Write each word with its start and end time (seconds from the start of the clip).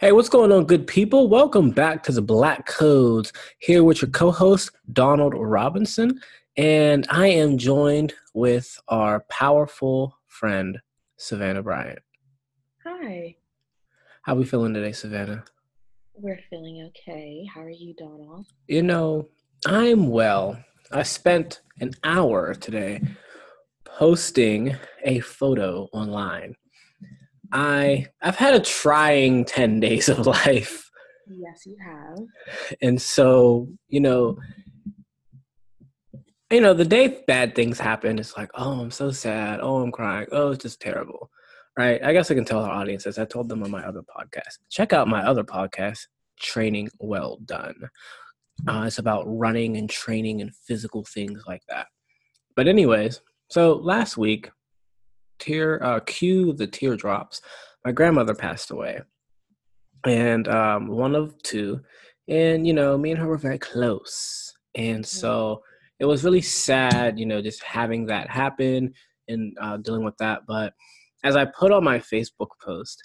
Hey, 0.00 0.12
what's 0.12 0.30
going 0.30 0.50
on, 0.50 0.64
good 0.64 0.86
people? 0.86 1.28
Welcome 1.28 1.72
back 1.72 2.02
to 2.04 2.12
the 2.12 2.22
Black 2.22 2.64
Codes. 2.64 3.34
Here 3.58 3.84
with 3.84 4.00
your 4.00 4.10
co 4.10 4.30
host, 4.30 4.70
Donald 4.94 5.34
Robinson. 5.36 6.22
And 6.56 7.06
I 7.10 7.26
am 7.26 7.58
joined 7.58 8.14
with 8.32 8.80
our 8.88 9.20
powerful 9.28 10.16
friend, 10.26 10.80
Savannah 11.18 11.62
Bryant. 11.62 11.98
Hi. 12.86 13.36
How 14.22 14.32
are 14.32 14.36
we 14.36 14.46
feeling 14.46 14.72
today, 14.72 14.92
Savannah? 14.92 15.44
We're 16.14 16.40
feeling 16.48 16.82
okay. 16.88 17.46
How 17.54 17.60
are 17.60 17.68
you, 17.68 17.92
Donald? 17.92 18.46
You 18.68 18.82
know, 18.82 19.28
I'm 19.66 20.08
well. 20.08 20.64
I 20.90 21.02
spent 21.02 21.60
an 21.78 21.92
hour 22.04 22.54
today 22.54 23.02
posting 23.84 24.76
a 25.04 25.20
photo 25.20 25.90
online 25.92 26.56
I 27.52 28.06
I've 28.22 28.36
had 28.36 28.54
a 28.54 28.60
trying 28.60 29.44
10 29.44 29.80
days 29.80 30.08
of 30.08 30.26
life. 30.26 30.90
Yes, 31.28 31.64
you 31.66 31.76
have. 31.84 32.18
And 32.82 33.00
so, 33.00 33.68
you 33.88 34.00
know, 34.00 34.38
you 36.50 36.60
know, 36.60 36.74
the 36.74 36.84
day 36.84 37.22
bad 37.26 37.54
things 37.54 37.78
happen, 37.78 38.18
it's 38.18 38.36
like, 38.36 38.50
oh, 38.54 38.80
I'm 38.80 38.90
so 38.90 39.12
sad. 39.12 39.60
Oh, 39.62 39.80
I'm 39.80 39.92
crying. 39.92 40.26
Oh, 40.32 40.50
it's 40.50 40.62
just 40.62 40.80
terrible. 40.80 41.30
Right. 41.78 42.02
I 42.02 42.12
guess 42.12 42.30
I 42.30 42.34
can 42.34 42.44
tell 42.44 42.64
our 42.64 42.70
audiences. 42.70 43.18
I 43.18 43.24
told 43.24 43.48
them 43.48 43.62
on 43.62 43.70
my 43.70 43.86
other 43.86 44.02
podcast. 44.02 44.58
Check 44.68 44.92
out 44.92 45.06
my 45.06 45.22
other 45.22 45.44
podcast, 45.44 46.00
Training 46.40 46.90
Well 46.98 47.38
Done. 47.44 47.88
Uh, 48.68 48.84
it's 48.86 48.98
about 48.98 49.22
running 49.26 49.76
and 49.76 49.88
training 49.88 50.42
and 50.42 50.54
physical 50.54 51.04
things 51.04 51.44
like 51.46 51.62
that. 51.68 51.86
But, 52.56 52.66
anyways, 52.66 53.22
so 53.48 53.74
last 53.74 54.18
week 54.18 54.50
tear 55.40 55.82
uh, 55.82 56.00
cue 56.00 56.52
the 56.52 56.66
teardrops. 56.66 57.40
My 57.84 57.92
grandmother 57.92 58.34
passed 58.34 58.70
away, 58.70 59.00
and 60.06 60.46
um, 60.48 60.88
one 60.88 61.14
of 61.14 61.40
two, 61.42 61.80
and 62.28 62.66
you 62.66 62.72
know, 62.72 62.96
me 62.96 63.10
and 63.10 63.20
her 63.20 63.26
were 63.26 63.38
very 63.38 63.58
close, 63.58 64.52
and 64.74 65.04
so 65.04 65.62
it 65.98 66.04
was 66.06 66.24
really 66.24 66.40
sad, 66.40 67.18
you 67.18 67.26
know, 67.26 67.42
just 67.42 67.62
having 67.62 68.06
that 68.06 68.30
happen 68.30 68.94
and 69.28 69.56
uh, 69.60 69.76
dealing 69.76 70.04
with 70.04 70.16
that. 70.18 70.42
But 70.46 70.72
as 71.24 71.36
I 71.36 71.44
put 71.44 71.72
on 71.72 71.84
my 71.84 71.98
Facebook 71.98 72.48
post, 72.62 73.02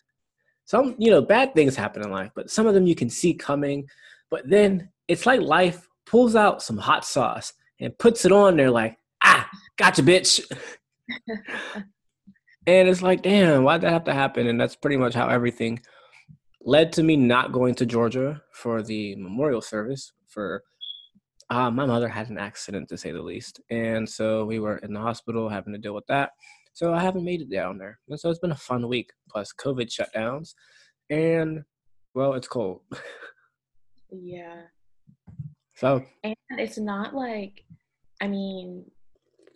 some 0.66 0.96
you 0.98 1.12
know 1.12 1.22
bad 1.22 1.54
things 1.54 1.76
happen 1.76 2.04
in 2.04 2.12
life, 2.12 2.32
but 2.36 2.50
some 2.50 2.68
of 2.68 2.74
them 2.74 2.88
you 2.88 2.96
can 2.96 3.10
see 3.10 3.34
coming. 3.34 3.88
But 4.32 4.50
then 4.50 4.90
it's 5.08 5.26
like 5.26 5.42
life 5.42 5.88
pulls 6.06 6.36
out 6.36 6.64
some 6.64 6.78
hot 6.78 7.06
sauce 7.06 7.54
and 7.80 7.98
puts 7.98 8.26
it 8.26 8.32
on 8.32 8.58
there, 8.58 8.72
like 8.72 8.98
ah, 9.24 9.48
gotcha, 9.78 10.04
bitch. 10.04 10.44
And 12.68 12.90
it's 12.90 13.02
like, 13.02 13.22
damn, 13.22 13.64
why'd 13.64 13.82
that 13.82 13.94
have 13.94 14.06
to 14.06 14.14
happen? 14.14 14.48
And 14.48 14.60
that's 14.60 14.76
pretty 14.76 14.98
much 14.98 15.14
how 15.14 15.28
everything 15.28 15.82
led 16.62 16.92
to 16.94 17.04
me 17.04 17.16
not 17.16 17.52
going 17.52 17.76
to 17.76 17.86
Georgia 17.86 18.42
for 18.52 18.82
the 18.82 19.16
memorial 19.16 19.62
service 19.62 20.14
for 20.28 20.64
uh, 21.52 21.70
my 21.70 21.86
mother 21.86 22.08
had 22.08 22.30
an 22.30 22.40
accident 22.40 22.90
to 22.90 22.98
say 22.98 23.12
the 23.12 23.22
least. 23.22 23.62
And 23.70 24.10
so 24.10 24.46
we 24.46 24.60
were 24.60 24.78
in 24.78 24.94
the 24.94 25.00
hospital 25.00 25.48
having 25.48 25.74
to 25.74 25.80
deal 25.80 25.94
with 25.94 26.08
that. 26.08 26.32
So 26.74 26.94
I 26.94 27.02
haven't 27.02 27.24
made 27.24 27.42
it 27.42 27.52
down 27.52 27.78
there. 27.78 28.00
And 28.10 28.20
so 28.20 28.30
it's 28.30 28.40
been 28.40 28.52
a 28.52 28.56
fun 28.56 28.88
week, 28.88 29.12
plus 29.30 29.54
COVID 29.54 29.90
shutdowns. 29.90 30.56
And 31.10 31.64
well, 32.16 32.34
it's 32.34 32.48
cold. 32.48 32.82
yeah. 34.12 34.62
So 35.76 36.04
and 36.24 36.36
it's 36.52 36.78
not 36.78 37.14
like 37.14 37.64
I 38.22 38.28
mean, 38.28 38.86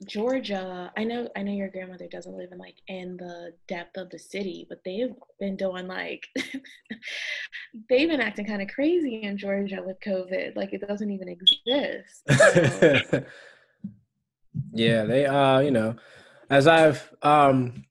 Georgia, 0.05 0.91
I 0.95 1.03
know 1.03 1.27
I 1.35 1.43
know 1.43 1.51
your 1.51 1.69
grandmother 1.69 2.07
doesn't 2.07 2.35
live 2.37 2.51
in 2.51 2.57
like 2.57 2.77
in 2.87 3.17
the 3.17 3.53
depth 3.67 3.97
of 3.97 4.09
the 4.09 4.19
city, 4.19 4.65
but 4.69 4.79
they've 4.85 5.13
been 5.39 5.57
doing 5.57 5.87
like 5.87 6.27
they've 7.89 8.09
been 8.09 8.21
acting 8.21 8.45
kind 8.45 8.61
of 8.61 8.69
crazy 8.69 9.23
in 9.23 9.37
Georgia 9.37 9.83
with 9.85 9.99
COVID. 9.99 10.55
Like 10.55 10.73
it 10.73 10.87
doesn't 10.87 11.11
even 11.11 11.27
exist. 11.27 12.23
So. 12.27 13.25
yeah, 14.73 15.03
they 15.03 15.25
uh, 15.25 15.59
you 15.59 15.71
know, 15.71 15.95
as 16.49 16.65
I've 16.65 17.13
um 17.21 17.83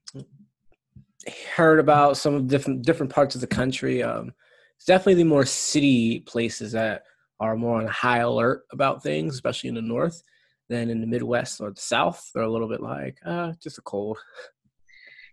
heard 1.54 1.78
about 1.78 2.16
some 2.16 2.34
of 2.34 2.48
different 2.48 2.86
different 2.86 3.12
parts 3.12 3.34
of 3.34 3.42
the 3.42 3.46
country, 3.46 4.02
um 4.02 4.32
it's 4.76 4.86
definitely 4.86 5.14
the 5.14 5.24
more 5.24 5.44
city 5.44 6.20
places 6.20 6.72
that 6.72 7.02
are 7.40 7.56
more 7.56 7.80
on 7.80 7.86
high 7.86 8.18
alert 8.18 8.62
about 8.72 9.02
things, 9.02 9.34
especially 9.34 9.68
in 9.68 9.74
the 9.74 9.82
north 9.82 10.22
then 10.68 10.90
in 10.90 11.00
the 11.00 11.06
Midwest 11.06 11.60
or 11.60 11.70
the 11.70 11.80
South, 11.80 12.30
they're 12.34 12.44
a 12.44 12.50
little 12.50 12.68
bit 12.68 12.80
like, 12.80 13.18
uh, 13.24 13.52
just 13.62 13.78
a 13.78 13.82
cold. 13.82 14.18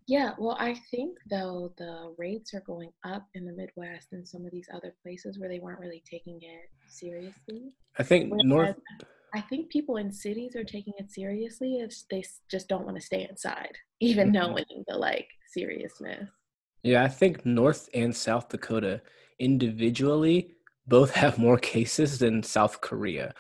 Yeah, 0.07 0.31
well, 0.38 0.56
I 0.59 0.75
think 0.91 1.18
though 1.29 1.73
the 1.78 2.13
rates 2.18 2.53
are 2.53 2.62
going 2.62 2.91
up 3.03 3.25
in 3.34 3.45
the 3.45 3.53
Midwest 3.53 4.09
and 4.12 4.28
some 4.28 4.45
of 4.45 4.51
these 4.51 4.68
other 4.74 4.94
places 5.01 5.40
where 5.40 5.50
they 5.50 5.59
weren't 5.59 5.79
really 5.79 6.03
taking 6.09 6.40
it 6.41 6.69
seriously. 6.88 7.74
I 7.97 8.03
think 8.03 8.29
Whereas 8.29 8.45
North. 8.45 8.75
I 9.34 9.41
think 9.41 9.69
people 9.69 9.97
in 9.97 10.12
cities 10.12 10.56
are 10.56 10.63
taking 10.63 10.94
it 10.97 11.12
seriously 11.12 11.79
if 11.79 11.94
they 12.09 12.24
just 12.50 12.68
don't 12.69 12.85
want 12.85 12.97
to 12.97 13.01
stay 13.01 13.28
inside, 13.29 13.75
even 14.00 14.28
mm-hmm. 14.28 14.34
knowing 14.34 14.84
the 14.88 14.95
like 14.95 15.28
seriousness. 15.51 16.29
Yeah, 16.84 17.03
I 17.03 17.07
think 17.07 17.45
North 17.45 17.90
and 17.95 18.16
South 18.16 18.50
Dakota 18.50 19.01
individually 19.40 20.51
both 20.88 21.12
have 21.16 21.40
more 21.40 21.57
cases 21.57 22.19
than 22.19 22.44
South 22.44 22.79
Korea. 22.79 23.34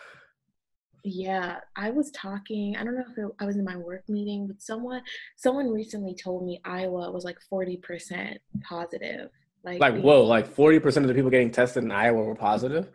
Yeah, 1.07 1.59
I 1.75 1.91
was 1.91 2.09
talking. 2.11 2.75
I 2.75 2.83
don't 2.83 2.95
know 2.95 3.03
if 3.07 3.15
it, 3.15 3.27
I 3.39 3.45
was 3.45 3.57
in 3.57 3.63
my 3.63 3.77
work 3.77 4.09
meeting, 4.09 4.47
but 4.47 4.59
someone 4.59 5.03
someone 5.35 5.69
recently 5.69 6.15
told 6.15 6.43
me 6.43 6.59
Iowa 6.65 7.11
was 7.11 7.23
like 7.23 7.39
forty 7.47 7.77
percent 7.77 8.39
positive. 8.63 9.29
Like, 9.63 9.79
like 9.79 10.01
whoa, 10.01 10.23
like 10.23 10.47
forty 10.47 10.79
percent 10.79 11.03
of 11.03 11.07
the 11.09 11.13
people 11.13 11.29
getting 11.29 11.51
tested 11.51 11.83
in 11.83 11.91
Iowa 11.91 12.23
were 12.23 12.33
positive. 12.33 12.89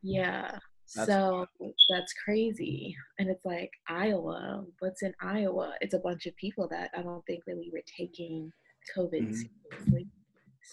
Yeah, 0.00 0.58
that's 0.94 1.08
so 1.08 1.44
that's 1.88 2.12
crazy. 2.24 2.96
And 3.18 3.28
it's 3.28 3.44
like 3.44 3.72
Iowa. 3.88 4.64
What's 4.78 5.02
in 5.02 5.12
Iowa? 5.20 5.74
It's 5.80 5.94
a 5.94 5.98
bunch 5.98 6.26
of 6.26 6.36
people 6.36 6.68
that 6.68 6.92
I 6.96 7.02
don't 7.02 7.26
think 7.26 7.42
really 7.48 7.68
were 7.72 7.82
taking 7.84 8.52
COVID 8.96 9.22
mm-hmm. 9.22 9.42
seriously. 9.72 10.06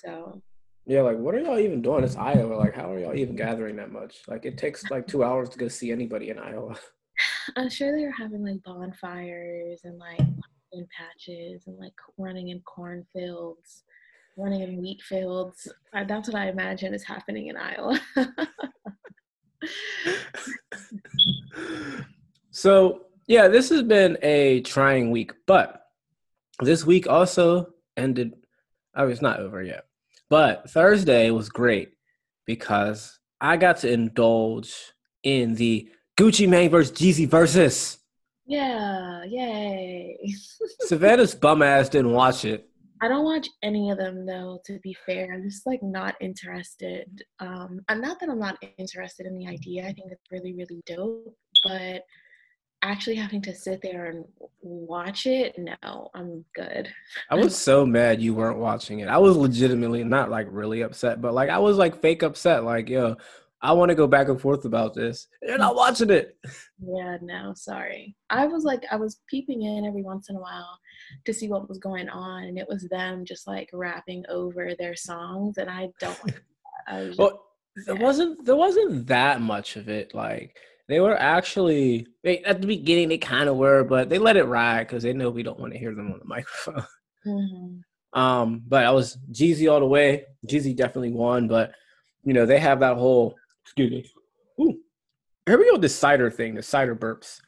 So 0.03 0.43
yeah, 0.87 1.01
like 1.01 1.17
what 1.17 1.35
are 1.35 1.39
y'all 1.39 1.59
even 1.59 1.81
doing? 1.81 2.05
It's 2.05 2.15
Iowa. 2.15 2.53
Like, 2.53 2.73
how 2.73 2.93
are 2.93 2.97
y'all 2.97 3.13
even 3.13 3.35
gathering 3.35 3.75
that 3.75 3.91
much? 3.91 4.21
Like, 4.25 4.45
it 4.45 4.57
takes 4.57 4.89
like 4.89 5.05
two 5.05 5.21
hours 5.21 5.49
to 5.49 5.57
go 5.57 5.67
see 5.67 5.91
anybody 5.91 6.29
in 6.29 6.39
Iowa. 6.39 6.77
I'm 7.57 7.69
sure 7.69 7.93
they 7.95 8.05
were 8.05 8.11
having 8.11 8.41
like 8.43 8.63
bonfires 8.63 9.81
and 9.83 9.99
like 9.99 10.21
in 10.71 10.87
patches 10.97 11.67
and 11.67 11.77
like 11.77 11.93
running 12.17 12.49
in 12.49 12.61
cornfields, 12.61 13.83
running 14.37 14.61
in 14.61 14.81
wheat 14.81 15.01
fields. 15.01 15.67
That's 15.93 16.29
what 16.29 16.37
I 16.37 16.47
imagine 16.47 16.93
is 16.93 17.03
happening 17.03 17.47
in 17.47 17.57
Iowa. 17.57 17.99
so 22.51 23.07
yeah, 23.27 23.49
this 23.49 23.67
has 23.69 23.83
been 23.83 24.17
a 24.21 24.61
trying 24.61 25.11
week, 25.11 25.33
but 25.47 25.81
this 26.61 26.85
week 26.85 27.07
also 27.07 27.73
ended. 27.97 28.35
Oh, 28.95 29.09
it's 29.09 29.21
not 29.21 29.41
over 29.41 29.61
yet. 29.61 29.86
But 30.29 30.69
Thursday 30.69 31.31
was 31.31 31.49
great 31.49 31.91
because 32.45 33.19
I 33.39 33.57
got 33.57 33.77
to 33.77 33.91
indulge 33.91 34.73
in 35.23 35.55
the 35.55 35.89
Gucci 36.17 36.47
Mane 36.49 36.69
versus 36.69 36.97
Jeezy 36.97 37.27
Verzuz. 37.27 37.97
Yeah, 38.45 39.23
yay. 39.25 40.17
Savannah's 40.81 41.35
bum 41.35 41.61
ass 41.61 41.89
didn't 41.89 42.11
watch 42.11 42.45
it. 42.45 42.67
I 43.01 43.07
don't 43.07 43.25
watch 43.25 43.47
any 43.61 43.91
of 43.91 43.97
them 43.97 44.25
though, 44.25 44.59
to 44.65 44.79
be 44.79 44.95
fair. 45.05 45.31
I'm 45.33 45.43
just 45.43 45.67
like 45.67 45.83
not 45.83 46.15
interested. 46.19 47.21
Um, 47.39 47.81
I'm 47.89 48.01
not 48.01 48.19
that 48.19 48.29
I'm 48.29 48.39
not 48.39 48.57
interested 48.77 49.27
in 49.27 49.37
the 49.37 49.47
idea. 49.47 49.83
I 49.83 49.93
think 49.93 50.11
it's 50.11 50.31
really, 50.31 50.53
really 50.53 50.81
dope. 50.87 51.35
But 51.63 52.03
actually 52.81 53.15
having 53.15 53.41
to 53.41 53.55
sit 53.55 53.81
there 53.81 54.05
and 54.05 54.25
watch 54.61 55.25
it, 55.25 55.57
no, 55.57 56.09
I'm 56.13 56.45
good. 56.55 56.89
I 57.29 57.35
was 57.35 57.57
so 57.57 57.85
mad 57.85 58.21
you 58.21 58.33
weren't 58.33 58.59
watching 58.59 58.99
it. 58.99 59.07
I 59.07 59.17
was 59.17 59.35
legitimately 59.35 60.03
not 60.03 60.29
like 60.29 60.47
really 60.49 60.81
upset, 60.81 61.21
but 61.21 61.33
like 61.33 61.49
I 61.49 61.57
was 61.57 61.77
like 61.77 62.01
fake 62.01 62.23
upset. 62.23 62.63
Like, 62.63 62.89
yo, 62.89 63.15
I 63.61 63.73
want 63.73 63.89
to 63.89 63.95
go 63.95 64.05
back 64.05 64.29
and 64.29 64.39
forth 64.39 64.65
about 64.65 64.93
this. 64.93 65.27
You're 65.41 65.57
not 65.57 65.75
watching 65.75 66.11
it. 66.11 66.37
Yeah, 66.79 67.17
no, 67.21 67.53
sorry. 67.55 68.15
I 68.29 68.45
was 68.45 68.63
like, 68.63 68.83
I 68.91 68.97
was 68.97 69.21
peeping 69.27 69.63
in 69.63 69.85
every 69.85 70.03
once 70.03 70.29
in 70.29 70.35
a 70.35 70.39
while 70.39 70.77
to 71.25 71.33
see 71.33 71.49
what 71.49 71.67
was 71.67 71.79
going 71.79 72.09
on, 72.09 72.43
and 72.43 72.59
it 72.59 72.67
was 72.67 72.87
them 72.89 73.25
just 73.25 73.47
like 73.47 73.69
rapping 73.73 74.23
over 74.29 74.73
their 74.77 74.95
songs, 74.95 75.57
and 75.57 75.69
I 75.69 75.89
don't. 75.99 76.19
I 76.87 76.99
was 76.99 77.17
just, 77.17 77.19
well, 77.19 77.43
there 77.85 77.95
wasn't 77.95 78.45
there 78.45 78.55
wasn't 78.55 79.07
that 79.07 79.41
much 79.41 79.75
of 79.75 79.89
it. 79.89 80.13
Like 80.13 80.57
they 80.87 80.99
were 80.99 81.17
actually 81.17 82.07
they, 82.23 82.39
at 82.39 82.61
the 82.61 82.67
beginning 82.67 83.09
they 83.09 83.17
kind 83.17 83.49
of 83.49 83.57
were, 83.57 83.83
but 83.83 84.09
they 84.09 84.17
let 84.19 84.37
it 84.37 84.45
ride 84.45 84.87
because 84.87 85.03
they 85.03 85.13
know 85.13 85.29
we 85.29 85.43
don't 85.43 85.59
want 85.59 85.73
to 85.73 85.79
hear 85.79 85.93
them 85.93 86.11
on 86.11 86.19
the 86.19 86.25
microphone. 86.25 86.85
Mm-hmm. 87.25 88.19
Um, 88.19 88.63
but 88.65 88.85
I 88.85 88.91
was 88.91 89.17
Jeezy 89.31 89.71
all 89.71 89.79
the 89.79 89.85
way. 89.85 90.25
Jeezy 90.47 90.75
definitely 90.75 91.11
won, 91.11 91.47
but 91.47 91.73
you 92.23 92.33
know 92.33 92.45
they 92.45 92.59
have 92.59 92.79
that 92.79 92.97
whole 92.97 93.35
excuse 93.63 93.91
me. 93.91 94.11
Ooh, 94.61 94.79
here 95.45 95.57
we 95.57 95.69
go. 95.69 95.77
This 95.77 95.95
cider 95.95 96.31
thing, 96.31 96.55
the 96.55 96.63
cider 96.63 96.95
burps. 96.95 97.39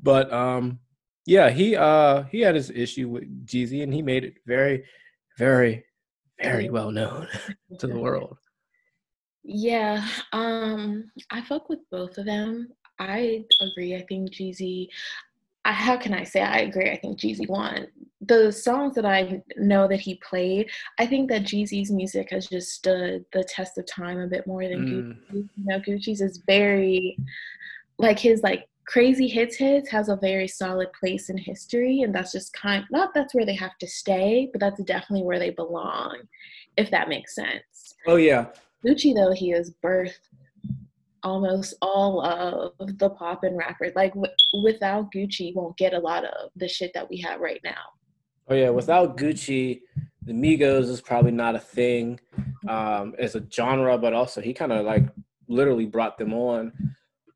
But 0.00 0.32
um, 0.32 0.78
yeah, 1.26 1.50
he 1.50 1.74
uh 1.74 2.22
he 2.24 2.40
had 2.40 2.54
his 2.54 2.70
issue 2.70 3.08
with 3.08 3.46
Jeezy, 3.46 3.82
and 3.82 3.92
he 3.92 4.02
made 4.02 4.24
it 4.24 4.34
very, 4.46 4.84
very, 5.36 5.84
very 6.40 6.70
well 6.70 6.92
known 6.92 7.26
to 7.80 7.86
the 7.88 7.98
world. 7.98 8.38
Yeah, 9.48 10.04
um, 10.32 11.10
I 11.30 11.40
fuck 11.40 11.68
with 11.68 11.78
both 11.90 12.18
of 12.18 12.26
them. 12.26 12.68
I 12.98 13.44
agree. 13.60 13.94
I 13.94 14.04
think 14.08 14.32
Jeezy. 14.32 14.88
I, 15.64 15.72
how 15.72 15.96
can 15.96 16.12
I 16.14 16.24
say 16.24 16.42
I 16.42 16.58
agree? 16.58 16.90
I 16.90 16.96
think 16.96 17.20
Jeezy 17.20 17.48
won. 17.48 17.86
The 18.22 18.50
songs 18.50 18.96
that 18.96 19.06
I 19.06 19.42
know 19.56 19.86
that 19.86 20.00
he 20.00 20.16
played, 20.16 20.68
I 20.98 21.06
think 21.06 21.28
that 21.30 21.44
Jeezy's 21.44 21.92
music 21.92 22.30
has 22.30 22.48
just 22.48 22.72
stood 22.72 23.24
the 23.32 23.44
test 23.44 23.78
of 23.78 23.86
time 23.86 24.18
a 24.18 24.26
bit 24.26 24.48
more 24.48 24.66
than 24.66 24.84
mm. 24.84 25.32
Gucci. 25.32 25.48
You 25.56 25.64
know, 25.64 25.80
Gucci's 25.80 26.20
is 26.20 26.42
very 26.46 27.16
like 27.98 28.18
his 28.18 28.42
like 28.42 28.68
crazy 28.84 29.28
hits 29.28 29.56
hits 29.56 29.88
has 29.90 30.08
a 30.08 30.16
very 30.16 30.48
solid 30.48 30.92
place 30.92 31.28
in 31.28 31.36
history 31.36 32.02
and 32.02 32.14
that's 32.14 32.30
just 32.30 32.52
kind 32.52 32.84
not 32.90 33.12
that's 33.14 33.34
where 33.34 33.44
they 33.44 33.54
have 33.54 33.76
to 33.78 33.86
stay 33.86 34.48
but 34.52 34.60
that's 34.60 34.80
definitely 34.84 35.24
where 35.24 35.40
they 35.40 35.50
belong 35.50 36.16
if 36.76 36.88
that 36.90 37.08
makes 37.08 37.34
sense 37.34 37.96
oh 38.06 38.14
yeah 38.14 38.46
gucci 38.86 39.14
though 39.14 39.32
he 39.32 39.50
has 39.50 39.74
birthed 39.84 40.28
almost 41.22 41.74
all 41.82 42.20
of 42.22 42.98
the 42.98 43.10
pop 43.10 43.42
and 43.42 43.56
rappers 43.56 43.92
like 43.96 44.14
w- 44.14 44.32
without 44.62 45.10
gucci 45.12 45.54
won't 45.54 45.76
get 45.76 45.92
a 45.92 45.98
lot 45.98 46.24
of 46.24 46.50
the 46.56 46.68
shit 46.68 46.92
that 46.94 47.08
we 47.08 47.18
have 47.20 47.40
right 47.40 47.60
now. 47.64 47.82
Oh 48.48 48.54
yeah 48.54 48.70
without 48.70 49.16
gucci 49.16 49.80
the 50.22 50.32
migos 50.32 50.84
is 50.84 51.00
probably 51.00 51.32
not 51.32 51.56
a 51.56 51.60
thing 51.60 52.20
um 52.68 53.14
as 53.18 53.34
a 53.34 53.44
genre 53.52 53.98
but 53.98 54.12
also 54.12 54.40
he 54.40 54.52
kind 54.52 54.72
of 54.72 54.84
like 54.84 55.08
literally 55.48 55.86
brought 55.86 56.18
them 56.18 56.32
on. 56.32 56.72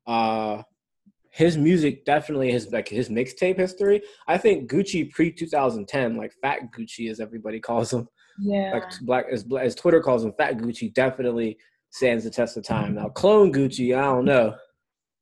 Uh 0.07 0.63
his 1.31 1.57
music 1.57 2.03
definitely 2.05 2.51
his 2.51 2.71
like 2.71 2.87
his 2.89 3.09
mixtape 3.09 3.57
history. 3.57 4.01
I 4.27 4.37
think 4.37 4.69
Gucci 4.69 5.09
pre 5.09 5.31
2010, 5.31 6.17
like 6.17 6.33
Fat 6.41 6.59
Gucci 6.77 7.09
as 7.09 7.19
everybody 7.19 7.59
calls 7.69 7.91
him, 7.91 8.07
yeah, 8.39 8.71
like 8.73 8.99
black 9.01 9.25
as 9.31 9.45
as 9.59 9.75
Twitter 9.75 10.01
calls 10.01 10.23
him, 10.23 10.33
Fat 10.37 10.57
Gucci 10.57 10.93
definitely 10.93 11.57
stands 11.89 12.23
the 12.23 12.29
test 12.29 12.57
of 12.57 12.63
time. 12.63 12.95
Now 12.95 13.09
Clone 13.09 13.51
Gucci, 13.51 13.97
I 13.97 14.01
don't 14.01 14.25
know. 14.25 14.55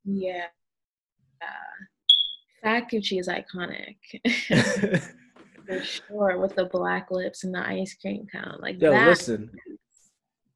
Yeah, 0.05 0.45
uh, 1.41 1.83
Fat 2.63 2.89
Gucci 2.91 3.19
is 3.19 3.27
iconic. 3.27 3.97
For 5.67 5.83
sure, 5.83 6.39
with 6.39 6.55
the 6.55 6.65
black 6.65 7.11
lips 7.11 7.43
and 7.43 7.53
the 7.53 7.59
ice 7.59 7.95
cream 7.95 8.25
cone, 8.31 8.57
like 8.59 8.81
Yo, 8.81 8.91
that. 8.91 9.07
listen, 9.07 9.51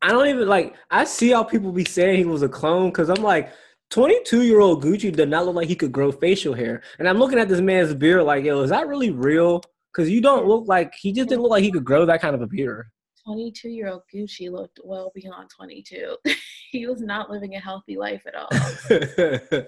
I 0.01 0.09
don't 0.09 0.27
even 0.27 0.47
like. 0.47 0.75
I 0.89 1.03
see 1.03 1.31
how 1.31 1.43
people 1.43 1.71
be 1.71 1.85
saying 1.85 2.17
he 2.17 2.25
was 2.25 2.41
a 2.41 2.49
clone 2.49 2.89
because 2.89 3.09
I'm 3.09 3.21
like, 3.21 3.51
22 3.93 4.41
year 4.41 4.59
old 4.59 4.83
Gucci 4.83 5.15
did 5.15 5.29
not 5.29 5.45
look 5.45 5.55
like 5.55 5.67
he 5.67 5.75
could 5.75 5.91
grow 5.91 6.11
facial 6.11 6.55
hair. 6.55 6.81
And 6.97 7.07
I'm 7.07 7.19
looking 7.19 7.37
at 7.37 7.47
this 7.47 7.61
man's 7.61 7.93
beard 7.93 8.23
like, 8.23 8.43
yo, 8.43 8.61
is 8.61 8.71
that 8.71 8.87
really 8.87 9.11
real? 9.11 9.61
Because 9.93 10.09
you 10.09 10.21
don't 10.21 10.47
look 10.47 10.67
like, 10.67 10.93
he 10.95 11.11
just 11.11 11.29
didn't 11.29 11.41
look 11.41 11.51
like 11.51 11.63
he 11.63 11.71
could 11.71 11.85
grow 11.85 12.05
that 12.05 12.21
kind 12.21 12.35
of 12.35 12.41
a 12.41 12.47
beard. 12.47 12.87
22 13.25 13.69
year 13.69 13.89
old 13.89 14.01
Gucci 14.13 14.51
looked 14.51 14.79
well 14.83 15.11
beyond 15.15 15.49
22. 15.55 16.17
he 16.71 16.87
was 16.87 17.01
not 17.01 17.29
living 17.29 17.55
a 17.55 17.59
healthy 17.59 17.95
life 17.95 18.23
at 18.27 18.35
all. 18.35 18.49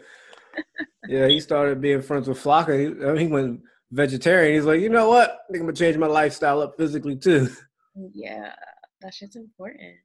yeah, 1.08 1.28
he 1.28 1.40
started 1.40 1.80
being 1.80 2.02
friends 2.02 2.28
with 2.28 2.42
Flocka. 2.42 2.78
He, 3.18 3.22
he 3.22 3.28
went 3.28 3.62
vegetarian. 3.92 4.56
He's 4.56 4.66
like, 4.66 4.82
you 4.82 4.90
know 4.90 5.10
what? 5.10 5.30
I 5.30 5.52
think 5.52 5.62
I'm 5.62 5.66
going 5.68 5.76
to 5.76 5.80
change 5.80 5.98
my 5.98 6.08
lifestyle 6.08 6.62
up 6.62 6.76
physically 6.78 7.16
too. 7.16 7.50
Yeah, 8.14 8.54
that 9.02 9.14
shit's 9.14 9.36
important. 9.36 9.96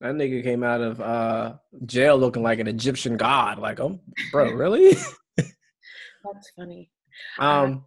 That 0.00 0.14
nigga 0.14 0.42
came 0.42 0.62
out 0.62 0.80
of 0.80 1.00
uh, 1.00 1.54
jail 1.86 2.18
looking 2.18 2.42
like 2.42 2.58
an 2.58 2.66
Egyptian 2.66 3.16
god. 3.16 3.58
Like, 3.58 3.80
oh, 3.80 4.00
bro, 4.30 4.50
really? 4.52 4.96
That's 5.36 6.50
funny. 6.56 6.90
Um, 7.38 7.84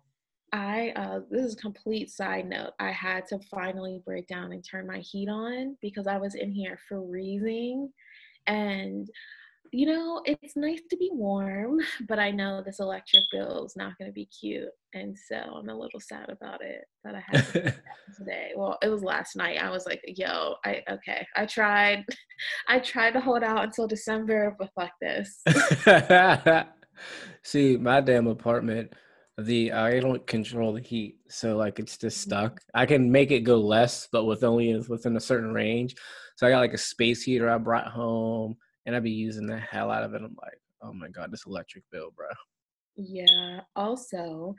I 0.53 0.93
uh, 0.95 1.19
this 1.29 1.45
is 1.45 1.53
a 1.53 1.57
complete 1.57 2.09
side 2.09 2.47
note. 2.47 2.71
I 2.79 2.91
had 2.91 3.27
to 3.27 3.39
finally 3.51 4.01
break 4.05 4.27
down 4.27 4.51
and 4.51 4.63
turn 4.63 4.87
my 4.87 4.99
heat 4.99 5.29
on 5.29 5.77
because 5.81 6.07
I 6.07 6.17
was 6.17 6.35
in 6.35 6.51
here 6.51 6.79
freezing, 6.89 7.89
and 8.47 9.09
you 9.71 9.85
know, 9.85 10.21
it's 10.25 10.55
nice 10.55 10.81
to 10.89 10.97
be 10.97 11.09
warm, 11.11 11.79
but 12.07 12.19
I 12.19 12.31
know 12.31 12.61
this 12.61 12.79
electric 12.79 13.23
bill 13.31 13.65
is 13.65 13.75
not 13.75 13.97
going 13.97 14.09
to 14.09 14.13
be 14.13 14.25
cute. 14.25 14.69
And 14.93 15.17
so 15.17 15.35
I'm 15.35 15.69
a 15.69 15.77
little 15.77 15.99
sad 15.99 16.29
about 16.29 16.63
it 16.63 16.85
that 17.03 17.15
I 17.15 17.23
had 17.25 17.45
to 17.47 17.75
today. 18.17 18.51
Well, 18.55 18.77
it 18.81 18.89
was 18.89 19.03
last 19.03 19.35
night. 19.35 19.61
I 19.61 19.69
was 19.69 19.85
like, 19.85 20.01
yo, 20.05 20.55
I, 20.65 20.81
okay, 20.89 21.25
I 21.35 21.45
tried. 21.45 22.05
I 22.67 22.79
tried 22.79 23.11
to 23.11 23.21
hold 23.21 23.43
out 23.43 23.63
until 23.63 23.87
December, 23.87 24.55
but 24.57 24.69
fuck 24.75 24.91
this. 25.01 25.43
See, 27.43 27.77
my 27.77 28.01
damn 28.01 28.27
apartment, 28.27 28.93
the 29.37 29.71
I 29.71 29.99
don't 29.99 30.25
control 30.25 30.73
the 30.73 30.81
heat, 30.81 31.17
so 31.29 31.57
like 31.57 31.79
it's 31.79 31.97
just 31.97 32.21
mm-hmm. 32.21 32.29
stuck. 32.29 32.61
I 32.73 32.85
can 32.85 33.11
make 33.11 33.31
it 33.31 33.41
go 33.41 33.57
less, 33.57 34.07
but 34.11 34.25
with 34.25 34.43
only 34.43 34.75
within 34.89 35.15
a 35.15 35.21
certain 35.21 35.53
range. 35.53 35.95
So 36.35 36.47
I 36.47 36.51
got 36.51 36.59
like 36.59 36.73
a 36.73 36.77
space 36.77 37.23
heater 37.23 37.49
I 37.49 37.57
brought 37.57 37.87
home 37.87 38.55
and 38.85 38.95
I'd 38.95 39.03
be 39.03 39.11
using 39.11 39.47
the 39.47 39.57
hell 39.57 39.91
out 39.91 40.03
of 40.03 40.13
it. 40.13 40.21
I'm 40.21 40.35
like, 40.41 40.59
oh 40.81 40.93
my 40.93 41.09
god, 41.09 41.31
this 41.31 41.45
electric 41.45 41.83
bill, 41.91 42.11
bro. 42.15 42.27
Yeah. 42.95 43.61
Also, 43.75 44.55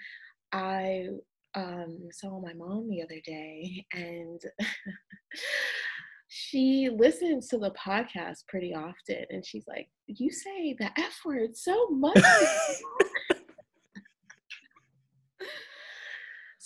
I 0.52 1.08
um, 1.54 2.08
saw 2.12 2.40
my 2.40 2.52
mom 2.52 2.88
the 2.88 3.02
other 3.02 3.20
day, 3.25 3.84
and 3.92 4.40
she 6.28 6.90
listens 6.94 7.48
to 7.48 7.58
the 7.58 7.72
podcast 7.72 8.46
pretty 8.48 8.75
often, 8.75 9.25
and 9.30 9.44
she's 9.44 9.66
like, 9.66 9.88
"You 10.06 10.30
say 10.30 10.76
the 10.78 10.90
f 10.98 11.20
word 11.25 11.56
so 11.56 11.88
much." 11.88 12.22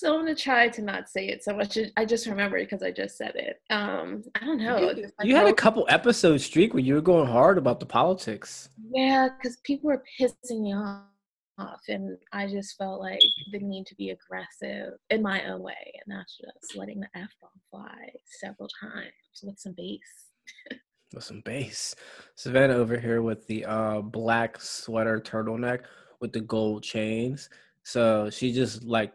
So 0.02 0.14
I'm 0.14 0.22
gonna 0.22 0.34
try 0.34 0.66
to 0.69 0.82
not 0.82 1.08
say 1.08 1.28
it 1.28 1.44
so 1.44 1.54
much. 1.54 1.78
I 1.96 2.04
just 2.04 2.26
remember 2.26 2.58
because 2.58 2.82
I 2.82 2.90
just 2.90 3.16
said 3.16 3.37
it. 3.37 3.62
Um, 3.70 4.25
I 4.34 4.44
don't 4.44 4.58
know. 4.58 4.90
You, 4.90 5.08
you 5.22 5.37
had 5.37 5.46
a 5.46 5.52
couple 5.52 5.87
episode 5.88 6.40
streak 6.40 6.75
where 6.75 6.82
you 6.82 6.94
were 6.94 7.00
going 7.00 7.28
hard 7.28 7.56
about 7.56 7.78
the 7.78 7.87
politics. 7.87 8.69
Yeah, 8.93 9.28
because 9.28 9.58
people 9.58 9.90
were 9.90 10.02
pissing 10.20 10.62
me 10.62 10.75
off, 10.75 11.78
and 11.87 12.19
I 12.32 12.49
just 12.49 12.76
felt 12.76 13.00
like 13.00 13.22
the 13.52 13.60
need 13.60 13.87
to 13.87 13.94
be 13.94 14.10
aggressive 14.10 14.94
in 15.10 15.22
my 15.22 15.44
own 15.44 15.62
way, 15.62 15.93
and 16.04 16.19
that's 16.19 16.37
just 16.37 16.76
letting 16.76 16.99
the 16.99 17.08
f 17.14 17.31
bomb 17.40 17.50
fly 17.70 18.10
several 18.40 18.69
times 18.81 19.12
with 19.44 19.60
some 19.60 19.75
bass. 19.76 20.00
with 21.14 21.22
some 21.22 21.43
bass. 21.44 21.94
Savannah 22.34 22.75
over 22.75 22.99
here 22.99 23.22
with 23.22 23.46
the 23.46 23.64
uh, 23.66 24.00
black 24.00 24.60
sweater 24.60 25.20
turtleneck 25.20 25.82
with 26.20 26.32
the 26.32 26.40
gold 26.40 26.82
chains. 26.82 27.49
So 27.84 28.31
she 28.31 28.52
just 28.52 28.82
like 28.82 29.12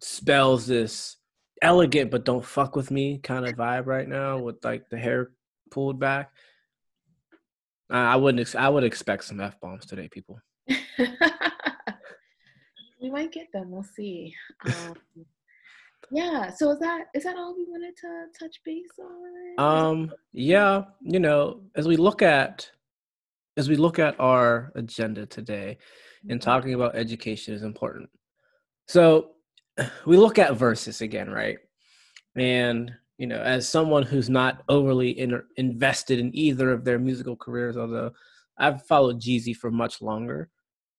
spells 0.00 0.66
this 0.66 1.16
elegant 1.62 2.10
but 2.10 2.24
don't 2.24 2.44
fuck 2.44 2.74
with 2.74 2.90
me 2.90 3.18
kind 3.18 3.46
of 3.46 3.54
vibe 3.54 3.86
right 3.86 4.08
now 4.08 4.38
with 4.38 4.64
like 4.64 4.88
the 4.88 4.96
hair 4.96 5.30
pulled 5.70 5.98
back. 5.98 6.30
I 7.90 8.16
wouldn't. 8.16 8.40
Ex- 8.40 8.54
I 8.54 8.68
would 8.68 8.84
expect 8.84 9.24
some 9.24 9.40
f 9.40 9.60
bombs 9.60 9.86
today, 9.86 10.08
people. 10.08 10.40
we 13.00 13.10
might 13.10 13.32
get 13.32 13.50
them. 13.52 13.70
We'll 13.70 13.82
see. 13.82 14.34
Um, 14.64 14.94
yeah. 16.12 16.50
So 16.50 16.70
is 16.70 16.78
that 16.78 17.06
is 17.14 17.24
that 17.24 17.36
all 17.36 17.56
we 17.56 17.64
wanted 17.64 17.96
to 17.96 18.26
touch 18.38 18.60
base 18.64 18.86
on? 19.00 19.64
Um. 19.64 20.12
Yeah. 20.32 20.84
You 21.02 21.18
know, 21.20 21.62
as 21.74 21.88
we 21.88 21.96
look 21.96 22.22
at 22.22 22.70
as 23.56 23.68
we 23.68 23.74
look 23.76 23.98
at 23.98 24.18
our 24.20 24.70
agenda 24.76 25.26
today, 25.26 25.78
and 26.28 26.40
mm-hmm. 26.40 26.50
talking 26.50 26.74
about 26.74 26.94
education 26.94 27.54
is 27.54 27.62
important. 27.62 28.08
So 28.86 29.32
we 30.06 30.16
look 30.16 30.38
at 30.38 30.52
Verzuz 30.52 31.00
again, 31.00 31.30
right? 31.30 31.58
And 32.36 32.92
you 33.18 33.26
know, 33.26 33.40
as 33.40 33.68
someone 33.68 34.02
who's 34.02 34.30
not 34.30 34.62
overly 34.70 35.10
in, 35.10 35.42
invested 35.56 36.18
in 36.18 36.34
either 36.34 36.72
of 36.72 36.84
their 36.84 36.98
musical 36.98 37.36
careers, 37.36 37.76
although 37.76 38.12
I've 38.56 38.86
followed 38.86 39.20
Jeezy 39.20 39.54
for 39.54 39.70
much 39.70 40.00
longer, 40.00 40.48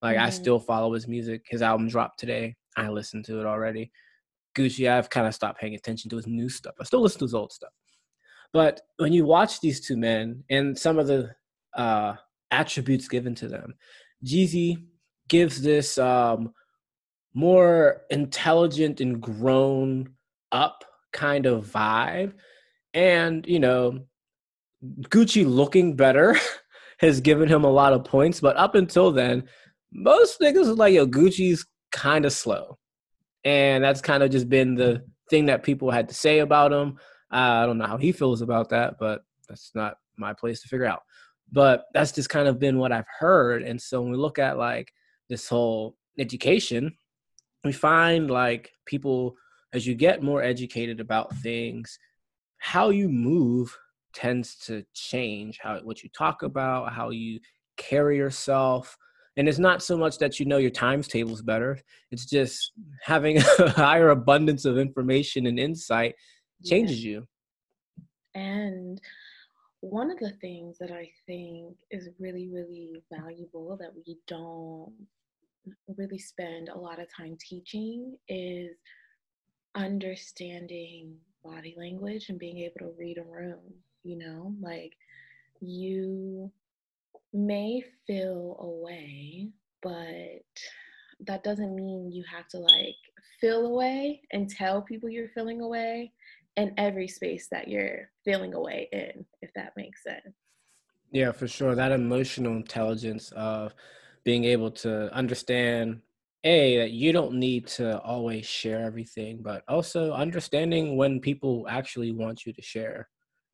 like 0.03 0.17
mm-hmm. 0.17 0.25
I 0.27 0.29
still 0.29 0.59
follow 0.59 0.93
his 0.93 1.07
music. 1.07 1.45
His 1.49 1.63
album 1.63 1.87
dropped 1.87 2.19
today. 2.19 2.55
I 2.77 2.89
listened 2.89 3.25
to 3.25 3.39
it 3.39 3.47
already. 3.47 3.91
Gucci, 4.55 4.89
I've 4.89 5.09
kind 5.09 5.25
of 5.25 5.33
stopped 5.33 5.59
paying 5.59 5.75
attention 5.75 6.09
to 6.11 6.17
his 6.17 6.27
new 6.27 6.47
stuff. 6.49 6.75
I 6.79 6.83
still 6.83 7.01
listen 7.01 7.19
to 7.19 7.25
his 7.25 7.33
old 7.33 7.51
stuff. 7.51 7.71
But 8.53 8.81
when 8.97 9.13
you 9.13 9.25
watch 9.25 9.59
these 9.59 9.79
two 9.79 9.97
men 9.97 10.43
and 10.49 10.77
some 10.77 10.99
of 10.99 11.07
the 11.07 11.31
uh, 11.75 12.15
attributes 12.51 13.07
given 13.07 13.33
to 13.35 13.47
them, 13.47 13.73
Jeezy 14.25 14.77
gives 15.27 15.61
this 15.61 15.97
um, 15.97 16.53
more 17.33 18.01
intelligent 18.09 19.01
and 19.01 19.21
grown 19.21 20.09
up 20.51 20.83
kind 21.13 21.45
of 21.45 21.65
vibe. 21.65 22.33
And, 22.93 23.45
you 23.47 23.59
know, 23.59 23.99
Gucci 24.83 25.45
looking 25.45 25.95
better 25.95 26.35
has 26.99 27.21
given 27.21 27.47
him 27.47 27.63
a 27.63 27.71
lot 27.71 27.93
of 27.93 28.03
points. 28.03 28.39
But 28.39 28.57
up 28.57 28.75
until 28.75 29.11
then, 29.11 29.43
most 29.91 30.39
niggas 30.39 30.67
was 30.67 30.77
like, 30.77 30.93
yo, 30.93 31.07
Gucci's 31.07 31.65
kind 31.91 32.25
of 32.25 32.33
slow. 32.33 32.77
And 33.43 33.83
that's 33.83 34.01
kind 34.01 34.23
of 34.23 34.31
just 34.31 34.49
been 34.49 34.75
the 34.75 35.03
thing 35.29 35.47
that 35.47 35.63
people 35.63 35.91
had 35.91 36.09
to 36.09 36.15
say 36.15 36.39
about 36.39 36.71
him. 36.71 36.97
I 37.31 37.65
don't 37.65 37.77
know 37.77 37.87
how 37.87 37.97
he 37.97 38.11
feels 38.11 38.41
about 38.41 38.69
that, 38.69 38.95
but 38.99 39.21
that's 39.47 39.71
not 39.73 39.95
my 40.17 40.33
place 40.33 40.61
to 40.61 40.67
figure 40.67 40.85
out. 40.85 41.01
But 41.51 41.85
that's 41.93 42.11
just 42.11 42.29
kind 42.29 42.47
of 42.47 42.59
been 42.59 42.77
what 42.77 42.91
I've 42.91 43.07
heard. 43.19 43.63
And 43.63 43.81
so 43.81 44.01
when 44.01 44.11
we 44.11 44.17
look 44.17 44.39
at 44.39 44.57
like 44.57 44.91
this 45.29 45.47
whole 45.47 45.95
education, 46.19 46.95
we 47.63 47.71
find 47.71 48.29
like 48.29 48.71
people 48.85 49.35
as 49.73 49.85
you 49.87 49.95
get 49.95 50.23
more 50.23 50.41
educated 50.41 50.99
about 50.99 51.35
things 51.37 51.97
how 52.61 52.91
you 52.91 53.09
move 53.09 53.75
tends 54.13 54.55
to 54.55 54.85
change 54.93 55.57
how 55.61 55.79
what 55.79 56.03
you 56.03 56.09
talk 56.15 56.43
about, 56.43 56.93
how 56.93 57.09
you 57.09 57.39
carry 57.75 58.17
yourself. 58.17 58.95
And 59.35 59.49
it's 59.49 59.57
not 59.57 59.81
so 59.81 59.97
much 59.97 60.19
that 60.19 60.39
you 60.39 60.45
know 60.45 60.57
your 60.57 60.69
times 60.69 61.07
tables 61.07 61.41
better. 61.41 61.79
It's 62.11 62.25
just 62.25 62.73
having 63.01 63.37
a 63.59 63.69
higher 63.69 64.09
abundance 64.09 64.65
of 64.65 64.77
information 64.77 65.47
and 65.47 65.59
insight 65.59 66.15
changes 66.63 67.03
yeah. 67.03 67.11
you. 67.11 67.27
And 68.35 69.01
one 69.79 70.11
of 70.11 70.19
the 70.19 70.33
things 70.41 70.77
that 70.77 70.91
I 70.91 71.09
think 71.25 71.75
is 71.89 72.09
really, 72.19 72.47
really 72.47 73.01
valuable 73.11 73.75
that 73.77 73.91
we 73.95 74.17
don't 74.27 74.93
really 75.97 76.19
spend 76.19 76.69
a 76.69 76.77
lot 76.77 76.99
of 76.99 77.07
time 77.15 77.37
teaching 77.39 78.17
is 78.27 78.75
understanding 79.75 81.15
body 81.43 81.75
language 81.77 82.29
and 82.29 82.39
being 82.39 82.59
able 82.59 82.79
to 82.79 82.93
read 82.97 83.17
a 83.17 83.23
room. 83.23 83.59
You 84.03 84.17
know, 84.17 84.55
like 84.61 84.93
you 85.59 86.51
may 87.33 87.83
feel 88.07 88.57
away, 88.59 89.49
but 89.81 90.43
that 91.27 91.43
doesn't 91.43 91.75
mean 91.75 92.11
you 92.11 92.23
have 92.31 92.47
to 92.49 92.57
like 92.57 92.95
feel 93.39 93.65
away 93.67 94.21
and 94.31 94.49
tell 94.49 94.81
people 94.81 95.09
you're 95.09 95.29
feeling 95.29 95.61
away 95.61 96.11
in 96.57 96.73
every 96.77 97.07
space 97.07 97.47
that 97.51 97.67
you're 97.67 98.09
feeling 98.25 98.53
away 98.53 98.89
in, 98.91 99.25
if 99.41 99.51
that 99.55 99.73
makes 99.77 100.03
sense. 100.03 100.35
Yeah, 101.11 101.31
for 101.31 101.47
sure. 101.47 101.75
That 101.75 101.91
emotional 101.91 102.55
intelligence 102.55 103.31
of 103.33 103.73
being 104.23 104.45
able 104.45 104.71
to 104.71 105.13
understand 105.13 106.01
a 106.43 106.77
that 106.77 106.91
you 106.91 107.11
don't 107.11 107.33
need 107.33 107.67
to 107.67 107.99
always 107.99 108.45
share 108.45 108.81
everything 108.81 109.39
but 109.41 109.63
also 109.67 110.11
understanding 110.11 110.97
when 110.97 111.19
people 111.19 111.65
actually 111.69 112.11
want 112.11 112.45
you 112.45 112.53
to 112.53 112.61
share 112.61 113.07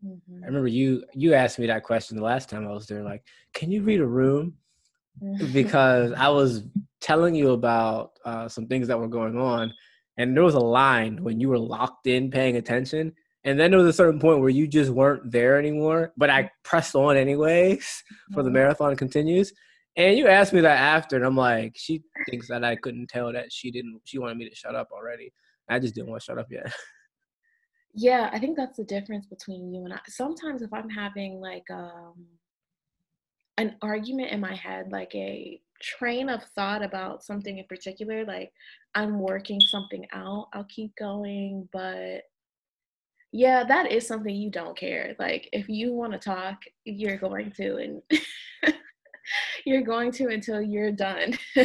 mm-hmm. 0.05 0.43
i 0.43 0.45
remember 0.45 0.67
you 0.67 1.03
you 1.13 1.33
asked 1.33 1.59
me 1.59 1.67
that 1.67 1.83
question 1.83 2.15
the 2.15 2.23
last 2.23 2.49
time 2.49 2.65
i 2.65 2.71
was 2.71 2.87
there 2.87 3.03
like 3.03 3.23
can 3.53 3.71
you 3.71 3.81
read 3.81 3.99
a 3.99 4.05
room 4.05 4.53
because 5.51 6.13
i 6.13 6.29
was 6.29 6.63
telling 7.01 7.35
you 7.35 7.51
about 7.51 8.11
uh, 8.25 8.47
some 8.47 8.67
things 8.67 8.87
that 8.87 8.99
were 8.99 9.07
going 9.07 9.37
on 9.37 9.73
and 10.17 10.35
there 10.35 10.43
was 10.43 10.55
a 10.55 10.59
line 10.59 11.21
when 11.23 11.39
you 11.39 11.49
were 11.49 11.59
locked 11.59 12.07
in 12.07 12.31
paying 12.31 12.55
attention 12.55 13.11
and 13.43 13.59
then 13.59 13.71
there 13.71 13.79
was 13.79 13.87
a 13.87 13.93
certain 13.93 14.19
point 14.19 14.39
where 14.39 14.49
you 14.49 14.67
just 14.67 14.91
weren't 14.91 15.29
there 15.29 15.57
anymore 15.57 16.13
but 16.15 16.29
i 16.29 16.49
pressed 16.63 16.95
on 16.95 17.17
anyways 17.17 18.03
for 18.33 18.43
the 18.43 18.49
mm-hmm. 18.49 18.53
marathon 18.53 18.95
continues 18.95 19.51
and 19.97 20.17
you 20.17 20.27
asked 20.27 20.53
me 20.53 20.61
that 20.61 20.79
after, 20.79 21.15
and 21.15 21.25
I'm 21.25 21.35
like, 21.35 21.73
she 21.75 22.03
thinks 22.29 22.47
that 22.47 22.63
I 22.63 22.75
couldn't 22.75 23.07
tell 23.07 23.33
that 23.33 23.51
she 23.51 23.71
didn't. 23.71 23.99
She 24.05 24.19
wanted 24.19 24.37
me 24.37 24.47
to 24.47 24.55
shut 24.55 24.75
up 24.75 24.89
already. 24.91 25.33
I 25.67 25.79
just 25.79 25.95
didn't 25.95 26.09
want 26.09 26.21
to 26.21 26.25
shut 26.25 26.37
up 26.37 26.47
yet. 26.49 26.71
Yeah, 27.99 28.29
I 28.31 28.37
think 28.37 28.55
that's 28.55 28.77
the 28.77 28.83
difference 28.83 29.25
between 29.25 29.73
you 29.73 29.83
and 29.85 29.91
I. 29.91 29.99
Sometimes 30.07 30.61
if 30.61 30.71
I'm 30.71 30.87
having 30.87 31.41
like 31.41 31.63
um, 31.71 32.27
an 33.57 33.75
argument 33.81 34.31
in 34.31 34.39
my 34.39 34.53
head, 34.53 34.91
like 34.91 35.15
a 35.15 35.59
train 35.81 36.29
of 36.29 36.43
thought 36.53 36.83
about 36.83 37.23
something 37.23 37.57
in 37.57 37.65
particular, 37.65 38.23
like 38.23 38.51
I'm 38.93 39.19
working 39.19 39.59
something 39.59 40.05
out, 40.13 40.49
I'll 40.53 40.65
keep 40.65 40.95
going. 40.95 41.67
But 41.73 42.21
yeah, 43.31 43.63
that 43.63 43.91
is 43.91 44.07
something 44.07 44.35
you 44.35 44.51
don't 44.51 44.77
care. 44.77 45.15
Like 45.17 45.49
if 45.51 45.67
you 45.67 45.91
want 45.91 46.13
to 46.13 46.19
talk, 46.19 46.61
you're 46.85 47.17
going 47.17 47.51
to, 47.53 47.77
and 47.77 48.01
you're 49.65 49.81
going 49.81 50.11
to 50.13 50.27
until 50.27 50.61
you're 50.61 50.91
done. 50.91 51.37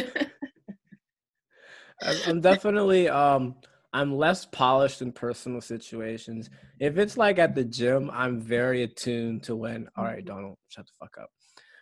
I'm 2.27 2.41
definitely 2.41 3.07
um 3.09 3.55
I'm 3.93 4.15
less 4.17 4.45
polished 4.45 5.01
in 5.01 5.11
personal 5.11 5.61
situations. 5.61 6.49
If 6.79 6.97
it's 6.97 7.15
like 7.15 7.37
at 7.37 7.53
the 7.53 7.63
gym, 7.63 8.09
I'm 8.11 8.41
very 8.41 8.81
attuned 8.83 9.43
to 9.43 9.55
when, 9.55 9.87
all 9.95 10.03
right, 10.03 10.25
mm-hmm. 10.25 10.35
Donald, 10.35 10.57
shut 10.67 10.87
the 10.87 10.93
fuck 10.99 11.15
up. 11.21 11.29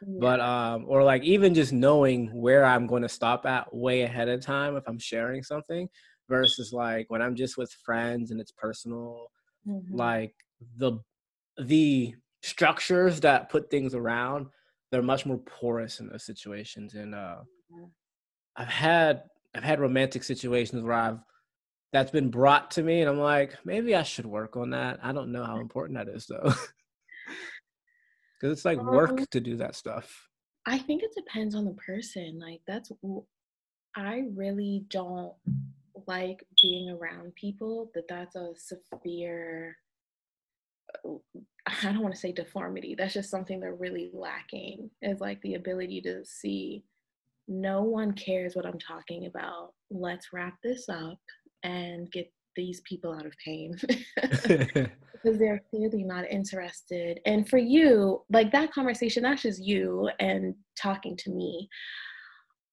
Yeah. 0.05 0.17
But 0.19 0.39
um, 0.41 0.85
or 0.87 1.03
like 1.03 1.23
even 1.23 1.53
just 1.53 1.71
knowing 1.71 2.27
where 2.33 2.65
I'm 2.65 2.85
going 2.85 3.03
to 3.03 3.09
stop 3.09 3.45
at 3.45 3.73
way 3.73 4.01
ahead 4.01 4.27
of 4.27 4.41
time 4.41 4.75
if 4.75 4.83
I'm 4.87 4.99
sharing 4.99 5.41
something, 5.41 5.87
versus 6.27 6.73
like 6.73 7.05
when 7.09 7.21
I'm 7.21 7.35
just 7.35 7.57
with 7.57 7.71
friends 7.85 8.31
and 8.31 8.41
it's 8.41 8.51
personal, 8.51 9.27
mm-hmm. 9.67 9.95
like 9.95 10.33
the 10.77 10.99
the 11.57 12.15
structures 12.41 13.19
that 13.19 13.49
put 13.49 13.69
things 13.69 13.93
around 13.93 14.47
they're 14.91 15.01
much 15.01 15.25
more 15.25 15.37
porous 15.37 15.99
in 15.99 16.07
those 16.07 16.23
situations. 16.25 16.93
And 16.93 17.15
uh, 17.15 17.37
I've 18.55 18.67
had 18.67 19.23
I've 19.55 19.63
had 19.63 19.79
romantic 19.79 20.23
situations 20.23 20.83
where 20.83 20.93
I've 20.93 21.19
that's 21.93 22.11
been 22.11 22.29
brought 22.29 22.71
to 22.71 22.83
me, 22.83 23.01
and 23.01 23.09
I'm 23.09 23.19
like, 23.19 23.57
maybe 23.65 23.95
I 23.95 24.03
should 24.03 24.25
work 24.25 24.55
on 24.55 24.69
that. 24.69 24.99
I 25.03 25.11
don't 25.11 25.31
know 25.31 25.43
how 25.43 25.59
important 25.59 25.97
that 25.97 26.07
is 26.13 26.25
though, 26.25 26.41
because 28.39 28.57
it's 28.57 28.65
like 28.65 28.81
work 28.81 29.11
um, 29.11 29.25
to 29.31 29.39
do 29.39 29.57
that 29.57 29.75
stuff. 29.75 30.27
I 30.65 30.77
think 30.77 31.03
it 31.03 31.11
depends 31.15 31.55
on 31.55 31.65
the 31.65 31.73
person. 31.73 32.39
Like 32.39 32.61
that's 32.67 32.91
I 33.95 34.23
really 34.35 34.85
don't 34.89 35.33
like 36.07 36.45
being 36.61 36.89
around 36.89 37.35
people 37.35 37.91
that 37.93 38.07
that's 38.07 38.35
a 38.35 38.53
severe 38.55 39.75
I 41.65 41.91
don't 41.91 42.01
want 42.01 42.13
to 42.13 42.19
say 42.19 42.31
deformity. 42.31 42.95
That's 42.95 43.13
just 43.13 43.29
something 43.29 43.59
they're 43.59 43.75
really 43.75 44.09
lacking 44.13 44.89
is 45.01 45.19
like 45.19 45.41
the 45.41 45.55
ability 45.55 46.01
to 46.01 46.25
see 46.25 46.83
no 47.47 47.83
one 47.83 48.13
cares 48.13 48.55
what 48.55 48.65
I'm 48.65 48.79
talking 48.79 49.25
about. 49.25 49.73
Let's 49.89 50.33
wrap 50.33 50.55
this 50.63 50.89
up 50.89 51.19
and 51.63 52.11
get 52.11 52.31
these 52.55 52.81
people 52.81 53.13
out 53.13 53.25
of 53.25 53.33
pain 53.43 53.77
because 54.21 55.37
they're 55.37 55.63
clearly 55.69 56.03
not 56.03 56.29
interested. 56.29 57.19
And 57.25 57.47
for 57.47 57.57
you, 57.57 58.23
like 58.31 58.51
that 58.51 58.73
conversation, 58.73 59.23
that's 59.23 59.43
just 59.43 59.61
you 59.61 60.09
and 60.19 60.55
talking 60.75 61.15
to 61.17 61.31
me. 61.31 61.69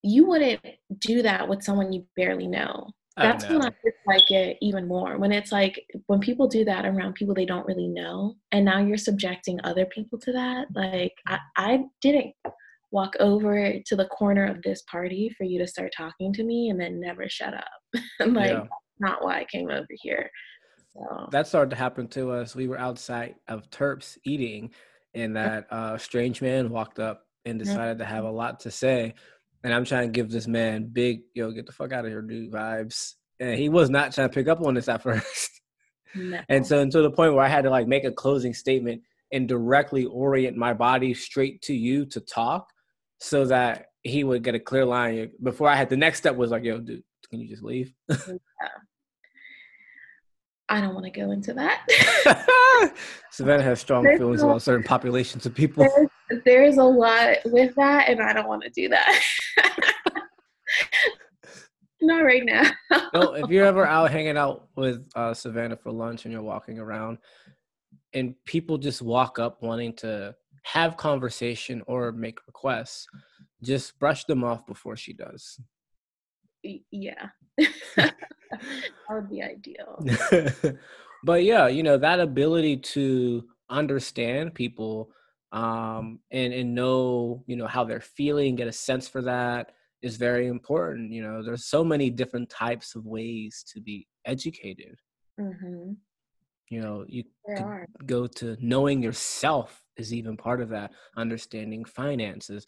You 0.01 0.25
wouldn't 0.25 0.61
do 0.99 1.21
that 1.21 1.47
with 1.47 1.63
someone 1.63 1.91
you 1.91 2.05
barely 2.15 2.47
know 2.47 2.89
that's 3.19 3.47
when 3.47 3.61
I 3.61 3.71
dislike 3.83 4.31
it 4.31 4.57
even 4.61 4.87
more. 4.87 5.17
When 5.17 5.31
it's 5.31 5.51
like 5.51 5.85
when 6.07 6.19
people 6.19 6.47
do 6.47 6.65
that 6.65 6.85
around 6.85 7.13
people 7.13 7.35
they 7.35 7.45
don't 7.45 7.65
really 7.65 7.87
know, 7.87 8.35
and 8.51 8.65
now 8.65 8.79
you're 8.79 8.97
subjecting 8.97 9.59
other 9.63 9.85
people 9.85 10.19
to 10.19 10.31
that. 10.33 10.67
Like 10.73 11.13
I, 11.27 11.39
I 11.57 11.83
didn't 12.01 12.33
walk 12.91 13.13
over 13.19 13.73
to 13.85 13.95
the 13.95 14.07
corner 14.07 14.45
of 14.45 14.61
this 14.63 14.81
party 14.89 15.29
for 15.37 15.43
you 15.43 15.59
to 15.59 15.67
start 15.67 15.93
talking 15.95 16.33
to 16.33 16.43
me 16.43 16.69
and 16.69 16.79
then 16.79 16.99
never 16.99 17.29
shut 17.29 17.53
up. 17.53 17.69
like 18.19 18.51
yeah. 18.51 18.63
not 18.99 19.23
why 19.23 19.39
I 19.39 19.45
came 19.45 19.69
over 19.69 19.85
here. 19.89 20.29
So. 20.93 21.27
That 21.31 21.47
started 21.47 21.69
to 21.71 21.75
happen 21.75 22.07
to 22.09 22.31
us. 22.31 22.55
We 22.55 22.67
were 22.67 22.79
outside 22.79 23.35
of 23.47 23.69
Terps 23.69 24.17
eating, 24.25 24.71
and 25.13 25.35
that 25.35 25.67
uh, 25.71 25.97
strange 25.97 26.41
man 26.41 26.69
walked 26.69 26.99
up 26.99 27.25
and 27.45 27.59
decided 27.59 27.99
to 27.99 28.05
have 28.05 28.23
a 28.23 28.31
lot 28.31 28.59
to 28.61 28.71
say 28.71 29.13
and 29.63 29.73
I'm 29.73 29.85
trying 29.85 30.07
to 30.07 30.11
give 30.11 30.29
this 30.29 30.47
man 30.47 30.89
big, 30.91 31.21
yo, 31.33 31.51
get 31.51 31.65
the 31.65 31.71
fuck 31.71 31.91
out 31.91 32.05
of 32.05 32.11
here, 32.11 32.21
dude, 32.21 32.51
vibes. 32.51 33.15
And 33.39 33.57
he 33.57 33.69
was 33.69 33.89
not 33.89 34.13
trying 34.13 34.29
to 34.29 34.33
pick 34.33 34.47
up 34.47 34.61
on 34.61 34.73
this 34.73 34.87
at 34.87 35.03
first. 35.03 35.61
No. 36.15 36.39
And 36.49 36.65
so 36.65 36.79
until 36.79 37.03
the 37.03 37.11
point 37.11 37.33
where 37.33 37.43
I 37.43 37.49
had 37.49 37.63
to 37.63 37.69
like 37.69 37.87
make 37.87 38.03
a 38.03 38.11
closing 38.11 38.53
statement 38.53 39.01
and 39.31 39.47
directly 39.47 40.05
orient 40.05 40.57
my 40.57 40.73
body 40.73 41.13
straight 41.13 41.61
to 41.63 41.73
you 41.73 42.05
to 42.07 42.19
talk 42.19 42.67
so 43.19 43.45
that 43.45 43.87
he 44.03 44.23
would 44.23 44.43
get 44.43 44.55
a 44.55 44.59
clear 44.59 44.85
line 44.85 45.31
before 45.43 45.69
I 45.69 45.75
had 45.75 45.89
the 45.89 45.97
next 45.97 46.19
step 46.19 46.35
was 46.35 46.51
like, 46.51 46.63
yo, 46.63 46.79
dude, 46.79 47.03
can 47.29 47.39
you 47.39 47.47
just 47.47 47.63
leave? 47.63 47.93
yeah. 48.09 48.15
I 50.69 50.81
don't 50.81 50.93
want 50.93 51.05
to 51.05 51.11
go 51.11 51.31
into 51.31 51.53
that. 51.53 52.93
Savannah 53.31 53.63
has 53.63 53.79
strong 53.79 54.03
there's 54.03 54.19
feelings 54.19 54.43
a, 54.43 54.45
about 54.45 54.61
certain 54.61 54.83
populations 54.83 55.47
of 55.47 55.55
people. 55.55 55.83
There's, 56.29 56.41
there's 56.45 56.77
a 56.77 56.83
lot 56.83 57.37
with 57.45 57.73
that, 57.75 58.07
and 58.07 58.21
I 58.21 58.33
don't 58.33 58.47
want 58.47 58.61
to 58.63 58.69
do 58.69 58.87
that. 58.89 59.21
Not 62.01 62.23
right 62.23 62.45
now. 62.45 62.69
no, 63.13 63.33
if 63.33 63.49
you're 63.49 63.65
ever 63.65 63.85
out 63.87 64.11
hanging 64.11 64.37
out 64.37 64.67
with 64.75 65.05
uh, 65.15 65.33
Savannah 65.33 65.75
for 65.75 65.91
lunch 65.91 66.25
and 66.25 66.31
you're 66.31 66.41
walking 66.41 66.79
around, 66.79 67.17
and 68.13 68.35
people 68.45 68.77
just 68.77 69.01
walk 69.01 69.39
up 69.39 69.61
wanting 69.61 69.93
to 69.97 70.35
have 70.63 70.97
conversation 70.97 71.81
or 71.87 72.11
make 72.11 72.37
requests, 72.47 73.07
just 73.63 73.97
brush 73.99 74.23
them 74.25 74.43
off 74.43 74.65
before 74.67 74.95
she 74.95 75.13
does. 75.13 75.59
Yeah. 76.63 77.29
that 78.51 78.91
would 79.09 79.29
be 79.29 79.41
ideal. 79.41 80.03
but 81.23 81.43
yeah, 81.43 81.67
you 81.67 81.83
know, 81.83 81.97
that 81.97 82.19
ability 82.19 82.77
to 82.77 83.45
understand 83.69 84.55
people 84.55 85.11
um 85.51 86.19
and 86.31 86.53
and 86.53 86.75
know, 86.75 87.43
you 87.47 87.55
know, 87.55 87.67
how 87.67 87.83
they're 87.83 87.99
feeling, 88.01 88.55
get 88.55 88.67
a 88.67 88.71
sense 88.71 89.07
for 89.07 89.21
that 89.21 89.71
is 90.01 90.17
very 90.17 90.47
important. 90.47 91.11
You 91.11 91.21
know, 91.21 91.43
there's 91.43 91.65
so 91.65 91.83
many 91.83 92.09
different 92.09 92.49
types 92.49 92.95
of 92.95 93.05
ways 93.05 93.63
to 93.73 93.81
be 93.81 94.07
educated. 94.25 94.97
Mm-hmm. 95.39 95.93
You 96.69 96.81
know, 96.81 97.05
you 97.07 97.23
go 98.05 98.27
to 98.27 98.55
knowing 98.59 99.01
yourself 99.01 99.81
is 99.97 100.13
even 100.13 100.37
part 100.37 100.61
of 100.61 100.69
that, 100.69 100.91
understanding 101.17 101.83
finances. 101.83 102.65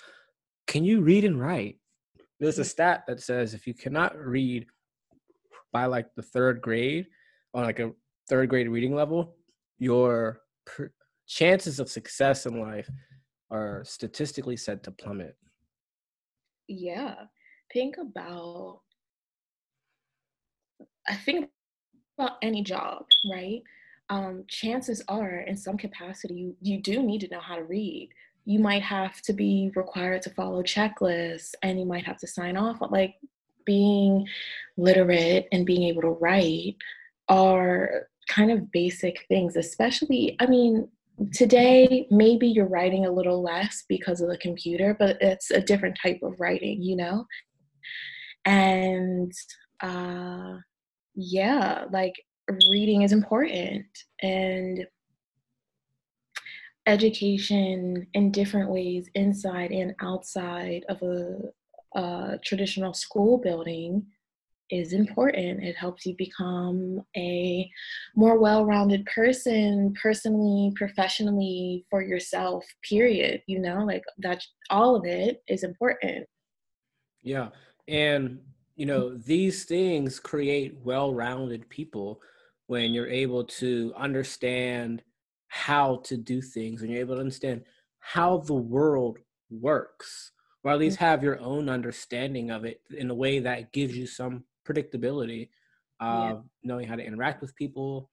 Can 0.67 0.83
you 0.83 1.01
read 1.01 1.23
and 1.23 1.39
write? 1.39 1.77
There's 2.39 2.57
a 2.57 2.65
stat 2.65 3.03
that 3.07 3.21
says 3.21 3.53
if 3.53 3.67
you 3.67 3.75
cannot 3.75 4.17
read 4.17 4.65
by 5.71 5.85
like 5.85 6.13
the 6.15 6.21
third 6.21 6.61
grade 6.61 7.07
on 7.53 7.63
like 7.63 7.79
a 7.79 7.91
third 8.29 8.49
grade 8.49 8.69
reading 8.69 8.95
level, 8.95 9.35
your 9.79 10.41
per- 10.65 10.91
chances 11.27 11.79
of 11.79 11.89
success 11.89 12.45
in 12.45 12.59
life 12.59 12.89
are 13.49 13.83
statistically 13.83 14.57
said 14.57 14.83
to 14.83 14.91
plummet. 14.91 15.35
Yeah. 16.67 17.15
Think 17.73 17.97
about 17.97 18.81
I 21.07 21.15
think 21.15 21.49
about 22.17 22.37
any 22.41 22.63
job, 22.63 23.05
right? 23.31 23.61
Um, 24.09 24.43
chances 24.47 25.01
are, 25.07 25.39
in 25.39 25.55
some 25.55 25.77
capacity, 25.77 26.33
you, 26.35 26.55
you 26.61 26.81
do 26.81 27.01
need 27.01 27.21
to 27.21 27.29
know 27.29 27.39
how 27.39 27.55
to 27.55 27.63
read. 27.63 28.09
You 28.45 28.59
might 28.59 28.83
have 28.83 29.21
to 29.23 29.33
be 29.33 29.71
required 29.75 30.21
to 30.23 30.29
follow 30.31 30.63
checklists 30.63 31.53
and 31.63 31.79
you 31.79 31.85
might 31.85 32.05
have 32.05 32.17
to 32.19 32.27
sign 32.27 32.57
off. 32.57 32.79
Like 32.89 33.15
being 33.65 34.27
literate 34.77 35.47
and 35.51 35.65
being 35.65 35.83
able 35.83 36.01
to 36.01 36.17
write 36.19 36.75
are 37.29 38.07
kind 38.29 38.51
of 38.51 38.71
basic 38.71 39.25
things, 39.27 39.55
especially, 39.55 40.35
I 40.39 40.45
mean, 40.45 40.87
today 41.33 42.07
maybe 42.09 42.47
you're 42.47 42.67
writing 42.67 43.05
a 43.05 43.11
little 43.11 43.41
less 43.41 43.83
because 43.87 44.21
of 44.21 44.29
the 44.29 44.37
computer, 44.37 44.95
but 44.97 45.17
it's 45.21 45.51
a 45.51 45.61
different 45.61 45.97
type 46.01 46.19
of 46.23 46.39
writing, 46.39 46.81
you 46.81 46.95
know? 46.95 47.25
And 48.45 49.31
uh, 49.81 50.57
yeah, 51.15 51.85
like 51.91 52.15
reading 52.71 53.03
is 53.03 53.11
important 53.11 53.85
and 54.21 54.85
education 56.87 58.07
in 58.13 58.31
different 58.31 58.69
ways 58.69 59.07
inside 59.13 59.71
and 59.71 59.93
outside 60.01 60.83
of 60.89 61.01
a, 61.03 61.37
a 61.95 62.39
traditional 62.43 62.93
school 62.93 63.37
building 63.37 64.05
is 64.71 64.93
important. 64.93 65.63
It 65.63 65.75
helps 65.75 66.05
you 66.05 66.15
become 66.17 67.01
a 67.15 67.69
more 68.15 68.39
well 68.39 68.65
rounded 68.65 69.05
person, 69.05 69.93
personally, 70.01 70.71
professionally, 70.75 71.85
for 71.89 72.01
yourself, 72.01 72.65
period. 72.87 73.41
You 73.47 73.59
know, 73.59 73.83
like 73.85 74.03
that, 74.19 74.43
all 74.69 74.95
of 74.95 75.05
it 75.05 75.43
is 75.47 75.63
important. 75.63 76.27
Yeah. 77.21 77.49
And, 77.87 78.39
you 78.75 78.85
know, 78.85 79.15
these 79.15 79.65
things 79.65 80.19
create 80.19 80.77
well 80.83 81.13
rounded 81.13 81.69
people 81.69 82.21
when 82.67 82.93
you're 82.93 83.09
able 83.09 83.43
to 83.43 83.93
understand 83.97 85.03
how 85.49 85.97
to 86.05 86.15
do 86.15 86.41
things 86.41 86.81
and 86.81 86.89
you're 86.89 87.01
able 87.01 87.15
to 87.15 87.21
understand 87.21 87.63
how 87.99 88.37
the 88.37 88.53
world 88.53 89.17
works 89.49 90.31
or 90.63 90.71
at 90.71 90.79
least 90.79 90.97
mm. 90.97 91.01
have 91.01 91.23
your 91.23 91.39
own 91.39 91.69
understanding 91.69 92.51
of 92.51 92.65
it 92.65 92.81
in 92.95 93.09
a 93.09 93.15
way 93.15 93.39
that 93.39 93.71
gives 93.71 93.95
you 93.95 94.05
some 94.05 94.43
predictability, 94.67 95.49
uh, 95.99 96.33
yeah. 96.33 96.35
knowing 96.63 96.87
how 96.87 96.95
to 96.95 97.03
interact 97.03 97.41
with 97.41 97.55
people, 97.55 98.09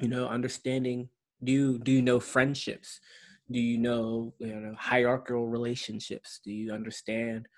you 0.00 0.08
know, 0.08 0.28
understanding. 0.28 1.08
Do 1.42 1.52
you 1.52 1.78
do 1.78 1.90
you 1.92 2.02
know 2.02 2.20
friendships? 2.20 3.00
Do 3.50 3.60
you 3.60 3.78
know 3.78 4.32
you 4.38 4.54
know 4.54 4.74
hierarchical 4.78 5.48
relationships? 5.48 6.40
Do 6.44 6.52
you 6.52 6.72
understand 6.72 7.48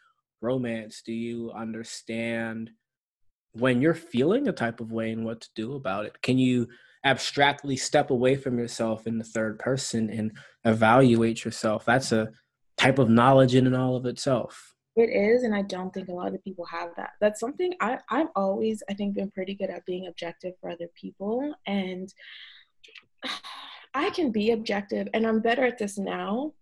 romance? 0.41 1.03
Do 1.05 1.13
you 1.13 1.51
understand 1.53 2.71
when 3.53 3.81
you're 3.81 3.95
feeling 3.95 4.49
a 4.49 4.53
type 4.53 4.81
of 4.81 4.93
way 4.93 5.13
and 5.13 5.25
what 5.25 5.43
to 5.43 5.49
do 5.55 5.75
about 5.75 6.07
it? 6.07 6.21
Can 6.23 6.39
you 6.39 6.69
abstractly 7.05 7.77
step 7.77 8.11
away 8.11 8.37
from 8.37 8.59
yourself 8.59 9.07
in 9.07 9.19
the 9.19 9.25
third 9.25 9.59
person 9.59 10.11
and 10.11 10.33
evaluate 10.65 11.45
yourself? 11.45 11.85
That's 11.85 12.13
a 12.13 12.31
type 12.77 12.99
of 12.99 13.09
knowledge 13.09 13.55
in 13.55 13.67
and 13.67 13.77
all 13.77 13.97
of 13.97 14.07
itself. 14.07 14.75
It 14.97 15.11
is, 15.11 15.43
and 15.43 15.55
I 15.55 15.63
don't 15.63 15.93
think 15.93 16.09
a 16.09 16.13
lot 16.13 16.35
of 16.35 16.45
people 16.45 16.65
have 16.67 16.91
that. 16.97 17.13
That's 17.21 17.41
something 17.41 17.75
I, 17.81 17.99
I've 18.09 18.29
always, 18.37 18.83
I 18.89 18.95
think, 18.95 19.15
been 19.15 19.31
pretty 19.31 19.55
good 19.55 19.71
at 19.71 19.85
being 19.87 20.07
objective 20.07 20.55
for 20.61 20.71
other 20.71 20.89
people. 20.95 21.55
And 21.67 22.13
I 23.95 24.11
can 24.11 24.31
be 24.31 24.53
objective, 24.53 25.09
and 25.15 25.27
I'm 25.27 25.41
better 25.41 25.65
at 25.65 25.79
this 25.79 25.99
now. 25.99 26.53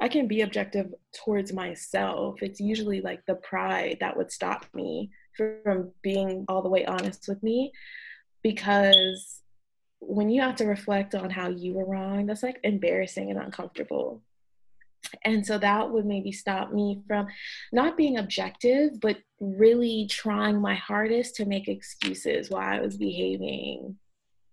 I 0.00 0.08
can 0.08 0.26
be 0.26 0.40
objective 0.40 0.92
towards 1.12 1.52
myself. 1.52 2.42
It's 2.42 2.60
usually 2.60 3.00
like 3.00 3.24
the 3.26 3.36
pride 3.36 3.98
that 4.00 4.16
would 4.16 4.32
stop 4.32 4.66
me 4.74 5.10
from 5.36 5.90
being 6.02 6.44
all 6.48 6.62
the 6.62 6.68
way 6.68 6.84
honest 6.84 7.26
with 7.28 7.42
me 7.42 7.72
because 8.42 9.40
when 10.00 10.30
you 10.30 10.42
have 10.42 10.56
to 10.56 10.66
reflect 10.66 11.14
on 11.14 11.30
how 11.30 11.48
you 11.48 11.74
were 11.74 11.86
wrong, 11.86 12.26
that's 12.26 12.42
like 12.42 12.60
embarrassing 12.62 13.30
and 13.30 13.40
uncomfortable. 13.40 14.22
And 15.24 15.46
so 15.46 15.58
that 15.58 15.90
would 15.90 16.06
maybe 16.06 16.32
stop 16.32 16.72
me 16.72 17.02
from 17.06 17.26
not 17.72 17.96
being 17.96 18.18
objective, 18.18 19.00
but 19.00 19.18
really 19.40 20.06
trying 20.10 20.60
my 20.60 20.74
hardest 20.74 21.36
to 21.36 21.44
make 21.44 21.68
excuses 21.68 22.50
why 22.50 22.76
I 22.76 22.80
was 22.80 22.96
behaving 22.96 23.96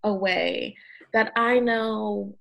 a 0.04 0.14
way 0.14 0.76
that 1.14 1.32
I 1.36 1.60
know 1.60 2.36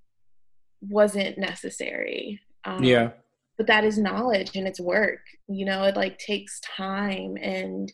wasn't 0.81 1.39
necessary. 1.39 2.41
Um, 2.65 2.83
yeah. 2.83 3.11
But 3.57 3.67
that 3.67 3.85
is 3.85 3.99
knowledge 3.99 4.57
and 4.57 4.67
it's 4.67 4.81
work. 4.81 5.21
You 5.49 5.67
know, 5.67 5.85
it 5.85 5.97
like 5.97 6.19
takes 6.19 6.61
time 6.61 7.37
and 7.37 7.93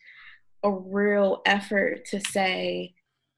a 0.63 0.71
real 0.71 1.43
effort 1.45 2.05
to 2.07 2.21
say, 2.21 2.95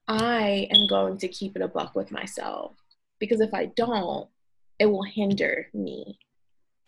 I 0.06 0.68
am 0.70 0.86
going 0.88 1.18
to 1.18 1.28
keep 1.28 1.56
it 1.56 1.62
a 1.62 1.68
buck 1.68 1.94
with 1.94 2.10
myself. 2.10 2.76
Because 3.18 3.40
if 3.40 3.52
I 3.52 3.66
don't, 3.66 4.28
it 4.78 4.86
will 4.86 5.02
hinder 5.02 5.68
me 5.74 6.18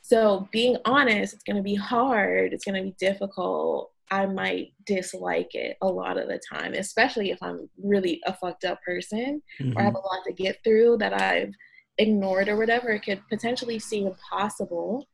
so 0.02 0.48
being 0.50 0.76
honest, 0.84 1.34
it's 1.34 1.42
going 1.42 1.56
to 1.56 1.62
be 1.62 1.74
hard. 1.74 2.52
It's 2.52 2.64
going 2.64 2.76
to 2.76 2.90
be 2.90 2.96
difficult. 2.98 3.92
I 4.10 4.26
might 4.26 4.72
dislike 4.86 5.54
it 5.54 5.76
a 5.82 5.86
lot 5.86 6.18
of 6.18 6.28
the 6.28 6.40
time, 6.52 6.74
especially 6.74 7.30
if 7.30 7.40
I'm 7.42 7.68
really 7.82 8.20
a 8.26 8.34
fucked 8.34 8.64
up 8.64 8.82
person 8.82 9.40
mm-hmm. 9.60 9.76
or 9.76 9.80
I 9.80 9.84
have 9.84 9.94
a 9.94 9.98
lot 9.98 10.24
to 10.26 10.32
get 10.32 10.58
through 10.64 10.96
that 10.98 11.20
I've 11.20 11.52
ignored 11.98 12.48
or 12.48 12.56
whatever. 12.56 12.90
It 12.90 13.04
could 13.04 13.22
potentially 13.28 13.78
seem 13.78 14.08
impossible, 14.08 15.06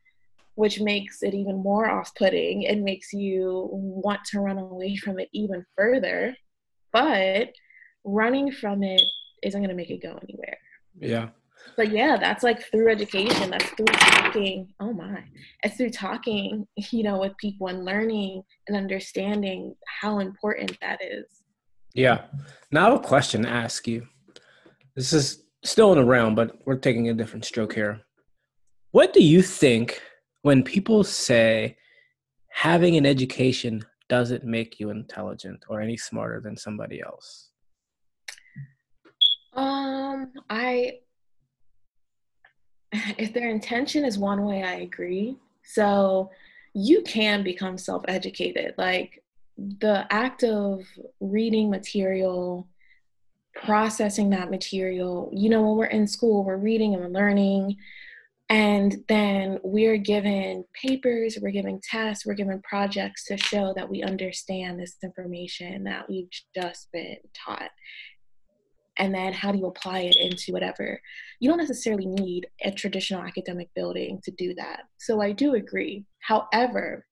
which 0.55 0.79
makes 0.81 1.21
it 1.21 1.35
even 1.35 1.57
more 1.57 1.87
off 1.87 2.15
putting. 2.15 2.63
It 2.63 2.79
makes 2.79 3.13
you 3.13 3.69
want 3.71 4.21
to 4.31 4.39
run 4.39 4.57
away 4.57 4.95
from 4.95 5.19
it 5.19 5.29
even 5.31 5.63
further. 5.75 6.35
But 6.91 7.49
running 8.03 8.51
from 8.51 8.81
it 8.81 9.01
isn't 9.43 9.61
going 9.61 9.69
to 9.69 9.75
make 9.75 9.91
it 9.91 10.01
go 10.01 10.17
anywhere. 10.23 10.57
Yeah 10.99 11.29
but 11.75 11.91
yeah, 11.91 12.17
that's 12.17 12.43
like 12.43 12.63
through 12.63 12.89
education. 12.89 13.51
That's 13.51 13.69
through 13.71 13.85
talking. 13.85 14.73
Oh 14.79 14.93
my, 14.93 15.23
it's 15.63 15.77
through 15.77 15.91
talking, 15.91 16.67
you 16.75 17.03
know, 17.03 17.19
with 17.19 17.37
people 17.37 17.67
and 17.67 17.85
learning 17.85 18.43
and 18.67 18.77
understanding 18.77 19.75
how 20.01 20.19
important 20.19 20.77
that 20.81 20.99
is. 21.01 21.25
Yeah. 21.93 22.25
Now 22.71 22.87
I 22.87 22.89
have 22.91 22.99
a 22.99 23.07
question 23.07 23.43
to 23.43 23.49
ask 23.49 23.87
you. 23.87 24.07
This 24.95 25.13
is 25.13 25.43
still 25.63 25.91
in 25.91 25.97
the 25.97 26.05
realm, 26.05 26.35
but 26.35 26.57
we're 26.65 26.77
taking 26.77 27.09
a 27.09 27.13
different 27.13 27.45
stroke 27.45 27.73
here. 27.73 28.01
What 28.91 29.13
do 29.13 29.23
you 29.23 29.41
think 29.41 30.01
when 30.43 30.63
people 30.63 31.03
say 31.03 31.77
having 32.49 32.97
an 32.97 33.05
education 33.05 33.83
doesn't 34.09 34.43
make 34.43 34.79
you 34.79 34.89
intelligent 34.89 35.63
or 35.69 35.81
any 35.81 35.97
smarter 35.97 36.39
than 36.39 36.55
somebody 36.55 37.01
else? 37.01 37.49
Um, 39.53 40.31
I 40.49 40.99
if 43.17 43.33
their 43.33 43.49
intention 43.49 44.05
is 44.05 44.17
one 44.17 44.43
way, 44.43 44.63
I 44.63 44.75
agree. 44.75 45.37
So 45.63 46.31
you 46.73 47.01
can 47.03 47.43
become 47.43 47.77
self 47.77 48.03
educated. 48.07 48.75
Like 48.77 49.23
the 49.57 50.05
act 50.11 50.43
of 50.43 50.85
reading 51.19 51.69
material, 51.69 52.67
processing 53.55 54.29
that 54.29 54.51
material, 54.51 55.31
you 55.33 55.49
know, 55.49 55.61
when 55.61 55.77
we're 55.77 55.85
in 55.85 56.07
school, 56.07 56.43
we're 56.43 56.57
reading 56.57 56.93
and 56.93 57.03
we're 57.03 57.09
learning. 57.09 57.77
And 58.49 59.03
then 59.09 59.59
we're 59.61 59.97
given 59.97 60.63
papers, 60.73 61.37
we're 61.41 61.51
given 61.51 61.81
tests, 61.83 62.25
we're 62.25 62.33
given 62.33 62.61
projects 62.61 63.25
to 63.25 63.35
show 63.35 63.73
that 63.75 63.89
we 63.89 64.03
understand 64.03 64.79
this 64.79 64.95
information 65.03 65.83
that 65.83 66.07
we've 66.09 66.29
just 66.55 66.89
been 66.93 67.17
taught 67.33 67.71
and 68.97 69.13
then 69.13 69.33
how 69.33 69.51
do 69.51 69.59
you 69.59 69.65
apply 69.67 69.99
it 69.99 70.15
into 70.15 70.51
whatever? 70.51 70.99
You 71.39 71.49
don't 71.49 71.59
necessarily 71.59 72.05
need 72.05 72.47
a 72.63 72.71
traditional 72.71 73.21
academic 73.21 73.69
building 73.75 74.19
to 74.23 74.31
do 74.31 74.53
that. 74.55 74.81
So 74.97 75.21
i 75.21 75.31
do 75.31 75.55
agree. 75.55 76.05
However 76.19 77.05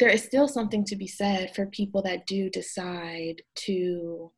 there 0.00 0.08
is 0.08 0.24
still 0.24 0.48
something 0.48 0.84
to 0.84 0.96
be 0.96 1.06
said 1.06 1.54
for 1.54 1.66
people 1.66 2.02
that 2.02 2.26
do 2.26 2.50
decide 2.50 3.42
to 3.54 4.32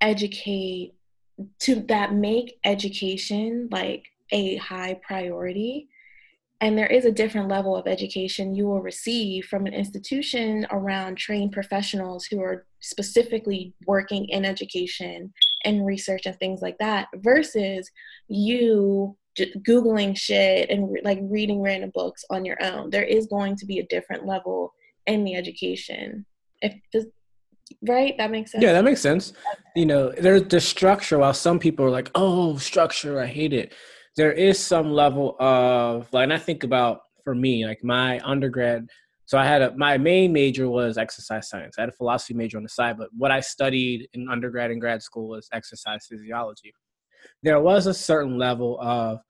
educate 0.00 0.92
to 1.60 1.76
that 1.88 2.14
make 2.14 2.58
education 2.64 3.68
like 3.70 4.04
a 4.30 4.56
high 4.56 4.98
priority 5.06 5.88
and 6.62 6.78
there 6.78 6.86
is 6.86 7.04
a 7.04 7.12
different 7.12 7.48
level 7.48 7.76
of 7.76 7.88
education 7.88 8.54
you 8.54 8.66
will 8.66 8.80
receive 8.80 9.44
from 9.46 9.66
an 9.66 9.74
institution 9.74 10.64
around 10.70 11.16
trained 11.16 11.52
professionals 11.52 12.24
who 12.24 12.40
are 12.40 12.64
specifically 12.80 13.74
working 13.86 14.26
in 14.28 14.44
education 14.44 15.32
and 15.64 15.84
research 15.84 16.22
and 16.24 16.38
things 16.38 16.62
like 16.62 16.78
that 16.78 17.08
versus 17.16 17.90
you 18.28 19.14
googling 19.66 20.16
shit 20.16 20.70
and 20.70 20.96
like 21.04 21.18
reading 21.22 21.60
random 21.60 21.90
books 21.94 22.24
on 22.30 22.44
your 22.44 22.62
own 22.62 22.90
there 22.90 23.04
is 23.04 23.26
going 23.26 23.56
to 23.56 23.66
be 23.66 23.78
a 23.78 23.86
different 23.86 24.26
level 24.26 24.72
in 25.06 25.24
the 25.24 25.34
education 25.34 26.24
if 26.60 26.74
this 26.92 27.06
right? 27.88 28.14
That 28.18 28.30
makes 28.30 28.52
sense. 28.52 28.62
Yeah, 28.62 28.72
that 28.72 28.84
makes 28.84 29.00
sense. 29.00 29.32
You 29.74 29.86
know, 29.86 30.10
there's 30.10 30.44
the 30.44 30.60
structure. 30.60 31.18
While 31.18 31.34
some 31.34 31.58
people 31.58 31.86
are 31.86 31.90
like, 31.90 32.10
"Oh, 32.14 32.56
structure, 32.58 33.20
I 33.20 33.26
hate 33.26 33.52
it," 33.52 33.72
there 34.16 34.32
is 34.32 34.58
some 34.58 34.92
level 34.92 35.36
of 35.40 36.08
like. 36.12 36.24
And 36.24 36.32
I 36.32 36.38
think 36.38 36.64
about 36.64 37.00
for 37.24 37.34
me, 37.34 37.66
like 37.66 37.82
my 37.82 38.20
undergrad. 38.20 38.88
So 39.26 39.38
I 39.38 39.46
had 39.46 39.62
a 39.62 39.76
my 39.76 39.96
main 39.98 40.32
major 40.32 40.68
was 40.68 40.98
exercise 40.98 41.48
science. 41.48 41.76
I 41.78 41.82
had 41.82 41.88
a 41.88 41.92
philosophy 41.96 42.34
major 42.34 42.56
on 42.56 42.62
the 42.62 42.68
side, 42.68 42.98
but 42.98 43.08
what 43.16 43.30
I 43.30 43.40
studied 43.40 44.08
in 44.12 44.28
undergrad 44.28 44.70
and 44.70 44.80
grad 44.80 45.02
school 45.02 45.28
was 45.28 45.48
exercise 45.52 46.06
physiology. 46.08 46.72
There 47.42 47.60
was 47.60 47.86
a 47.86 47.94
certain 47.94 48.36
level 48.36 48.78
of 48.80 49.20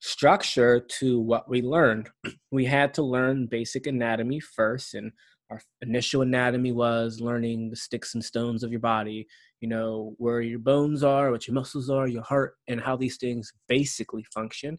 structure 0.00 0.80
to 0.80 1.20
what 1.20 1.48
we 1.48 1.62
learned. 1.62 2.10
We 2.50 2.64
had 2.64 2.94
to 2.94 3.02
learn 3.02 3.46
basic 3.46 3.88
anatomy 3.88 4.38
first, 4.38 4.94
and 4.94 5.10
our 5.50 5.60
initial 5.82 6.22
anatomy 6.22 6.70
was 6.70 7.20
learning 7.20 7.70
the 7.70 7.76
sticks 7.76 8.14
and 8.14 8.24
stones 8.24 8.62
of 8.62 8.70
your 8.70 8.80
body, 8.80 9.26
you 9.64 9.70
know, 9.70 10.14
where 10.18 10.42
your 10.42 10.58
bones 10.58 11.02
are, 11.02 11.30
what 11.30 11.48
your 11.48 11.54
muscles 11.54 11.88
are, 11.88 12.06
your 12.06 12.22
heart, 12.22 12.52
and 12.68 12.78
how 12.78 12.98
these 12.98 13.16
things 13.16 13.50
basically 13.66 14.22
function. 14.24 14.78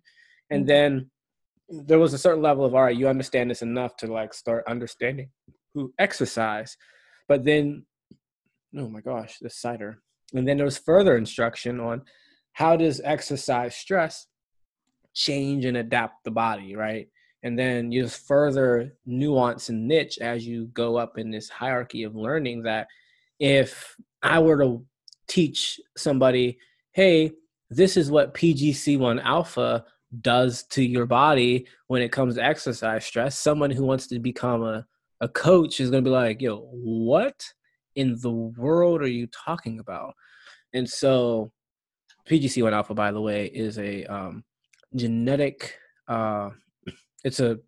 And 0.51 0.61
mm-hmm. 0.61 0.67
then 0.67 1.11
there 1.87 1.97
was 1.97 2.13
a 2.13 2.19
certain 2.19 2.43
level 2.43 2.65
of, 2.65 2.75
all 2.75 2.83
right, 2.83 2.95
you 2.95 3.07
understand 3.07 3.49
this 3.49 3.63
enough 3.63 3.97
to 3.97 4.05
like 4.05 4.31
start 4.31 4.63
understanding 4.67 5.31
who 5.73 5.91
exercise. 5.97 6.77
But 7.27 7.45
then, 7.45 7.87
oh 8.77 8.87
my 8.87 9.01
gosh, 9.01 9.39
this 9.41 9.59
cider. 9.59 10.03
And 10.35 10.47
then 10.47 10.57
there 10.57 10.67
was 10.67 10.77
further 10.77 11.17
instruction 11.17 11.79
on 11.79 12.03
how 12.53 12.75
does 12.75 13.01
exercise 13.03 13.75
stress 13.75 14.27
change 15.15 15.65
and 15.65 15.77
adapt 15.77 16.25
the 16.25 16.31
body, 16.31 16.75
right? 16.75 17.07
and 17.41 17.57
then 17.57 17.91
you 17.91 18.01
just 18.01 18.27
further 18.27 18.95
nuance 19.05 19.69
and 19.69 19.87
niche 19.87 20.17
as 20.19 20.47
you 20.47 20.65
go 20.73 20.95
up 20.95 21.19
in 21.19 21.29
this 21.29 21.47
hierarchy 21.47 22.01
of 22.01 22.15
learning 22.15 22.63
that 22.63 22.87
if 23.39 23.95
i 24.25 24.39
were 24.39 24.57
to 24.57 24.85
teach 25.27 25.79
somebody 25.97 26.57
hey 26.91 27.31
this 27.69 27.97
is 27.97 28.11
what 28.11 28.33
pgc1 28.33 29.23
alpha 29.23 29.83
does 30.21 30.63
to 30.63 30.83
your 30.83 31.05
body 31.05 31.65
when 31.87 32.01
it 32.01 32.11
comes 32.11 32.35
to 32.35 32.43
exercise 32.43 33.05
stress. 33.05 33.37
Someone 33.37 33.71
who 33.71 33.85
wants 33.85 34.07
to 34.07 34.19
become 34.19 34.63
a, 34.63 34.85
a 35.21 35.27
coach 35.27 35.79
is 35.79 35.89
going 35.89 36.03
to 36.03 36.09
be 36.09 36.13
like 36.13 36.41
yo 36.41 36.67
what 36.71 37.43
in 37.95 38.17
the 38.21 38.31
world 38.31 39.01
are 39.01 39.07
you 39.07 39.27
talking 39.27 39.79
about? 39.79 40.13
And 40.73 40.89
so 40.89 41.51
pgc1 42.29 42.71
alpha 42.73 42.93
by 42.93 43.11
the 43.11 43.21
way 43.21 43.45
is 43.47 43.77
a 43.77 44.03
um, 44.05 44.43
genetic 44.95 45.77
uh, 46.07 46.49
it's 47.23 47.39
a 47.39 47.59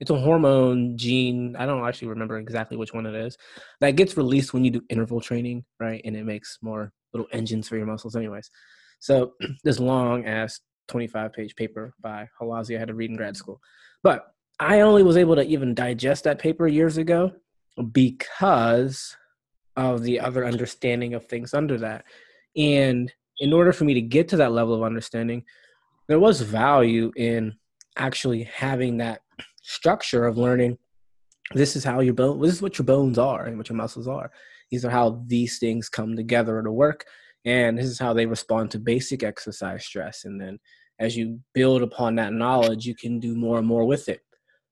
it's 0.00 0.10
a 0.10 0.18
hormone 0.18 0.96
gene. 0.96 1.54
I 1.56 1.66
don't 1.66 1.86
actually 1.86 2.08
remember 2.08 2.38
exactly 2.38 2.76
which 2.76 2.94
one 2.94 3.06
it 3.06 3.14
is 3.14 3.36
that 3.80 3.96
gets 3.96 4.16
released 4.16 4.54
when 4.54 4.64
you 4.64 4.70
do 4.70 4.82
interval 4.88 5.20
training, 5.20 5.64
right? 5.78 6.00
And 6.04 6.16
it 6.16 6.24
makes 6.24 6.58
more 6.62 6.92
little 7.12 7.28
engines 7.32 7.68
for 7.68 7.76
your 7.76 7.86
muscles, 7.86 8.16
anyways. 8.16 8.50
So 8.98 9.34
this 9.64 9.78
long 9.78 10.26
ass 10.26 10.60
25 10.88 11.32
page 11.32 11.54
paper 11.54 11.94
by 12.00 12.28
Halazi 12.40 12.76
I 12.76 12.78
had 12.78 12.88
to 12.88 12.94
read 12.94 13.10
in 13.10 13.16
grad 13.16 13.36
school, 13.36 13.60
but 14.02 14.32
I 14.58 14.80
only 14.80 15.02
was 15.02 15.16
able 15.16 15.36
to 15.36 15.46
even 15.46 15.74
digest 15.74 16.24
that 16.24 16.38
paper 16.38 16.66
years 16.66 16.96
ago 16.96 17.32
because 17.92 19.16
of 19.76 20.02
the 20.02 20.20
other 20.20 20.44
understanding 20.44 21.14
of 21.14 21.26
things 21.26 21.54
under 21.54 21.78
that. 21.78 22.04
And 22.56 23.12
in 23.38 23.52
order 23.52 23.72
for 23.72 23.84
me 23.84 23.94
to 23.94 24.02
get 24.02 24.28
to 24.28 24.36
that 24.38 24.52
level 24.52 24.74
of 24.74 24.82
understanding, 24.82 25.44
there 26.08 26.20
was 26.20 26.40
value 26.40 27.12
in 27.16 27.54
actually 27.96 28.42
having 28.44 28.98
that 28.98 29.22
structure 29.62 30.26
of 30.26 30.38
learning 30.38 30.78
this 31.54 31.74
is 31.74 31.84
how 31.84 32.00
your 32.00 32.14
bone 32.14 32.40
this 32.40 32.54
is 32.54 32.62
what 32.62 32.78
your 32.78 32.84
bones 32.86 33.18
are 33.18 33.46
and 33.46 33.58
what 33.58 33.68
your 33.68 33.76
muscles 33.76 34.06
are. 34.06 34.30
These 34.70 34.84
are 34.84 34.90
how 34.90 35.22
these 35.26 35.58
things 35.58 35.88
come 35.88 36.14
together 36.14 36.62
to 36.62 36.70
work 36.70 37.04
and 37.44 37.76
this 37.76 37.86
is 37.86 37.98
how 37.98 38.12
they 38.12 38.26
respond 38.26 38.70
to 38.70 38.78
basic 38.78 39.22
exercise 39.22 39.84
stress. 39.84 40.24
And 40.24 40.40
then 40.40 40.58
as 41.00 41.16
you 41.16 41.40
build 41.54 41.82
upon 41.82 42.14
that 42.16 42.32
knowledge 42.32 42.86
you 42.86 42.94
can 42.94 43.18
do 43.18 43.34
more 43.34 43.58
and 43.58 43.66
more 43.66 43.84
with 43.84 44.08
it. 44.08 44.20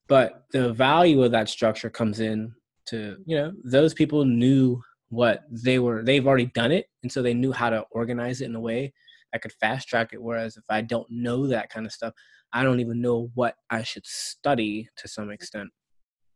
But 0.07 0.45
the 0.51 0.73
value 0.73 1.21
of 1.23 1.31
that 1.31 1.49
structure 1.49 1.89
comes 1.89 2.19
in 2.19 2.53
to 2.87 3.17
you 3.25 3.35
know 3.35 3.51
those 3.63 3.93
people 3.93 4.23
knew 4.25 4.81
what 5.09 5.41
they 5.51 5.79
were 5.79 6.03
they've 6.03 6.25
already 6.25 6.45
done 6.47 6.71
it 6.71 6.85
and 7.03 7.11
so 7.11 7.21
they 7.21 7.33
knew 7.33 7.51
how 7.51 7.69
to 7.69 7.83
organize 7.91 8.41
it 8.41 8.45
in 8.45 8.55
a 8.55 8.59
way 8.59 8.93
that 9.33 9.41
could 9.41 9.51
fast 9.53 9.87
track 9.87 10.13
it. 10.13 10.21
Whereas 10.21 10.55
if 10.55 10.63
i 10.69 10.81
don't 10.81 11.07
know 11.09 11.45
that 11.47 11.69
kind 11.69 11.85
of 11.85 11.91
stuff 11.91 12.13
I 12.53 12.63
don't 12.63 12.79
even 12.79 13.01
know 13.01 13.31
what 13.35 13.55
I 13.69 13.83
should 13.83 14.05
study 14.05 14.89
to 14.97 15.07
some 15.07 15.29
extent. 15.29 15.69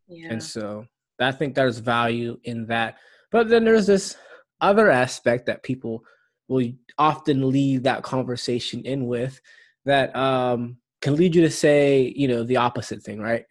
Yeah. 0.07 0.29
And 0.31 0.43
so 0.43 0.85
I 1.19 1.31
think 1.31 1.55
there's 1.55 1.79
value 1.79 2.37
in 2.43 2.67
that. 2.67 2.97
But 3.31 3.49
then 3.49 3.63
there's 3.63 3.87
this 3.87 4.17
other 4.61 4.89
aspect 4.89 5.45
that 5.47 5.63
people 5.63 6.03
will 6.47 6.71
often 6.97 7.49
leave 7.49 7.83
that 7.83 8.03
conversation 8.03 8.81
in 8.85 9.07
with 9.07 9.39
that 9.85 10.15
um, 10.15 10.77
can 11.01 11.15
lead 11.15 11.35
you 11.35 11.41
to 11.41 11.49
say, 11.49 12.13
you 12.15 12.27
know, 12.27 12.43
the 12.43 12.57
opposite 12.57 13.01
thing, 13.01 13.19
right? 13.19 13.45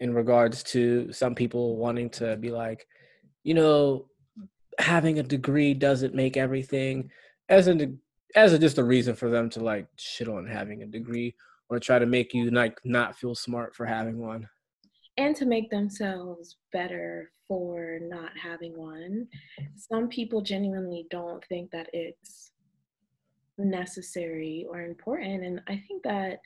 In 0.00 0.14
regards 0.14 0.62
to 0.64 1.12
some 1.12 1.34
people 1.34 1.76
wanting 1.76 2.10
to 2.10 2.36
be 2.36 2.50
like, 2.50 2.86
you 3.42 3.54
know, 3.54 4.06
having 4.78 5.18
a 5.18 5.22
degree 5.22 5.74
doesn't 5.74 6.14
make 6.14 6.36
everything. 6.36 7.10
As 7.48 7.68
a 7.68 7.92
as 8.34 8.52
a, 8.52 8.58
just 8.58 8.78
a 8.78 8.84
reason 8.84 9.14
for 9.14 9.30
them 9.30 9.48
to 9.50 9.60
like 9.60 9.86
shit 9.96 10.28
on 10.28 10.46
having 10.46 10.82
a 10.82 10.86
degree 10.86 11.34
or 11.68 11.78
try 11.78 11.98
to 11.98 12.06
make 12.06 12.34
you 12.34 12.50
like 12.50 12.78
not 12.84 13.16
feel 13.16 13.34
smart 13.34 13.74
for 13.74 13.86
having 13.86 14.18
one. 14.18 14.48
And 15.16 15.36
to 15.36 15.46
make 15.46 15.70
themselves 15.70 16.56
better 16.72 17.30
for 17.46 17.98
not 18.02 18.30
having 18.40 18.76
one. 18.76 19.28
Some 19.76 20.08
people 20.08 20.40
genuinely 20.42 21.06
don't 21.10 21.44
think 21.46 21.70
that 21.70 21.88
it's 21.92 22.50
necessary 23.56 24.66
or 24.68 24.80
important 24.80 25.44
and 25.44 25.62
i 25.68 25.80
think 25.86 26.02
that 26.02 26.40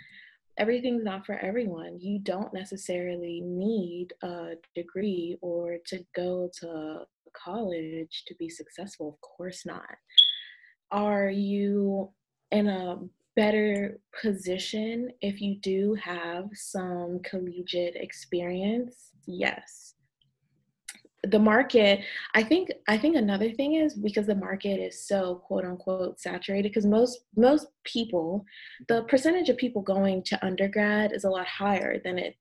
everything's 0.59 1.05
not 1.05 1.25
for 1.25 1.39
everyone. 1.39 1.99
You 2.01 2.19
don't 2.19 2.53
necessarily 2.53 3.41
need 3.41 4.09
a 4.23 4.55
degree 4.75 5.39
or 5.41 5.79
to 5.87 6.05
go 6.15 6.51
to 6.61 7.01
college 7.35 8.25
to 8.27 8.35
be 8.35 8.49
successful 8.49 9.09
of 9.11 9.21
course 9.21 9.65
not 9.65 9.85
are 10.91 11.31
you 11.31 12.11
in 12.51 12.69
a 12.69 12.99
better 13.37 14.01
position 14.21 15.11
if 15.21 15.41
you 15.41 15.57
do 15.61 15.95
have 16.03 16.49
some 16.55 17.21
collegiate 17.25 17.95
experience? 17.95 19.13
Yes. 19.27 19.95
The 21.25 21.39
market, 21.39 22.01
I 22.35 22.43
think 22.43 22.71
I 22.87 22.97
think 22.97 23.17
another 23.17 23.51
thing 23.53 23.75
is 23.75 23.95
because 23.95 24.27
the 24.27 24.35
market 24.35 24.81
is 24.81 25.07
so 25.07 25.37
quote 25.47 25.65
unquote 25.65 26.21
saturated 26.21 26.71
because 26.71 26.87
most 26.87 27.21
most 27.37 27.67
people, 27.85 28.45
the 28.89 29.03
percentage 29.05 29.49
of 29.49 29.57
people 29.57 29.83
going 29.83 30.23
to 30.25 30.47
undergrad 30.47 31.13
is 31.13 31.25
a 31.25 31.31
lot 31.31 31.47
higher 31.47 32.01
than 32.05 32.19
it 32.19 32.35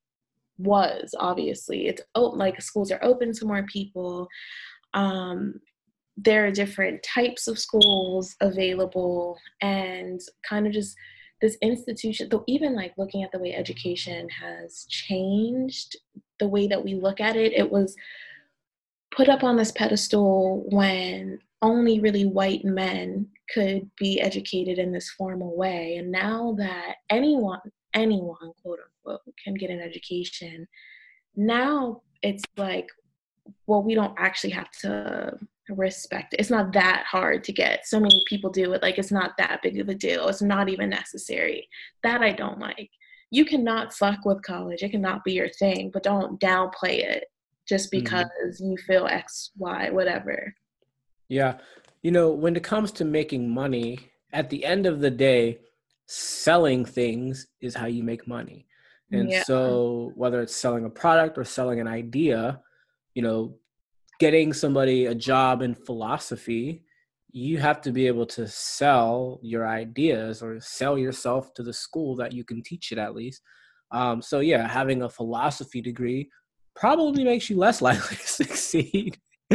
was 0.57 1.13
obviously. 1.19 1.88
It's 1.88 2.01
like 2.15 2.62
schools 2.62 2.91
are 2.91 3.03
open 3.03 3.33
to 3.33 3.45
more 3.45 3.63
people. 3.63 4.27
Um, 4.93 5.60
there 6.17 6.45
are 6.45 6.51
different 6.51 7.01
types 7.03 7.47
of 7.47 7.60
schools 7.60 8.36
available 8.41 9.38
and 9.62 10.19
kind 10.47 10.65
of 10.65 10.73
just 10.73 10.95
this 11.41 11.58
institution 11.62 12.27
though 12.30 12.43
even 12.47 12.75
like 12.75 12.93
looking 12.97 13.23
at 13.23 13.32
the 13.32 13.39
way 13.39 13.53
education 13.53 14.27
has 14.30 14.86
changed 14.89 15.95
the 16.39 16.47
way 16.47 16.67
that 16.67 16.84
we 16.84 16.95
look 16.95 17.21
at 17.21 17.36
it 17.36 17.53
it 17.53 17.71
was 17.71 17.95
put 19.12 19.30
up 19.30 19.43
on 19.43 19.56
this 19.56 19.71
pedestal 19.71 20.63
when 20.69 21.39
only 21.62 21.99
really 21.99 22.25
white 22.25 22.63
men 22.63 23.27
could 23.53 23.89
be 23.97 24.21
educated 24.21 24.77
in 24.77 24.91
this 24.91 25.10
formal 25.10 25.56
way. 25.56 25.95
And 25.97 26.12
now 26.12 26.56
that 26.58 26.95
anyone 27.10 27.60
anyone 27.93 28.51
quote 28.62 28.80
unquote 29.06 29.21
can 29.43 29.53
get 29.56 29.69
an 29.69 29.80
education 29.80 30.67
now 31.38 32.01
it's 32.21 32.43
like 32.58 32.88
well 33.65 33.82
we 33.82 33.95
don't 33.95 34.13
actually 34.19 34.49
have 34.49 34.69
to 34.69 35.34
respect. 35.69 36.36
It's 36.38 36.49
not 36.49 36.73
that 36.73 37.06
hard 37.10 37.43
to 37.45 37.51
get. 37.51 37.88
So 37.88 37.99
many 37.99 38.23
people 38.27 38.49
do 38.49 38.73
it 38.73 38.82
like 38.82 38.97
it's 38.97 39.12
not 39.12 39.38
that 39.38 39.62
big 39.62 39.80
of 39.80 39.89
a 39.89 39.95
deal. 39.95 40.27
It's 40.27 40.41
not 40.41 40.69
even 40.69 40.89
necessary. 40.89 41.67
That 42.03 42.21
i 42.21 42.32
don't 42.32 42.60
like. 42.60 42.89
You 43.32 43.45
cannot 43.45 43.93
fuck 43.93 44.25
with 44.25 44.41
college. 44.43 44.84
It 44.84 44.91
cannot 44.91 45.23
be 45.23 45.34
your 45.34 45.49
thing 45.49 45.91
but 45.93 46.03
don't 46.03 46.39
downplay 46.39 47.03
it 47.03 47.25
just 47.67 47.91
mm-hmm. 47.91 48.03
because 48.03 48.25
mm-hmm. 48.25 48.71
you 48.71 48.77
feel 48.77 49.08
x 49.08 49.51
y 49.58 49.89
whatever. 49.89 50.53
Yeah. 51.30 51.58
You 52.01 52.12
know 52.12 52.32
when 52.32 52.56
it 52.56 52.63
comes 52.63 52.91
to 52.93 53.06
making 53.06 53.49
money 53.49 53.99
at 54.34 54.49
the 54.49 54.63
end 54.63 54.86
of 54.86 54.99
the 54.99 55.12
day 55.12 55.60
selling 56.06 56.86
things 56.86 57.47
is 57.62 57.75
how 57.75 57.88
you 57.88 58.03
make 58.03 58.27
money. 58.27 58.65
And 59.12 59.30
yeah. 59.30 59.43
so 59.43 60.12
whether 60.15 60.41
it's 60.41 60.56
selling 60.56 60.86
a 60.86 60.89
product 60.89 61.38
or 61.38 61.43
selling 61.43 61.80
an 61.80 61.88
idea 61.88 62.62
you 63.17 63.23
know 63.23 63.56
getting 64.19 64.53
somebody 64.53 65.06
a 65.06 65.15
job 65.15 65.62
in 65.62 65.75
philosophy, 65.75 66.84
you 67.32 67.58
have 67.58 67.82
to 67.82 67.91
be 67.91 68.08
able 68.08 68.25
to 68.25 68.47
sell 68.47 69.39
your 69.43 69.67
ideas 69.67 70.41
or 70.41 70.60
sell 70.60 70.97
yourself 70.97 71.53
to 71.53 71.63
the 71.63 71.73
school 71.73 72.15
that 72.15 72.32
you 72.32 72.43
can 72.43 72.63
teach 72.63 72.91
it 72.91 72.97
at 72.97 73.13
least. 73.15 73.41
Um, 73.91 74.21
so 74.21 74.39
yeah, 74.39 74.67
having 74.67 75.03
a 75.03 75.10
philosophy 75.10 75.82
degree 75.82 76.30
probably 76.75 77.23
makes 77.23 77.49
you 77.49 77.58
less 77.58 77.82
likely 77.88 78.17
to 78.17 78.27
succeed 78.27 79.17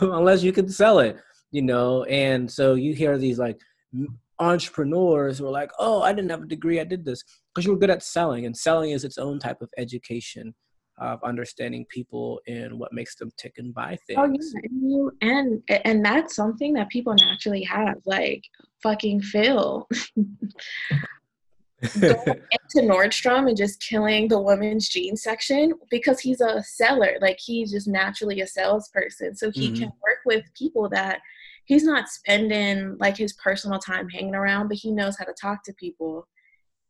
unless 0.00 0.42
you 0.42 0.52
can 0.52 0.68
sell 0.68 1.00
it, 1.00 1.18
you 1.50 1.62
know. 1.62 2.04
And 2.04 2.50
so 2.50 2.74
you 2.74 2.94
hear 2.94 3.18
these 3.18 3.38
like 3.38 3.60
entrepreneurs 4.38 5.38
who 5.38 5.46
are 5.46 5.50
like, 5.50 5.70
"Oh, 5.78 6.02
I 6.02 6.12
didn't 6.12 6.30
have 6.30 6.42
a 6.42 6.46
degree, 6.46 6.80
I 6.80 6.84
did 6.84 7.04
this," 7.04 7.22
because 7.54 7.66
you 7.66 7.72
were 7.72 7.78
good 7.78 7.90
at 7.90 8.02
selling, 8.02 8.46
and 8.46 8.56
selling 8.56 8.90
is 8.90 9.04
its 9.04 9.18
own 9.18 9.38
type 9.38 9.60
of 9.60 9.70
education 9.76 10.54
of 10.98 11.22
understanding 11.22 11.84
people 11.88 12.40
and 12.46 12.78
what 12.78 12.92
makes 12.92 13.16
them 13.16 13.30
tick 13.36 13.54
and 13.58 13.74
buy 13.74 13.98
things. 14.06 14.18
Oh 14.18 15.10
yeah, 15.20 15.28
and 15.28 15.62
and 15.84 16.04
that's 16.04 16.34
something 16.34 16.72
that 16.74 16.88
people 16.88 17.14
naturally 17.14 17.62
have, 17.64 17.98
like 18.06 18.42
fucking 18.82 19.20
Phil. 19.20 19.88
going 22.00 22.16
into 22.74 22.88
Nordstrom 22.88 23.48
and 23.48 23.56
just 23.56 23.80
killing 23.80 24.28
the 24.28 24.40
women's 24.40 24.88
jeans 24.88 25.22
section 25.22 25.74
because 25.90 26.20
he's 26.20 26.40
a 26.40 26.62
seller. 26.62 27.16
Like 27.20 27.38
he's 27.38 27.70
just 27.70 27.88
naturally 27.88 28.40
a 28.40 28.46
salesperson. 28.46 29.36
So 29.36 29.50
he 29.50 29.68
mm-hmm. 29.68 29.82
can 29.82 29.92
work 30.02 30.20
with 30.24 30.44
people 30.56 30.88
that 30.90 31.20
he's 31.66 31.84
not 31.84 32.08
spending 32.08 32.96
like 32.98 33.16
his 33.16 33.34
personal 33.34 33.78
time 33.78 34.08
hanging 34.08 34.34
around, 34.34 34.68
but 34.68 34.78
he 34.78 34.90
knows 34.90 35.16
how 35.18 35.24
to 35.24 35.34
talk 35.40 35.62
to 35.64 35.74
people. 35.74 36.26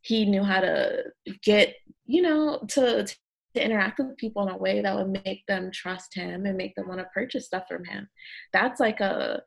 He 0.03 0.25
knew 0.25 0.45
how 0.45 0.61
to 0.61 1.05
get, 1.43 1.75
you 2.05 2.23
know, 2.23 2.61
to, 2.69 3.05
to 3.05 3.17
interact 3.65 3.99
with 3.99 4.17
people 4.17 4.47
in 4.47 4.55
a 4.55 4.57
way 4.57 4.81
that 4.81 4.95
would 4.95 5.23
make 5.25 5.45
them 5.47 5.71
trust 5.73 6.15
him 6.15 6.47
and 6.47 6.57
make 6.57 6.75
them 6.75 6.89
want 6.89 7.01
to 7.01 7.07
purchase 7.15 7.47
stuff 7.47 7.65
from 7.69 7.85
him. 7.85 8.09
That's 8.53 8.81
like 8.81 9.01
a 9.01 9.43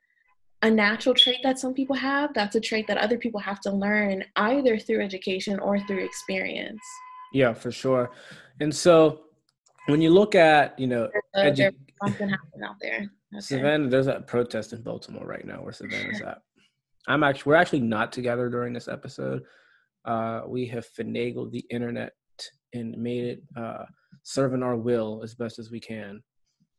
a 0.61 0.69
natural 0.69 1.15
trait 1.15 1.37
that 1.43 1.57
some 1.57 1.73
people 1.73 1.95
have. 1.95 2.33
That's 2.33 2.55
a 2.55 2.59
trait 2.59 2.85
that 2.87 2.97
other 2.97 3.17
people 3.17 3.39
have 3.39 3.61
to 3.61 3.71
learn 3.71 4.25
either 4.35 4.77
through 4.77 5.01
education 5.01 5.57
or 5.59 5.79
through 5.79 6.03
experience. 6.03 6.81
Yeah, 7.31 7.53
for 7.53 7.71
sure. 7.71 8.11
And 8.59 8.75
so 8.75 9.21
when 9.87 10.01
you 10.01 10.09
look 10.09 10.35
at, 10.35 10.77
you 10.77 10.87
know, 10.87 11.09
there's, 11.33 11.59
edu- 11.59 11.75
something 12.03 12.29
happening 12.29 12.67
out 12.67 12.75
there. 12.81 13.09
Okay. 13.33 13.39
Savannah, 13.39 13.87
there's 13.87 14.07
a 14.07 14.21
protest 14.21 14.73
in 14.73 14.81
Baltimore 14.81 15.25
right 15.25 15.45
now 15.45 15.61
where 15.61 15.71
Savannah's 15.71 16.21
at. 16.21 16.41
I'm 17.07 17.23
actually 17.23 17.51
we're 17.51 17.55
actually 17.55 17.81
not 17.81 18.11
together 18.11 18.49
during 18.49 18.73
this 18.73 18.87
episode. 18.87 19.43
Uh, 20.05 20.41
we 20.47 20.65
have 20.67 20.87
finagled 20.97 21.51
the 21.51 21.65
internet 21.69 22.13
and 22.73 22.97
made 22.97 23.23
it 23.25 23.43
uh, 23.55 23.85
serving 24.23 24.63
our 24.63 24.75
will 24.75 25.21
as 25.23 25.35
best 25.35 25.59
as 25.59 25.71
we 25.71 25.79
can. 25.79 26.21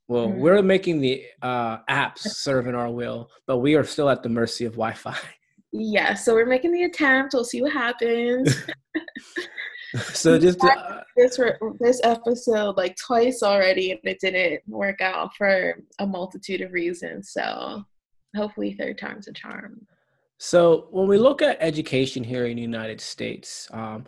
Well, 0.08 0.28
mm-hmm. 0.28 0.40
we're 0.40 0.62
making 0.62 1.00
the 1.00 1.24
uh, 1.40 1.78
apps 1.88 2.18
serving 2.18 2.74
our 2.74 2.90
will, 2.90 3.30
but 3.46 3.58
we 3.58 3.76
are 3.76 3.84
still 3.84 4.10
at 4.10 4.22
the 4.22 4.28
mercy 4.28 4.64
of 4.64 4.72
Wi-Fi. 4.72 5.16
Yeah, 5.72 6.14
so 6.14 6.34
we're 6.34 6.46
making 6.46 6.72
the 6.72 6.82
attempt. 6.82 7.32
We'll 7.32 7.44
see 7.44 7.62
what 7.62 7.72
happens. 7.72 8.56
so 10.12 10.38
just 10.38 10.62
uh, 10.62 11.02
this 11.16 11.38
this 11.78 12.00
episode 12.04 12.76
like 12.76 12.96
twice 12.96 13.42
already, 13.42 13.92
and 13.92 14.00
it 14.04 14.20
didn't 14.20 14.60
work 14.68 15.00
out 15.00 15.34
for 15.36 15.76
a 15.98 16.06
multitude 16.06 16.60
of 16.60 16.72
reasons. 16.72 17.30
So 17.32 17.84
hopefully, 18.36 18.74
third 18.74 18.98
time's 18.98 19.28
a 19.28 19.32
charm. 19.32 19.86
So 20.38 20.88
when 20.90 21.06
we 21.06 21.18
look 21.18 21.42
at 21.42 21.58
education 21.60 22.24
here 22.24 22.46
in 22.46 22.56
the 22.56 22.62
United 22.62 23.00
States, 23.00 23.68
um, 23.72 24.06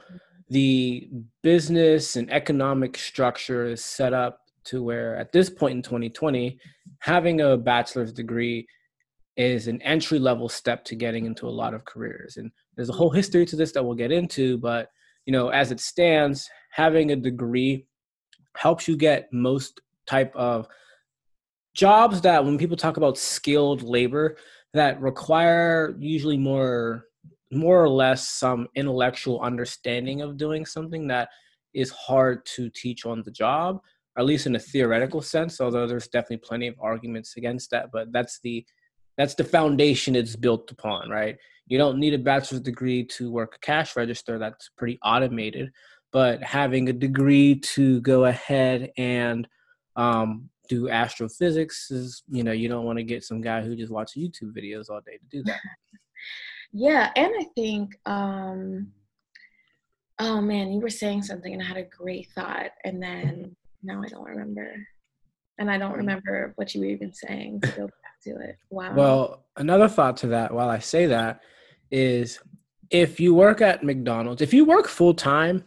the 0.53 1.09
business 1.43 2.17
and 2.17 2.31
economic 2.31 2.99
structure 2.99 3.67
is 3.67 3.83
set 3.83 4.13
up 4.13 4.41
to 4.65 4.83
where 4.83 5.17
at 5.17 5.33
this 5.33 5.49
point 5.49 5.77
in 5.77 5.83
2020 5.83 6.59
having 6.99 7.41
a 7.41 7.57
bachelor's 7.57 8.13
degree 8.13 8.67
is 9.39 9.67
an 9.67 9.81
entry 9.81 10.19
level 10.19 10.49
step 10.49 10.85
to 10.85 10.95
getting 10.95 11.25
into 11.25 11.49
a 11.49 11.51
lot 11.51 11.73
of 11.73 11.87
careers. 11.87 12.37
And 12.37 12.51
there's 12.77 12.91
a 12.91 12.93
whole 12.93 13.11
history 13.11 13.47
to 13.47 13.57
this 13.57 13.73
that 13.73 13.83
we'll 13.83 13.95
get 13.95 14.13
into 14.13 14.59
but 14.59 14.91
you 15.27 15.33
know 15.33 15.49
as 15.49 15.73
it 15.73 15.81
stands 15.81 16.49
having 16.71 17.13
a 17.13 17.17
degree 17.17 17.87
helps 18.57 18.87
you 18.87 18.97
get 18.97 19.33
most 19.33 19.81
type 20.07 20.35
of 20.37 20.69
jobs 21.75 22.21
that 22.21 22.45
when 22.45 22.59
people 22.59 22.77
talk 22.77 22.99
about 22.99 23.17
skilled 23.17 23.83
labor 23.83 24.37
that 24.75 25.01
require 25.01 25.97
usually 25.99 26.37
more 26.37 27.07
more 27.53 27.83
or 27.83 27.89
less 27.89 28.29
some 28.29 28.67
intellectual 28.75 29.41
understanding 29.41 30.23
of 30.23 30.37
doing 30.37 30.65
something 30.65 31.07
that 31.07 31.29
is 31.75 31.91
hard 31.91 32.45
to 32.47 32.71
teach 32.71 33.07
on 33.07 33.23
the 33.23 33.31
job 33.31 33.81
at 34.19 34.25
least 34.25 34.47
in 34.47 34.57
a 34.57 34.59
theoretical 34.59 35.23
sense 35.23 35.61
although 35.61 35.87
there's 35.87 36.09
definitely 36.09 36.37
plenty 36.39 36.67
of 36.67 36.75
arguments 36.81 37.37
against 37.37 37.71
that 37.71 37.91
but 37.93 38.11
that's 38.13 38.41
the 38.43 38.65
that's 39.19 39.35
the 39.35 39.45
foundation 39.45 40.17
it's 40.17 40.37
built 40.37 40.71
upon 40.71 41.11
right? 41.11 41.37
You 41.67 41.79
don't 41.79 41.99
need 41.99 42.15
a 42.15 42.19
bachelor's 42.19 42.61
degree 42.61 43.05
to 43.05 43.31
work 43.31 43.57
a 43.57 43.59
cash 43.65 43.97
register 43.97 44.39
that's 44.39 44.71
pretty 44.77 44.99
automated 45.03 45.71
but 46.13 46.43
having 46.43 46.89
a 46.89 46.93
degree 46.93 47.59
to 47.59 48.01
go 48.03 48.25
ahead 48.27 48.91
and 48.99 49.49
um, 49.97 50.51
do 50.69 50.89
astrophysics 50.89 51.91
is 51.91 52.23
you 52.29 52.43
know 52.43 52.53
you 52.53 52.69
don't 52.69 52.85
want 52.85 52.99
to 52.99 53.05
get 53.05 53.25
some 53.25 53.41
guy 53.41 53.63
who 53.63 53.77
just 53.77 53.93
watches 53.93 54.23
youtube 54.23 54.57
videos 54.57 54.89
all 54.91 55.01
day 55.05 55.19
to 55.19 55.27
do 55.31 55.43
that 55.45 55.61
Yeah, 56.73 57.11
and 57.17 57.33
I 57.39 57.45
think, 57.55 57.97
um, 58.07 58.93
oh 60.19 60.41
man, 60.41 60.73
you 60.73 60.81
were 60.81 60.91
saying 60.91 61.23
something 61.23 61.53
and 61.53 61.63
I 61.63 61.67
had 61.67 61.77
a 61.77 61.83
great 61.85 62.29
thought, 62.35 62.71
and 62.85 63.03
then 63.03 63.55
now 63.83 64.03
I 64.03 64.09
don't 64.09 64.25
remember. 64.25 64.75
And 65.59 65.71
I 65.71 65.77
don't 65.79 65.97
remember 65.97 66.55
what 66.57 66.75
you 66.75 66.81
were 66.81 66.87
even 66.87 67.13
saying 67.13 67.61
to 67.61 67.69
go 67.73 67.87
back 67.87 68.21
to 68.25 68.31
it. 68.31 68.57
Wow. 68.71 68.95
Well, 68.95 69.45
another 69.57 69.87
thought 69.87 70.17
to 70.19 70.29
that 70.29 70.53
while 70.53 70.71
I 70.71 70.79
say 70.79 71.07
that 71.07 71.41
is 71.91 72.41
if 72.91 73.21
you 73.21 73.35
work 73.35 73.61
at 73.61 73.85
McDonald's, 73.85 74.41
if 74.41 74.55
you 74.55 74.65
work 74.65 74.89
full 74.89 75.15
time, 75.15 75.65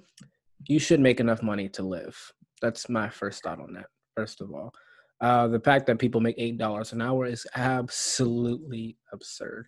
you 0.67 0.79
should 0.79 0.99
make 0.99 1.19
enough 1.19 1.43
money 1.43 1.69
to 1.69 1.83
live. 1.83 2.17
That's 2.61 2.89
my 2.89 3.09
first 3.09 3.43
thought 3.43 3.59
on 3.59 3.73
that, 3.73 3.85
first 4.15 4.41
of 4.41 4.51
all. 4.51 4.73
Uh, 5.21 5.47
the 5.47 5.59
fact 5.59 5.85
that 5.85 5.99
people 5.99 6.19
make 6.19 6.37
$8 6.37 6.91
an 6.91 7.01
hour 7.01 7.25
is 7.25 7.45
absolutely 7.55 8.97
absurd 9.13 9.67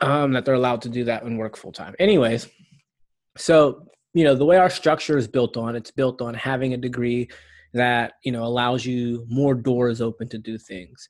um, 0.00 0.32
that 0.32 0.44
they're 0.44 0.54
allowed 0.54 0.82
to 0.82 0.88
do 0.88 1.04
that 1.04 1.22
and 1.24 1.38
work 1.38 1.56
full 1.56 1.72
time. 1.72 1.94
Anyways, 1.98 2.48
so 3.36 3.86
you 4.12 4.24
know 4.24 4.34
the 4.34 4.44
way 4.44 4.56
our 4.56 4.70
structure 4.70 5.16
is 5.16 5.28
built 5.28 5.56
on, 5.56 5.76
it's 5.76 5.90
built 5.90 6.20
on 6.20 6.34
having 6.34 6.74
a 6.74 6.78
degree 6.78 7.28
that 7.72 8.14
you 8.24 8.32
know 8.32 8.44
allows 8.44 8.84
you 8.84 9.26
more 9.28 9.54
doors 9.54 10.00
open 10.00 10.28
to 10.28 10.38
do 10.38 10.58
things. 10.58 11.08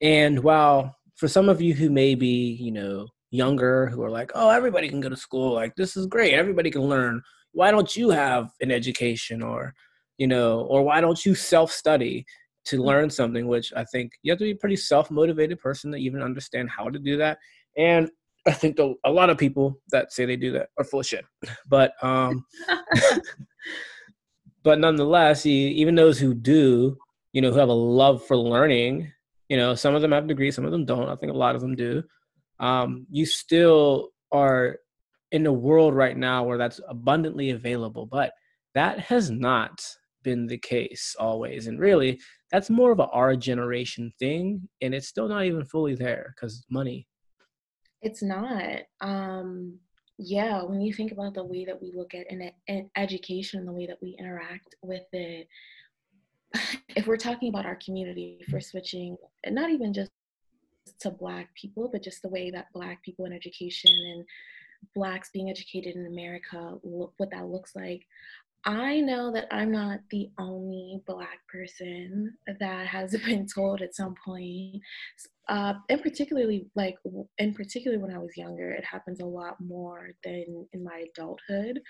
And 0.00 0.40
while 0.40 0.96
for 1.16 1.28
some 1.28 1.48
of 1.48 1.60
you 1.60 1.74
who 1.74 1.90
may 1.90 2.14
be 2.14 2.56
you 2.60 2.72
know 2.72 3.08
younger 3.30 3.86
who 3.86 4.02
are 4.02 4.10
like, 4.10 4.32
oh, 4.34 4.50
everybody 4.50 4.88
can 4.88 5.00
go 5.00 5.08
to 5.08 5.16
school, 5.16 5.54
like 5.54 5.74
this 5.76 5.96
is 5.96 6.06
great, 6.06 6.34
everybody 6.34 6.70
can 6.70 6.82
learn. 6.82 7.22
Why 7.52 7.70
don't 7.70 7.94
you 7.96 8.10
have 8.10 8.50
an 8.60 8.70
education 8.70 9.42
or 9.42 9.74
you 10.18 10.26
know, 10.26 10.60
or 10.62 10.82
why 10.82 11.00
don't 11.00 11.24
you 11.24 11.34
self 11.34 11.72
study? 11.72 12.26
to 12.62 12.82
learn 12.82 13.08
something 13.08 13.48
which 13.48 13.72
i 13.74 13.84
think 13.84 14.12
you 14.22 14.30
have 14.30 14.38
to 14.38 14.44
be 14.44 14.50
a 14.50 14.56
pretty 14.56 14.76
self-motivated 14.76 15.58
person 15.58 15.90
to 15.90 15.96
even 15.96 16.22
understand 16.22 16.68
how 16.68 16.88
to 16.90 16.98
do 16.98 17.16
that 17.16 17.38
and 17.76 18.10
I 18.46 18.52
think 18.52 18.76
the, 18.76 18.94
a 19.04 19.10
lot 19.10 19.30
of 19.30 19.38
people 19.38 19.80
that 19.90 20.12
say 20.12 20.24
they 20.24 20.36
do 20.36 20.52
that 20.52 20.68
are 20.78 20.84
full 20.84 21.00
of 21.00 21.06
shit. 21.06 21.24
But 21.68 21.92
um, 22.02 22.44
but 24.62 24.78
nonetheless, 24.78 25.46
even 25.46 25.94
those 25.94 26.18
who 26.18 26.34
do, 26.34 26.96
you 27.32 27.42
know, 27.42 27.52
who 27.52 27.58
have 27.58 27.68
a 27.68 27.72
love 27.72 28.24
for 28.26 28.36
learning, 28.36 29.12
you 29.48 29.56
know, 29.56 29.74
some 29.74 29.94
of 29.94 30.02
them 30.02 30.12
have 30.12 30.26
degrees, 30.26 30.54
some 30.54 30.64
of 30.64 30.72
them 30.72 30.84
don't. 30.84 31.08
I 31.08 31.16
think 31.16 31.32
a 31.32 31.36
lot 31.36 31.54
of 31.54 31.60
them 31.60 31.74
do. 31.74 32.02
Um, 32.58 33.06
you 33.10 33.26
still 33.26 34.10
are 34.32 34.76
in 35.32 35.46
a 35.46 35.52
world 35.52 35.94
right 35.94 36.16
now 36.16 36.44
where 36.44 36.58
that's 36.58 36.80
abundantly 36.88 37.50
available, 37.50 38.06
but 38.06 38.32
that 38.74 38.98
has 39.00 39.30
not 39.30 39.82
been 40.22 40.46
the 40.46 40.58
case 40.58 41.16
always. 41.18 41.66
And 41.66 41.78
really, 41.78 42.20
that's 42.50 42.70
more 42.70 42.92
of 42.92 43.00
a 43.00 43.06
our 43.08 43.36
generation 43.36 44.12
thing, 44.18 44.68
and 44.82 44.94
it's 44.94 45.08
still 45.08 45.28
not 45.28 45.44
even 45.44 45.64
fully 45.64 45.94
there 45.94 46.34
because 46.36 46.64
money 46.70 47.06
it's 48.02 48.22
not. 48.22 48.80
Um, 49.00 49.78
yeah, 50.18 50.62
when 50.62 50.80
you 50.80 50.92
think 50.92 51.12
about 51.12 51.34
the 51.34 51.44
way 51.44 51.64
that 51.64 51.80
we 51.80 51.92
look 51.94 52.14
at 52.14 52.30
in, 52.30 52.50
in 52.66 52.90
education, 52.96 53.64
the 53.64 53.72
way 53.72 53.86
that 53.86 54.02
we 54.02 54.16
interact 54.18 54.74
with 54.82 55.06
it, 55.12 55.48
if 56.96 57.06
we're 57.06 57.16
talking 57.16 57.48
about 57.48 57.66
our 57.66 57.78
community, 57.84 58.44
for 58.50 58.60
switching, 58.60 59.16
not 59.46 59.70
even 59.70 59.92
just 59.92 60.10
to 61.00 61.10
Black 61.10 61.54
people, 61.54 61.88
but 61.90 62.02
just 62.02 62.22
the 62.22 62.28
way 62.28 62.50
that 62.50 62.72
Black 62.74 63.02
people 63.02 63.24
in 63.24 63.32
education 63.32 63.92
and 64.14 64.24
Blacks 64.94 65.30
being 65.32 65.50
educated 65.50 65.96
in 65.96 66.06
America, 66.06 66.78
look, 66.82 67.14
what 67.16 67.30
that 67.30 67.46
looks 67.46 67.74
like. 67.74 68.06
I 68.64 69.00
know 69.00 69.32
that 69.32 69.48
I'm 69.50 69.70
not 69.70 70.00
the 70.10 70.30
only 70.38 71.00
Black 71.06 71.46
person 71.48 72.34
that 72.46 72.86
has 72.86 73.16
been 73.24 73.46
told 73.46 73.80
at 73.80 73.94
some 73.94 74.14
point, 74.22 74.82
uh, 75.50 75.74
and 75.90 76.02
particularly 76.02 76.68
like, 76.76 76.96
and 77.38 77.56
particularly 77.56 78.02
when 78.02 78.14
I 78.14 78.18
was 78.20 78.36
younger, 78.36 78.70
it 78.70 78.84
happens 78.84 79.20
a 79.20 79.26
lot 79.26 79.56
more 79.60 80.10
than 80.24 80.66
in 80.72 80.84
my 80.84 81.04
adulthood. 81.14 81.80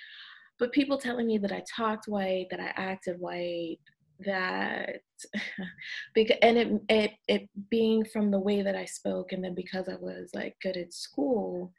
But 0.58 0.72
people 0.72 0.98
telling 0.98 1.26
me 1.28 1.38
that 1.38 1.52
I 1.52 1.62
talked 1.76 2.06
white, 2.08 2.48
that 2.50 2.60
I 2.60 2.72
acted 2.76 3.20
white, 3.20 3.78
that 4.26 5.00
because 6.14 6.36
and 6.42 6.58
it, 6.58 6.72
it 6.90 7.12
it 7.28 7.50
being 7.70 8.04
from 8.04 8.30
the 8.30 8.40
way 8.40 8.62
that 8.62 8.76
I 8.76 8.86
spoke, 8.86 9.32
and 9.32 9.44
then 9.44 9.54
because 9.54 9.88
I 9.88 9.96
was 9.96 10.30
like 10.34 10.56
good 10.62 10.76
at 10.78 10.92
school, 10.94 11.72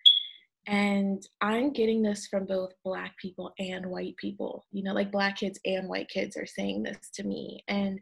And 0.68 1.24
I'm 1.42 1.74
getting 1.74 2.02
this 2.04 2.28
from 2.28 2.46
both 2.46 2.72
black 2.86 3.18
people 3.18 3.54
and 3.60 3.88
white 3.88 4.16
people. 4.18 4.66
You 4.72 4.84
know, 4.84 4.94
like 4.94 5.12
black 5.12 5.38
kids 5.38 5.60
and 5.66 5.90
white 5.90 6.10
kids 6.10 6.38
are 6.38 6.46
saying 6.46 6.84
this 6.84 7.10
to 7.16 7.24
me. 7.24 7.64
And 7.68 8.00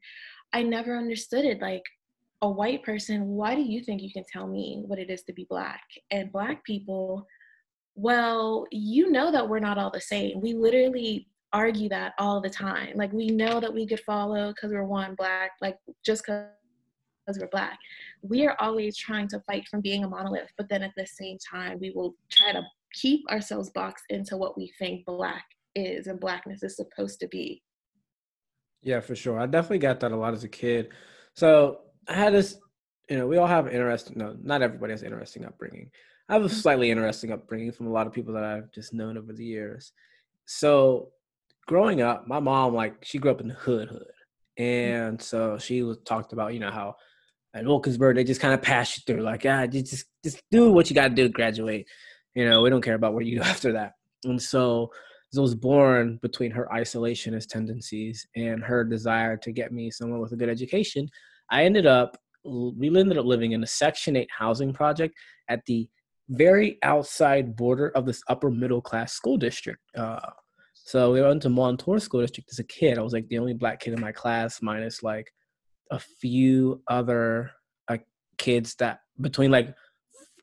I 0.54 0.64
never 0.64 0.98
understood 0.98 1.46
it. 1.46 1.62
Like, 1.62 1.84
a 2.42 2.50
white 2.50 2.84
person, 2.84 3.28
why 3.28 3.56
do 3.56 3.62
you 3.62 3.84
think 3.84 4.02
you 4.02 4.12
can 4.12 4.24
tell 4.32 4.48
me 4.48 4.84
what 4.86 5.00
it 5.00 5.10
is 5.10 5.24
to 5.24 5.34
be 5.34 5.46
black? 5.50 5.84
And 6.12 6.32
black 6.32 6.64
people, 6.64 7.28
well, 7.96 8.66
you 8.72 9.12
know 9.12 9.32
that 9.32 9.48
we're 9.48 9.60
not 9.60 9.78
all 9.78 9.92
the 9.92 10.00
same. 10.00 10.40
We 10.40 10.54
literally 10.54 11.28
argue 11.52 11.90
that 11.90 12.14
all 12.18 12.40
the 12.40 12.50
time. 12.50 12.94
Like 12.96 13.12
we 13.12 13.28
know 13.28 13.60
that 13.60 13.74
we 13.74 13.86
could 13.86 14.00
follow 14.02 14.54
because 14.54 14.72
we're 14.72 14.86
one 14.86 15.16
black, 15.16 15.52
like 15.62 15.78
just 16.06 16.24
because 16.24 16.46
we're 17.40 17.48
black. 17.48 17.78
We 18.22 18.46
are 18.48 18.56
always 18.60 18.96
trying 18.96 19.28
to 19.30 19.42
fight 19.42 19.68
from 19.68 19.82
being 19.82 20.04
a 20.04 20.08
monolith, 20.08 20.52
but 20.58 20.70
then 20.70 20.84
at 20.84 20.94
the 20.96 21.08
same 21.08 21.38
time, 21.40 21.80
we 21.82 21.92
will 21.92 22.16
try 22.32 22.54
to 22.54 22.62
keep 22.94 23.22
ourselves 23.30 23.70
boxed 23.72 24.06
into 24.10 24.38
what 24.38 24.58
we 24.58 24.72
think 24.80 25.06
black 25.06 25.46
is 25.76 26.08
and 26.08 26.20
blackness 26.20 26.64
is 26.64 26.76
supposed 26.76 27.20
to 27.20 27.28
be. 27.28 27.62
Yeah, 28.82 29.02
for 29.02 29.16
sure. 29.16 29.40
I 29.40 29.46
definitely 29.46 29.80
got 29.80 30.00
that 30.00 30.14
a 30.14 30.16
lot 30.16 30.34
as 30.34 30.44
a 30.46 30.50
kid. 30.50 30.94
So 31.36 31.82
I 32.10 32.14
had 32.14 32.34
this, 32.34 32.58
you 33.10 33.18
know, 33.18 33.28
we 33.28 33.38
all 33.38 33.48
have 33.48 33.68
interesting, 33.68 34.18
no, 34.18 34.36
not 34.42 34.62
everybody 34.62 34.92
has 34.92 35.04
interesting 35.04 35.46
upbringing. 35.46 35.92
I 36.28 36.34
have 36.34 36.44
a 36.44 36.46
mm-hmm. 36.46 36.56
slightly 36.56 36.92
interesting 36.92 37.32
upbringing 37.32 37.72
from 37.72 37.88
a 37.88 37.92
lot 37.92 38.08
of 38.08 38.14
people 38.14 38.34
that 38.34 38.44
I've 38.44 38.72
just 38.72 38.94
known 38.94 39.18
over 39.18 39.32
the 39.32 39.46
years. 39.46 39.94
So 40.46 41.10
growing 41.68 42.02
up, 42.02 42.28
my 42.28 42.40
mom, 42.40 42.74
like, 42.74 42.96
she 43.04 43.20
grew 43.20 43.32
up 43.32 43.42
in 43.42 43.48
the 43.48 43.54
hood, 43.54 43.90
hood. 43.90 44.04
Mm-hmm. 44.60 44.64
And 44.64 45.22
so 45.22 45.58
she 45.60 45.84
was 45.84 45.98
talked 46.06 46.34
about, 46.34 46.54
you 46.54 46.60
know, 46.60 46.72
how 46.72 46.96
at 47.54 47.66
Wilkinsburg, 47.66 48.16
they 48.16 48.24
just 48.24 48.42
kind 48.42 48.54
of 48.54 48.62
pass 48.62 48.98
you 48.98 49.04
through, 49.06 49.24
like, 49.24 49.46
ah, 49.46 49.66
just, 49.68 50.06
just 50.24 50.42
do 50.52 50.72
what 50.72 50.90
you 50.90 50.96
got 50.96 51.10
to 51.10 51.16
do 51.16 51.24
to 51.24 51.30
graduate. 51.30 51.88
You 52.36 52.48
know, 52.48 52.62
we 52.62 52.70
don't 52.70 52.82
care 52.82 52.96
about 52.96 53.14
what 53.14 53.26
you 53.26 53.38
do 53.38 53.44
after 53.48 53.74
that. 53.74 53.94
And 54.24 54.42
so 54.42 54.92
I 55.38 55.42
was 55.42 55.56
born 55.56 56.20
between 56.22 56.52
her 56.52 56.68
isolationist 56.74 57.48
tendencies 57.48 58.26
and 58.36 58.64
her 58.64 58.84
desire 58.84 59.38
to 59.38 59.52
get 59.52 59.72
me 59.72 59.92
someone 59.92 60.20
with 60.20 60.32
a 60.32 60.36
good 60.36 60.50
education. 60.50 61.08
I 61.52 61.64
ended 61.64 61.86
up, 61.86 62.18
we 62.44 62.88
ended 62.88 63.18
up 63.18 63.26
living 63.26 63.52
in 63.54 63.64
a 63.64 63.68
Section 63.68 64.16
8 64.16 64.30
housing 64.38 64.74
project 64.74 65.16
at 65.50 65.66
the 65.66 65.90
very 66.30 66.78
outside 66.84 67.56
border 67.56 67.90
of 67.90 68.06
this 68.06 68.22
upper 68.28 68.52
middle 68.52 68.82
class 68.82 69.14
school 69.14 69.38
district. 69.38 69.80
Uh, 69.98 70.20
so 70.74 71.12
we 71.12 71.22
went 71.22 71.42
to 71.44 71.50
Montour 71.50 72.00
School 72.00 72.22
District 72.22 72.50
as 72.52 72.60
a 72.60 72.64
kid. 72.64 72.98
I 72.98 73.02
was 73.02 73.14
like 73.14 73.28
the 73.28 73.38
only 73.38 73.54
black 73.54 73.80
kid 73.80 73.94
in 73.94 74.02
my 74.02 74.12
class, 74.12 74.62
minus 74.62 75.04
like 75.04 75.32
a 75.92 76.00
few 76.00 76.82
other 76.88 77.52
kids 78.40 78.74
that 78.76 79.02
between 79.22 79.52
like 79.52 79.76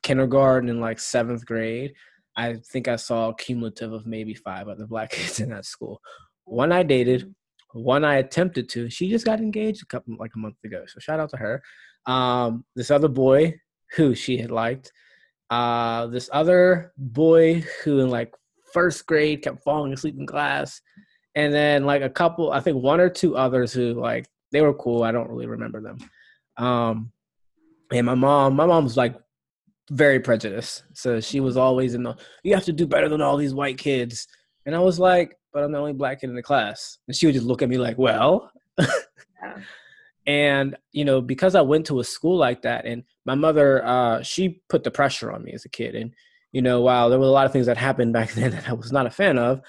kindergarten 0.03 0.69
and 0.69 0.79
like 0.79 0.99
seventh 0.99 1.45
grade. 1.45 1.93
I 2.37 2.53
think 2.71 2.87
I 2.87 2.95
saw 2.95 3.29
a 3.29 3.35
cumulative 3.35 3.91
of 3.91 4.05
maybe 4.05 4.35
five 4.35 4.69
other 4.69 4.85
black 4.85 5.09
kids 5.11 5.41
in 5.41 5.49
that 5.49 5.65
school. 5.65 5.99
One 6.45 6.71
I 6.71 6.83
dated, 6.83 7.35
one 7.77 8.03
I 8.03 8.15
attempted 8.15 8.69
to. 8.69 8.89
She 8.89 9.09
just 9.09 9.25
got 9.25 9.39
engaged 9.39 9.83
a 9.83 9.85
couple 9.85 10.15
like 10.17 10.31
a 10.35 10.39
month 10.39 10.55
ago. 10.63 10.83
So 10.87 10.99
shout 10.99 11.19
out 11.19 11.29
to 11.31 11.37
her. 11.37 11.61
Um, 12.05 12.65
this 12.75 12.91
other 12.91 13.07
boy 13.07 13.59
who 13.95 14.15
she 14.15 14.37
had 14.37 14.51
liked. 14.51 14.91
Uh, 15.49 16.07
this 16.07 16.29
other 16.33 16.93
boy 16.97 17.63
who 17.83 17.99
in 17.99 18.09
like 18.09 18.33
first 18.73 19.05
grade 19.05 19.41
kept 19.41 19.63
falling 19.63 19.93
asleep 19.93 20.15
in 20.17 20.25
class. 20.25 20.81
And 21.35 21.53
then 21.53 21.85
like 21.85 22.01
a 22.01 22.09
couple, 22.09 22.51
I 22.51 22.59
think 22.59 22.81
one 22.81 22.99
or 22.99 23.09
two 23.09 23.37
others 23.37 23.71
who 23.71 23.93
like 23.93 24.27
they 24.51 24.61
were 24.61 24.73
cool. 24.73 25.03
I 25.03 25.11
don't 25.11 25.29
really 25.29 25.47
remember 25.47 25.81
them. 25.81 25.97
Um, 26.57 27.11
and 27.91 28.05
my 28.05 28.15
mom, 28.15 28.55
my 28.55 28.65
mom 28.65 28.83
was 28.83 28.97
like 28.97 29.15
very 29.91 30.19
prejudiced. 30.19 30.83
So 30.93 31.19
she 31.21 31.39
was 31.39 31.57
always 31.57 31.93
in 31.93 32.03
the 32.03 32.15
you 32.43 32.53
have 32.55 32.65
to 32.65 32.73
do 32.73 32.87
better 32.87 33.09
than 33.09 33.21
all 33.21 33.37
these 33.37 33.53
white 33.53 33.77
kids. 33.77 34.27
And 34.67 34.75
I 34.75 34.79
was 34.79 34.99
like, 34.99 35.39
but 35.53 35.63
I'm 35.63 35.71
the 35.71 35.79
only 35.79 35.93
black 35.93 36.19
kid 36.19 36.29
in 36.29 36.35
the 36.35 36.43
class. 36.43 36.99
And 37.07 37.15
she 37.15 37.25
would 37.25 37.33
just 37.33 37.47
look 37.47 37.61
at 37.61 37.69
me 37.69 37.77
like, 37.77 37.97
well. 37.97 38.51
yeah. 38.77 39.57
And, 40.27 40.75
you 40.91 41.05
know, 41.05 41.21
because 41.21 41.55
I 41.55 41.61
went 41.61 41.85
to 41.85 42.01
a 42.01 42.03
school 42.03 42.35
like 42.35 42.63
that 42.63 42.85
and 42.85 43.03
my 43.25 43.33
mother, 43.33 43.83
uh, 43.85 44.21
she 44.23 44.61
put 44.67 44.83
the 44.83 44.91
pressure 44.91 45.31
on 45.31 45.41
me 45.41 45.53
as 45.53 45.63
a 45.63 45.69
kid. 45.69 45.95
And, 45.95 46.13
you 46.51 46.61
know, 46.61 46.81
while 46.81 47.09
there 47.09 47.17
were 47.17 47.25
a 47.25 47.29
lot 47.29 47.45
of 47.45 47.53
things 47.53 47.67
that 47.67 47.77
happened 47.77 48.11
back 48.11 48.31
then 48.33 48.51
that 48.51 48.67
I 48.67 48.73
was 48.73 48.91
not 48.91 49.05
a 49.07 49.09
fan 49.09 49.37
of, 49.37 49.61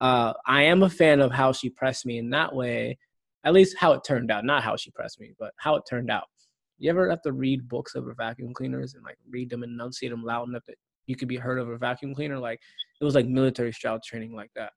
uh, 0.00 0.32
I 0.46 0.62
am 0.62 0.82
a 0.82 0.88
fan 0.88 1.20
of 1.20 1.32
how 1.32 1.52
she 1.52 1.68
pressed 1.68 2.06
me 2.06 2.16
in 2.16 2.30
that 2.30 2.54
way, 2.54 2.96
at 3.44 3.52
least 3.52 3.76
how 3.78 3.92
it 3.92 4.04
turned 4.04 4.30
out. 4.30 4.46
Not 4.46 4.64
how 4.64 4.74
she 4.76 4.90
pressed 4.90 5.20
me, 5.20 5.34
but 5.38 5.52
how 5.58 5.76
it 5.76 5.84
turned 5.88 6.10
out. 6.10 6.24
You 6.78 6.88
ever 6.88 7.10
have 7.10 7.22
to 7.22 7.32
read 7.32 7.68
books 7.68 7.94
over 7.94 8.14
vacuum 8.14 8.54
cleaners 8.54 8.94
and 8.94 9.04
like 9.04 9.18
read 9.28 9.50
them 9.50 9.62
and 9.62 9.72
enunciate 9.72 10.12
them 10.12 10.24
loud 10.24 10.48
enough 10.48 10.64
that 10.66 10.76
you 11.06 11.14
could 11.14 11.28
be 11.28 11.36
heard 11.36 11.58
over 11.58 11.74
a 11.74 11.78
vacuum 11.78 12.14
cleaner? 12.14 12.38
Like 12.38 12.60
it 13.00 13.04
was 13.04 13.14
like 13.14 13.26
military 13.26 13.72
style 13.72 14.00
training 14.04 14.34
like 14.34 14.50
that. 14.56 14.72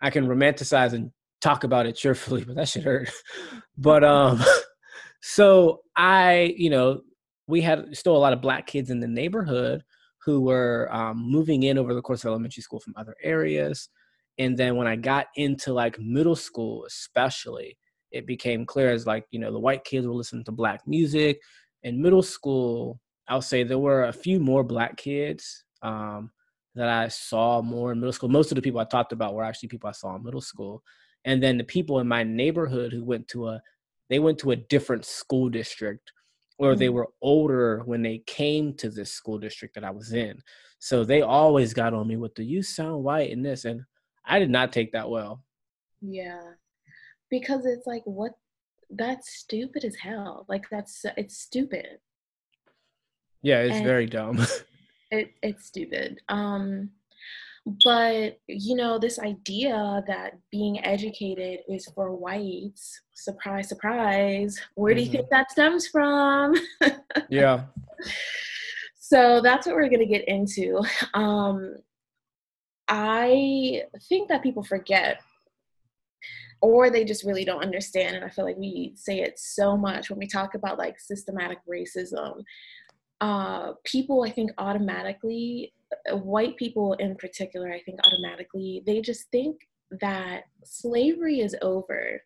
I 0.00 0.10
can 0.10 0.26
romanticize 0.26 0.92
and 0.92 1.10
talk 1.40 1.64
about 1.64 1.86
it 1.86 1.96
cheerfully, 1.96 2.44
but 2.44 2.56
that 2.56 2.68
should 2.68 2.84
hurt. 2.84 3.10
but 3.78 4.04
um, 4.04 4.42
so 5.22 5.80
I, 5.96 6.54
you 6.56 6.70
know, 6.70 7.02
we 7.46 7.60
had 7.60 7.96
still 7.96 8.16
a 8.16 8.18
lot 8.18 8.32
of 8.32 8.40
black 8.40 8.66
kids 8.66 8.90
in 8.90 9.00
the 9.00 9.06
neighborhood 9.06 9.82
who 10.24 10.40
were 10.40 10.88
um, 10.92 11.18
moving 11.18 11.64
in 11.64 11.76
over 11.76 11.94
the 11.94 12.02
course 12.02 12.24
of 12.24 12.28
elementary 12.28 12.62
school 12.62 12.80
from 12.80 12.94
other 12.96 13.14
areas. 13.22 13.90
And 14.38 14.56
then 14.56 14.76
when 14.76 14.86
I 14.86 14.96
got 14.96 15.26
into 15.36 15.72
like 15.72 15.98
middle 15.98 16.36
school, 16.36 16.84
especially, 16.86 17.76
it 18.10 18.26
became 18.26 18.64
clear 18.64 18.90
as 18.90 19.06
like, 19.06 19.26
you 19.30 19.38
know, 19.38 19.52
the 19.52 19.58
white 19.58 19.84
kids 19.84 20.06
were 20.06 20.14
listening 20.14 20.44
to 20.44 20.52
black 20.52 20.80
music. 20.86 21.40
In 21.82 22.00
middle 22.00 22.22
school, 22.22 23.00
I'll 23.28 23.42
say 23.42 23.62
there 23.64 23.78
were 23.78 24.04
a 24.04 24.12
few 24.12 24.40
more 24.40 24.64
black 24.64 24.96
kids 24.96 25.64
um, 25.82 26.30
that 26.74 26.88
I 26.88 27.08
saw 27.08 27.62
more 27.62 27.92
in 27.92 28.00
middle 28.00 28.12
school. 28.12 28.28
Most 28.28 28.50
of 28.50 28.56
the 28.56 28.62
people 28.62 28.80
I 28.80 28.84
talked 28.84 29.12
about 29.12 29.34
were 29.34 29.44
actually 29.44 29.68
people 29.68 29.88
I 29.88 29.92
saw 29.92 30.14
in 30.16 30.24
middle 30.24 30.40
school. 30.40 30.82
And 31.24 31.42
then 31.42 31.56
the 31.56 31.64
people 31.64 32.00
in 32.00 32.08
my 32.08 32.22
neighborhood 32.22 32.92
who 32.92 33.04
went 33.04 33.28
to 33.28 33.48
a 33.48 33.62
they 34.10 34.18
went 34.18 34.38
to 34.38 34.50
a 34.50 34.56
different 34.56 35.04
school 35.04 35.48
district 35.48 36.12
or 36.58 36.70
mm-hmm. 36.70 36.78
they 36.78 36.88
were 36.90 37.08
older 37.22 37.82
when 37.86 38.02
they 38.02 38.22
came 38.26 38.74
to 38.74 38.90
this 38.90 39.12
school 39.12 39.38
district 39.38 39.74
that 39.74 39.84
I 39.84 39.90
was 39.90 40.12
in. 40.12 40.40
So 40.78 41.04
they 41.04 41.22
always 41.22 41.72
got 41.72 41.94
on 41.94 42.06
me 42.06 42.16
with 42.16 42.34
the 42.34 42.44
you 42.44 42.62
sound 42.62 43.02
white 43.02 43.30
and 43.30 43.44
this 43.44 43.64
and 43.64 43.82
I 44.26 44.38
did 44.38 44.50
not 44.50 44.72
take 44.72 44.92
that 44.92 45.08
well. 45.08 45.42
Yeah. 46.02 46.42
Because 47.30 47.64
it's 47.64 47.86
like 47.86 48.02
what 48.04 48.32
that's 48.90 49.34
stupid 49.36 49.84
as 49.84 49.96
hell. 49.96 50.44
Like 50.48 50.64
that's 50.70 51.04
it's 51.16 51.38
stupid. 51.38 51.98
Yeah, 53.42 53.60
it's 53.60 53.76
and 53.76 53.84
very 53.84 54.06
dumb. 54.06 54.38
it 55.14 55.30
it's 55.42 55.66
stupid. 55.66 56.20
Um 56.28 56.90
but 57.82 58.38
you 58.46 58.76
know 58.76 58.98
this 58.98 59.18
idea 59.18 60.02
that 60.06 60.38
being 60.50 60.84
educated 60.84 61.60
is 61.68 61.86
for 61.94 62.14
whites 62.14 63.00
surprise 63.14 63.68
surprise 63.68 64.60
where 64.74 64.92
mm-hmm. 64.92 64.98
do 64.98 65.04
you 65.04 65.10
think 65.10 65.24
mm-hmm. 65.24 65.34
that 65.34 65.50
stems 65.50 65.86
from 65.86 66.54
yeah 67.30 67.64
so 68.98 69.40
that's 69.40 69.66
what 69.66 69.74
we're 69.74 69.88
going 69.88 69.98
to 69.98 70.06
get 70.06 70.28
into 70.28 70.78
um 71.14 71.74
i 72.88 73.82
think 74.08 74.28
that 74.28 74.42
people 74.42 74.62
forget 74.62 75.20
or 76.60 76.90
they 76.90 77.04
just 77.04 77.24
really 77.24 77.46
don't 77.46 77.62
understand 77.62 78.14
and 78.14 78.26
i 78.26 78.28
feel 78.28 78.44
like 78.44 78.58
we 78.58 78.92
say 78.94 79.20
it 79.20 79.38
so 79.38 79.74
much 79.74 80.10
when 80.10 80.18
we 80.18 80.26
talk 80.26 80.54
about 80.54 80.76
like 80.76 81.00
systematic 81.00 81.58
racism 81.66 82.42
uh, 83.24 83.72
people 83.84 84.24
i 84.28 84.30
think 84.30 84.50
automatically 84.58 85.72
uh, 86.10 86.16
white 86.16 86.56
people 86.56 86.94
in 86.94 87.16
particular, 87.16 87.72
I 87.72 87.80
think 87.80 88.00
automatically, 88.06 88.82
they 88.86 89.00
just 89.00 89.30
think 89.30 89.56
that 90.00 90.44
slavery 90.64 91.40
is 91.40 91.56
over. 91.62 92.22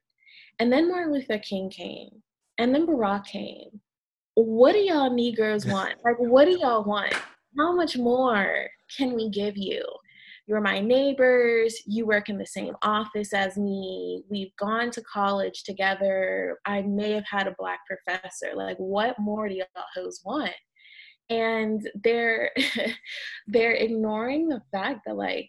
And 0.58 0.72
then 0.72 0.88
Martin 0.88 1.12
Luther 1.12 1.38
King 1.38 1.70
came, 1.70 2.10
and 2.58 2.74
then 2.74 2.86
Barack 2.86 3.26
came. 3.26 3.80
What 4.34 4.72
do 4.72 4.78
y'all 4.78 5.10
Negroes 5.10 5.66
want? 5.74 5.94
Like, 6.04 6.18
what 6.18 6.46
do 6.46 6.58
y'all 6.58 6.84
want? 6.84 7.14
How 7.56 7.74
much 7.74 7.96
more 7.96 8.68
can 8.96 9.14
we 9.14 9.30
give 9.30 9.56
you? 9.56 9.84
You're 10.46 10.60
my 10.62 10.80
neighbors. 10.80 11.76
You 11.86 12.06
work 12.06 12.30
in 12.30 12.38
the 12.38 12.46
same 12.46 12.74
office 12.82 13.34
as 13.34 13.58
me. 13.58 14.22
We've 14.30 14.54
gone 14.58 14.90
to 14.92 15.02
college 15.02 15.62
together. 15.64 16.58
I 16.64 16.82
may 16.82 17.12
have 17.12 17.26
had 17.30 17.46
a 17.46 17.54
black 17.58 17.80
professor. 17.86 18.52
Like, 18.54 18.78
what 18.78 19.18
more 19.18 19.48
do 19.48 19.56
y'all 19.56 19.66
hoes 19.94 20.22
want? 20.24 20.54
And 21.30 21.88
they're 22.02 22.50
they're 23.46 23.74
ignoring 23.74 24.48
the 24.48 24.62
fact 24.72 25.00
that 25.06 25.16
like 25.16 25.48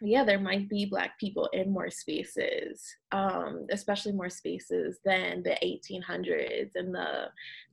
yeah 0.00 0.24
there 0.24 0.40
might 0.40 0.68
be 0.68 0.84
black 0.84 1.18
people 1.18 1.48
in 1.52 1.70
more 1.70 1.90
spaces 1.90 2.84
um, 3.12 3.66
especially 3.70 4.12
more 4.12 4.28
spaces 4.28 4.98
than 5.04 5.42
the 5.42 5.56
1800s 5.62 6.70
and 6.74 6.94
the 6.94 7.28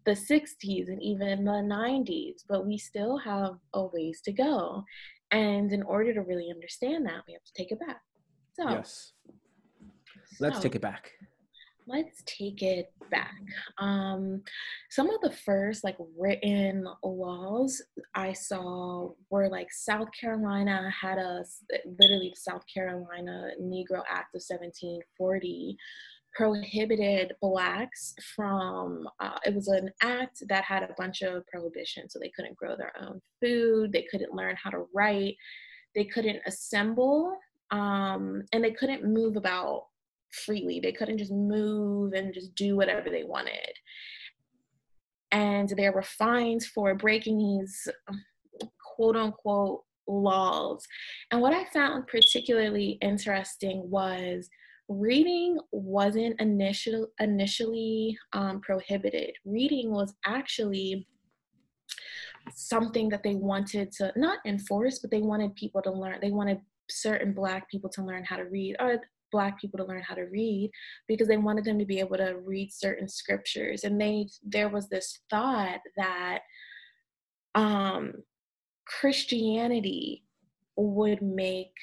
the 0.05 0.11
60s 0.11 0.87
and 0.87 1.01
even 1.01 1.43
the 1.43 1.51
90s 1.51 2.43
but 2.47 2.65
we 2.65 2.77
still 2.77 3.17
have 3.17 3.55
a 3.73 3.85
ways 3.85 4.21
to 4.21 4.31
go. 4.31 4.83
And 5.31 5.71
in 5.71 5.81
order 5.83 6.13
to 6.13 6.21
really 6.21 6.51
understand 6.51 7.05
that 7.05 7.23
we 7.25 7.33
have 7.33 7.43
to 7.43 7.53
take 7.53 7.71
it 7.71 7.79
back. 7.79 8.01
So 8.53 8.69
yes. 8.69 9.13
Let's 10.39 10.57
so, 10.57 10.63
take 10.63 10.75
it 10.75 10.81
back 10.81 11.11
let's 11.91 12.23
take 12.25 12.61
it 12.61 12.91
back. 13.09 13.41
Um, 13.77 14.41
some 14.89 15.09
of 15.09 15.21
the 15.21 15.31
first 15.31 15.83
like 15.83 15.97
written 16.17 16.85
laws 17.03 17.81
I 18.15 18.33
saw 18.33 19.11
were 19.29 19.49
like 19.49 19.71
South 19.71 20.07
Carolina 20.19 20.89
had 20.89 21.17
a 21.17 21.43
literally 21.99 22.33
South 22.35 22.63
Carolina 22.73 23.51
Negro 23.61 24.01
Act 24.09 24.35
of 24.35 24.41
1740 24.41 25.77
prohibited 26.33 27.33
blacks 27.41 28.13
from 28.35 29.05
uh, 29.19 29.37
it 29.45 29.53
was 29.53 29.67
an 29.67 29.89
act 30.01 30.41
that 30.47 30.63
had 30.63 30.81
a 30.81 30.95
bunch 30.97 31.21
of 31.21 31.45
prohibitions 31.47 32.13
so 32.13 32.19
they 32.19 32.31
couldn't 32.33 32.55
grow 32.55 32.77
their 32.77 32.93
own 33.01 33.21
food 33.41 33.91
they 33.91 34.07
couldn't 34.09 34.33
learn 34.33 34.55
how 34.61 34.69
to 34.69 34.85
write 34.95 35.35
they 35.93 36.05
couldn't 36.05 36.39
assemble 36.45 37.35
um, 37.71 38.43
and 38.53 38.63
they 38.63 38.71
couldn't 38.71 39.03
move 39.03 39.35
about 39.35 39.87
freely. 40.31 40.79
They 40.79 40.91
couldn't 40.91 41.17
just 41.17 41.31
move 41.31 42.13
and 42.13 42.33
just 42.33 42.55
do 42.55 42.75
whatever 42.75 43.09
they 43.09 43.23
wanted. 43.23 43.73
And 45.31 45.69
there 45.69 45.91
were 45.91 46.01
fines 46.01 46.65
for 46.65 46.93
breaking 46.95 47.37
these 47.37 47.87
quote 48.95 49.15
unquote 49.15 49.83
laws. 50.07 50.85
And 51.31 51.41
what 51.41 51.53
I 51.53 51.65
found 51.65 52.07
particularly 52.07 52.97
interesting 53.01 53.89
was 53.89 54.49
reading 54.89 55.57
wasn't 55.71 56.39
initial, 56.41 57.07
initially 57.19 58.17
um, 58.33 58.59
prohibited. 58.61 59.31
Reading 59.45 59.91
was 59.91 60.13
actually 60.25 61.07
something 62.53 63.07
that 63.09 63.23
they 63.23 63.35
wanted 63.35 63.91
to 63.93 64.11
not 64.15 64.39
enforce, 64.45 64.99
but 64.99 65.11
they 65.11 65.21
wanted 65.21 65.55
people 65.55 65.81
to 65.83 65.91
learn. 65.91 66.19
They 66.21 66.31
wanted 66.31 66.59
certain 66.89 67.33
Black 67.33 67.69
people 67.69 67.89
to 67.91 68.03
learn 68.03 68.25
how 68.25 68.37
to 68.37 68.45
read, 68.45 68.75
or 68.79 68.99
black 69.31 69.59
people 69.59 69.77
to 69.77 69.85
learn 69.85 70.01
how 70.01 70.15
to 70.15 70.23
read 70.23 70.71
because 71.07 71.27
they 71.27 71.37
wanted 71.37 71.65
them 71.65 71.79
to 71.79 71.85
be 71.85 71.99
able 71.99 72.17
to 72.17 72.37
read 72.45 72.71
certain 72.71 73.07
scriptures. 73.07 73.83
And 73.83 73.99
they 73.99 74.27
there 74.43 74.69
was 74.69 74.89
this 74.89 75.19
thought 75.29 75.79
that 75.97 76.39
um 77.55 78.13
christianity 78.85 80.23
would 80.77 81.21
make 81.21 81.73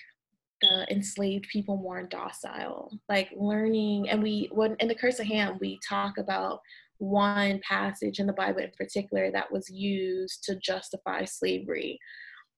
the 0.61 0.87
enslaved 0.91 1.47
people 1.53 1.77
more 1.77 2.03
docile. 2.03 2.99
Like 3.09 3.31
learning 3.37 4.09
and 4.09 4.23
we 4.23 4.49
when 4.53 4.77
in 4.81 4.89
the 4.89 4.95
curse 4.95 5.21
of 5.21 5.27
ham 5.27 5.59
we 5.61 5.79
talk 5.89 6.19
about 6.19 6.61
one 6.99 7.61
passage 7.61 8.19
in 8.19 8.27
the 8.27 8.33
bible 8.33 8.61
in 8.61 8.73
particular 8.77 9.31
that 9.31 9.53
was 9.53 9.71
used 9.71 10.43
to 10.45 10.57
justify 10.57 11.25
slavery. 11.25 11.99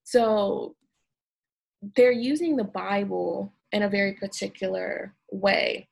So 0.05 0.77
they're 1.97 2.11
using 2.11 2.57
the 2.57 2.65
bible 2.65 3.55
in 3.73 3.83
a 3.83 3.89
very 3.89 4.15
particular 4.15 5.15
way. 5.31 5.89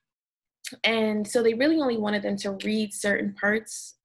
And 0.85 1.27
so 1.27 1.43
they 1.43 1.55
really 1.55 1.81
only 1.81 1.97
wanted 1.97 2.23
them 2.23 2.37
to 2.39 2.59
read 2.65 2.93
certain 2.93 3.35
parts, 3.35 3.97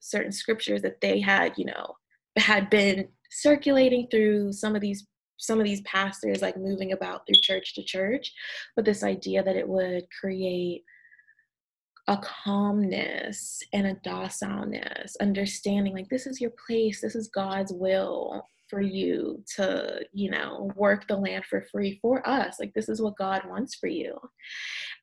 certain 0.00 0.32
scriptures 0.32 0.82
that 0.82 1.00
they 1.00 1.20
had, 1.20 1.54
you 1.56 1.66
know, 1.66 1.96
had 2.36 2.70
been 2.70 3.08
circulating 3.30 4.08
through 4.10 4.52
some 4.52 4.74
of 4.74 4.80
these 4.80 5.06
some 5.40 5.60
of 5.60 5.64
these 5.64 5.82
pastors 5.82 6.42
like 6.42 6.56
moving 6.56 6.92
about 6.92 7.24
through 7.24 7.40
church 7.40 7.74
to 7.74 7.82
church 7.82 8.32
but 8.74 8.84
this 8.84 9.04
idea 9.04 9.40
that 9.42 9.54
it 9.54 9.68
would 9.68 10.04
create 10.18 10.82
a 12.08 12.16
calmness 12.16 13.62
and 13.72 13.86
a 13.86 13.94
docileness 13.96 15.14
understanding 15.20 15.94
like 15.94 16.08
this 16.08 16.26
is 16.26 16.40
your 16.40 16.52
place 16.66 17.00
this 17.00 17.14
is 17.14 17.28
god's 17.28 17.72
will 17.72 18.48
for 18.68 18.80
you 18.80 19.42
to, 19.56 20.04
you 20.12 20.30
know, 20.30 20.70
work 20.74 21.06
the 21.08 21.16
land 21.16 21.44
for 21.44 21.62
free 21.72 21.98
for 22.00 22.26
us. 22.28 22.56
Like, 22.60 22.74
this 22.74 22.88
is 22.88 23.00
what 23.00 23.16
God 23.16 23.42
wants 23.48 23.74
for 23.74 23.86
you. 23.86 24.18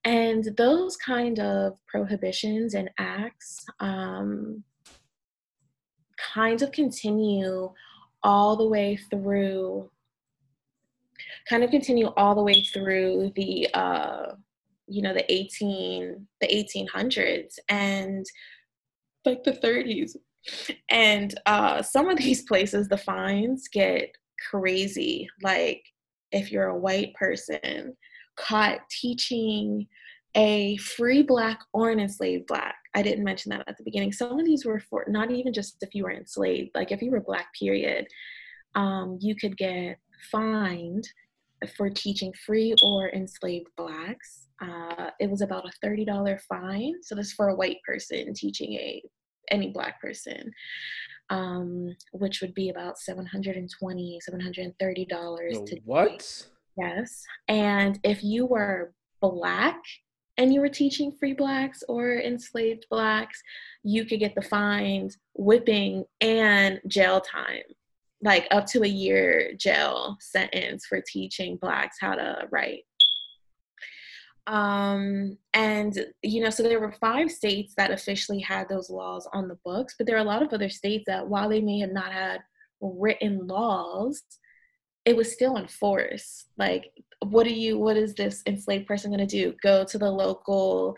And 0.03 0.43
those 0.57 0.97
kind 0.97 1.39
of 1.39 1.73
prohibitions 1.87 2.73
and 2.73 2.89
acts 2.97 3.65
um, 3.79 4.63
kind 6.33 6.61
of 6.61 6.71
continue 6.71 7.71
all 8.23 8.55
the 8.55 8.67
way 8.67 8.97
through, 9.09 9.89
kind 11.49 11.63
of 11.63 11.71
continue 11.71 12.07
all 12.17 12.35
the 12.35 12.43
way 12.43 12.61
through 12.61 13.31
the, 13.35 13.67
uh, 13.73 14.33
you 14.87 15.01
know, 15.01 15.13
the 15.13 15.31
18, 15.31 16.27
the 16.41 16.47
1800s 16.47 17.57
and 17.69 18.25
like 19.25 19.43
the 19.43 19.51
30s 19.51 20.15
and 20.89 21.39
uh, 21.45 21.81
some 21.81 22.09
of 22.09 22.17
these 22.17 22.41
places, 22.47 22.87
the 22.87 22.97
fines 22.97 23.67
get 23.67 24.15
crazy. 24.49 25.27
Like 25.41 25.83
if 26.31 26.51
you're 26.51 26.67
a 26.67 26.77
white 26.77 27.13
person 27.15 27.95
caught 28.35 28.79
teaching 28.89 29.87
a 30.35 30.75
free 30.77 31.23
black 31.23 31.61
or 31.73 31.89
an 31.89 31.99
enslaved 31.99 32.45
black. 32.47 32.75
I 32.93 33.01
didn't 33.01 33.23
mention 33.23 33.51
that 33.51 33.67
at 33.67 33.77
the 33.77 33.83
beginning. 33.83 34.11
Some 34.11 34.37
of 34.37 34.45
these 34.45 34.65
were 34.65 34.79
for 34.79 35.05
not 35.07 35.31
even 35.31 35.53
just 35.53 35.77
if 35.81 35.95
you 35.95 36.03
were 36.03 36.11
enslaved, 36.11 36.71
like 36.75 36.91
if 36.91 37.01
you 37.01 37.11
were 37.11 37.21
black, 37.21 37.47
period, 37.57 38.07
um, 38.75 39.17
you 39.21 39.35
could 39.35 39.57
get 39.57 39.97
fined 40.31 41.07
for 41.77 41.89
teaching 41.89 42.33
free 42.45 42.75
or 42.83 43.09
enslaved 43.09 43.67
blacks. 43.77 44.47
Uh, 44.61 45.09
it 45.19 45.29
was 45.29 45.41
about 45.41 45.65
a 45.65 45.85
$30 45.85 46.39
fine. 46.41 46.95
So 47.01 47.15
this 47.15 47.27
is 47.27 47.33
for 47.33 47.49
a 47.49 47.55
white 47.55 47.77
person 47.85 48.33
teaching 48.33 48.73
a 48.73 49.01
any 49.51 49.69
black 49.69 50.01
person 50.01 50.53
um, 51.29 51.95
which 52.11 52.41
would 52.41 52.53
be 52.53 52.69
about 52.69 52.99
720 52.99 54.19
730 54.21 55.05
dollars 55.05 55.57
to 55.65 55.79
what? 55.85 56.47
yes. 56.77 57.23
And 57.47 57.99
if 58.03 58.23
you 58.23 58.45
were 58.45 58.93
black 59.21 59.81
and 60.37 60.53
you 60.53 60.59
were 60.59 60.69
teaching 60.69 61.11
free 61.11 61.33
blacks 61.33 61.81
or 61.87 62.17
enslaved 62.17 62.85
blacks 62.89 63.41
you 63.83 64.05
could 64.05 64.19
get 64.19 64.35
the 64.35 64.41
fines 64.41 65.17
whipping 65.33 66.05
and 66.21 66.79
jail 66.87 67.21
time. 67.21 67.63
Like 68.21 68.47
up 68.51 68.65
to 68.67 68.83
a 68.83 68.87
year 68.87 69.53
jail 69.55 70.17
sentence 70.19 70.85
for 70.85 71.01
teaching 71.01 71.57
blacks 71.57 71.97
how 71.99 72.15
to 72.15 72.47
write 72.51 72.83
um, 74.47 75.37
and, 75.53 76.05
you 76.21 76.43
know, 76.43 76.49
so 76.49 76.63
there 76.63 76.79
were 76.79 76.91
five 76.93 77.31
states 77.31 77.73
that 77.77 77.91
officially 77.91 78.39
had 78.39 78.69
those 78.69 78.89
laws 78.89 79.27
on 79.33 79.47
the 79.47 79.57
books, 79.65 79.95
but 79.97 80.05
there 80.05 80.15
are 80.15 80.19
a 80.19 80.23
lot 80.23 80.43
of 80.43 80.53
other 80.53 80.69
states 80.69 81.05
that, 81.07 81.27
while 81.27 81.49
they 81.49 81.61
may 81.61 81.79
have 81.79 81.91
not 81.91 82.11
had 82.11 82.41
written 82.81 83.47
laws, 83.47 84.21
it 85.05 85.15
was 85.15 85.31
still 85.31 85.57
in 85.57 85.67
force. 85.67 86.45
Like, 86.57 86.91
what 87.23 87.47
are 87.47 87.51
you, 87.51 87.77
what 87.77 87.97
is 87.97 88.13
this 88.13 88.43
enslaved 88.45 88.87
person 88.87 89.11
going 89.11 89.25
to 89.25 89.25
do? 89.25 89.55
Go 89.63 89.83
to 89.85 89.97
the 89.97 90.11
local, 90.11 90.95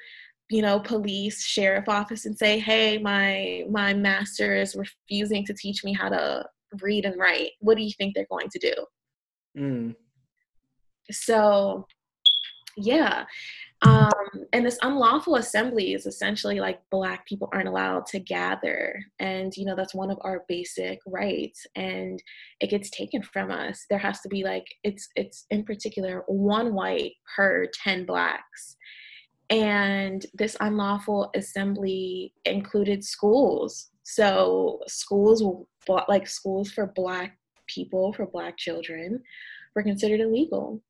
you 0.50 0.62
know, 0.62 0.80
police, 0.80 1.44
sheriff 1.44 1.88
office 1.88 2.26
and 2.26 2.38
say, 2.38 2.60
hey, 2.60 2.98
my, 2.98 3.66
my 3.70 3.94
master 3.94 4.56
is 4.56 4.76
refusing 4.76 5.46
to 5.46 5.54
teach 5.54 5.84
me 5.84 5.94
how 5.94 6.10
to 6.10 6.46
read 6.82 7.06
and 7.06 7.20
write. 7.20 7.52
What 7.60 7.78
do 7.78 7.84
you 7.84 7.92
think 7.98 8.16
they're 8.16 8.26
going 8.30 8.50
to 8.50 8.60
do? 8.60 8.74
Mm. 9.58 9.96
So 11.12 11.86
yeah. 12.78 13.26
Um, 13.84 14.12
and 14.54 14.66
this 14.66 14.80
unlawful 14.82 15.36
assembly 15.36 15.94
is 15.94 16.06
essentially 16.06 16.60
like 16.60 16.80
black 16.90 17.28
people 17.28 17.50
aren't 17.52 17.68
allowed 17.68 18.06
to 18.08 18.20
gather. 18.20 19.04
And 19.20 19.56
you 19.56 19.66
know 19.66 19.76
that's 19.76 19.94
one 19.94 20.10
of 20.10 20.18
our 20.22 20.46
basic 20.48 21.00
rights 21.06 21.66
and 21.76 22.22
it 22.60 22.70
gets 22.70 22.90
taken 22.90 23.22
from 23.22 23.52
us. 23.52 23.86
There 23.90 24.00
has 24.00 24.22
to 24.22 24.30
be 24.30 24.44
like 24.44 24.66
it's 24.84 25.10
it's 25.16 25.46
in 25.52 25.64
particular 25.64 26.24
one 26.28 26.74
white 26.74 27.14
per 27.36 27.68
10 27.84 28.06
blacks. 28.06 28.78
And 29.50 30.26
this 30.34 30.58
unlawful 30.60 31.32
assembly 31.36 32.34
included 32.46 33.04
schools. 33.04 33.92
So 34.04 34.80
schools 34.88 35.44
like 36.08 36.28
schools 36.28 36.72
for 36.72 36.88
black 36.88 37.38
people 37.68 38.14
for 38.14 38.26
black 38.26 38.58
children 38.58 39.22
were 39.76 39.84
considered 39.84 40.20
illegal 40.20 40.82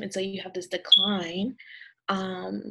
and 0.00 0.12
so 0.12 0.20
you 0.20 0.40
have 0.42 0.52
this 0.52 0.66
decline 0.66 1.54
um, 2.08 2.62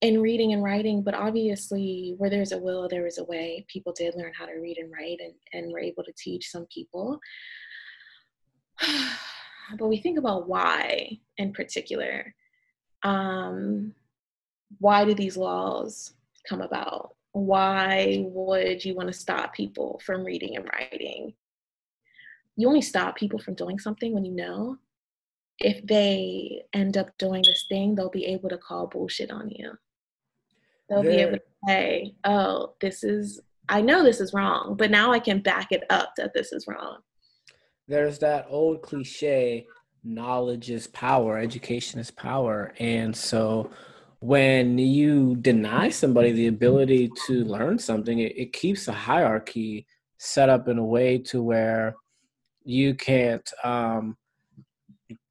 in 0.00 0.20
reading 0.20 0.52
and 0.52 0.62
writing 0.62 1.02
but 1.02 1.14
obviously 1.14 2.14
where 2.18 2.30
there's 2.30 2.52
a 2.52 2.58
will 2.58 2.88
there 2.88 3.06
is 3.06 3.18
a 3.18 3.24
way. 3.24 3.64
People 3.68 3.92
did 3.92 4.14
learn 4.16 4.32
how 4.36 4.46
to 4.46 4.54
read 4.54 4.78
and 4.78 4.92
write 4.92 5.18
and, 5.20 5.34
and 5.52 5.72
were 5.72 5.80
able 5.80 6.04
to 6.04 6.12
teach 6.16 6.50
some 6.50 6.66
people. 6.72 7.18
But 9.78 9.86
we 9.86 9.96
think 9.96 10.18
about 10.18 10.46
why 10.46 11.18
in 11.38 11.54
particular. 11.54 12.34
Um, 13.02 13.94
why 14.78 15.04
do 15.04 15.14
these 15.14 15.36
laws 15.36 16.12
come 16.48 16.60
about? 16.60 17.16
Why 17.32 18.24
would 18.26 18.84
you 18.84 18.94
want 18.94 19.08
to 19.08 19.12
stop 19.12 19.54
people 19.54 20.00
from 20.04 20.24
reading 20.24 20.56
and 20.56 20.68
writing? 20.72 21.34
You 22.56 22.68
only 22.68 22.82
stop 22.82 23.16
people 23.16 23.38
from 23.38 23.54
doing 23.54 23.78
something 23.78 24.14
when 24.14 24.24
you 24.24 24.32
know 24.32 24.76
if 25.58 25.86
they 25.86 26.62
end 26.72 26.96
up 26.96 27.10
doing 27.18 27.42
this 27.42 27.66
thing, 27.68 27.94
they'll 27.94 28.10
be 28.10 28.26
able 28.26 28.48
to 28.48 28.58
call 28.58 28.86
bullshit 28.86 29.30
on 29.30 29.50
you. 29.50 29.72
They'll 30.88 31.02
there, 31.02 31.12
be 31.12 31.22
able 31.22 31.36
to 31.36 31.42
say, 31.68 32.14
oh, 32.24 32.74
this 32.80 33.04
is, 33.04 33.40
I 33.68 33.80
know 33.80 34.02
this 34.02 34.20
is 34.20 34.34
wrong, 34.34 34.76
but 34.76 34.90
now 34.90 35.12
I 35.12 35.18
can 35.18 35.40
back 35.40 35.72
it 35.72 35.84
up 35.90 36.12
that 36.16 36.34
this 36.34 36.52
is 36.52 36.66
wrong. 36.66 36.98
There's 37.86 38.18
that 38.20 38.46
old 38.48 38.82
cliche 38.82 39.66
knowledge 40.02 40.70
is 40.70 40.86
power, 40.88 41.38
education 41.38 42.00
is 42.00 42.10
power. 42.10 42.74
And 42.78 43.16
so 43.16 43.70
when 44.20 44.78
you 44.78 45.36
deny 45.36 45.90
somebody 45.90 46.32
the 46.32 46.46
ability 46.48 47.10
to 47.26 47.44
learn 47.44 47.78
something, 47.78 48.18
it, 48.18 48.36
it 48.36 48.52
keeps 48.52 48.88
a 48.88 48.92
hierarchy 48.92 49.86
set 50.18 50.48
up 50.48 50.68
in 50.68 50.78
a 50.78 50.84
way 50.84 51.18
to 51.18 51.42
where 51.42 51.94
you 52.64 52.94
can't 52.94 53.48
um, 53.62 54.16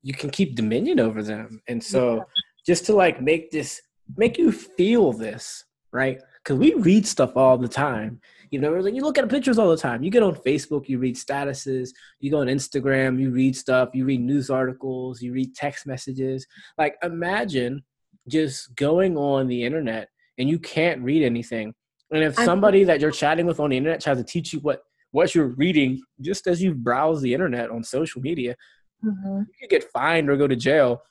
you 0.03 0.13
can 0.13 0.29
keep 0.29 0.55
dominion 0.55 0.99
over 0.99 1.23
them. 1.23 1.61
And 1.67 1.83
so, 1.83 2.17
yeah. 2.17 2.23
just 2.67 2.85
to 2.85 2.93
like 2.93 3.21
make 3.21 3.49
this 3.49 3.81
make 4.17 4.37
you 4.37 4.51
feel 4.51 5.13
this 5.13 5.63
right 5.91 6.21
because 6.43 6.59
we 6.59 6.73
read 6.75 7.07
stuff 7.07 7.35
all 7.35 7.57
the 7.57 7.67
time. 7.67 8.19
You 8.51 8.59
know, 8.59 8.73
like 8.73 8.93
you 8.93 9.01
look 9.01 9.17
at 9.17 9.27
pictures 9.29 9.57
all 9.57 9.69
the 9.69 9.77
time. 9.77 10.03
You 10.03 10.11
get 10.11 10.21
on 10.21 10.35
Facebook, 10.35 10.87
you 10.87 10.99
read 10.99 11.15
statuses. 11.15 11.89
You 12.19 12.29
go 12.29 12.41
on 12.41 12.47
Instagram, 12.47 13.19
you 13.19 13.31
read 13.31 13.55
stuff. 13.55 13.89
You 13.93 14.05
read 14.05 14.21
news 14.21 14.51
articles. 14.51 15.21
You 15.21 15.33
read 15.33 15.55
text 15.55 15.87
messages. 15.87 16.45
Like 16.77 16.95
imagine 17.01 17.83
just 18.27 18.75
going 18.75 19.17
on 19.17 19.47
the 19.47 19.63
internet 19.63 20.09
and 20.37 20.49
you 20.49 20.59
can't 20.59 21.01
read 21.01 21.23
anything. 21.23 21.73
And 22.11 22.23
if 22.23 22.35
somebody 22.35 22.83
that 22.83 22.99
you're 22.99 23.11
chatting 23.11 23.47
with 23.47 23.59
on 23.59 23.71
the 23.71 23.77
internet 23.77 24.01
tries 24.01 24.17
to 24.17 24.23
teach 24.23 24.53
you 24.53 24.59
what 24.59 24.81
what 25.11 25.35
you're 25.35 25.55
reading, 25.57 26.01
just 26.21 26.47
as 26.47 26.61
you 26.61 26.73
browse 26.73 27.21
the 27.21 27.33
internet 27.33 27.69
on 27.69 27.83
social 27.83 28.19
media, 28.19 28.55
mm-hmm. 29.03 29.39
you 29.39 29.53
could 29.61 29.69
get 29.69 29.91
fined 29.91 30.29
or 30.29 30.37
go 30.37 30.47
to 30.47 30.55
jail 30.55 31.01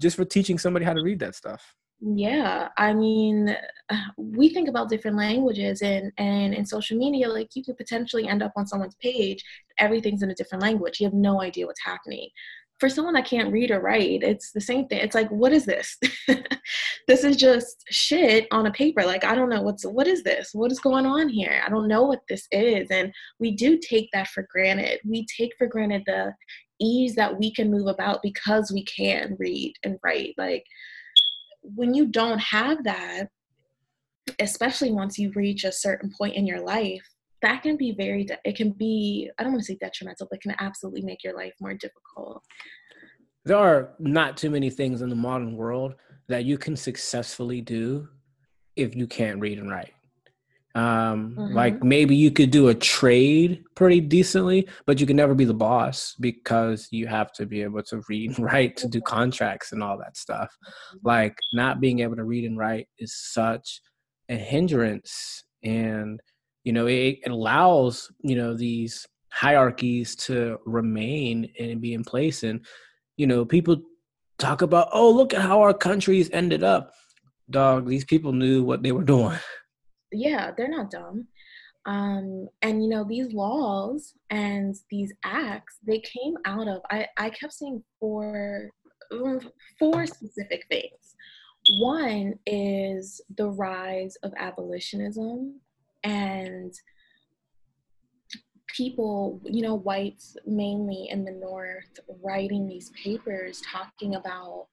just 0.00 0.16
for 0.16 0.24
teaching 0.24 0.58
somebody 0.58 0.84
how 0.84 0.94
to 0.94 1.02
read 1.02 1.18
that 1.20 1.34
stuff. 1.34 1.74
Yeah, 2.02 2.68
I 2.78 2.94
mean, 2.94 3.54
we 4.16 4.48
think 4.48 4.68
about 4.68 4.88
different 4.88 5.18
languages, 5.18 5.82
and 5.82 6.10
and 6.16 6.54
in 6.54 6.64
social 6.64 6.96
media, 6.96 7.28
like 7.28 7.50
you 7.54 7.62
could 7.62 7.76
potentially 7.76 8.26
end 8.26 8.42
up 8.42 8.52
on 8.56 8.66
someone's 8.66 8.96
page, 8.96 9.44
everything's 9.78 10.22
in 10.22 10.30
a 10.30 10.34
different 10.34 10.62
language. 10.62 10.98
You 10.98 11.06
have 11.06 11.14
no 11.14 11.42
idea 11.42 11.66
what's 11.66 11.84
happening. 11.84 12.28
For 12.78 12.88
someone 12.88 13.12
that 13.12 13.26
can't 13.26 13.52
read 13.52 13.70
or 13.70 13.80
write, 13.80 14.22
it's 14.22 14.52
the 14.52 14.60
same 14.62 14.88
thing. 14.88 15.00
It's 15.00 15.14
like, 15.14 15.28
what 15.28 15.52
is 15.52 15.66
this? 15.66 15.98
this 17.06 17.24
is 17.24 17.36
just 17.36 17.84
shit 17.90 18.46
on 18.50 18.64
a 18.64 18.72
paper. 18.72 19.04
Like, 19.04 19.22
I 19.22 19.34
don't 19.34 19.50
know 19.50 19.60
what's 19.60 19.84
what 19.84 20.06
is 20.06 20.22
this? 20.22 20.50
What 20.54 20.72
is 20.72 20.80
going 20.80 21.04
on 21.04 21.28
here? 21.28 21.62
I 21.62 21.68
don't 21.68 21.88
know 21.88 22.04
what 22.04 22.22
this 22.30 22.48
is, 22.50 22.90
and 22.90 23.12
we 23.38 23.50
do 23.50 23.78
take 23.78 24.08
that 24.14 24.28
for 24.28 24.46
granted. 24.50 25.00
We 25.04 25.26
take 25.26 25.52
for 25.58 25.66
granted 25.66 26.04
the 26.06 26.32
ease 26.80 27.14
that 27.14 27.38
we 27.38 27.52
can 27.52 27.70
move 27.70 27.86
about 27.86 28.22
because 28.22 28.72
we 28.72 28.84
can 28.84 29.36
read 29.38 29.74
and 29.84 29.98
write. 30.02 30.34
Like 30.38 30.64
when 31.62 31.94
you 31.94 32.06
don't 32.06 32.40
have 32.40 32.84
that, 32.84 33.28
especially 34.38 34.92
once 34.92 35.18
you 35.18 35.32
reach 35.34 35.64
a 35.64 35.72
certain 35.72 36.10
point 36.16 36.34
in 36.34 36.46
your 36.46 36.60
life, 36.60 37.02
that 37.42 37.62
can 37.62 37.76
be 37.76 37.92
very, 37.92 38.24
de- 38.24 38.38
it 38.44 38.56
can 38.56 38.72
be, 38.72 39.30
I 39.38 39.42
don't 39.42 39.52
want 39.52 39.64
to 39.64 39.72
say 39.72 39.78
detrimental, 39.80 40.28
but 40.30 40.42
can 40.42 40.54
absolutely 40.58 41.02
make 41.02 41.24
your 41.24 41.36
life 41.36 41.54
more 41.60 41.74
difficult. 41.74 42.42
There 43.44 43.56
are 43.56 43.94
not 43.98 44.36
too 44.36 44.50
many 44.50 44.68
things 44.68 45.00
in 45.00 45.08
the 45.08 45.16
modern 45.16 45.56
world 45.56 45.94
that 46.28 46.44
you 46.44 46.58
can 46.58 46.76
successfully 46.76 47.60
do 47.60 48.08
if 48.76 48.94
you 48.94 49.06
can't 49.06 49.40
read 49.40 49.58
and 49.58 49.70
write. 49.70 49.92
Um, 50.74 51.34
mm-hmm. 51.36 51.54
Like 51.54 51.82
maybe 51.82 52.14
you 52.14 52.30
could 52.30 52.50
do 52.50 52.68
a 52.68 52.74
trade 52.74 53.64
pretty 53.74 54.00
decently, 54.00 54.68
but 54.86 55.00
you 55.00 55.06
can 55.06 55.16
never 55.16 55.34
be 55.34 55.44
the 55.44 55.54
boss 55.54 56.14
because 56.20 56.88
you 56.90 57.06
have 57.08 57.32
to 57.34 57.46
be 57.46 57.62
able 57.62 57.82
to 57.84 58.02
read 58.08 58.36
and 58.36 58.44
write 58.52 58.76
to 58.78 58.88
do 58.88 59.00
contracts 59.00 59.72
and 59.72 59.82
all 59.82 59.98
that 59.98 60.16
stuff. 60.16 60.56
Mm-hmm. 60.64 61.08
Like 61.08 61.36
not 61.52 61.80
being 61.80 62.00
able 62.00 62.16
to 62.16 62.24
read 62.24 62.44
and 62.44 62.56
write 62.56 62.88
is 62.98 63.14
such 63.14 63.80
a 64.28 64.36
hindrance, 64.36 65.44
and 65.64 66.20
you 66.64 66.72
know 66.72 66.86
it, 66.86 67.18
it 67.24 67.30
allows 67.30 68.10
you 68.20 68.36
know 68.36 68.54
these 68.54 69.06
hierarchies 69.32 70.14
to 70.16 70.58
remain 70.64 71.52
and 71.58 71.80
be 71.80 71.94
in 71.94 72.04
place. 72.04 72.44
And 72.44 72.64
you 73.16 73.26
know 73.26 73.44
people 73.44 73.82
talk 74.40 74.62
about, 74.62 74.88
oh, 74.92 75.10
look 75.10 75.34
at 75.34 75.42
how 75.42 75.60
our 75.60 75.74
countries 75.74 76.30
ended 76.32 76.64
up. 76.64 76.92
Dog, 77.50 77.86
these 77.86 78.04
people 78.04 78.32
knew 78.32 78.64
what 78.64 78.82
they 78.82 78.92
were 78.92 79.04
doing. 79.16 79.38
Yeah, 80.12 80.50
they're 80.56 80.68
not 80.68 80.90
dumb. 80.90 81.26
Um, 81.86 82.48
and 82.62 82.82
you 82.82 82.90
know, 82.90 83.04
these 83.04 83.32
laws 83.32 84.14
and 84.28 84.76
these 84.90 85.12
acts, 85.24 85.78
they 85.86 86.00
came 86.00 86.34
out 86.44 86.68
of 86.68 86.82
I, 86.90 87.06
I 87.16 87.30
kept 87.30 87.54
saying 87.54 87.82
four 87.98 88.70
four 89.78 90.06
specific 90.06 90.64
things. 90.70 91.16
One 91.78 92.34
is 92.46 93.20
the 93.36 93.48
rise 93.48 94.16
of 94.22 94.32
abolitionism 94.36 95.60
and 96.04 96.72
people, 98.68 99.40
you 99.44 99.62
know, 99.62 99.74
whites 99.74 100.36
mainly 100.46 101.08
in 101.10 101.24
the 101.24 101.32
North, 101.32 101.98
writing 102.22 102.66
these 102.66 102.90
papers 102.90 103.62
talking 103.62 104.14
about 104.14 104.68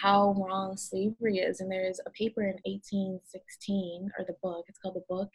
how 0.00 0.34
wrong 0.38 0.76
slavery 0.76 1.38
is. 1.38 1.60
And 1.60 1.70
there's 1.70 2.00
a 2.06 2.10
paper 2.10 2.42
in 2.42 2.58
1816, 2.64 4.10
or 4.18 4.24
the 4.24 4.36
book, 4.42 4.66
it's 4.68 4.78
called 4.78 4.96
The 4.96 5.14
Book 5.14 5.30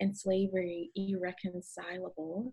and 0.00 0.16
Slavery 0.16 0.90
Irreconcilable. 0.94 2.52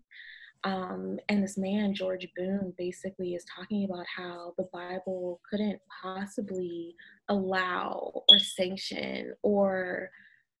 Um, 0.64 1.18
and 1.28 1.42
this 1.42 1.58
man, 1.58 1.94
George 1.94 2.26
Bourne, 2.36 2.72
basically 2.78 3.34
is 3.34 3.44
talking 3.54 3.84
about 3.84 4.06
how 4.06 4.54
the 4.56 4.68
Bible 4.72 5.40
couldn't 5.48 5.80
possibly 6.02 6.94
allow 7.28 8.22
or 8.28 8.38
sanction 8.38 9.34
or 9.42 10.10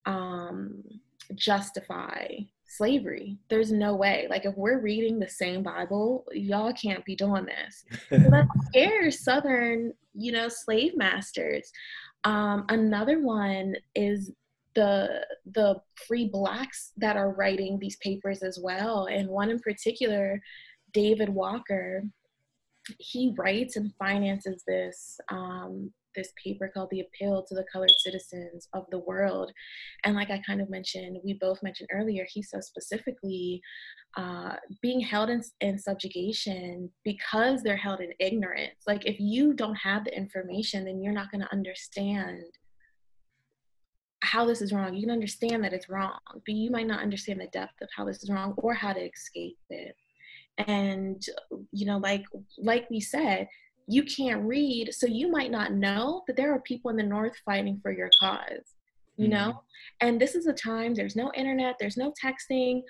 um, 0.04 0.82
justify 1.34 2.28
slavery. 2.76 3.38
There's 3.48 3.72
no 3.72 3.94
way. 3.94 4.26
Like 4.28 4.44
if 4.44 4.56
we're 4.56 4.80
reading 4.80 5.18
the 5.18 5.28
same 5.28 5.62
Bible, 5.62 6.24
y'all 6.32 6.72
can't 6.72 7.04
be 7.04 7.16
doing 7.16 7.46
this. 7.46 7.84
so 8.10 8.30
that 8.30 8.46
scares 8.66 9.20
Southern, 9.20 9.92
you 10.14 10.32
know, 10.32 10.48
slave 10.48 10.96
masters. 10.96 11.70
Um, 12.24 12.64
another 12.68 13.20
one 13.20 13.74
is 13.94 14.32
the 14.74 15.24
the 15.52 15.80
free 16.08 16.28
blacks 16.28 16.92
that 16.96 17.16
are 17.16 17.32
writing 17.32 17.78
these 17.78 17.96
papers 17.96 18.42
as 18.42 18.58
well. 18.60 19.06
And 19.06 19.28
one 19.28 19.50
in 19.50 19.60
particular, 19.60 20.40
David 20.92 21.28
Walker, 21.28 22.02
he 22.98 23.34
writes 23.36 23.76
and 23.76 23.92
finances 23.98 24.62
this 24.66 25.18
um, 25.30 25.92
this 26.14 26.32
paper 26.42 26.70
called 26.72 26.88
The 26.90 27.00
Appeal 27.00 27.44
to 27.48 27.54
the 27.54 27.64
Colored 27.72 27.92
Citizens 27.98 28.68
of 28.72 28.84
the 28.90 28.98
World. 28.98 29.52
And 30.04 30.14
like 30.14 30.30
I 30.30 30.42
kind 30.46 30.60
of 30.60 30.70
mentioned, 30.70 31.18
we 31.24 31.34
both 31.34 31.62
mentioned 31.62 31.88
earlier, 31.92 32.26
he 32.28 32.42
says 32.42 32.66
specifically 32.66 33.60
uh, 34.16 34.54
being 34.82 35.00
held 35.00 35.30
in, 35.30 35.42
in 35.60 35.78
subjugation 35.78 36.90
because 37.04 37.62
they're 37.62 37.76
held 37.76 38.00
in 38.00 38.12
ignorance. 38.20 38.82
Like 38.86 39.06
if 39.06 39.18
you 39.18 39.54
don't 39.54 39.76
have 39.76 40.04
the 40.04 40.16
information, 40.16 40.84
then 40.84 41.02
you're 41.02 41.12
not 41.12 41.30
going 41.30 41.42
to 41.42 41.52
understand 41.52 42.42
how 44.22 44.46
this 44.46 44.62
is 44.62 44.72
wrong. 44.72 44.94
You 44.94 45.02
can 45.02 45.10
understand 45.10 45.62
that 45.64 45.74
it's 45.74 45.88
wrong, 45.88 46.18
but 46.32 46.54
you 46.54 46.70
might 46.70 46.86
not 46.86 47.02
understand 47.02 47.40
the 47.40 47.48
depth 47.48 47.82
of 47.82 47.88
how 47.94 48.04
this 48.04 48.22
is 48.22 48.30
wrong 48.30 48.54
or 48.56 48.72
how 48.72 48.92
to 48.92 49.00
escape 49.00 49.58
it 49.68 49.94
and 50.58 51.26
you 51.72 51.84
know 51.86 51.98
like 51.98 52.24
like 52.58 52.88
we 52.90 53.00
said 53.00 53.48
you 53.86 54.02
can't 54.04 54.42
read, 54.42 54.94
so 54.94 55.06
you 55.06 55.30
might 55.30 55.50
not 55.50 55.72
know 55.72 56.22
that 56.26 56.36
there 56.36 56.52
are 56.52 56.60
people 56.60 56.90
in 56.90 56.96
the 56.96 57.02
North 57.02 57.36
fighting 57.44 57.78
for 57.82 57.92
your 57.92 58.10
cause, 58.18 58.74
you 59.16 59.28
mm-hmm. 59.28 59.34
know? 59.34 59.62
And 60.00 60.20
this 60.20 60.34
is 60.34 60.46
a 60.46 60.52
time, 60.52 60.94
there's 60.94 61.16
no 61.16 61.30
internet, 61.34 61.76
there's 61.78 61.96
no 61.96 62.12
texting. 62.22 62.82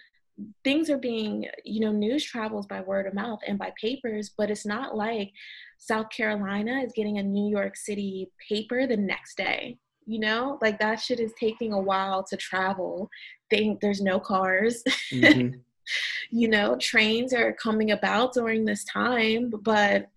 Things 0.62 0.90
are 0.90 0.98
being, 0.98 1.46
you 1.64 1.80
know, 1.80 1.92
news 1.92 2.24
travels 2.24 2.66
by 2.66 2.80
word 2.80 3.06
of 3.06 3.14
mouth 3.14 3.40
and 3.46 3.58
by 3.58 3.72
papers, 3.80 4.32
but 4.36 4.50
it's 4.50 4.66
not 4.66 4.96
like 4.96 5.30
South 5.78 6.10
Carolina 6.10 6.80
is 6.80 6.92
getting 6.94 7.18
a 7.18 7.22
New 7.22 7.50
York 7.50 7.76
City 7.76 8.30
paper 8.48 8.86
the 8.86 8.96
next 8.96 9.36
day. 9.36 9.78
You 10.06 10.20
know, 10.20 10.58
like 10.60 10.78
that 10.80 11.00
shit 11.00 11.18
is 11.18 11.32
taking 11.40 11.72
a 11.72 11.80
while 11.80 12.22
to 12.24 12.36
travel. 12.36 13.08
They, 13.50 13.76
there's 13.80 14.02
no 14.02 14.20
cars. 14.20 14.82
Mm-hmm. 15.12 15.56
you 16.30 16.48
know, 16.48 16.76
trains 16.76 17.32
are 17.32 17.52
coming 17.52 17.90
about 17.90 18.34
during 18.34 18.64
this 18.64 18.84
time, 18.84 19.52
but 19.62 20.08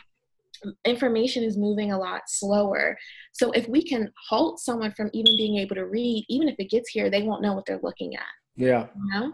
information 0.85 1.43
is 1.43 1.57
moving 1.57 1.91
a 1.91 1.97
lot 1.97 2.21
slower. 2.27 2.97
So 3.33 3.51
if 3.51 3.67
we 3.67 3.83
can 3.83 4.11
halt 4.29 4.59
someone 4.59 4.93
from 4.93 5.09
even 5.13 5.37
being 5.37 5.57
able 5.57 5.75
to 5.75 5.85
read, 5.85 6.25
even 6.29 6.47
if 6.47 6.55
it 6.59 6.69
gets 6.69 6.89
here, 6.89 7.09
they 7.09 7.23
won't 7.23 7.41
know 7.41 7.53
what 7.53 7.65
they're 7.65 7.79
looking 7.83 8.15
at. 8.15 8.21
Yeah. 8.55 8.87
You 8.95 9.11
know? 9.13 9.33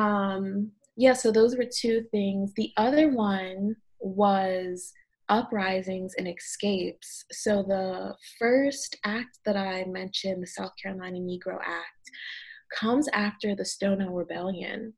Um, 0.00 0.72
yeah, 0.96 1.12
so 1.12 1.32
those 1.32 1.56
were 1.56 1.64
two 1.64 2.04
things. 2.10 2.52
The 2.56 2.72
other 2.76 3.08
one 3.08 3.76
was 4.00 4.92
uprisings 5.28 6.14
and 6.18 6.28
escapes. 6.28 7.24
So 7.32 7.62
the 7.62 8.14
first 8.38 8.96
act 9.04 9.38
that 9.46 9.56
I 9.56 9.84
mentioned, 9.84 10.42
the 10.42 10.46
South 10.46 10.72
Carolina 10.80 11.18
Negro 11.18 11.58
Act, 11.64 12.10
comes 12.78 13.08
after 13.12 13.54
the 13.54 13.64
Stono 13.64 14.10
Rebellion. 14.10 14.92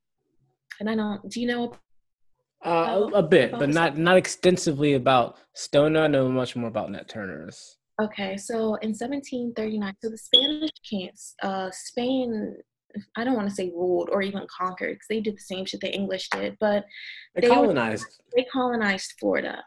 And 0.81 0.91
I 0.91 0.97
don't, 0.97 1.29
do 1.29 1.41
you 1.41 1.47
know 1.47 1.73
uh, 2.65 3.09
a, 3.13 3.19
a, 3.19 3.23
bit, 3.23 3.53
but 3.53 3.69
not 3.69 3.97
not 3.97 4.17
extensively 4.17 4.95
about 4.95 5.37
Stono. 5.55 6.03
I 6.03 6.07
know 6.07 6.29
much 6.29 6.57
more 6.57 6.69
about 6.69 6.91
Nat 6.91 7.09
Turner's. 7.09 7.77
Okay, 8.03 8.37
so 8.37 8.75
in 8.77 8.91
1739, 8.91 9.95
so 10.03 10.11
the 10.11 10.19
Spanish 10.19 10.71
can't, 10.91 11.21
uh, 11.45 11.71
Spain, 11.71 12.57
I 13.17 13.23
don't 13.23 13.37
want 13.37 13.49
to 13.49 13.55
say 13.55 13.71
ruled 13.71 14.09
or 14.11 14.21
even 14.21 14.45
conquered 14.51 14.95
because 14.95 15.07
they 15.09 15.21
did 15.21 15.37
the 15.37 15.41
same 15.41 15.65
shit 15.65 15.81
the 15.81 15.95
English 15.95 16.29
did, 16.31 16.57
but 16.59 16.85
they, 17.37 17.43
they 17.43 17.49
colonized. 17.49 18.03
Were, 18.05 18.33
they 18.37 18.47
colonized 18.53 19.15
Florida, 19.21 19.63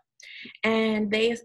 and 0.66 1.10
they 1.10 1.38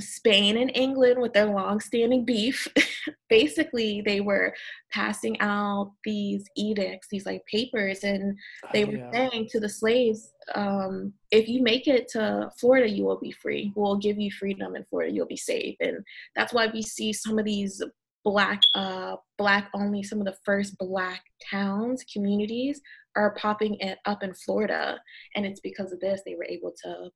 Spain 0.00 0.56
and 0.56 0.70
England 0.74 1.20
with 1.20 1.32
their 1.32 1.46
long-standing 1.46 2.24
beef. 2.24 2.68
Basically, 3.28 4.00
they 4.00 4.20
were 4.20 4.54
passing 4.90 5.38
out 5.40 5.92
these 6.04 6.44
edicts, 6.56 7.08
these 7.10 7.26
like 7.26 7.44
papers, 7.46 8.04
and 8.04 8.38
they 8.72 8.84
oh, 8.84 8.88
were 8.88 9.10
saying 9.12 9.48
to 9.50 9.60
the 9.60 9.68
slaves, 9.68 10.32
um, 10.54 11.12
"If 11.30 11.48
you 11.48 11.62
make 11.62 11.86
it 11.86 12.08
to 12.08 12.50
Florida, 12.58 12.88
you 12.88 13.04
will 13.04 13.20
be 13.20 13.32
free. 13.32 13.72
We'll 13.74 13.96
give 13.96 14.18
you 14.18 14.30
freedom 14.30 14.76
in 14.76 14.84
Florida. 14.84 15.12
You'll 15.12 15.26
be 15.26 15.36
safe." 15.36 15.76
And 15.80 15.98
that's 16.34 16.52
why 16.52 16.68
we 16.68 16.82
see 16.82 17.12
some 17.12 17.38
of 17.38 17.44
these 17.44 17.82
black, 18.24 18.60
uh, 18.74 19.16
black 19.36 19.70
only, 19.74 20.02
some 20.02 20.20
of 20.20 20.26
the 20.26 20.36
first 20.44 20.76
black 20.78 21.22
towns, 21.50 22.04
communities 22.12 22.80
are 23.16 23.34
popping 23.34 23.78
up 24.04 24.22
in 24.22 24.32
Florida, 24.34 25.00
and 25.34 25.44
it's 25.44 25.60
because 25.60 25.92
of 25.92 26.00
this 26.00 26.22
they 26.24 26.34
were 26.34 26.44
able 26.44 26.72
to 26.82 27.10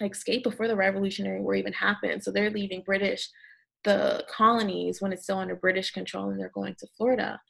escape 0.00 0.42
before 0.42 0.68
the 0.68 0.76
Revolutionary 0.76 1.40
War 1.40 1.54
even 1.54 1.72
happened. 1.72 2.22
So 2.22 2.30
they're 2.30 2.50
leaving 2.50 2.82
British, 2.84 3.28
the 3.84 4.24
colonies, 4.30 5.00
when 5.00 5.12
it's 5.12 5.24
still 5.24 5.38
under 5.38 5.56
British 5.56 5.90
control, 5.90 6.30
and 6.30 6.38
they're 6.38 6.50
going 6.54 6.74
to 6.80 6.86
Florida. 6.96 7.40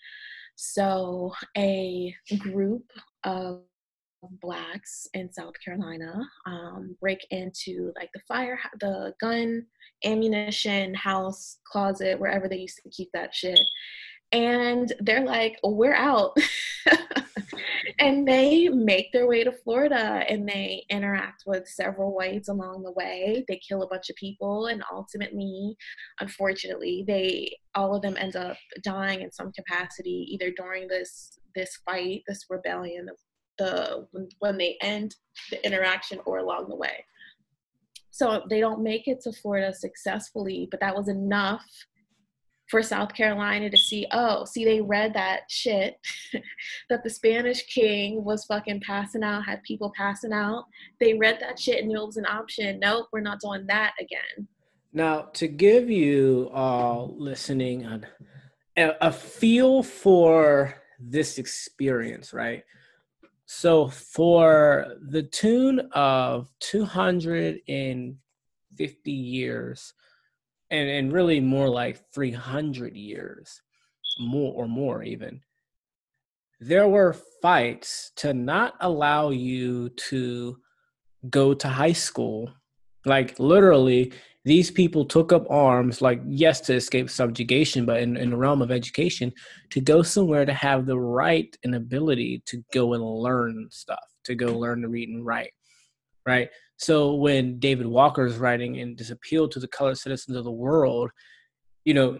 So 0.57 1.33
a 1.57 2.15
group 2.39 2.85
of 3.25 3.63
blacks 4.41 5.07
in 5.15 5.33
South 5.33 5.55
Carolina 5.63 6.15
um, 6.47 6.97
break 7.01 7.27
into 7.31 7.93
like 7.97 8.11
the 8.15 8.21
fire, 8.27 8.59
the 8.81 9.13
gun, 9.21 9.67
ammunition 10.05 10.95
house, 10.95 11.59
closet, 11.71 12.19
wherever 12.19 12.49
they 12.49 12.57
used 12.59 12.81
to 12.83 12.91
keep 12.91 13.11
that 13.13 13.35
shit. 13.35 13.59
And 14.33 14.93
they're 15.01 15.25
like, 15.25 15.59
we're 15.63 15.95
out. 15.95 16.37
and 17.99 18.27
they 18.27 18.69
make 18.69 19.13
their 19.13 19.27
way 19.27 19.45
to 19.45 19.53
Florida 19.53 20.25
and 20.29 20.49
they 20.49 20.85
interact 20.91 21.45
with 21.47 21.69
several 21.69 22.15
whites 22.15 22.49
along 22.49 22.83
the 22.83 22.93
way. 22.93 23.45
They 23.49 23.61
kill 23.67 23.83
a 23.83 23.89
bunch 23.89 24.11
of 24.11 24.17
people 24.17 24.67
and 24.67 24.83
ultimately, 24.93 25.77
unfortunately, 26.21 27.05
they 27.07 27.57
all 27.75 27.95
of 27.95 28.03
them 28.03 28.17
end 28.17 28.37
up 28.37 28.57
dying 28.83 29.23
in 29.23 29.31
some 29.31 29.53
capacity 29.53 30.27
either 30.31 30.51
during 30.57 30.89
this 30.89 31.39
this 31.55 31.79
fight, 31.85 32.23
this 32.27 32.47
rebellion, 32.51 33.09
the 33.59 34.07
when 34.41 34.59
they 34.59 34.77
end 34.83 35.15
the 35.51 35.65
interaction 35.65 36.19
or 36.27 36.39
along 36.39 36.69
the 36.69 36.77
way. 36.77 37.05
So 38.11 38.45
they 38.49 38.61
don't 38.61 38.83
make 38.83 39.09
it 39.09 39.21
to 39.23 39.33
Florida 39.33 39.75
successfully, 39.75 40.69
but 40.71 40.81
that 40.81 40.95
was 40.95 41.09
enough 41.09 41.65
for 42.69 42.83
South 42.83 43.15
Carolina 43.15 43.71
to 43.71 43.77
see, 43.77 44.07
oh, 44.13 44.45
see, 44.45 44.65
they 44.65 44.81
read 44.81 45.15
that 45.15 45.43
shit 45.49 45.97
that 46.91 47.05
the 47.05 47.11
Spanish 47.11 47.65
king 47.67 48.25
was 48.25 48.45
fucking 48.47 48.81
passing 48.81 49.23
out, 49.23 49.45
had 49.45 49.63
people 49.63 49.93
passing 49.97 50.33
out. 50.33 50.65
They 50.99 51.15
read 51.15 51.39
that 51.41 51.59
shit 51.59 51.83
and 51.83 51.93
it 51.93 51.99
was 51.99 52.17
an 52.17 52.27
option. 52.27 52.81
Nope, 52.81 53.09
we're 53.13 53.21
not 53.21 53.41
doing 53.41 53.67
that 53.67 53.93
again. 54.01 54.49
Now, 54.93 55.23
to 55.35 55.49
give 55.49 55.91
you 55.91 56.51
all 56.55 57.15
listening 57.19 57.85
a, 58.77 58.93
a 59.01 59.13
feel 59.13 59.83
for 59.83 60.75
this 61.01 61.39
experience, 61.39 62.33
right? 62.33 62.63
So, 63.47 63.89
for 63.89 64.95
the 65.03 65.25
tune 65.25 65.81
of 65.93 66.49
250 66.61 69.11
years, 69.11 69.93
and 70.71 70.89
and 70.89 71.13
really 71.13 71.41
more 71.41 71.69
like 71.69 72.03
300 72.13 72.97
years 72.97 73.61
more 74.19 74.53
or 74.55 74.69
more 74.69 75.03
even. 75.03 75.41
There 76.61 76.89
were 76.89 77.17
fights 77.43 78.13
to 78.17 78.33
not 78.33 78.75
allow 78.81 79.31
you 79.31 79.91
to 79.91 80.57
go 81.29 81.55
to 81.55 81.69
high 81.69 81.93
school. 81.93 82.53
Like 83.05 83.39
literally 83.39 84.13
these 84.45 84.71
people 84.71 85.05
took 85.05 85.33
up 85.33 85.51
arms 85.51 86.03
like 86.03 86.21
yes 86.27 86.61
to 86.61 86.75
escape 86.75 87.09
subjugation 87.09 87.87
but 87.87 88.03
in, 88.03 88.17
in 88.17 88.31
the 88.31 88.37
realm 88.37 88.61
of 88.61 88.71
education 88.71 89.33
to 89.71 89.81
go 89.81 90.03
somewhere 90.03 90.45
to 90.45 90.53
have 90.53 90.85
the 90.87 90.99
right 90.99 91.57
and 91.65 91.75
ability 91.75 92.43
to 92.45 92.63
go 92.73 92.93
and 92.93 93.03
learn 93.03 93.67
stuff 93.71 94.05
to 94.25 94.35
go 94.35 94.59
learn 94.59 94.83
to 94.83 94.89
read 94.89 95.09
and 95.09 95.25
write 95.25 95.53
right 96.27 96.51
so 96.77 97.15
when 97.15 97.59
David 97.59 97.87
Walker 97.87 98.27
is 98.27 98.37
writing 98.37 98.77
in 98.77 98.97
this 98.97 99.11
appeal 99.11 99.49
to 99.49 99.61
the 99.61 99.69
colored 99.69 99.99
citizens 99.99 100.37
of 100.37 100.45
the 100.45 100.51
world, 100.51 101.11
you 101.85 101.95
know, 101.95 102.19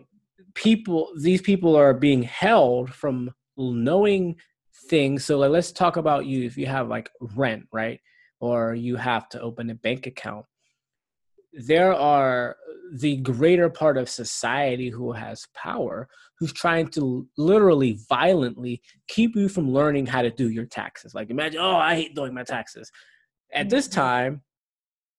people 0.55 1.11
these 1.21 1.43
people 1.43 1.77
are 1.77 1.95
being 1.95 2.23
held 2.23 2.93
from 2.93 3.33
knowing 3.57 4.37
things. 4.89 5.25
So 5.25 5.39
like, 5.39 5.51
let's 5.51 5.73
talk 5.73 5.97
about 5.97 6.27
you 6.27 6.45
if 6.45 6.57
you 6.57 6.67
have 6.67 6.89
like 6.89 7.11
rent, 7.21 7.67
right? 7.73 8.01
Or 8.41 8.75
you 8.75 8.97
have 8.97 9.29
to 9.31 9.41
open 9.41 9.71
a 9.71 9.75
bank 9.75 10.07
account. 10.07 10.47
There 11.53 11.95
are 11.95 12.57
the 12.93 13.17
greater 13.17 13.71
part 13.71 13.97
of 13.97 14.09
society 14.09 14.91
who 14.91 15.13
has 15.13 15.47
power 15.55 16.09
who's 16.39 16.53
trying 16.53 16.89
to 16.89 17.27
literally 17.39 17.99
violently 18.09 18.83
keep 19.09 19.35
you 19.35 19.49
from 19.49 19.71
learning 19.73 20.07
how 20.07 20.21
to 20.23 20.31
do 20.31 20.51
your 20.51 20.67
taxes. 20.67 21.15
Like 21.15 21.31
imagine, 21.31 21.61
oh, 21.61 21.77
I 21.77 21.95
hate 21.95 22.15
doing 22.15 22.35
my 22.35 22.43
taxes 22.43 22.91
at 23.53 23.71
this 23.71 23.89
time, 23.89 24.43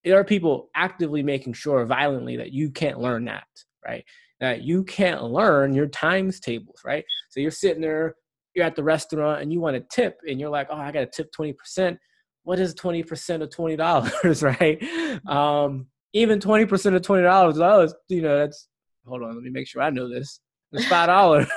there 0.03 0.19
are 0.19 0.23
people 0.23 0.69
actively 0.75 1.23
making 1.23 1.53
sure 1.53 1.85
violently 1.85 2.37
that 2.37 2.51
you 2.51 2.69
can't 2.69 2.99
learn 2.99 3.25
that, 3.25 3.47
right? 3.85 4.05
That 4.39 4.61
you 4.61 4.83
can't 4.83 5.23
learn 5.23 5.73
your 5.73 5.87
times 5.87 6.39
tables, 6.39 6.81
right? 6.85 7.03
So 7.29 7.39
you're 7.39 7.51
sitting 7.51 7.81
there, 7.81 8.15
you're 8.53 8.65
at 8.65 8.75
the 8.75 8.83
restaurant 8.83 9.41
and 9.41 9.51
you 9.51 9.59
want 9.59 9.75
to 9.75 9.95
tip 9.95 10.19
and 10.27 10.39
you're 10.39 10.49
like, 10.49 10.67
oh, 10.69 10.77
I 10.77 10.91
got 10.91 10.99
to 10.99 11.07
tip 11.07 11.31
20%. 11.37 11.97
What 12.43 12.59
is 12.59 12.75
20% 12.75 13.41
of 13.41 13.49
$20, 13.49 14.41
right? 14.59 15.27
Um, 15.27 15.87
even 16.13 16.39
20% 16.39 16.95
of 16.95 17.01
$20, 17.01 17.61
oh, 17.61 17.93
you 18.07 18.21
know, 18.21 18.37
that's, 18.37 18.67
hold 19.07 19.23
on, 19.23 19.33
let 19.33 19.43
me 19.43 19.49
make 19.49 19.67
sure 19.67 19.81
I 19.81 19.89
know 19.89 20.07
this. 20.07 20.39
It's 20.71 20.85
$5. 20.85 21.47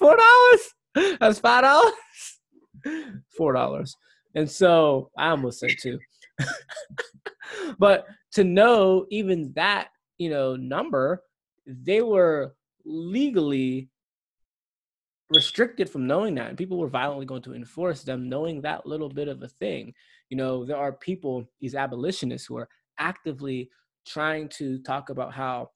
$4? 0.00 0.56
That's 1.20 1.40
$5? 1.40 1.90
$4. 3.38 3.90
And 4.34 4.50
so 4.50 5.10
I 5.18 5.30
almost 5.30 5.60
said 5.60 5.70
two. 5.80 5.98
but 7.78 8.06
to 8.32 8.44
know 8.44 9.06
even 9.10 9.52
that, 9.54 9.88
you 10.18 10.30
know, 10.30 10.56
number, 10.56 11.22
they 11.66 12.02
were 12.02 12.54
legally 12.84 13.90
restricted 15.30 15.90
from 15.90 16.06
knowing 16.06 16.34
that. 16.36 16.48
And 16.48 16.58
people 16.58 16.78
were 16.78 16.88
violently 16.88 17.26
going 17.26 17.42
to 17.42 17.54
enforce 17.54 18.02
them 18.02 18.28
knowing 18.28 18.62
that 18.62 18.86
little 18.86 19.08
bit 19.08 19.28
of 19.28 19.42
a 19.42 19.48
thing. 19.48 19.92
You 20.30 20.36
know, 20.36 20.64
there 20.64 20.76
are 20.76 20.92
people, 20.92 21.44
these 21.60 21.74
abolitionists, 21.74 22.46
who 22.46 22.56
are 22.56 22.68
actively 22.98 23.70
trying 24.06 24.48
to 24.48 24.78
talk 24.80 25.10
about 25.10 25.34
how, 25.34 25.70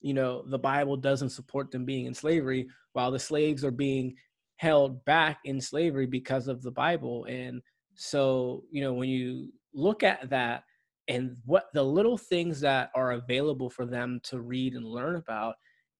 you 0.00 0.14
know, 0.14 0.44
the 0.46 0.58
Bible 0.58 0.96
doesn't 0.96 1.30
support 1.30 1.70
them 1.70 1.84
being 1.84 2.06
in 2.06 2.14
slavery 2.14 2.68
while 2.92 3.10
the 3.10 3.18
slaves 3.18 3.64
are 3.64 3.70
being 3.70 4.14
held 4.56 5.04
back 5.04 5.38
in 5.44 5.60
slavery 5.60 6.06
because 6.06 6.48
of 6.48 6.62
the 6.62 6.70
Bible. 6.70 7.24
And 7.24 7.62
so, 7.94 8.64
you 8.70 8.82
know, 8.82 8.92
when 8.92 9.08
you 9.08 9.52
look 9.74 10.02
at 10.02 10.30
that 10.30 10.64
and 11.08 11.36
what 11.44 11.66
the 11.72 11.82
little 11.82 12.18
things 12.18 12.60
that 12.60 12.90
are 12.94 13.12
available 13.12 13.70
for 13.70 13.86
them 13.86 14.20
to 14.24 14.40
read 14.40 14.74
and 14.74 14.84
learn 14.84 15.16
about 15.16 15.54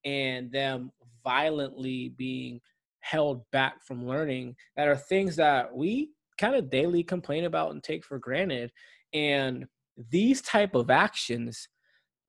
and 0.04 0.50
them 0.52 0.90
violently 1.24 2.10
being 2.10 2.60
held 3.00 3.42
back 3.52 3.82
from 3.84 4.06
learning 4.06 4.54
that 4.76 4.88
are 4.88 4.96
things 4.96 5.36
that 5.36 5.74
we 5.74 6.10
kind 6.38 6.54
of 6.54 6.70
daily 6.70 7.02
complain 7.02 7.44
about 7.44 7.72
and 7.72 7.82
take 7.82 8.04
for 8.04 8.18
granted. 8.18 8.70
And 9.12 9.66
these 10.10 10.42
type 10.42 10.74
of 10.74 10.90
actions 10.90 11.68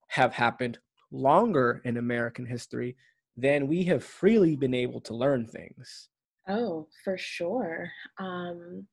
have 0.08 0.32
happened 0.32 0.78
longer 1.12 1.80
in 1.84 1.96
american 1.96 2.46
history 2.46 2.96
than 3.36 3.66
we 3.66 3.84
have 3.84 4.04
freely 4.04 4.56
been 4.56 4.74
able 4.74 5.00
to 5.00 5.14
learn 5.14 5.46
things. 5.46 6.08
Oh 6.48 6.88
for 7.04 7.16
sure. 7.18 7.90
Um 8.18 8.86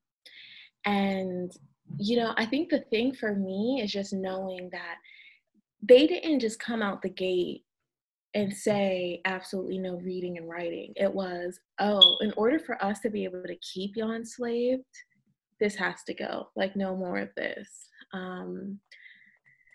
and, 0.86 1.52
you 1.97 2.17
know, 2.17 2.33
I 2.38 2.45
think 2.45 2.69
the 2.69 2.81
thing 2.91 3.13
for 3.13 3.33
me 3.33 3.81
is 3.83 3.91
just 3.91 4.13
knowing 4.13 4.69
that 4.71 4.95
they 5.81 6.07
didn't 6.07 6.39
just 6.39 6.59
come 6.59 6.81
out 6.81 7.01
the 7.01 7.09
gate 7.09 7.63
and 8.33 8.53
say 8.53 9.21
absolutely 9.25 9.79
no 9.79 9.95
reading 9.95 10.38
and 10.38 10.49
writing. 10.49 10.93
It 10.95 11.11
was, 11.11 11.59
oh, 11.79 12.17
in 12.21 12.33
order 12.38 12.59
for 12.59 12.83
us 12.83 12.99
to 12.99 13.09
be 13.09 13.23
able 13.23 13.43
to 13.43 13.55
keep 13.57 13.95
y'all 13.95 14.13
enslaved, 14.13 14.83
this 15.59 15.75
has 15.75 16.03
to 16.05 16.13
go. 16.13 16.49
Like, 16.55 16.75
no 16.75 16.95
more 16.95 17.17
of 17.17 17.29
this. 17.35 17.69
Um, 18.13 18.79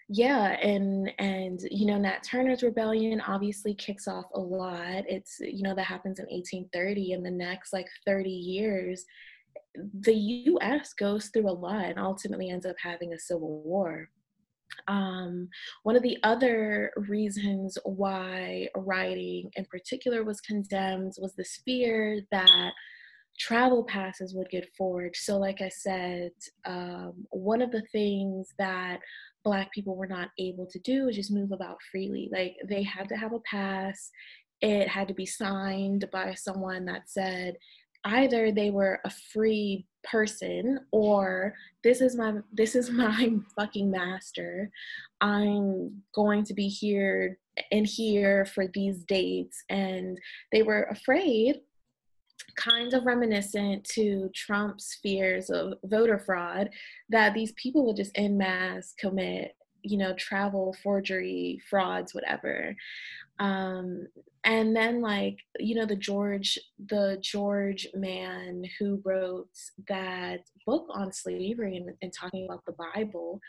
yeah, 0.08 0.58
and 0.60 1.10
and 1.18 1.60
you 1.70 1.86
know 1.86 1.96
Nat 1.96 2.22
Turner's 2.22 2.62
rebellion 2.62 3.22
obviously 3.22 3.72
kicks 3.74 4.06
off 4.06 4.26
a 4.34 4.40
lot. 4.40 5.04
It's 5.08 5.38
you 5.40 5.62
know 5.62 5.74
that 5.74 5.86
happens 5.86 6.18
in 6.18 6.26
1830, 6.26 7.14
and 7.14 7.24
the 7.24 7.30
next 7.30 7.72
like 7.72 7.88
30 8.06 8.28
years 8.28 9.06
the 9.74 10.14
US 10.14 10.92
goes 10.92 11.28
through 11.28 11.48
a 11.48 11.52
lot 11.52 11.86
and 11.86 11.98
ultimately 11.98 12.50
ends 12.50 12.66
up 12.66 12.76
having 12.82 13.12
a 13.12 13.18
civil 13.18 13.62
war. 13.62 14.08
Um, 14.88 15.48
one 15.82 15.96
of 15.96 16.02
the 16.02 16.18
other 16.22 16.92
reasons 16.96 17.76
why 17.84 18.68
writing 18.76 19.50
in 19.56 19.64
particular 19.66 20.24
was 20.24 20.40
condemned 20.40 21.12
was 21.18 21.34
this 21.34 21.60
fear 21.64 22.20
that 22.30 22.72
travel 23.38 23.84
passes 23.84 24.34
would 24.34 24.48
get 24.50 24.68
forged. 24.76 25.16
So, 25.16 25.38
like 25.38 25.60
I 25.60 25.68
said, 25.68 26.32
um, 26.64 27.26
one 27.30 27.62
of 27.62 27.70
the 27.70 27.82
things 27.92 28.48
that 28.58 29.00
Black 29.44 29.72
people 29.72 29.96
were 29.96 30.06
not 30.06 30.30
able 30.38 30.66
to 30.66 30.78
do 30.80 31.08
is 31.08 31.16
just 31.16 31.32
move 31.32 31.52
about 31.52 31.78
freely. 31.90 32.28
Like 32.32 32.56
they 32.66 32.82
had 32.82 33.08
to 33.08 33.16
have 33.16 33.32
a 33.32 33.40
pass, 33.40 34.10
it 34.60 34.88
had 34.88 35.08
to 35.08 35.14
be 35.14 35.26
signed 35.26 36.08
by 36.12 36.34
someone 36.34 36.84
that 36.86 37.10
said 37.10 37.56
either 38.04 38.50
they 38.50 38.70
were 38.70 39.00
a 39.04 39.10
free 39.10 39.86
person 40.04 40.80
or 40.90 41.54
this 41.84 42.00
is 42.00 42.16
my 42.16 42.34
this 42.52 42.74
is 42.74 42.90
my 43.04 43.32
fucking 43.56 43.90
master. 43.90 44.70
I'm 45.20 46.02
going 46.14 46.44
to 46.44 46.54
be 46.54 46.68
here 46.68 47.38
and 47.70 47.86
here 47.86 48.44
for 48.46 48.66
these 48.68 49.04
dates. 49.04 49.62
And 49.68 50.18
they 50.52 50.62
were 50.62 50.84
afraid 50.84 51.60
kind 52.56 52.92
of 52.92 53.06
reminiscent 53.06 53.84
to 53.84 54.30
Trump's 54.34 54.98
fears 55.02 55.48
of 55.48 55.74
voter 55.84 56.18
fraud 56.18 56.68
that 57.08 57.34
these 57.34 57.52
people 57.52 57.86
would 57.86 57.96
just 57.96 58.12
en 58.14 58.36
masse 58.36 58.94
commit, 58.98 59.54
you 59.82 59.98
know, 59.98 60.14
travel 60.14 60.76
forgery, 60.82 61.60
frauds, 61.68 62.14
whatever. 62.14 62.74
Um, 63.38 64.06
and 64.44 64.74
then 64.74 65.00
like 65.00 65.38
you 65.60 65.74
know 65.74 65.86
the 65.86 65.96
george 65.96 66.58
the 66.88 67.16
george 67.20 67.86
man 67.94 68.64
who 68.78 69.00
wrote 69.04 69.48
that 69.88 70.40
book 70.66 70.86
on 70.90 71.12
slavery 71.12 71.76
and, 71.76 71.90
and 72.02 72.12
talking 72.12 72.44
about 72.44 72.64
the 72.66 72.74
bible 72.94 73.40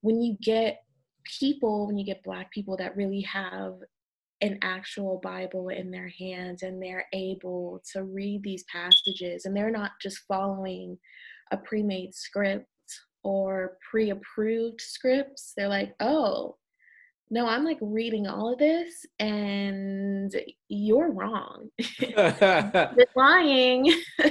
when 0.00 0.20
you 0.20 0.36
get 0.42 0.82
people 1.24 1.86
when 1.86 1.98
you 1.98 2.06
get 2.06 2.24
black 2.24 2.50
people 2.50 2.76
that 2.76 2.96
really 2.96 3.20
have 3.20 3.74
an 4.42 4.58
actual 4.62 5.20
Bible 5.22 5.68
in 5.68 5.90
their 5.90 6.10
hands 6.18 6.62
and 6.62 6.82
they're 6.82 7.06
able 7.12 7.82
to 7.92 8.04
read 8.04 8.42
these 8.42 8.64
passages 8.72 9.44
and 9.44 9.54
they're 9.54 9.70
not 9.70 9.92
just 10.00 10.20
following 10.26 10.96
a 11.52 11.56
pre 11.56 11.82
made 11.82 12.14
script 12.14 12.66
or 13.22 13.78
pre 13.90 14.10
approved 14.10 14.80
scripts. 14.80 15.52
They're 15.56 15.68
like, 15.68 15.94
oh, 16.00 16.56
no, 17.30 17.46
I'm 17.46 17.64
like 17.64 17.78
reading 17.80 18.26
all 18.26 18.52
of 18.52 18.58
this 18.58 19.06
and 19.18 20.34
you're 20.68 21.12
wrong. 21.12 21.68
you're 21.98 22.94
lying. 23.16 23.92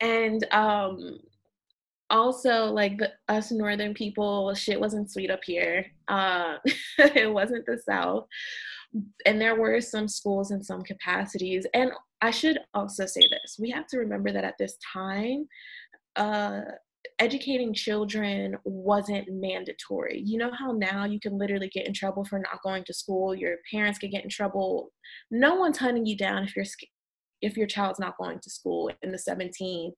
and 0.00 0.46
um 0.52 1.18
also 2.10 2.66
like 2.66 2.98
the, 2.98 3.10
us 3.28 3.50
northern 3.50 3.94
people 3.94 4.54
shit 4.54 4.80
wasn't 4.80 5.10
sweet 5.10 5.30
up 5.30 5.40
here 5.44 5.84
uh 6.08 6.56
it 6.98 7.32
wasn't 7.32 7.64
the 7.66 7.78
south 7.78 8.26
and 9.24 9.40
there 9.40 9.56
were 9.56 9.80
some 9.80 10.06
schools 10.06 10.50
in 10.50 10.62
some 10.62 10.82
capacities 10.82 11.66
and 11.74 11.90
i 12.20 12.30
should 12.30 12.58
also 12.74 13.06
say 13.06 13.22
this 13.30 13.56
we 13.58 13.70
have 13.70 13.86
to 13.86 13.98
remember 13.98 14.32
that 14.32 14.44
at 14.44 14.56
this 14.58 14.76
time 14.92 15.48
uh 16.14 16.60
educating 17.18 17.72
children 17.72 18.56
wasn't 18.64 19.26
mandatory. 19.30 20.22
You 20.24 20.38
know 20.38 20.50
how 20.58 20.72
now 20.72 21.04
you 21.04 21.18
can 21.18 21.38
literally 21.38 21.68
get 21.68 21.86
in 21.86 21.94
trouble 21.94 22.24
for 22.24 22.38
not 22.38 22.62
going 22.62 22.84
to 22.84 22.94
school. 22.94 23.34
Your 23.34 23.56
parents 23.72 23.98
could 23.98 24.10
get 24.10 24.24
in 24.24 24.30
trouble. 24.30 24.90
No 25.30 25.54
one's 25.54 25.78
hunting 25.78 26.06
you 26.06 26.16
down 26.16 26.44
if 26.44 26.54
you're 26.54 26.66
if 27.42 27.56
your 27.56 27.66
child's 27.66 27.98
not 27.98 28.18
going 28.18 28.38
to 28.40 28.50
school 28.50 28.90
in 29.02 29.12
the 29.12 29.18
17th 29.18 29.92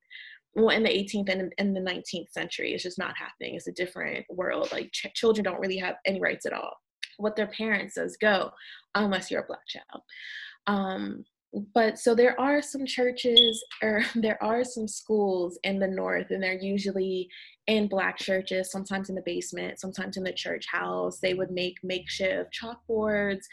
well 0.54 0.70
in 0.70 0.82
the 0.82 0.88
18th 0.88 1.30
and 1.30 1.52
in 1.58 1.72
the 1.72 1.80
19th 1.80 2.30
century 2.30 2.72
it's 2.72 2.82
just 2.82 2.98
not 2.98 3.16
happening 3.16 3.54
it's 3.54 3.68
a 3.68 3.72
different 3.72 4.24
world 4.28 4.68
like 4.72 4.90
ch- 4.92 5.12
children 5.14 5.44
don't 5.44 5.60
really 5.60 5.76
have 5.76 5.96
any 6.04 6.20
rights 6.20 6.46
at 6.46 6.52
all 6.52 6.72
what 7.18 7.36
their 7.36 7.46
parents 7.46 7.94
says 7.94 8.16
go 8.20 8.50
unless 8.94 9.30
you're 9.30 9.42
a 9.42 9.46
black 9.46 9.66
child 9.68 10.02
um, 10.66 11.24
but 11.74 11.98
so 11.98 12.14
there 12.14 12.38
are 12.40 12.60
some 12.60 12.84
churches 12.84 13.64
or 13.82 14.02
there 14.14 14.42
are 14.42 14.64
some 14.64 14.86
schools 14.86 15.58
in 15.64 15.78
the 15.78 15.86
north 15.86 16.30
and 16.30 16.42
they're 16.42 16.52
usually 16.54 17.28
in 17.66 17.88
black 17.88 18.18
churches 18.18 18.70
sometimes 18.70 19.08
in 19.08 19.14
the 19.14 19.22
basement 19.24 19.80
sometimes 19.80 20.16
in 20.16 20.22
the 20.22 20.32
church 20.32 20.66
house 20.70 21.20
they 21.20 21.34
would 21.34 21.50
make 21.50 21.76
makeshift 21.82 22.50
chalkboards 22.52 23.44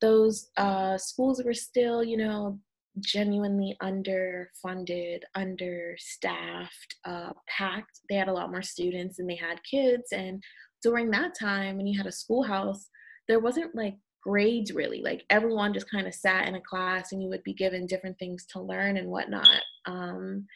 those 0.00 0.50
uh, 0.56 0.98
schools 0.98 1.42
were 1.44 1.54
still 1.54 2.02
you 2.02 2.16
know 2.16 2.58
genuinely 3.00 3.76
underfunded, 3.82 5.20
understaffed, 5.34 6.96
uh, 7.04 7.32
packed. 7.48 8.00
They 8.08 8.16
had 8.16 8.28
a 8.28 8.32
lot 8.32 8.50
more 8.50 8.62
students 8.62 9.16
than 9.16 9.26
they 9.26 9.36
had 9.36 9.62
kids. 9.64 10.12
And 10.12 10.42
during 10.82 11.10
that 11.10 11.34
time, 11.38 11.76
when 11.76 11.86
you 11.86 11.96
had 11.96 12.06
a 12.06 12.12
schoolhouse, 12.12 12.88
there 13.28 13.40
wasn't 13.40 13.74
like 13.74 13.96
grades 14.22 14.72
really. 14.72 15.02
Like 15.02 15.24
everyone 15.30 15.74
just 15.74 15.90
kind 15.90 16.06
of 16.06 16.14
sat 16.14 16.48
in 16.48 16.54
a 16.54 16.60
class 16.60 17.12
and 17.12 17.22
you 17.22 17.28
would 17.28 17.42
be 17.42 17.54
given 17.54 17.86
different 17.86 18.18
things 18.18 18.46
to 18.46 18.60
learn 18.60 18.96
and 18.96 19.08
whatnot. 19.08 19.60
Um, 19.86 20.46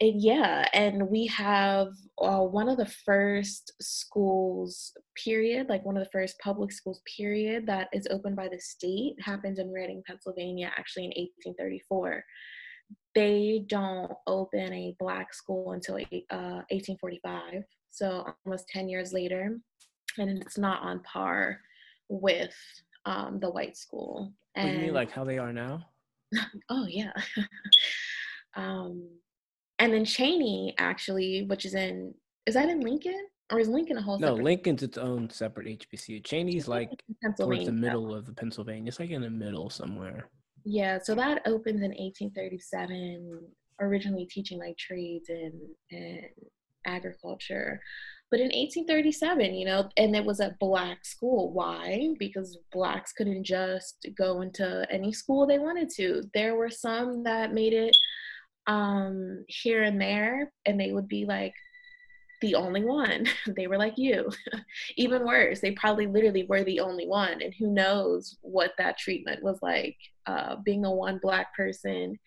yeah 0.00 0.66
and 0.72 1.08
we 1.08 1.26
have 1.26 1.88
uh, 2.22 2.40
one 2.40 2.68
of 2.68 2.78
the 2.78 2.90
first 3.04 3.72
schools 3.80 4.92
period 5.22 5.68
like 5.68 5.84
one 5.84 5.96
of 5.98 6.02
the 6.02 6.10
first 6.10 6.38
public 6.38 6.72
schools 6.72 7.02
period 7.16 7.66
that 7.66 7.88
is 7.92 8.06
opened 8.10 8.36
by 8.36 8.48
the 8.48 8.58
state 8.58 9.14
happens 9.20 9.58
in 9.58 9.70
reading 9.70 10.02
pennsylvania 10.06 10.70
actually 10.78 11.04
in 11.04 11.10
1834 11.10 12.24
they 13.14 13.64
don't 13.68 14.12
open 14.26 14.72
a 14.72 14.96
black 14.98 15.34
school 15.34 15.72
until 15.72 15.96
uh, 15.96 16.64
1845 16.70 17.62
so 17.90 18.26
almost 18.46 18.66
10 18.68 18.88
years 18.88 19.12
later 19.12 19.58
and 20.16 20.42
it's 20.42 20.56
not 20.56 20.82
on 20.82 21.00
par 21.00 21.60
with 22.10 22.54
um, 23.06 23.40
the 23.40 23.48
white 23.48 23.76
school 23.76 24.34
and 24.54 24.72
you 24.72 24.78
mean 24.78 24.94
like 24.94 25.10
how 25.10 25.24
they 25.24 25.38
are 25.38 25.52
now 25.52 25.86
oh 26.68 26.86
yeah 26.86 27.12
um 28.56 29.08
and 29.80 29.94
then 29.94 30.04
Cheyney 30.04 30.74
actually, 30.78 31.44
which 31.44 31.64
is 31.64 31.74
in 31.74 32.14
is 32.46 32.54
that 32.54 32.68
in 32.68 32.80
Lincoln 32.80 33.26
or 33.50 33.58
is 33.58 33.68
Lincoln 33.68 33.96
a 33.96 34.02
whole? 34.02 34.18
No, 34.18 34.34
Lincoln's 34.34 34.82
its 34.82 34.98
own 34.98 35.30
separate 35.30 35.66
HBCU. 35.66 36.22
Cheyney's 36.22 36.68
like 36.68 36.90
towards 37.36 37.64
the 37.64 37.72
middle 37.72 38.14
of 38.14 38.26
the 38.26 38.32
Pennsylvania. 38.32 38.88
It's 38.88 39.00
like 39.00 39.10
in 39.10 39.22
the 39.22 39.30
middle 39.30 39.70
somewhere. 39.70 40.28
Yeah, 40.64 40.98
so 41.02 41.14
that 41.14 41.42
opens 41.46 41.82
in 41.82 41.90
1837. 41.90 43.40
Originally 43.80 44.26
teaching 44.26 44.58
like 44.58 44.76
trades 44.76 45.30
and 45.30 45.54
and 45.90 46.26
agriculture, 46.86 47.80
but 48.30 48.38
in 48.38 48.46
1837, 48.46 49.54
you 49.54 49.66
know, 49.66 49.88
and 49.96 50.14
it 50.14 50.24
was 50.24 50.40
a 50.40 50.56
black 50.60 51.04
school. 51.04 51.52
Why? 51.52 52.14
Because 52.18 52.58
blacks 52.72 53.12
couldn't 53.12 53.44
just 53.44 54.06
go 54.16 54.40
into 54.40 54.86
any 54.88 55.12
school 55.12 55.46
they 55.46 55.58
wanted 55.58 55.90
to. 55.96 56.22
There 56.32 56.54
were 56.54 56.70
some 56.70 57.24
that 57.24 57.52
made 57.52 57.72
it 57.72 57.96
um, 58.66 59.44
here 59.48 59.82
and 59.82 60.00
there, 60.00 60.52
and 60.64 60.78
they 60.78 60.92
would 60.92 61.08
be 61.08 61.24
like 61.24 61.54
the 62.40 62.54
only 62.54 62.84
one. 62.84 63.26
they 63.56 63.66
were 63.66 63.78
like 63.78 63.94
you. 63.96 64.30
Even 64.96 65.26
worse, 65.26 65.60
they 65.60 65.72
probably 65.72 66.06
literally 66.06 66.44
were 66.44 66.64
the 66.64 66.80
only 66.80 67.08
one. 67.08 67.42
And 67.42 67.52
who 67.58 67.66
knows 67.72 68.38
what 68.42 68.72
that 68.78 68.98
treatment 68.98 69.42
was 69.42 69.58
like 69.60 69.96
uh, 70.26 70.56
being 70.64 70.84
a 70.84 70.90
one 70.90 71.18
black 71.20 71.54
person 71.56 72.18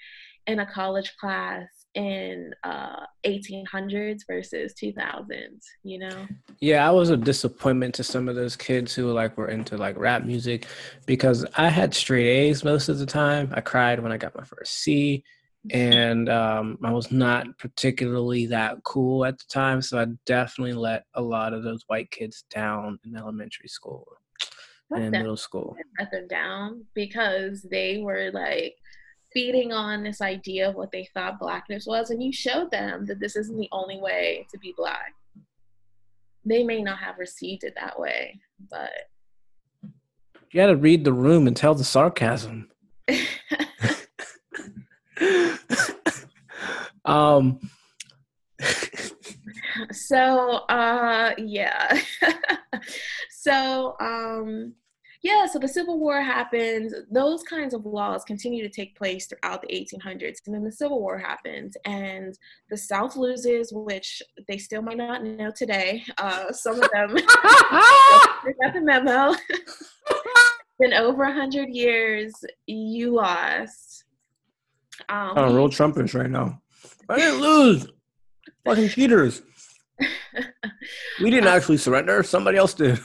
in 0.48 0.60
a 0.60 0.66
college 0.66 1.16
class 1.18 1.68
in 1.96 2.52
uh 2.64 3.06
1800s 3.24 4.22
versus 4.28 4.74
2000s 4.82 5.62
you 5.84 6.00
know 6.00 6.28
yeah 6.60 6.88
i 6.88 6.92
was 6.92 7.12
a 7.12 7.18
disappointment 7.18 7.94
to 7.94 8.04
some 8.04 8.28
of 8.28 8.36
those 8.36 8.56
kids 8.56 8.96
who 8.96 9.12
like 9.12 9.38
were 9.38 9.50
into 9.50 9.78
like 9.78 9.96
rap 9.98 10.24
music 10.24 10.66
because 11.06 11.46
i 11.56 11.70
had 11.70 11.94
straight 11.94 12.28
a's 12.28 12.64
most 12.64 12.90
of 12.90 12.98
the 12.98 13.06
time 13.06 13.52
i 13.54 13.62
cried 13.62 14.00
when 14.00 14.12
i 14.12 14.18
got 14.18 14.36
my 14.36 14.44
first 14.44 14.80
c 14.80 15.24
and 15.72 16.28
um, 16.28 16.78
I 16.84 16.92
was 16.92 17.12
not 17.12 17.58
particularly 17.58 18.48
that 18.48 18.84
cool 18.84 19.24
at 19.24 19.38
the 19.38 19.46
time, 19.48 19.82
so 19.82 19.98
I 19.98 20.08
definitely 20.26 20.74
let 20.74 21.06
a 21.14 21.22
lot 21.22 21.54
of 21.54 21.64
those 21.64 21.84
white 21.88 22.12
kids 22.12 22.44
down 22.50 23.00
in 23.06 23.16
elementary 23.16 23.70
school 23.70 24.06
and 24.92 25.06
in 25.06 25.12
middle 25.12 25.38
school. 25.38 25.76
Let 26.00 26.12
them 26.12 26.28
down 26.28 26.86
because 26.94 27.62
they 27.64 28.00
were 28.00 28.30
like 28.34 28.76
feeding 29.34 29.72
on 29.72 30.04
this 30.04 30.22
idea 30.22 30.70
of 30.70 30.76
what 30.76 30.92
they 30.92 31.08
thought 31.14 31.40
blackness 31.40 31.86
was, 31.86 32.10
and 32.10 32.22
you 32.22 32.32
showed 32.32 32.72
them 32.72 33.06
that 33.06 33.20
this 33.20 33.36
isn't 33.36 33.58
the 33.58 33.70
only 33.72 34.00
way 34.00 34.46
to 34.52 34.58
be 34.60 34.74
black. 34.78 35.14
They 36.46 36.64
may 36.64 36.82
not 36.82 37.00
have 37.00 37.18
received 37.18 37.64
it 37.64 37.74
that 37.76 38.00
way, 38.00 38.40
but 38.70 38.92
you 39.82 40.60
got 40.60 40.68
to 40.68 40.76
read 40.76 41.04
the 41.04 41.14
room 41.14 41.48
and 41.48 41.56
tell 41.56 41.74
the 41.74 41.84
sarcasm. 41.84 42.70
um 47.06 47.60
so 49.92 50.52
uh 50.70 51.32
yeah 51.38 52.00
so 53.30 53.96
um 54.00 54.74
yeah 55.24 55.46
so 55.46 55.58
the 55.58 55.68
civil 55.68 55.98
war 56.00 56.22
happens 56.22 56.94
those 57.12 57.42
kinds 57.44 57.74
of 57.74 57.86
laws 57.86 58.24
continue 58.24 58.62
to 58.62 58.70
take 58.70 58.96
place 58.96 59.26
throughout 59.26 59.62
the 59.62 59.68
1800s 59.68 60.38
and 60.46 60.54
then 60.54 60.64
the 60.64 60.72
civil 60.72 61.00
war 61.00 61.18
happens 61.18 61.76
and 61.86 62.38
the 62.70 62.78
south 62.78 63.16
loses 63.16 63.72
which 63.74 64.22
they 64.48 64.58
still 64.58 64.82
might 64.82 64.98
not 64.98 65.24
know 65.24 65.52
today 65.56 66.04
uh 66.18 66.52
some 66.52 66.76
of 66.76 66.90
them 66.94 67.16
got 68.62 68.74
the 68.74 68.82
memo 68.82 69.34
in 70.82 70.94
over 70.94 71.24
100 71.24 71.70
years 71.70 72.34
you 72.68 73.16
lost 73.16 74.04
Um, 75.10 75.34
oh, 75.36 75.54
real 75.54 75.70
Trumpers 75.70 76.14
right 76.14 76.30
now. 76.30 76.62
I 77.10 77.18
didn't 77.18 77.42
lose. 77.42 77.88
Fucking 78.66 78.90
cheaters. 78.90 79.42
we 81.22 81.30
didn't 81.30 81.48
uh, 81.48 81.56
actually 81.56 81.78
surrender. 81.78 82.24
Somebody 82.24 82.58
else 82.58 82.74
did. 82.74 83.00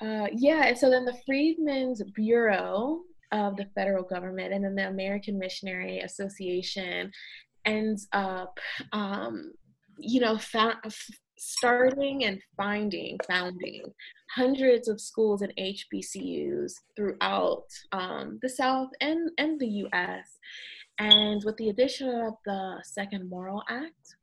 Uh, 0.00 0.26
yeah, 0.32 0.74
so 0.74 0.90
then 0.90 1.04
the 1.04 1.18
Freedmen's 1.24 2.02
Bureau 2.14 3.00
of 3.32 3.56
the 3.56 3.66
federal 3.74 4.04
government 4.04 4.52
and 4.52 4.64
then 4.64 4.74
the 4.74 4.88
American 4.88 5.38
Missionary 5.38 6.00
Association 6.00 7.10
ends 7.64 8.06
up, 8.12 8.58
um, 8.92 9.52
you 9.98 10.20
know, 10.20 10.38
starting 11.38 12.24
and 12.24 12.40
finding, 12.56 13.18
founding 13.26 13.82
hundreds 14.34 14.88
of 14.88 15.00
schools 15.00 15.42
and 15.42 15.52
HBCUs 15.58 16.72
throughout 16.94 17.66
um, 17.92 18.38
the 18.42 18.48
South 18.48 18.90
and, 19.00 19.30
and 19.38 19.58
the 19.58 19.86
US. 19.86 20.38
And 20.98 21.42
with 21.44 21.56
the 21.56 21.68
addition 21.68 22.08
of 22.08 22.34
the 22.44 22.82
Second 22.84 23.28
Morrill 23.28 23.62
Act, 23.68 24.16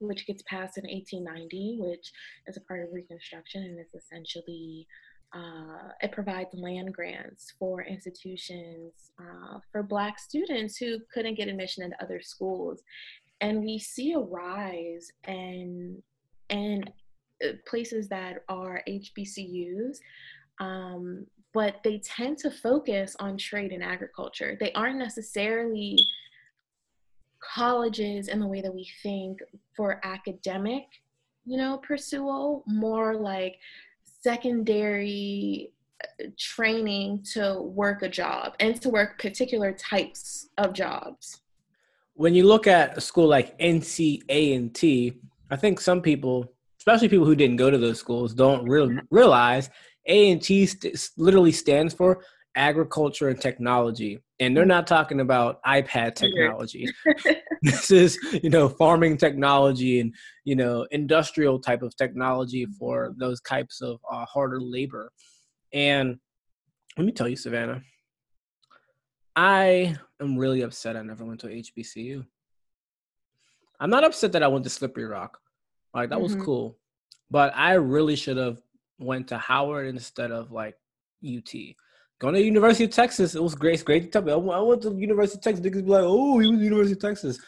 which 0.00 0.26
gets 0.26 0.42
passed 0.42 0.78
in 0.78 0.84
1890, 0.84 1.78
which 1.80 2.12
is 2.46 2.56
a 2.56 2.60
part 2.62 2.82
of 2.82 2.92
Reconstruction 2.92 3.62
and 3.62 3.78
is 3.78 3.94
essentially 3.94 4.86
uh, 5.32 5.92
it 6.00 6.10
provides 6.10 6.52
land 6.54 6.92
grants 6.92 7.54
for 7.58 7.82
institutions 7.84 9.12
uh, 9.20 9.58
for 9.70 9.82
Black 9.82 10.18
students 10.18 10.76
who 10.76 10.98
couldn't 11.12 11.36
get 11.36 11.48
admission 11.48 11.84
into 11.84 12.02
other 12.02 12.20
schools. 12.20 12.82
And 13.40 13.62
we 13.62 13.78
see 13.78 14.12
a 14.12 14.18
rise 14.18 15.12
in, 15.28 16.02
in 16.48 16.84
uh, 17.44 17.52
places 17.66 18.08
that 18.08 18.44
are 18.48 18.82
HBCUs, 18.88 19.98
um, 20.58 21.26
but 21.54 21.76
they 21.84 21.98
tend 21.98 22.38
to 22.38 22.50
focus 22.50 23.16
on 23.20 23.38
trade 23.38 23.72
and 23.72 23.84
agriculture. 23.84 24.56
They 24.58 24.72
aren't 24.72 24.98
necessarily 24.98 25.96
colleges 27.40 28.28
and 28.28 28.40
the 28.40 28.46
way 28.46 28.60
that 28.60 28.74
we 28.74 28.88
think 29.02 29.38
for 29.76 30.00
academic, 30.04 30.84
you 31.44 31.56
know, 31.56 31.78
pursuit, 31.78 32.62
more 32.66 33.14
like 33.14 33.56
secondary 34.22 35.72
uh, 36.02 36.26
training 36.38 37.24
to 37.32 37.60
work 37.62 38.02
a 38.02 38.08
job 38.08 38.54
and 38.60 38.80
to 38.82 38.88
work 38.88 39.20
particular 39.20 39.72
types 39.72 40.48
of 40.58 40.72
jobs. 40.72 41.40
When 42.14 42.34
you 42.34 42.46
look 42.46 42.66
at 42.66 42.98
a 42.98 43.00
school 43.00 43.28
like 43.28 43.58
NCA&T, 43.58 45.20
I 45.50 45.56
think 45.56 45.80
some 45.80 46.02
people, 46.02 46.52
especially 46.78 47.08
people 47.08 47.26
who 47.26 47.34
didn't 47.34 47.56
go 47.56 47.70
to 47.70 47.78
those 47.78 47.98
schools, 47.98 48.34
don't 48.34 48.68
real, 48.68 48.90
realize 49.10 49.70
A&T 50.06 50.66
st- 50.66 51.10
literally 51.16 51.52
stands 51.52 51.94
for 51.94 52.22
agriculture 52.56 53.28
and 53.28 53.40
technology 53.40 54.20
and 54.40 54.56
they're 54.56 54.64
not 54.64 54.86
talking 54.86 55.20
about 55.20 55.62
ipad 55.64 56.14
technology. 56.14 56.88
This 57.62 57.90
is 57.90 58.18
you 58.42 58.48
know 58.48 58.70
farming 58.70 59.18
technology 59.18 60.00
and 60.00 60.14
you 60.44 60.56
know 60.56 60.86
industrial 60.90 61.58
type 61.58 61.82
of 61.82 61.94
technology 61.96 62.66
for 62.78 63.10
mm-hmm. 63.10 63.20
those 63.20 63.40
types 63.42 63.82
of 63.82 64.00
uh, 64.10 64.24
harder 64.24 64.60
labor. 64.60 65.12
And 65.72 66.18
let 66.96 67.06
me 67.06 67.12
tell 67.12 67.28
you 67.28 67.36
savannah 67.36 67.82
i 69.36 69.96
am 70.20 70.36
really 70.36 70.62
upset 70.62 70.96
i 70.96 71.02
never 71.02 71.24
went 71.24 71.40
to 71.40 71.46
hbcu 71.46 72.24
i'm 73.78 73.90
not 73.90 74.04
upset 74.04 74.32
that 74.32 74.42
i 74.42 74.48
went 74.48 74.64
to 74.64 74.70
slippery 74.70 75.04
rock. 75.04 75.38
Like 75.94 76.10
that 76.10 76.16
mm-hmm. 76.16 76.36
was 76.36 76.44
cool. 76.44 76.78
But 77.30 77.54
i 77.56 77.74
really 77.74 78.16
should 78.16 78.36
have 78.36 78.60
went 78.98 79.28
to 79.28 79.38
howard 79.38 79.86
instead 79.86 80.30
of 80.30 80.52
like 80.52 80.74
ut 81.24 81.54
Going 82.20 82.34
to 82.34 82.42
University 82.42 82.84
of 82.84 82.90
Texas, 82.90 83.34
it 83.34 83.42
was 83.42 83.54
great. 83.54 83.74
It's 83.74 83.82
great 83.82 84.04
to 84.04 84.08
tell 84.10 84.22
me. 84.22 84.52
I 84.52 84.60
went 84.60 84.82
to 84.82 84.94
University 84.94 85.38
of 85.38 85.42
Texas. 85.42 85.64
Niggas 85.64 85.84
be 85.86 85.90
like, 85.90 86.04
"Oh, 86.04 86.38
he 86.38 86.50
was 86.50 86.60
University 86.60 86.92
of 86.92 87.00
Texas." 87.00 87.38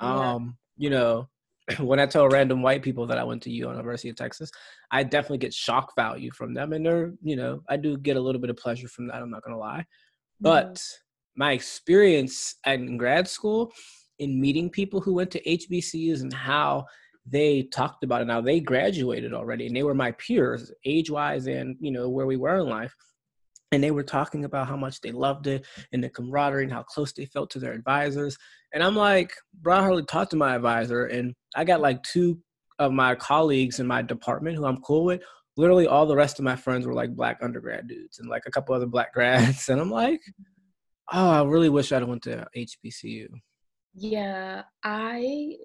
Yeah. 0.00 0.32
Um, 0.32 0.56
you 0.78 0.88
know, 0.88 1.28
when 1.78 2.00
I 2.00 2.06
tell 2.06 2.26
random 2.28 2.62
white 2.62 2.82
people 2.82 3.06
that 3.08 3.18
I 3.18 3.24
went 3.24 3.42
to 3.42 3.50
University 3.50 4.08
of 4.08 4.16
Texas, 4.16 4.50
I 4.90 5.02
definitely 5.02 5.38
get 5.38 5.52
shock 5.52 5.94
value 5.96 6.30
from 6.32 6.54
them, 6.54 6.72
and 6.72 6.84
they're, 6.84 7.12
you 7.22 7.36
know, 7.36 7.62
I 7.68 7.76
do 7.76 7.98
get 7.98 8.16
a 8.16 8.20
little 8.20 8.40
bit 8.40 8.48
of 8.48 8.56
pleasure 8.56 8.88
from 8.88 9.06
that. 9.08 9.16
I'm 9.16 9.30
not 9.30 9.44
gonna 9.44 9.58
lie, 9.58 9.84
but 10.40 10.76
mm-hmm. 10.76 11.40
my 11.40 11.52
experience 11.52 12.54
in 12.66 12.96
grad 12.96 13.28
school 13.28 13.70
in 14.18 14.40
meeting 14.40 14.70
people 14.70 15.02
who 15.02 15.12
went 15.12 15.30
to 15.32 15.42
HBCUs 15.42 16.22
and 16.22 16.32
how 16.32 16.86
they 17.26 17.64
talked 17.64 18.02
about 18.02 18.22
it. 18.22 18.28
Now 18.28 18.40
they 18.40 18.60
graduated 18.60 19.34
already, 19.34 19.66
and 19.66 19.76
they 19.76 19.82
were 19.82 19.94
my 19.94 20.12
peers, 20.12 20.72
age 20.86 21.10
wise, 21.10 21.48
and 21.48 21.76
you 21.80 21.90
know 21.90 22.08
where 22.08 22.26
we 22.26 22.38
were 22.38 22.60
in 22.60 22.70
life 22.70 22.94
and 23.72 23.82
they 23.82 23.90
were 23.90 24.02
talking 24.02 24.44
about 24.44 24.68
how 24.68 24.76
much 24.76 25.00
they 25.00 25.10
loved 25.10 25.46
it 25.46 25.66
and 25.92 26.04
the 26.04 26.10
camaraderie 26.10 26.64
and 26.64 26.72
how 26.72 26.82
close 26.82 27.12
they 27.12 27.24
felt 27.24 27.50
to 27.50 27.58
their 27.58 27.72
advisors. 27.72 28.36
And 28.72 28.82
I'm 28.82 28.94
like, 28.94 29.32
bro, 29.60 29.76
I 29.76 29.80
hardly 29.80 30.04
talked 30.04 30.30
to 30.30 30.36
my 30.36 30.54
advisor, 30.54 31.06
and 31.06 31.34
I 31.56 31.64
got 31.64 31.80
like 31.80 32.02
two 32.02 32.38
of 32.78 32.92
my 32.92 33.14
colleagues 33.14 33.80
in 33.80 33.86
my 33.86 34.02
department 34.02 34.56
who 34.56 34.66
I'm 34.66 34.80
cool 34.82 35.04
with. 35.04 35.22
Literally, 35.56 35.86
all 35.86 36.06
the 36.06 36.16
rest 36.16 36.38
of 36.38 36.44
my 36.44 36.56
friends 36.56 36.86
were 36.86 36.94
like 36.94 37.14
black 37.14 37.38
undergrad 37.42 37.88
dudes 37.88 38.18
and 38.18 38.28
like 38.28 38.44
a 38.46 38.50
couple 38.50 38.74
other 38.74 38.86
black 38.86 39.12
grads, 39.14 39.68
and 39.68 39.80
I'm 39.80 39.90
like, 39.90 40.20
oh, 41.12 41.30
I 41.30 41.42
really 41.42 41.68
wish 41.68 41.92
I'd 41.92 42.04
went 42.04 42.22
to 42.22 42.46
HBCU. 42.56 43.28
Yeah, 43.94 44.62
I 44.82 45.56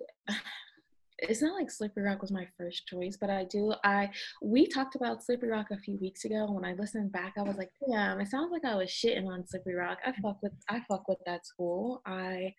it's 1.20 1.41
not 1.41 1.55
like 1.59 1.72
Slippery 1.72 2.03
Rock 2.03 2.22
was 2.22 2.32
my 2.32 2.47
first 2.57 2.86
choice, 2.88 3.18
but 3.20 3.30
I 3.30 3.43
do. 3.45 3.74
I 3.84 4.09
we 4.41 4.68
talked 4.68 4.95
about 4.95 5.24
Slippery 5.24 5.49
Rock 5.49 5.68
a 5.72 5.78
few 5.78 5.97
weeks 5.97 6.26
ago. 6.26 6.47
When 6.51 6.65
I 6.65 6.74
listened 6.74 7.11
back, 7.11 7.34
I 7.38 7.41
was 7.41 7.57
like, 7.57 7.72
damn, 7.89 8.20
it 8.20 8.30
sounds 8.30 8.51
like 8.51 8.65
I 8.65 8.76
was 8.76 8.89
shitting 8.89 9.28
on 9.28 9.47
Slippery 9.47 9.74
Rock. 9.74 9.97
I 10.05 10.13
fuck 10.22 10.41
with 10.43 10.53
I 10.70 10.82
fuck 10.88 11.07
with 11.07 11.20
that 11.26 11.45
school. 11.45 12.01
I 12.05 12.53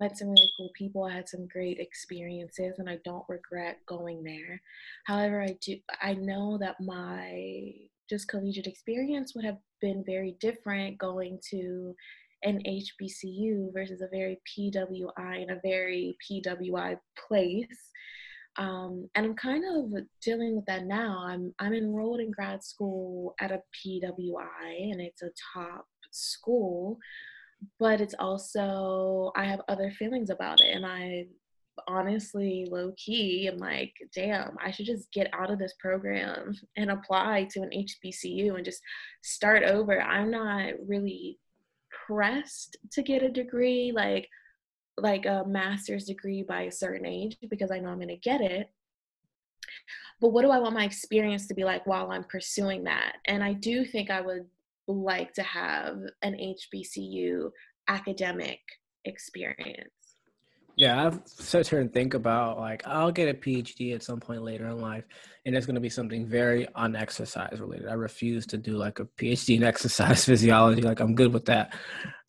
met 0.00 0.16
some 0.16 0.28
really 0.28 0.50
cool 0.56 0.70
people. 0.76 1.04
I 1.04 1.14
had 1.14 1.28
some 1.28 1.48
great 1.48 1.78
experiences, 1.78 2.78
and 2.78 2.88
I 2.88 2.98
don't 3.04 3.24
regret 3.28 3.78
going 3.86 4.22
there. 4.22 4.60
However, 5.06 5.42
I 5.42 5.56
do. 5.60 5.76
I 6.00 6.14
know 6.14 6.56
that 6.58 6.76
my 6.80 7.72
just 8.08 8.28
collegiate 8.28 8.66
experience 8.66 9.34
would 9.34 9.44
have 9.44 9.58
been 9.80 10.04
very 10.06 10.36
different 10.40 10.98
going 10.98 11.40
to 11.50 11.94
an 12.44 12.62
HBCU 12.66 13.72
versus 13.72 14.02
a 14.02 14.08
very 14.08 14.38
PWI 14.46 15.42
in 15.42 15.50
a 15.50 15.60
very 15.62 16.16
PWI 16.30 16.98
place. 17.26 17.90
Um, 18.56 19.08
and 19.14 19.26
I'm 19.26 19.34
kind 19.34 19.64
of 19.64 20.02
dealing 20.22 20.56
with 20.56 20.64
that 20.66 20.86
now. 20.86 21.24
I'm 21.26 21.54
I'm 21.58 21.74
enrolled 21.74 22.20
in 22.20 22.30
grad 22.30 22.62
school 22.62 23.34
at 23.40 23.50
a 23.50 23.62
PWI, 23.84 24.92
and 24.92 25.00
it's 25.00 25.22
a 25.22 25.30
top 25.52 25.86
school, 26.12 26.98
but 27.80 28.00
it's 28.00 28.14
also 28.18 29.32
I 29.36 29.44
have 29.44 29.62
other 29.68 29.90
feelings 29.90 30.30
about 30.30 30.60
it, 30.60 30.74
and 30.74 30.86
I 30.86 31.26
honestly 31.88 32.66
low 32.70 32.92
key 32.96 33.48
am 33.48 33.58
like, 33.58 33.92
damn, 34.14 34.56
I 34.64 34.70
should 34.70 34.86
just 34.86 35.10
get 35.12 35.28
out 35.32 35.50
of 35.50 35.58
this 35.58 35.74
program 35.80 36.54
and 36.76 36.90
apply 36.90 37.48
to 37.50 37.62
an 37.62 37.70
HBCU 37.70 38.54
and 38.54 38.64
just 38.64 38.80
start 39.22 39.64
over. 39.64 40.00
I'm 40.00 40.30
not 40.30 40.74
really 40.86 41.38
pressed 42.06 42.76
to 42.92 43.02
get 43.02 43.22
a 43.22 43.30
degree 43.30 43.92
like 43.94 44.28
like 44.96 45.26
a 45.26 45.44
master's 45.46 46.04
degree 46.04 46.42
by 46.42 46.62
a 46.62 46.72
certain 46.72 47.06
age 47.06 47.36
because 47.48 47.70
I 47.70 47.78
know 47.78 47.88
I'm 47.88 47.96
going 47.96 48.08
to 48.08 48.16
get 48.16 48.40
it. 48.40 48.70
But 50.20 50.28
what 50.28 50.42
do 50.42 50.50
I 50.50 50.58
want 50.58 50.74
my 50.74 50.84
experience 50.84 51.46
to 51.48 51.54
be 51.54 51.64
like 51.64 51.86
while 51.86 52.10
I'm 52.10 52.24
pursuing 52.24 52.84
that? 52.84 53.16
And 53.26 53.42
I 53.42 53.52
do 53.54 53.84
think 53.84 54.10
I 54.10 54.20
would 54.20 54.46
like 54.86 55.32
to 55.34 55.42
have 55.42 55.98
an 56.22 56.34
HBCU 56.34 57.50
academic 57.88 58.60
experience. 59.04 59.90
Yeah, 60.76 61.06
I've 61.06 61.20
sat 61.26 61.68
here 61.68 61.80
and 61.80 61.92
think 61.92 62.14
about 62.14 62.58
like 62.58 62.82
I'll 62.84 63.12
get 63.12 63.28
a 63.28 63.38
PhD 63.38 63.94
at 63.94 64.02
some 64.02 64.18
point 64.18 64.42
later 64.42 64.66
in 64.66 64.80
life, 64.80 65.04
and 65.46 65.54
it's 65.54 65.66
going 65.66 65.76
to 65.76 65.80
be 65.80 65.88
something 65.88 66.26
very 66.26 66.66
unexercise 66.76 67.60
related. 67.60 67.88
I 67.88 67.92
refuse 67.92 68.44
to 68.46 68.58
do 68.58 68.72
like 68.72 68.98
a 68.98 69.04
PhD 69.04 69.56
in 69.56 69.62
exercise 69.72 70.24
physiology. 70.24 70.82
Like 70.82 71.00
I'm 71.00 71.14
good 71.14 71.32
with 71.32 71.44
that. 71.44 71.74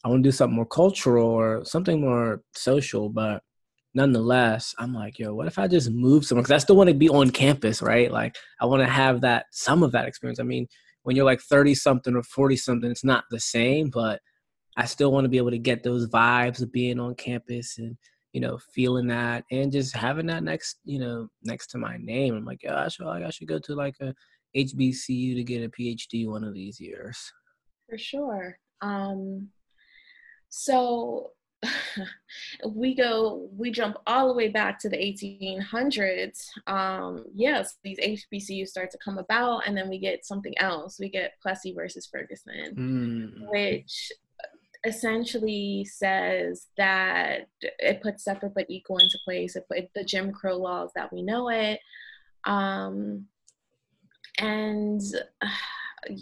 I 0.04 0.10
want 0.10 0.24
to 0.24 0.28
do 0.28 0.32
something 0.32 0.56
more 0.56 0.68
cultural 0.68 1.28
or 1.28 1.66
something 1.66 2.00
more 2.00 2.44
social, 2.54 3.10
but 3.10 3.42
nonetheless, 3.96 4.76
I'm 4.78 4.94
like, 4.94 5.18
yo, 5.18 5.34
what 5.34 5.48
if 5.48 5.58
I 5.58 5.68
just 5.68 5.90
move 5.90 6.26
somewhere? 6.26 6.44
Because 6.44 6.52
I 6.52 6.64
still 6.64 6.76
want 6.76 6.90
to 6.90 6.96
be 6.96 7.10
on 7.10 7.32
campus, 7.32 7.82
right? 7.82 8.12
Like 8.12 8.36
I 8.62 8.66
want 8.66 8.84
to 8.84 8.90
have 8.90 9.22
that 9.22 9.48
some 9.52 9.82
of 9.82 9.92
that 9.94 10.08
experience. 10.08 10.40
I 10.40 10.44
mean, 10.44 10.68
when 11.02 11.16
you're 11.16 11.26
like 11.26 11.42
30 11.42 11.74
something 11.74 12.16
or 12.16 12.22
40 12.22 12.58
something, 12.58 12.92
it's 12.92 13.04
not 13.04 13.24
the 13.32 13.40
same, 13.40 13.90
but 13.90 14.20
I 14.78 14.86
still 14.86 15.12
want 15.12 15.26
to 15.26 15.30
be 15.30 15.38
able 15.38 15.52
to 15.52 15.58
get 15.58 15.82
those 15.82 16.08
vibes 16.08 16.62
of 16.62 16.72
being 16.72 17.00
on 17.00 17.16
campus 17.16 17.78
and 17.80 17.98
you 18.36 18.42
know, 18.42 18.58
feeling 18.58 19.08
that 19.08 19.46
and 19.50 19.72
just 19.72 19.96
having 19.96 20.26
that 20.26 20.44
next, 20.44 20.80
you 20.84 21.00
know, 21.00 21.30
next 21.46 21.68
to 21.68 21.78
my 21.78 21.96
name. 21.96 22.36
I'm 22.36 22.44
like, 22.44 22.64
yeah, 22.64 22.84
I 22.84 22.90
should, 22.90 23.08
I 23.08 23.30
should 23.30 23.48
go 23.48 23.60
to 23.60 23.76
like 23.76 23.96
a 24.02 24.14
HBCU 24.58 25.36
to 25.36 25.44
get 25.46 25.64
a 25.64 25.70
PhD 25.70 26.28
one 26.28 26.44
of 26.44 26.54
these 26.54 26.78
years. 26.78 27.32
For 27.90 27.98
sure. 27.98 28.60
Um, 28.82 29.48
so 30.50 31.32
we 32.68 32.94
go, 32.94 33.48
we 33.56 33.72
jump 33.72 33.96
all 34.06 34.28
the 34.28 34.34
way 34.34 34.50
back 34.50 34.80
to 34.80 34.90
the 34.90 34.98
1800s. 34.98 36.46
Um, 36.68 37.24
yes, 37.34 37.78
these 37.86 38.00
HBCUs 38.00 38.68
start 38.68 38.92
to 38.92 38.98
come 38.98 39.18
about, 39.18 39.66
and 39.66 39.78
then 39.78 39.88
we 39.88 39.98
get 39.98 40.26
something 40.26 40.58
else. 40.58 41.00
We 41.00 41.08
get 41.08 41.40
Plessy 41.42 41.72
versus 41.72 42.06
Ferguson, 42.06 42.76
mm. 42.76 43.50
which 43.50 44.12
essentially 44.86 45.86
says 45.86 46.68
that 46.78 47.48
it 47.62 48.02
puts 48.02 48.24
separate 48.24 48.54
but 48.54 48.66
equal 48.70 48.98
into 48.98 49.18
place. 49.24 49.56
It 49.56 49.68
put 49.70 49.90
the 49.96 50.04
Jim 50.04 50.32
Crow 50.32 50.58
laws 50.58 50.92
that 50.96 51.12
we 51.12 51.22
know 51.22 51.50
it. 51.50 51.80
Um, 52.46 53.26
and 54.40 55.02
uh, 55.42 56.16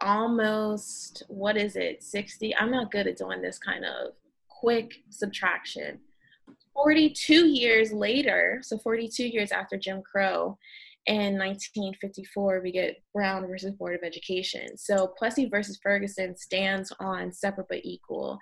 almost, 0.00 1.22
what 1.28 1.56
is 1.56 1.76
it, 1.76 2.02
60? 2.02 2.56
I'm 2.56 2.70
not 2.70 2.90
good 2.90 3.06
at 3.06 3.18
doing 3.18 3.42
this 3.42 3.58
kind 3.58 3.84
of 3.84 4.12
quick 4.48 5.02
subtraction. 5.10 5.98
42 6.74 7.46
years 7.46 7.92
later, 7.92 8.60
so 8.62 8.78
42 8.78 9.24
years 9.24 9.52
after 9.52 9.76
Jim 9.76 10.02
Crow, 10.02 10.58
in 11.06 11.38
1954, 11.38 12.60
we 12.62 12.72
get 12.72 13.02
Brown 13.14 13.46
versus 13.46 13.72
Board 13.72 13.94
of 13.94 14.02
Education. 14.04 14.76
So 14.76 15.08
Plessy 15.18 15.48
versus 15.48 15.78
Ferguson 15.82 16.36
stands 16.36 16.92
on 17.00 17.32
separate 17.32 17.68
but 17.68 17.80
equal. 17.84 18.38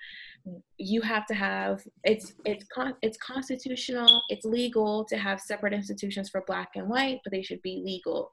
You 0.76 1.00
have 1.02 1.26
to 1.26 1.34
have 1.34 1.82
it's 2.04 2.34
it's 2.44 2.64
con, 2.72 2.94
it's 3.02 3.18
constitutional, 3.18 4.22
it's 4.28 4.44
legal 4.44 5.04
to 5.04 5.16
have 5.16 5.40
separate 5.40 5.72
institutions 5.72 6.30
for 6.30 6.42
black 6.46 6.70
and 6.74 6.88
white, 6.88 7.20
but 7.22 7.30
they 7.30 7.42
should 7.42 7.62
be 7.62 7.82
legal. 7.84 8.30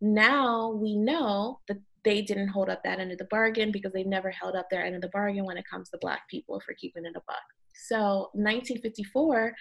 Now 0.00 0.70
we 0.70 0.96
know 0.96 1.60
that 1.68 1.78
they 2.04 2.22
didn't 2.22 2.48
hold 2.48 2.70
up 2.70 2.82
that 2.84 3.00
end 3.00 3.12
of 3.12 3.18
the 3.18 3.24
bargain 3.24 3.70
because 3.70 3.92
they 3.92 4.04
never 4.04 4.30
held 4.30 4.56
up 4.56 4.68
their 4.70 4.84
end 4.84 4.94
of 4.94 5.02
the 5.02 5.08
bargain 5.08 5.44
when 5.44 5.58
it 5.58 5.68
comes 5.70 5.90
to 5.90 5.98
black 6.00 6.28
people 6.28 6.60
for 6.60 6.74
keeping 6.74 7.04
it 7.04 7.16
a 7.16 7.22
buck. 7.26 7.42
So 7.86 8.30
1954, 8.32 9.54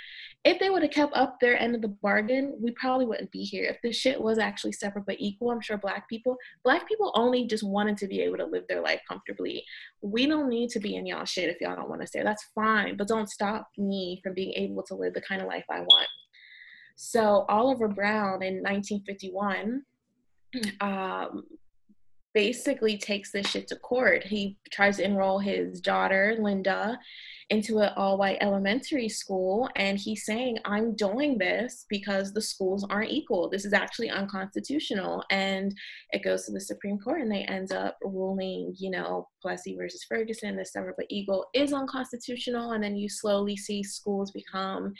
if 0.43 0.59
they 0.59 0.69
would 0.69 0.81
have 0.81 0.91
kept 0.91 1.15
up 1.15 1.37
their 1.39 1.59
end 1.59 1.75
of 1.75 1.81
the 1.81 1.87
bargain, 1.87 2.57
we 2.59 2.71
probably 2.71 3.05
wouldn't 3.05 3.31
be 3.31 3.43
here. 3.43 3.65
If 3.65 3.77
this 3.83 3.95
shit 3.95 4.19
was 4.19 4.39
actually 4.39 4.71
separate 4.71 5.05
but 5.05 5.17
equal, 5.19 5.51
I'm 5.51 5.61
sure 5.61 5.77
black 5.77 6.09
people, 6.09 6.35
black 6.63 6.87
people 6.87 7.11
only 7.15 7.45
just 7.45 7.63
wanted 7.63 7.97
to 7.97 8.07
be 8.07 8.21
able 8.21 8.37
to 8.37 8.45
live 8.45 8.63
their 8.67 8.81
life 8.81 9.01
comfortably. 9.07 9.63
We 10.01 10.25
don't 10.25 10.49
need 10.49 10.69
to 10.71 10.79
be 10.79 10.95
in 10.95 11.05
y'all 11.05 11.25
shit 11.25 11.49
if 11.49 11.61
y'all 11.61 11.75
don't 11.75 11.89
want 11.89 12.01
to 12.01 12.07
stay. 12.07 12.23
That's 12.23 12.45
fine, 12.55 12.97
but 12.97 13.07
don't 13.07 13.29
stop 13.29 13.67
me 13.77 14.19
from 14.23 14.33
being 14.33 14.53
able 14.53 14.83
to 14.83 14.95
live 14.95 15.13
the 15.13 15.21
kind 15.21 15.41
of 15.41 15.47
life 15.47 15.65
I 15.69 15.81
want. 15.81 16.07
So 16.95 17.45
Oliver 17.49 17.87
Brown 17.87 18.41
in 18.41 18.63
1951 18.63 19.83
um, 20.81 21.43
basically 22.37 22.99
takes 22.99 23.31
this 23.31 23.47
shit 23.47 23.67
to 23.67 23.75
court. 23.77 24.23
He 24.23 24.57
tries 24.69 24.97
to 24.97 25.03
enroll 25.03 25.39
his 25.39 25.81
daughter, 25.81 26.37
Linda, 26.39 26.99
into 27.49 27.79
an 27.79 27.91
all 27.97 28.19
white 28.19 28.37
elementary 28.41 29.09
school. 29.09 29.67
And 29.75 29.97
he's 29.97 30.23
saying, 30.23 30.59
I'm 30.63 30.95
doing 30.95 31.39
this 31.39 31.87
because 31.89 32.31
the 32.31 32.41
schools 32.41 32.85
aren't 32.91 33.09
equal. 33.09 33.49
This 33.49 33.65
is 33.65 33.73
actually 33.73 34.11
unconstitutional. 34.11 35.23
And 35.31 35.73
it 36.11 36.23
goes 36.23 36.45
to 36.45 36.51
the 36.51 36.61
Supreme 36.61 36.99
Court 36.99 37.21
and 37.21 37.31
they 37.31 37.41
end 37.41 37.71
up 37.71 37.97
ruling, 38.03 38.75
you 38.77 38.91
know, 38.91 39.27
Plessy 39.41 39.75
versus 39.75 40.05
Ferguson, 40.07 40.57
the 40.57 40.65
separate 40.65 40.95
but 40.95 41.07
equal 41.09 41.47
is 41.55 41.73
unconstitutional. 41.73 42.73
And 42.73 42.83
then 42.83 42.95
you 42.95 43.09
slowly 43.09 43.57
see 43.57 43.81
schools 43.81 44.29
become 44.29 44.93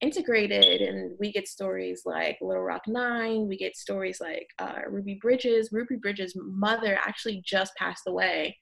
integrated 0.00 0.82
and 0.82 1.16
we 1.18 1.32
get 1.32 1.48
stories 1.48 2.02
like 2.04 2.36
little 2.42 2.62
rock 2.62 2.82
nine 2.86 3.48
we 3.48 3.56
get 3.56 3.76
stories 3.76 4.20
like 4.20 4.46
uh, 4.58 4.80
ruby 4.88 5.18
bridges 5.22 5.70
ruby 5.72 5.96
bridges 5.96 6.34
mother 6.36 6.98
actually 7.02 7.42
just 7.46 7.74
passed 7.76 8.02
away 8.06 8.56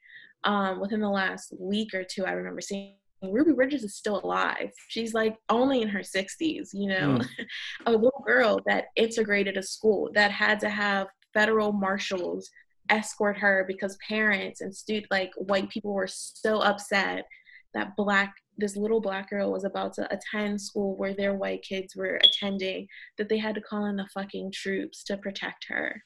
um, 0.44 0.80
within 0.80 1.00
the 1.00 1.08
last 1.08 1.52
week 1.58 1.92
or 1.92 2.04
two 2.04 2.24
i 2.24 2.32
remember 2.32 2.60
seeing 2.60 2.94
Ruby 3.32 3.52
Bridges 3.52 3.84
is 3.84 3.96
still 3.96 4.20
alive. 4.22 4.70
She's 4.88 5.14
like 5.14 5.36
only 5.48 5.82
in 5.82 5.88
her 5.88 6.00
60s, 6.00 6.68
you 6.74 6.88
know, 6.88 7.18
mm. 7.18 7.26
a 7.86 7.90
little 7.90 8.22
girl 8.26 8.60
that 8.66 8.86
integrated 8.96 9.56
a 9.56 9.62
school 9.62 10.10
that 10.14 10.30
had 10.30 10.60
to 10.60 10.68
have 10.68 11.06
federal 11.32 11.72
marshals 11.72 12.50
escort 12.90 13.38
her 13.38 13.64
because 13.66 13.96
parents 14.06 14.60
and 14.60 14.74
student 14.74 15.06
like 15.10 15.32
white 15.36 15.70
people 15.70 15.92
were 15.92 16.08
so 16.08 16.58
upset 16.60 17.24
that 17.72 17.96
black 17.96 18.34
this 18.56 18.76
little 18.76 19.00
black 19.00 19.30
girl 19.30 19.52
was 19.52 19.64
about 19.64 19.92
to 19.92 20.08
attend 20.14 20.60
school 20.60 20.96
where 20.96 21.14
their 21.14 21.34
white 21.34 21.62
kids 21.62 21.96
were 21.96 22.20
attending 22.22 22.86
that 23.18 23.28
they 23.28 23.38
had 23.38 23.54
to 23.54 23.60
call 23.60 23.86
in 23.86 23.96
the 23.96 24.08
fucking 24.14 24.52
troops 24.52 25.02
to 25.04 25.16
protect 25.16 25.66
her 25.68 26.02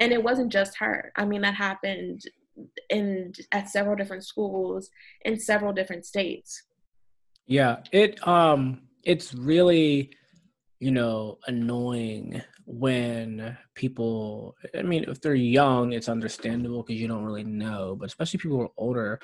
and 0.00 0.12
it 0.12 0.22
wasn't 0.22 0.50
just 0.52 0.76
her 0.78 1.12
i 1.16 1.24
mean 1.24 1.42
that 1.42 1.54
happened 1.54 2.22
in 2.90 3.32
at 3.52 3.68
several 3.68 3.96
different 3.96 4.24
schools 4.24 4.90
in 5.24 5.38
several 5.38 5.72
different 5.72 6.04
states. 6.04 6.64
Yeah, 7.46 7.78
it 7.92 8.26
um 8.26 8.82
it's 9.04 9.34
really 9.34 10.10
you 10.80 10.90
know 10.90 11.38
annoying 11.46 12.42
when 12.64 13.56
people 13.74 14.56
I 14.76 14.82
mean 14.82 15.04
if 15.08 15.20
they're 15.20 15.34
young 15.34 15.92
it's 15.92 16.08
understandable 16.08 16.82
because 16.82 17.00
you 17.00 17.08
don't 17.08 17.24
really 17.24 17.44
know, 17.44 17.96
but 17.98 18.06
especially 18.06 18.38
people 18.38 18.58
who 18.58 18.64
are 18.64 18.72
older 18.76 19.20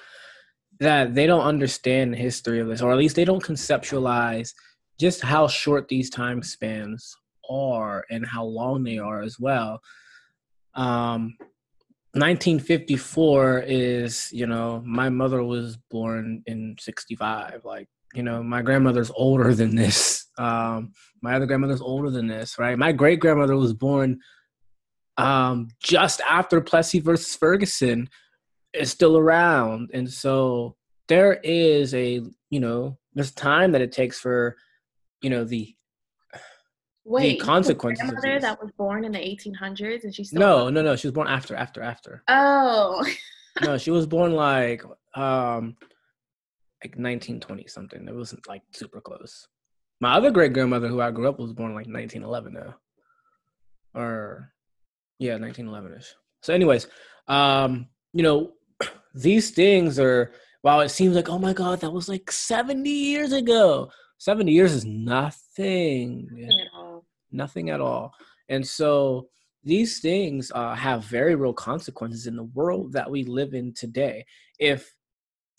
that 0.81 1.14
they 1.14 1.27
don't 1.27 1.45
understand 1.45 2.12
the 2.12 2.18
history 2.18 2.61
of 2.61 2.68
this 2.68 2.83
or 2.83 2.93
at 2.93 2.99
least 2.99 3.16
they 3.16 3.25
don't 3.25 3.43
conceptualize 3.43 4.53
just 4.99 5.22
how 5.22 5.47
short 5.47 5.89
these 5.89 6.11
time 6.11 6.43
spans 6.43 7.16
are 7.49 8.05
and 8.11 8.27
how 8.27 8.45
long 8.45 8.83
they 8.83 8.99
are 8.99 9.22
as 9.22 9.39
well. 9.39 9.81
Um, 10.75 11.37
1954 12.14 13.64
is 13.66 14.29
you 14.33 14.47
know 14.47 14.81
my 14.87 15.09
mother 15.09 15.43
was 15.43 15.77
born 15.91 16.45
in 16.47 16.77
65 16.79 17.62
like 17.64 17.89
you 18.14 18.22
know 18.22 18.41
my 18.41 18.62
grandmother's 18.62 19.11
older 19.16 19.53
than 19.53 19.75
this 19.75 20.27
um 20.39 20.93
my 21.22 21.35
other 21.35 21.47
grandmother's 21.47 21.81
older 21.81 22.11
than 22.11 22.29
this 22.29 22.57
right 22.57 22.79
my 22.79 22.93
great 22.93 23.18
grandmother 23.18 23.57
was 23.57 23.75
born 23.75 24.20
um 25.16 25.66
just 25.83 26.20
after 26.20 26.61
plessy 26.61 27.01
versus 27.01 27.35
ferguson 27.35 28.09
is 28.75 28.91
still 28.91 29.16
around 29.16 29.91
and 29.95 30.11
so 30.11 30.77
there 31.09 31.35
is 31.45 31.95
a 31.95 32.22
you 32.51 32.61
know 32.61 32.99
there's 33.14 33.33
time 33.33 33.72
that 33.72 33.83
it 33.83 33.93
takes 33.93 34.18
for 34.18 34.57
you 35.22 35.31
know 35.31 35.45
the 35.45 35.75
Wait, 37.07 37.39
the 37.39 37.45
consequences. 37.45 38.11
Grandmother 38.11 38.41
that 38.41 38.62
was 38.62 38.70
born 38.72 39.05
in 39.05 39.12
the 39.12 39.18
1800s, 39.18 40.05
and 40.05 40.14
she's 40.14 40.33
no, 40.33 40.70
no, 40.70 40.81
no. 40.81 40.97
She 40.97 41.07
was 41.07 41.12
born 41.12 41.29
after, 41.29 41.55
after, 41.55 41.83
after. 41.83 42.22
Oh. 42.29 43.05
no, 43.62 43.77
she 43.79 43.91
was 43.91 44.07
born 44.07 44.33
like 44.33 44.83
um, 45.14 45.77
like 46.83 46.97
1920 46.97 47.66
something. 47.66 48.09
It 48.09 48.14
wasn't 48.14 48.49
like 48.49 48.62
super 48.72 49.03
close. 49.03 49.47
My 50.01 50.14
other 50.14 50.31
great 50.31 50.55
grandmother, 50.55 50.89
who 50.89 51.03
I 51.03 51.11
grew 51.11 51.29
up, 51.29 51.39
was 51.39 51.53
born 51.53 51.75
like 51.75 51.87
1911 51.87 52.55
though, 52.55 52.75
or 53.95 54.51
yeah, 55.18 55.37
1911 55.37 55.99
ish. 55.99 56.14
So, 56.43 56.55
anyways, 56.55 56.87
um, 57.29 57.89
you 58.14 58.22
know, 58.22 58.53
these 59.15 59.51
things 59.51 59.99
are. 59.99 60.33
While 60.62 60.81
it 60.81 60.89
seems 60.89 61.15
like, 61.15 61.29
oh 61.29 61.39
my 61.39 61.53
god, 61.53 61.81
that 61.81 61.91
was 61.91 62.09
like 62.09 62.33
70 62.33 62.89
years 62.89 63.33
ago. 63.33 63.91
70 64.17 64.51
years 64.51 64.73
is 64.73 64.87
nothing. 64.87 66.27
Nothing 66.31 66.61
at 66.61 66.69
all. 66.75 67.05
Nothing 67.31 67.71
at 67.71 67.81
all. 67.83 68.15
And 68.49 68.67
so 68.67 69.29
these 69.62 70.01
things 70.01 70.53
uh, 70.55 70.75
have 70.75 71.05
very 71.05 71.35
real 71.35 71.53
consequences 71.53 72.27
in 72.27 72.37
the 72.37 72.45
world 72.45 72.93
that 72.93 73.11
we 73.11 73.25
live 73.25 73.55
in 73.55 73.73
today. 73.73 74.25
If 74.59 74.95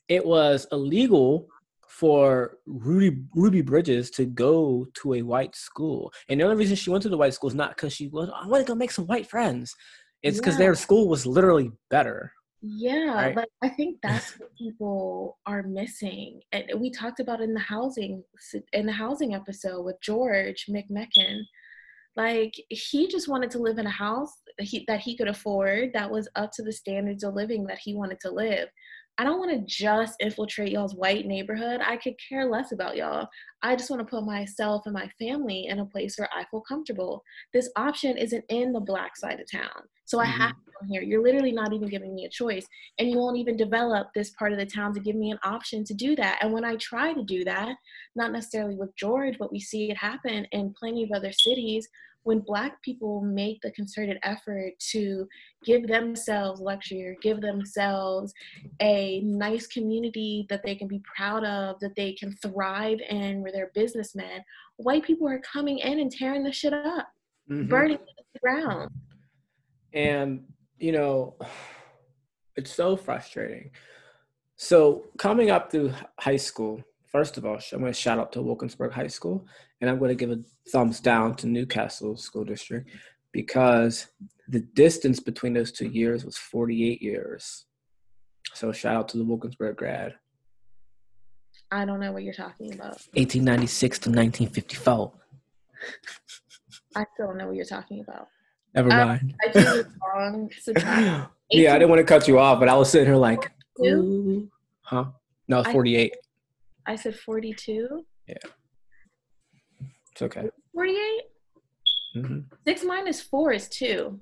it 0.07 0.25
was 0.25 0.67
illegal 0.71 1.47
for 1.87 2.57
Ruby 2.65 3.23
Ruby 3.33 3.61
Bridges 3.61 4.11
to 4.11 4.25
go 4.25 4.85
to 4.95 5.15
a 5.15 5.21
white 5.21 5.55
school, 5.55 6.13
and 6.29 6.39
the 6.39 6.43
only 6.43 6.57
reason 6.57 6.75
she 6.75 6.89
went 6.89 7.03
to 7.03 7.09
the 7.09 7.17
white 7.17 7.33
school 7.33 7.49
is 7.49 7.55
not 7.55 7.75
because 7.75 7.93
she 7.93 8.07
was 8.07 8.29
I 8.29 8.47
want 8.47 8.65
to 8.65 8.71
go 8.71 8.75
make 8.75 8.91
some 8.91 9.07
white 9.07 9.27
friends. 9.27 9.75
It's 10.21 10.37
because 10.37 10.55
yeah. 10.55 10.65
their 10.65 10.75
school 10.75 11.07
was 11.07 11.25
literally 11.25 11.71
better. 11.89 12.31
Yeah, 12.67 13.13
right? 13.13 13.35
but 13.35 13.49
I 13.61 13.69
think 13.69 13.99
that's 14.03 14.39
what 14.39 14.55
people 14.57 15.37
are 15.45 15.63
missing. 15.63 16.41
And 16.51 16.65
we 16.77 16.89
talked 16.89 17.19
about 17.19 17.41
in 17.41 17.53
the 17.53 17.59
housing 17.59 18.23
in 18.73 18.85
the 18.85 18.91
housing 18.91 19.35
episode 19.35 19.83
with 19.83 20.01
George 20.01 20.65
McMechen. 20.69 21.41
Like 22.15 22.53
he 22.69 23.07
just 23.07 23.27
wanted 23.27 23.51
to 23.51 23.59
live 23.59 23.77
in 23.77 23.85
a 23.85 23.91
house 23.91 24.31
that 24.57 24.63
he, 24.63 24.85
that 24.87 25.01
he 25.01 25.17
could 25.17 25.27
afford 25.27 25.91
that 25.93 26.09
was 26.09 26.29
up 26.35 26.51
to 26.53 26.63
the 26.63 26.71
standards 26.71 27.23
of 27.23 27.35
living 27.35 27.65
that 27.65 27.79
he 27.79 27.93
wanted 27.93 28.19
to 28.21 28.31
live. 28.31 28.69
I 29.17 29.23
don't 29.23 29.39
want 29.39 29.51
to 29.51 29.65
just 29.65 30.15
infiltrate 30.19 30.71
y'all's 30.71 30.95
white 30.95 31.25
neighborhood. 31.25 31.79
I 31.81 31.95
could 31.95 32.15
care 32.29 32.49
less 32.49 32.73
about 32.73 32.97
y'all. 32.97 33.27
I 33.61 33.75
just 33.75 33.89
want 33.89 34.01
to 34.01 34.05
put 34.05 34.25
myself 34.25 34.83
and 34.85 34.93
my 34.93 35.09
family 35.17 35.67
in 35.67 35.79
a 35.79 35.85
place 35.85 36.17
where 36.17 36.29
I 36.33 36.43
feel 36.51 36.61
comfortable. 36.61 37.23
This 37.53 37.69
option 37.77 38.17
isn't 38.17 38.43
in 38.49 38.73
the 38.73 38.79
black 38.81 39.15
side 39.15 39.39
of 39.39 39.49
town. 39.49 39.83
So 40.03 40.19
I 40.19 40.25
mm-hmm. 40.25 40.41
have 40.41 40.51
to 40.51 40.71
come 40.79 40.89
here. 40.89 41.01
You're 41.01 41.23
literally 41.23 41.53
not 41.53 41.71
even 41.71 41.87
giving 41.87 42.13
me 42.13 42.25
a 42.25 42.29
choice. 42.29 42.65
And 42.99 43.09
you 43.09 43.17
won't 43.17 43.37
even 43.37 43.55
develop 43.55 44.07
this 44.13 44.31
part 44.31 44.51
of 44.51 44.59
the 44.59 44.65
town 44.65 44.93
to 44.93 44.99
give 44.99 45.15
me 45.15 45.31
an 45.31 45.39
option 45.43 45.85
to 45.85 45.93
do 45.93 46.15
that. 46.17 46.39
And 46.41 46.51
when 46.51 46.65
I 46.65 46.75
try 46.75 47.13
to 47.13 47.23
do 47.23 47.45
that, 47.45 47.75
not 48.15 48.33
necessarily 48.33 48.75
with 48.75 48.95
George, 48.97 49.37
but 49.39 49.51
we 49.51 49.61
see 49.61 49.89
it 49.89 49.97
happen 49.97 50.45
in 50.51 50.75
plenty 50.77 51.03
of 51.03 51.11
other 51.13 51.31
cities 51.31 51.87
when 52.25 52.39
black 52.39 52.81
people 52.81 53.21
make 53.21 53.61
the 53.61 53.71
concerted 53.71 54.17
effort 54.23 54.73
to 54.79 55.27
give 55.63 55.87
themselves 55.87 56.59
luxury 56.59 57.05
or 57.05 57.15
give 57.21 57.39
themselves 57.39 58.33
a 58.81 59.21
nice 59.21 59.67
community 59.67 60.45
that 60.49 60.61
they 60.63 60.75
can 60.75 60.87
be 60.87 61.01
proud 61.15 61.43
of 61.45 61.79
that 61.79 61.95
they 61.95 62.13
can 62.13 62.35
thrive 62.37 62.99
in 63.09 63.41
where 63.41 63.51
they're 63.51 63.71
businessmen 63.73 64.41
white 64.77 65.03
people 65.03 65.27
are 65.27 65.39
coming 65.39 65.79
in 65.79 65.99
and 65.99 66.11
tearing 66.11 66.43
the 66.43 66.51
shit 66.51 66.73
up 66.73 67.07
mm-hmm. 67.49 67.67
burning 67.67 67.95
it 67.95 68.17
to 68.17 68.23
the 68.33 68.39
ground 68.39 68.89
and 69.93 70.43
you 70.79 70.91
know 70.91 71.35
it's 72.57 72.73
so 72.73 72.95
frustrating 72.95 73.69
So 74.57 75.07
coming 75.17 75.49
up 75.49 75.71
through 75.71 75.93
high 76.19 76.37
school, 76.37 76.81
first 77.15 77.37
of 77.37 77.45
all, 77.45 77.57
I'm 77.71 77.79
going 77.79 77.93
to 77.93 77.97
shout 77.97 78.19
out 78.19 78.33
to 78.33 78.41
Wilkinsburg 78.41 78.91
High 78.91 79.07
School, 79.07 79.47
and 79.79 79.89
I'm 79.89 79.99
going 79.99 80.09
to 80.09 80.15
give 80.15 80.31
a 80.31 80.39
thumbs 80.69 80.99
down 80.99 81.33
to 81.35 81.47
Newcastle 81.47 82.17
School 82.17 82.43
District 82.43 82.89
because 83.31 84.07
the 84.49 84.59
distance 84.59 85.21
between 85.21 85.53
those 85.53 85.71
two 85.71 85.87
years 85.87 86.25
was 86.25 86.37
48 86.37 87.01
years. 87.01 87.67
So 88.53 88.73
shout 88.73 88.97
out 88.97 89.07
to 89.09 89.17
the 89.17 89.23
Wilkinsburg 89.23 89.77
grad. 89.77 90.15
I 91.71 91.85
don't 91.85 92.01
know 92.01 92.11
what 92.11 92.23
you're 92.23 92.33
talking 92.33 92.73
about. 92.73 92.99
1896 93.13 93.99
to 93.99 94.09
1954. 94.09 95.13
I 96.97 97.05
still 97.13 97.27
don't 97.27 97.37
know 97.37 97.47
what 97.47 97.55
you're 97.55 97.63
talking 97.63 98.01
about. 98.01 98.27
Never 98.73 98.89
mind. 98.89 99.35
I 99.41 99.51
did 99.53 99.63
the 99.63 99.87
wrong 100.13 100.49
subtract. 100.59 101.31
yeah, 101.49 101.73
I 101.73 101.79
didn't 101.79 101.89
want 101.91 101.99
to 101.99 102.05
cut 102.05 102.27
you 102.27 102.39
off, 102.39 102.59
but 102.59 102.67
I 102.67 102.75
was 102.75 102.89
sitting 102.89 103.07
here 103.07 103.15
like, 103.15 103.49
ooh. 103.79 104.49
huh? 104.81 105.05
No, 105.47 105.59
it's 105.59 105.69
I- 105.69 105.71
48. 105.71 106.13
I 106.87 106.95
said 106.95 107.15
42. 107.15 108.05
Yeah. 108.27 108.35
It's 110.11 110.21
okay. 110.21 110.49
48? 110.73 111.21
hmm 112.13 112.39
Six 112.67 112.83
minus 112.83 113.21
four 113.21 113.51
is 113.51 113.67
two. 113.69 114.19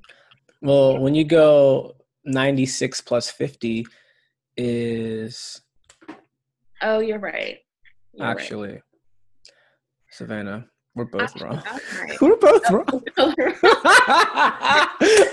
Well, 0.62 0.98
when 1.00 1.14
you 1.14 1.24
go 1.26 1.96
96 2.26 3.02
plus 3.02 3.30
50 3.30 3.86
is 4.58 5.62
Oh, 6.82 7.00
you're 7.00 7.20
right. 7.20 7.60
You're 8.14 8.28
right. 8.28 8.38
actually 8.38 8.82
Savannah. 10.10 10.66
We're 10.96 11.06
both 11.06 11.42
wrong. 11.42 11.60
right. 11.66 12.22
We're 12.22 12.36
both 12.36 12.70
wrong. 12.70 13.04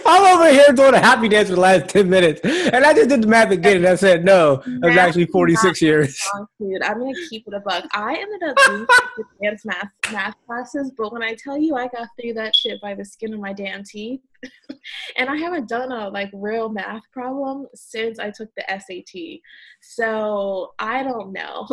I'm 0.06 0.38
over 0.38 0.50
here 0.50 0.72
doing 0.72 0.94
a 0.94 0.98
happy 0.98 1.28
dance 1.28 1.50
for 1.50 1.56
the 1.56 1.60
last 1.60 1.90
10 1.90 2.08
minutes. 2.08 2.40
And 2.42 2.82
I 2.82 2.94
just 2.94 3.10
did 3.10 3.22
the 3.22 3.26
math 3.26 3.50
again 3.50 3.76
and 3.76 3.86
I 3.86 3.94
said, 3.96 4.24
no, 4.24 4.62
it 4.64 4.80
was 4.82 4.96
actually 4.96 5.26
46 5.26 5.82
years. 5.82 6.26
wrong, 6.34 6.46
dude. 6.58 6.82
I'm 6.82 6.98
gonna 6.98 7.12
keep 7.28 7.46
it 7.46 7.52
a 7.52 7.60
buck. 7.60 7.84
I 7.92 8.16
ended 8.16 8.42
up 8.48 8.56
doing 8.66 8.86
advanced 9.34 9.66
math 9.66 9.90
math 10.10 10.34
classes, 10.46 10.92
but 10.96 11.12
when 11.12 11.22
I 11.22 11.34
tell 11.34 11.58
you 11.58 11.76
I 11.76 11.88
got 11.88 12.08
through 12.18 12.34
that 12.34 12.56
shit 12.56 12.80
by 12.80 12.94
the 12.94 13.04
skin 13.04 13.34
of 13.34 13.40
my 13.40 13.52
damn 13.52 13.84
teeth, 13.84 14.22
and 15.18 15.28
I 15.28 15.36
haven't 15.36 15.68
done 15.68 15.92
a 15.92 16.08
like 16.08 16.30
real 16.32 16.70
math 16.70 17.02
problem 17.12 17.66
since 17.74 18.18
I 18.18 18.30
took 18.30 18.48
the 18.56 18.64
SAT. 18.66 19.40
So 19.82 20.72
I 20.78 21.02
don't 21.02 21.32
know. 21.32 21.68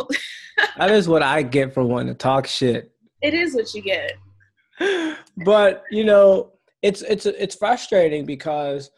That 0.76 0.90
is 0.90 1.08
what 1.08 1.22
I 1.22 1.42
get 1.42 1.72
for 1.72 1.84
wanting 1.84 2.08
to 2.08 2.18
talk 2.18 2.46
shit. 2.46 2.92
It 3.22 3.34
is 3.34 3.54
what 3.54 3.72
you 3.74 3.82
get. 3.82 4.12
but 5.44 5.82
you 5.90 6.04
know 6.04 6.52
it's 6.82 7.02
it's 7.02 7.26
it's 7.26 7.56
frustrating 7.56 8.24
because 8.24 8.90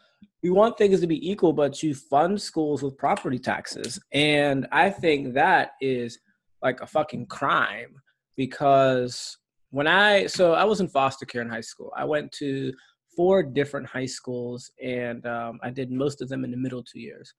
we 0.42 0.50
want 0.50 0.76
things 0.76 1.00
to 1.00 1.06
be 1.06 1.30
equal 1.30 1.52
but 1.52 1.82
you 1.82 1.94
fund 1.94 2.40
schools 2.40 2.82
with 2.82 2.98
property 2.98 3.38
taxes. 3.38 3.98
And 4.12 4.66
i 4.72 4.90
think 4.90 5.34
that 5.34 5.72
is 5.80 6.18
like 6.62 6.80
a 6.80 6.86
fucking 6.86 7.26
crime 7.26 7.94
because 8.36 9.38
when 9.70 9.86
i 9.86 10.26
so 10.26 10.52
i 10.52 10.64
was 10.64 10.80
in 10.80 10.88
foster 10.88 11.24
care 11.24 11.42
in 11.42 11.48
high 11.48 11.60
school. 11.60 11.92
I 11.96 12.04
went 12.04 12.30
to 12.32 12.72
four 13.16 13.42
different 13.42 13.86
high 13.86 14.06
schools 14.06 14.70
and 14.82 15.24
um, 15.26 15.58
i 15.62 15.70
did 15.70 15.90
most 15.90 16.20
of 16.20 16.28
them 16.28 16.44
in 16.44 16.50
the 16.50 16.56
middle 16.56 16.82
two 16.82 17.00
years 17.00 17.32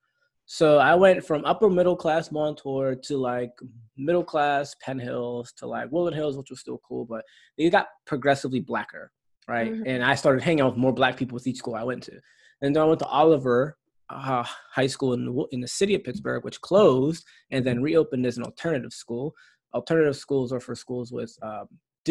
so 0.58 0.68
i 0.92 0.94
went 1.06 1.20
from 1.28 1.44
upper 1.52 1.70
middle 1.70 1.96
class 2.04 2.26
montour 2.38 2.94
to 3.08 3.14
like 3.32 3.54
middle 4.08 4.24
class 4.34 4.76
penn 4.84 5.00
hills 5.00 5.46
to 5.58 5.66
like 5.66 5.88
woodland 5.92 6.16
hills 6.20 6.36
which 6.38 6.50
was 6.50 6.60
still 6.60 6.80
cool 6.88 7.06
but 7.14 7.24
they 7.58 7.70
got 7.70 7.88
progressively 8.06 8.60
blacker, 8.60 9.12
right? 9.48 9.72
Mhm. 9.74 9.84
And 9.92 10.04
I 10.04 10.16
started 10.16 10.42
hanging 10.44 10.62
out 10.62 10.72
with 10.72 10.78
more 10.86 10.94
black 10.94 11.16
people 11.18 11.36
with 11.36 11.48
each 11.48 11.58
school 11.58 11.76
I 11.76 11.84
went 11.84 12.04
to. 12.04 12.16
And 12.62 12.76
then 12.76 12.82
I 12.84 12.86
went 12.86 13.00
to 13.00 13.06
Oliver 13.22 13.78
uh, 14.10 14.44
High 14.78 14.88
School 14.88 15.14
in 15.14 15.26
the, 15.26 15.34
in 15.52 15.62
the 15.62 15.68
city 15.68 15.96
of 15.96 16.04
Pittsburgh, 16.04 16.44
which 16.44 16.60
closed 16.62 17.26
and 17.52 17.66
then 17.66 17.82
reopened 17.82 18.26
as 18.26 18.38
an 18.38 18.44
alternative 18.44 18.94
school. 18.94 19.34
Alternative 19.74 20.16
schools 20.16 20.52
are 20.52 20.60
for 20.60 20.76
schools 20.76 21.12
with 21.12 21.34
um, 21.42 21.68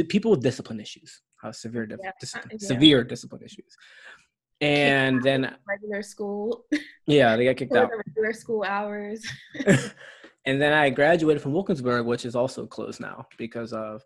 people 0.09 0.31
with 0.31 0.43
discipline 0.43 0.81
issues, 0.81 1.21
uh, 1.45 1.53
severe 1.53 1.87
Yeah, 1.91 2.13
discipline, 2.21 2.59
yeah. 2.61 2.67
severe 2.73 3.05
discipline 3.05 3.43
issues. 3.43 3.77
And 4.61 5.23
then 5.23 5.57
Regular 5.67 6.03
school, 6.03 6.67
yeah, 7.07 7.37
they 7.37 7.45
got 7.45 7.57
kicked 7.57 7.73
out. 7.77 7.91
the 7.91 8.03
regular 8.07 8.33
school 8.33 8.63
hours. 8.63 9.27
and 10.47 10.61
then 10.61 10.73
I 10.73 10.91
graduated 10.91 11.43
from 11.43 11.53
Wilkinsburg, 11.53 12.05
which 12.05 12.25
is 12.27 12.37
also 12.37 12.67
closed 12.67 13.01
now 13.01 13.27
because 13.39 13.73
of 13.73 14.03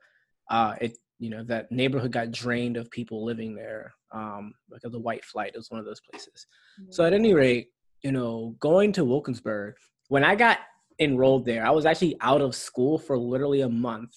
uh, 0.51 0.75
it. 0.81 0.97
You 1.21 1.31
know 1.31 1.45
that 1.45 1.71
neighborhood 1.71 2.11
got 2.11 2.33
drained 2.33 2.77
of 2.77 2.91
people 2.91 3.25
living 3.25 3.55
there 3.55 3.95
um, 4.13 4.53
because 4.71 4.95
of 4.95 5.03
white 5.03 5.25
flight. 5.25 5.53
It 5.55 5.59
was 5.59 5.71
one 5.71 5.79
of 5.79 5.87
those 5.87 6.01
places. 6.01 6.47
So 6.91 7.05
at 7.05 7.13
any 7.13 7.33
rate, 7.35 7.69
you 8.03 8.13
know, 8.13 8.57
going 8.59 8.93
to 8.93 9.05
Wilkinsburg, 9.05 9.75
when 10.09 10.25
I 10.25 10.35
got 10.35 10.59
enrolled 10.99 11.45
there, 11.45 11.67
I 11.67 11.71
was 11.71 11.87
actually 11.87 12.17
out 12.21 12.41
of 12.41 12.55
school 12.55 12.99
for 12.99 13.17
literally 13.19 13.63
a 13.63 13.69
month. 13.69 14.11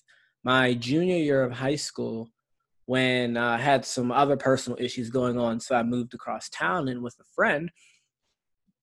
My 0.43 0.73
junior 0.73 1.17
year 1.17 1.43
of 1.43 1.51
high 1.51 1.75
school, 1.75 2.29
when 2.87 3.35
I 3.35 3.57
had 3.57 3.85
some 3.85 4.11
other 4.13 4.37
personal 4.37 4.79
issues 4.81 5.09
going 5.09 5.37
on, 5.37 5.59
so 5.59 5.75
I 5.75 5.83
moved 5.83 6.13
across 6.13 6.47
town 6.49 6.87
and 6.87 7.03
with 7.03 7.15
a 7.19 7.23
friend. 7.35 7.69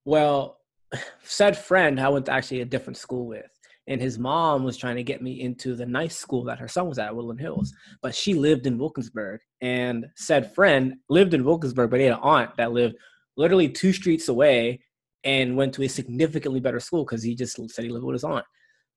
Well, 0.05 0.59
said 1.25 1.57
friend 1.57 1.99
I 1.99 2.11
went 2.11 2.27
to 2.27 2.33
actually 2.33 2.61
a 2.61 2.67
different 2.67 2.99
school 2.99 3.27
with, 3.27 3.51
and 3.87 4.01
his 4.01 4.19
mom 4.19 4.63
was 4.63 4.77
trying 4.77 4.97
to 4.97 5.03
get 5.03 5.23
me 5.23 5.41
into 5.41 5.75
the 5.75 5.87
nice 5.87 6.17
school 6.17 6.45
that 6.45 6.59
her 6.59 6.69
son 6.69 6.87
was 6.87 6.99
at, 6.99 7.17
Woodland 7.17 7.41
Hills, 7.41 7.73
but 8.03 8.15
she 8.15 8.35
lived 8.35 8.67
in 8.67 8.79
Wilkinsburg, 8.79 9.41
and 9.63 10.05
said 10.17 10.55
friend 10.55 10.97
lived 11.09 11.33
in 11.33 11.43
Wilkinsburg, 11.43 11.91
but 11.91 11.99
he 11.99 12.05
had 12.05 12.15
an 12.15 12.23
aunt 12.23 12.57
that 12.59 12.73
lived 12.73 12.97
literally 13.39 13.71
two 13.71 13.95
streets 13.95 14.29
away 14.29 14.81
and 15.25 15.57
went 15.57 15.73
to 15.73 15.83
a 15.83 15.89
significantly 15.89 16.61
better 16.61 16.79
school 16.79 17.07
because 17.07 17.23
he 17.23 17.35
just 17.35 17.59
said 17.71 17.85
he 17.85 17.91
lived 17.91 18.05
with 18.05 18.15
his 18.15 18.25
aunt. 18.25 18.45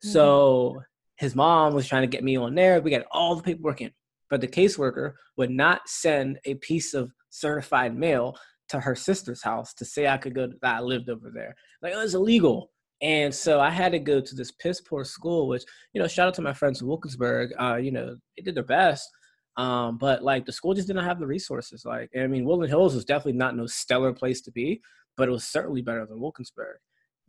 So 0.01 0.72
mm-hmm. 0.72 0.80
his 1.16 1.34
mom 1.34 1.74
was 1.74 1.88
trying 1.88 2.03
to 2.03 2.08
get 2.08 2.26
me 2.26 2.36
on 2.36 2.55
there. 2.55 2.82
We 2.82 2.91
got 2.91 3.05
all 3.10 3.36
the 3.36 3.43
paperwork 3.43 3.80
in, 3.80 3.91
but 4.30 4.41
the 4.41 4.47
caseworker 4.47 5.13
would 5.38 5.49
not 5.51 5.88
send 5.88 6.39
a 6.45 6.55
piece 6.55 6.93
of 6.93 7.11
certified 7.30 7.95
mail 7.95 8.38
to 8.69 8.80
her 8.80 8.95
sister's 8.95 9.41
house 9.41 9.73
to 9.75 9.86
say 9.86 10.07
I 10.07 10.17
could 10.17 10.36
go 10.36 10.47
that 10.47 10.75
I 10.75 10.80
lived 10.82 11.09
over 11.09 11.32
there. 11.34 11.55
Like 11.82 11.93
it 11.93 11.97
was 11.97 12.15
illegal. 12.15 12.71
And 13.01 13.34
so 13.34 13.59
I 13.59 13.69
had 13.69 13.91
to 13.91 13.99
go 13.99 14.19
to 14.19 14.36
this 14.36 14.51
piss 14.51 14.82
poor 14.82 15.03
school, 15.03 15.47
which, 15.47 15.63
you 15.93 16.01
know, 16.01 16.07
shout 16.07 16.28
out 16.28 16.34
to 16.36 16.41
my 16.41 16.53
friends 16.53 16.82
in 16.82 16.88
Wilkinsburg. 16.88 17.53
Uh, 17.59 17.75
you 17.75 17.91
know, 17.91 18.15
they 18.36 18.43
did 18.43 18.55
their 18.55 18.63
best. 18.63 19.07
Um, 19.55 19.97
but 19.97 20.23
like 20.23 20.45
the 20.45 20.51
school 20.51 20.73
just 20.73 20.88
didn't 20.88 21.03
have 21.05 21.19
the 21.19 21.28
resources. 21.28 21.84
Like, 21.86 22.09
I 22.19 22.28
mean, 22.28 22.45
Woodland 22.45 22.69
Hills 22.69 22.95
was 22.95 23.05
definitely 23.05 23.34
not 23.34 23.55
no 23.55 23.65
stellar 23.67 24.13
place 24.13 24.41
to 24.41 24.51
be, 24.51 24.82
but 25.15 25.28
it 25.28 25.32
was 25.32 25.45
certainly 25.45 25.82
better 25.82 26.05
than 26.05 26.19
Wilkinsburg. 26.19 26.78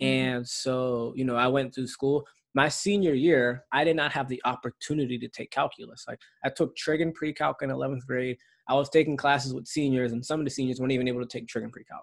Mhm. 0.01 0.07
And 0.07 0.49
so, 0.49 1.13
you 1.17 1.25
know, 1.25 1.37
I 1.37 1.49
went 1.49 1.75
through 1.75 1.87
school. 1.87 2.27
My 2.59 2.69
senior 2.69 3.15
year, 3.15 3.67
I 3.71 3.85
did 3.85 3.95
not 3.95 4.11
have 4.11 4.27
the 4.27 4.43
opportunity 4.45 5.17
to 5.17 5.29
take 5.29 5.53
calculus. 5.53 6.07
Like, 6.09 6.19
I 6.45 6.49
took 6.49 6.75
trig 6.75 7.01
and 7.01 7.15
pre-calc 7.15 7.63
in 7.63 7.71
11th 7.71 8.05
grade. 8.05 8.37
I 8.67 8.75
was 8.75 8.91
taking 8.91 9.17
classes 9.17 9.55
with 9.55 9.69
seniors, 9.69 10.11
and 10.11 10.27
some 10.27 10.41
of 10.41 10.45
the 10.45 10.51
seniors 10.51 10.81
weren't 10.81 10.91
even 10.91 11.07
able 11.07 11.21
to 11.21 11.29
take 11.29 11.47
trig 11.47 11.63
and 11.63 11.73
pre-calc. 11.73 12.03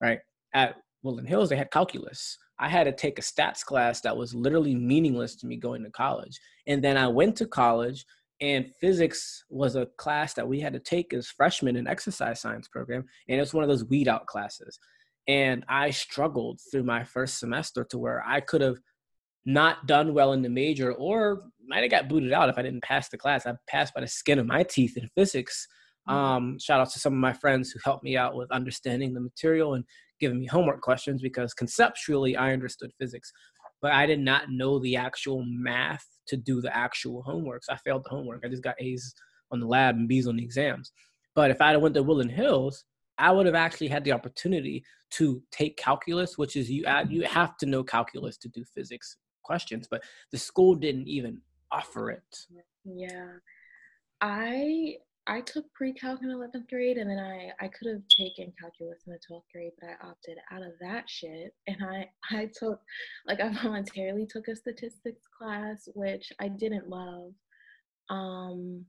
Right 0.00 0.18
at 0.54 0.74
Woodland 1.04 1.28
Hills, 1.28 1.50
they 1.50 1.56
had 1.56 1.70
calculus. 1.70 2.36
I 2.58 2.68
had 2.68 2.82
to 2.82 2.92
take 2.92 3.20
a 3.20 3.22
stats 3.22 3.64
class 3.64 4.00
that 4.00 4.16
was 4.16 4.34
literally 4.34 4.74
meaningless 4.74 5.36
to 5.36 5.46
me 5.46 5.54
going 5.54 5.84
to 5.84 5.90
college. 5.90 6.36
And 6.66 6.82
then 6.82 6.96
I 6.96 7.06
went 7.06 7.36
to 7.36 7.46
college, 7.46 8.04
and 8.40 8.72
physics 8.80 9.44
was 9.50 9.76
a 9.76 9.86
class 9.98 10.34
that 10.34 10.48
we 10.48 10.58
had 10.58 10.72
to 10.72 10.80
take 10.80 11.14
as 11.14 11.28
freshmen 11.28 11.76
in 11.76 11.86
exercise 11.86 12.40
science 12.40 12.66
program, 12.66 13.04
and 13.28 13.40
it's 13.40 13.54
one 13.54 13.62
of 13.62 13.70
those 13.70 13.84
weed 13.84 14.08
out 14.08 14.26
classes. 14.26 14.80
And 15.28 15.64
I 15.68 15.90
struggled 15.90 16.60
through 16.72 16.82
my 16.82 17.04
first 17.04 17.38
semester 17.38 17.84
to 17.84 17.98
where 17.98 18.24
I 18.26 18.40
could 18.40 18.62
have 18.62 18.78
not 19.44 19.86
done 19.86 20.14
well 20.14 20.32
in 20.32 20.42
the 20.42 20.48
major 20.48 20.92
or 20.92 21.42
might 21.66 21.82
have 21.82 21.90
got 21.90 22.08
booted 22.08 22.32
out 22.32 22.48
if 22.48 22.58
I 22.58 22.62
didn't 22.62 22.82
pass 22.82 23.08
the 23.08 23.18
class. 23.18 23.46
I 23.46 23.54
passed 23.66 23.94
by 23.94 24.00
the 24.00 24.08
skin 24.08 24.38
of 24.38 24.46
my 24.46 24.62
teeth 24.62 24.96
in 24.96 25.08
physics. 25.16 25.66
Um, 26.08 26.58
shout 26.58 26.80
out 26.80 26.90
to 26.90 26.98
some 26.98 27.12
of 27.12 27.18
my 27.18 27.32
friends 27.32 27.70
who 27.70 27.78
helped 27.84 28.04
me 28.04 28.16
out 28.16 28.36
with 28.36 28.50
understanding 28.50 29.14
the 29.14 29.20
material 29.20 29.74
and 29.74 29.84
giving 30.20 30.40
me 30.40 30.46
homework 30.46 30.80
questions 30.80 31.22
because 31.22 31.54
conceptually 31.54 32.36
I 32.36 32.52
understood 32.52 32.92
physics, 32.98 33.32
but 33.80 33.92
I 33.92 34.06
did 34.06 34.20
not 34.20 34.50
know 34.50 34.78
the 34.78 34.96
actual 34.96 35.44
math 35.46 36.06
to 36.26 36.36
do 36.36 36.60
the 36.60 36.76
actual 36.76 37.22
homework. 37.22 37.64
So 37.64 37.72
I 37.72 37.76
failed 37.76 38.04
the 38.04 38.10
homework. 38.10 38.42
I 38.44 38.48
just 38.48 38.62
got 38.62 38.80
A's 38.80 39.14
on 39.50 39.60
the 39.60 39.66
lab 39.66 39.96
and 39.96 40.08
B's 40.08 40.26
on 40.26 40.36
the 40.36 40.44
exams. 40.44 40.92
But 41.34 41.50
if 41.50 41.60
I 41.60 41.70
had 41.70 41.80
went 41.80 41.94
to 41.94 42.02
Woodland 42.02 42.30
Hills, 42.30 42.84
I 43.18 43.30
would 43.30 43.46
have 43.46 43.54
actually 43.54 43.88
had 43.88 44.04
the 44.04 44.12
opportunity 44.12 44.84
to 45.12 45.42
take 45.52 45.76
calculus, 45.76 46.38
which 46.38 46.56
is 46.56 46.70
you 46.70 46.84
add, 46.84 47.12
you 47.12 47.22
have 47.22 47.56
to 47.58 47.66
know 47.66 47.84
calculus 47.84 48.36
to 48.38 48.48
do 48.48 48.64
physics 48.74 49.16
questions, 49.42 49.86
but 49.90 50.02
the 50.30 50.38
school 50.38 50.74
didn't 50.74 51.08
even 51.08 51.40
offer 51.70 52.10
it. 52.10 52.46
Yeah. 52.84 53.32
I 54.20 54.96
I 55.28 55.40
took 55.40 55.72
pre-calc 55.72 56.20
in 56.22 56.30
11th 56.30 56.68
grade 56.68 56.98
and 56.98 57.08
then 57.08 57.18
I 57.18 57.52
I 57.60 57.68
could 57.68 57.88
have 57.88 58.02
taken 58.08 58.52
calculus 58.60 59.02
in 59.06 59.12
the 59.12 59.18
12th 59.18 59.44
grade, 59.52 59.72
but 59.80 59.90
I 59.90 60.08
opted 60.08 60.38
out 60.50 60.62
of 60.62 60.72
that 60.80 61.08
shit 61.08 61.54
and 61.66 61.76
I 61.82 62.08
I 62.30 62.50
took 62.52 62.80
like 63.26 63.40
I 63.40 63.48
voluntarily 63.62 64.26
took 64.26 64.48
a 64.48 64.56
statistics 64.56 65.26
class 65.38 65.88
which 65.94 66.32
I 66.40 66.48
didn't 66.48 66.88
love. 66.88 67.32
Um 68.10 68.84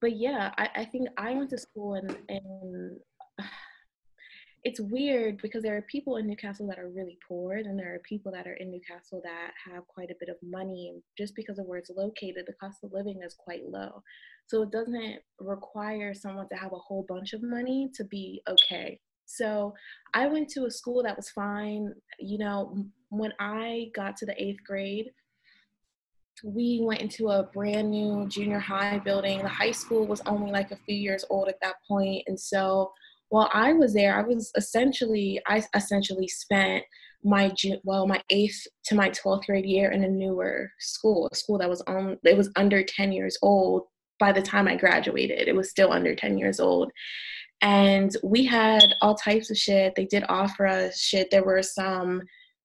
but 0.00 0.16
yeah, 0.16 0.52
I, 0.58 0.68
I 0.76 0.84
think 0.84 1.08
I 1.16 1.34
went 1.34 1.50
to 1.50 1.58
school 1.58 1.94
and 1.94 2.16
and 2.28 2.98
it's 4.66 4.80
weird 4.80 5.40
because 5.42 5.62
there 5.62 5.76
are 5.76 5.82
people 5.82 6.16
in 6.16 6.26
Newcastle 6.26 6.66
that 6.66 6.80
are 6.80 6.88
really 6.88 7.20
poor, 7.28 7.52
and 7.52 7.78
there 7.78 7.94
are 7.94 8.00
people 8.00 8.32
that 8.32 8.48
are 8.48 8.54
in 8.54 8.72
Newcastle 8.72 9.20
that 9.22 9.52
have 9.64 9.86
quite 9.86 10.10
a 10.10 10.16
bit 10.18 10.28
of 10.28 10.34
money. 10.42 10.92
Just 11.16 11.36
because 11.36 11.60
of 11.60 11.66
where 11.66 11.78
it's 11.78 11.88
located, 11.88 12.46
the 12.48 12.52
cost 12.60 12.82
of 12.82 12.92
living 12.92 13.20
is 13.24 13.36
quite 13.38 13.62
low. 13.64 14.02
So 14.48 14.62
it 14.62 14.72
doesn't 14.72 15.20
require 15.38 16.14
someone 16.14 16.48
to 16.48 16.56
have 16.56 16.72
a 16.72 16.78
whole 16.78 17.06
bunch 17.08 17.32
of 17.32 17.44
money 17.44 17.90
to 17.94 18.02
be 18.02 18.42
okay. 18.48 18.98
So 19.26 19.72
I 20.14 20.26
went 20.26 20.48
to 20.50 20.64
a 20.64 20.70
school 20.70 21.00
that 21.04 21.16
was 21.16 21.30
fine. 21.30 21.94
You 22.18 22.38
know, 22.38 22.86
when 23.10 23.34
I 23.38 23.92
got 23.94 24.16
to 24.16 24.26
the 24.26 24.34
eighth 24.42 24.64
grade, 24.66 25.12
we 26.42 26.80
went 26.82 27.02
into 27.02 27.28
a 27.28 27.44
brand 27.44 27.92
new 27.92 28.26
junior 28.26 28.58
high 28.58 28.98
building. 28.98 29.42
The 29.42 29.48
high 29.48 29.70
school 29.70 30.08
was 30.08 30.22
only 30.26 30.50
like 30.50 30.72
a 30.72 30.78
few 30.84 30.96
years 30.96 31.24
old 31.30 31.46
at 31.46 31.60
that 31.62 31.76
point, 31.86 32.24
and 32.26 32.38
so 32.38 32.90
while 33.28 33.50
I 33.52 33.72
was 33.72 33.92
there, 33.94 34.16
I 34.16 34.22
was 34.22 34.52
essentially 34.56 35.40
I 35.46 35.62
essentially 35.74 36.28
spent 36.28 36.84
my 37.24 37.52
well 37.82 38.06
my 38.06 38.22
eighth 38.30 38.66
to 38.84 38.94
my 38.94 39.08
twelfth 39.10 39.46
grade 39.46 39.66
year 39.66 39.90
in 39.90 40.04
a 40.04 40.08
newer 40.08 40.70
school, 40.78 41.28
a 41.32 41.36
school 41.36 41.58
that 41.58 41.68
was 41.68 41.80
on 41.82 42.18
it 42.24 42.36
was 42.36 42.50
under 42.56 42.82
ten 42.82 43.12
years 43.12 43.36
old 43.42 43.84
by 44.18 44.32
the 44.32 44.42
time 44.42 44.68
I 44.68 44.76
graduated. 44.76 45.48
It 45.48 45.56
was 45.56 45.70
still 45.70 45.92
under 45.92 46.14
ten 46.14 46.38
years 46.38 46.60
old, 46.60 46.90
and 47.62 48.16
we 48.22 48.44
had 48.44 48.94
all 49.02 49.16
types 49.16 49.50
of 49.50 49.56
shit. 49.56 49.94
They 49.96 50.06
did 50.06 50.24
offer 50.28 50.66
us 50.66 51.00
shit. 51.00 51.30
There 51.30 51.44
were 51.44 51.62
some 51.62 52.22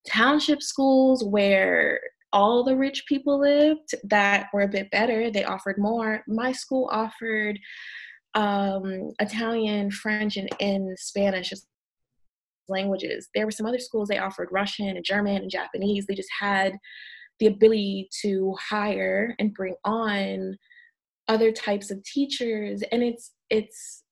township 0.08 0.62
schools 0.62 1.24
where 1.24 2.00
all 2.34 2.64
the 2.64 2.76
rich 2.76 3.04
people 3.08 3.40
lived 3.40 3.94
that 4.06 4.48
were 4.54 4.62
a 4.62 4.68
bit 4.68 4.90
better. 4.92 5.30
They 5.30 5.44
offered 5.44 5.78
more. 5.78 6.24
My 6.28 6.52
school 6.52 6.90
offered 6.92 7.60
um, 8.34 9.12
Italian, 9.20 9.92
French, 9.92 10.38
and, 10.38 10.50
and 10.60 10.98
Spanish 10.98 11.54
languages. 12.68 13.30
There 13.36 13.46
were 13.46 13.52
some 13.52 13.66
other 13.66 13.80
schools 13.80 14.08
they 14.08 14.18
offered 14.18 14.50
Russian 14.52 14.90
and 14.90 15.06
German 15.06 15.42
and 15.42 15.52
Japanese. 15.52 16.06
They 16.06 16.16
just 16.16 16.30
had 16.40 16.74
the 17.40 17.48
ability 17.48 18.10
to 18.22 18.56
hire 18.70 19.36
and 19.40 19.54
bring 19.54 19.76
on 19.84 20.58
other 21.28 21.52
types 21.52 21.92
of 21.92 22.04
teachers. 22.04 22.84
And 22.92 23.04
it's 23.04 23.32
it's 23.50 24.04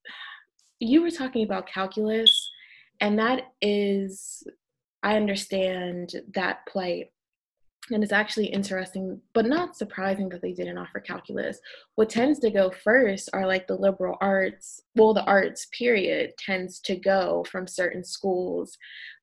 you 0.80 1.02
were 1.02 1.12
talking 1.12 1.44
about 1.44 1.68
calculus, 1.68 2.50
and 3.00 3.18
that 3.20 3.44
is 3.62 4.44
I 5.04 5.16
understand 5.16 6.14
that 6.34 6.66
play 6.68 7.12
and 7.91 8.03
it's 8.03 8.14
actually 8.14 8.48
interesting, 8.48 9.22
but 9.34 9.45
not 9.45 9.76
surprising 9.76 10.30
that 10.30 10.41
they 10.41 10.53
didn't 10.53 10.78
offer 10.78 10.99
calculus. 10.99 11.60
What 11.95 12.10
tends 12.10 12.40
to 12.40 12.52
go 12.52 12.72
first 12.72 13.30
are 13.34 13.48
like 13.48 13.68
the 13.68 13.76
liberal 13.76 14.18
arts, 14.22 14.82
well, 14.95 15.14
the 15.14 15.24
arts 15.24 15.68
period 15.78 16.34
tends 16.38 16.80
to 16.82 16.95
go 16.95 17.45
from 17.49 17.68
certain 17.68 18.03
schools 18.03 18.78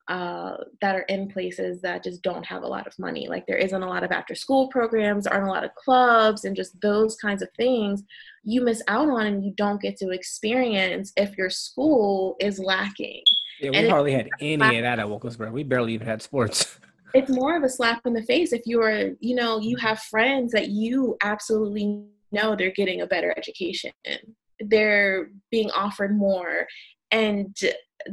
uh, 0.07 0.55
that 0.79 0.95
are 0.95 1.01
in 1.09 1.27
places 1.27 1.81
that 1.81 2.03
just 2.03 2.21
don't 2.21 2.45
have 2.45 2.63
a 2.63 2.67
lot 2.67 2.87
of 2.87 2.97
money. 2.97 3.27
Like 3.27 3.45
there 3.45 3.57
isn't 3.57 3.83
a 3.83 3.89
lot 3.89 4.03
of 4.03 4.11
after 4.11 4.35
school 4.35 4.69
programs, 4.69 5.27
aren't 5.27 5.47
a 5.47 5.51
lot 5.51 5.65
of 5.65 5.75
clubs, 5.75 6.45
and 6.45 6.55
just 6.55 6.79
those 6.81 7.17
kinds 7.17 7.41
of 7.41 7.49
things 7.57 8.03
you 8.43 8.61
miss 8.61 8.81
out 8.87 9.09
on 9.09 9.25
and 9.25 9.43
you 9.43 9.51
don't 9.57 9.81
get 9.81 9.97
to 9.97 10.11
experience 10.11 11.11
if 11.17 11.37
your 11.37 11.49
school 11.49 12.37
is 12.39 12.59
lacking. 12.59 13.21
Yeah, 13.59 13.71
we 13.71 13.77
and 13.77 13.89
hardly 13.89 14.13
had 14.13 14.29
any 14.39 14.77
of 14.77 14.83
that 14.83 14.99
at 14.99 15.09
Wilkinsburg. 15.09 15.51
We 15.51 15.63
barely 15.63 15.93
even 15.93 16.07
had 16.07 16.21
sports. 16.21 16.79
it's 17.13 17.29
more 17.29 17.55
of 17.55 17.63
a 17.63 17.69
slap 17.69 18.01
in 18.05 18.13
the 18.13 18.23
face 18.23 18.53
if 18.53 18.61
you're 18.65 19.11
you 19.19 19.35
know 19.35 19.59
you 19.59 19.77
have 19.77 19.99
friends 19.99 20.51
that 20.51 20.69
you 20.69 21.17
absolutely 21.23 22.03
know 22.31 22.55
they're 22.55 22.71
getting 22.71 23.01
a 23.01 23.07
better 23.07 23.33
education. 23.37 23.91
They're 24.59 25.29
being 25.51 25.69
offered 25.71 26.17
more 26.17 26.67
and 27.11 27.55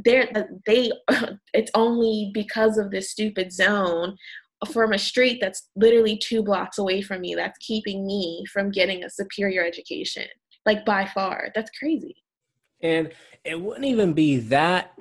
they're 0.03 0.29
they 0.65 0.91
it's 1.53 1.71
only 1.73 2.31
because 2.33 2.77
of 2.77 2.91
this 2.91 3.11
stupid 3.11 3.51
zone 3.51 4.15
from 4.71 4.93
a 4.93 4.97
street 4.97 5.39
that's 5.41 5.69
literally 5.75 6.17
two 6.17 6.41
blocks 6.41 6.77
away 6.77 7.01
from 7.01 7.21
me 7.21 7.35
that's 7.35 7.57
keeping 7.59 8.05
me 8.05 8.43
from 8.51 8.71
getting 8.71 9.03
a 9.03 9.09
superior 9.09 9.63
education 9.63 10.25
like 10.65 10.85
by 10.85 11.05
far. 11.05 11.49
That's 11.53 11.69
crazy. 11.77 12.15
And 12.81 13.11
it 13.43 13.59
wouldn't 13.59 13.85
even 13.85 14.13
be 14.13 14.37
that 14.37 14.97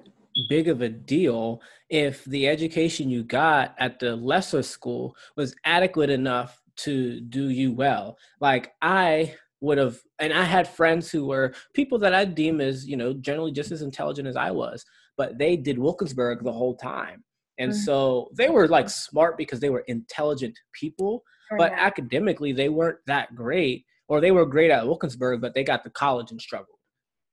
big 0.49 0.69
of 0.69 0.83
a 0.83 0.89
deal 0.89 1.61
if 1.89 2.25
the 2.25 2.49
education 2.49 3.09
you 3.09 3.23
got 3.23 3.75
at 3.79 3.99
the 3.99 4.17
lesser 4.17 4.63
school 4.63 5.17
was 5.37 5.55
adequate 5.65 6.11
enough 6.11 6.61
to 6.77 7.21
do 7.21 7.49
you 7.51 7.73
well. 7.73 8.19
Like 8.41 8.73
I 8.83 9.35
would 9.61 9.79
have, 9.79 9.99
and 10.19 10.33
I 10.33 10.43
had 10.43 10.69
friends 10.69 11.11
who 11.11 11.27
were 11.27 11.55
people 11.73 11.99
that 12.01 12.15
I 12.15 12.25
deem 12.25 12.61
as, 12.61 12.87
you 12.87 12.97
know, 12.97 13.15
generally 13.15 13.53
just 13.53 13.71
as 13.71 13.83
intelligent 13.83 14.29
as 14.29 14.37
I 14.37 14.51
was, 14.51 14.85
but 15.17 15.39
they 15.39 15.57
did 15.57 15.79
Wilkinsburg 15.79 16.43
the 16.43 16.53
whole 16.53 16.77
time. 16.77 17.25
And 17.59 17.71
mm-hmm. 17.71 17.81
so 17.81 18.31
they 18.37 18.51
were 18.51 18.67
like 18.67 18.91
smart 18.91 19.39
because 19.39 19.61
they 19.61 19.71
were 19.71 19.85
intelligent 19.87 20.59
people, 20.73 21.23
but 21.57 21.73
academically 21.73 22.53
they 22.53 22.69
weren't 22.69 22.99
that 23.07 23.35
great, 23.37 23.85
or 24.09 24.21
they 24.21 24.33
were 24.33 24.45
great 24.45 24.73
at 24.73 24.87
Wilkinsburg, 24.87 25.41
but 25.41 25.55
they 25.55 25.63
got 25.63 25.85
to 25.85 25.91
college 25.91 26.33
and 26.33 26.41
struggled 26.41 26.74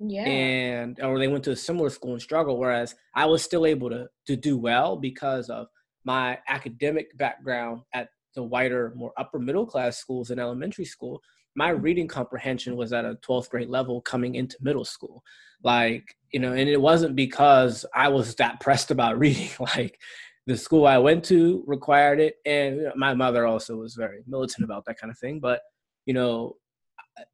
yeah. 0.04 0.26
and 0.26 1.00
or 1.02 1.20
they 1.20 1.28
went 1.28 1.44
to 1.44 1.52
a 1.52 1.56
similar 1.56 1.90
school 1.90 2.14
and 2.14 2.22
struggled 2.22 2.60
whereas 2.60 2.96
i 3.16 3.26
was 3.26 3.44
still 3.44 3.66
able 3.66 3.90
to 3.90 4.08
to 4.26 4.36
do 4.36 4.58
well 4.58 4.98
because 4.98 5.50
of 5.50 5.68
my 6.04 6.38
academic 6.48 7.16
background 7.18 7.82
at 7.94 8.10
the 8.36 8.44
whiter 8.44 8.94
more 8.96 9.14
upper 9.18 9.40
middle 9.40 9.66
class 9.66 9.98
schools 9.98 10.32
in 10.32 10.40
elementary 10.40 10.86
school. 10.86 11.22
My 11.56 11.72
mm-hmm. 11.72 11.82
reading 11.82 12.08
comprehension 12.08 12.76
was 12.76 12.94
at 12.94 13.06
a 13.06 13.18
12th 13.28 13.50
grade 13.50 13.70
level 13.70 14.02
coming 14.02 14.36
into 14.36 14.58
middle 14.62 14.86
school. 14.86 15.24
Like 15.64 16.16
you 16.32 16.40
know 16.40 16.54
and 16.54 16.70
it 16.70 16.82
wasn't 16.82 17.16
because 17.16 17.86
i 17.94 18.08
was 18.08 18.36
that 18.36 18.60
pressed 18.60 18.92
about 18.92 19.20
reading. 19.26 19.50
Like 19.60 20.00
the 20.48 20.58
school 20.58 20.88
i 20.88 20.98
went 20.98 21.24
to 21.26 21.64
required 21.68 22.20
it 22.20 22.36
and 22.46 22.88
my 22.96 23.14
mother 23.14 23.46
also 23.46 23.76
was 23.76 23.94
very 23.94 24.24
militant 24.26 24.64
about 24.64 24.86
that 24.86 24.98
kind 24.98 25.12
of 25.12 25.20
thing 25.20 25.40
but 25.40 25.62
you 26.08 26.16
know 26.16 26.56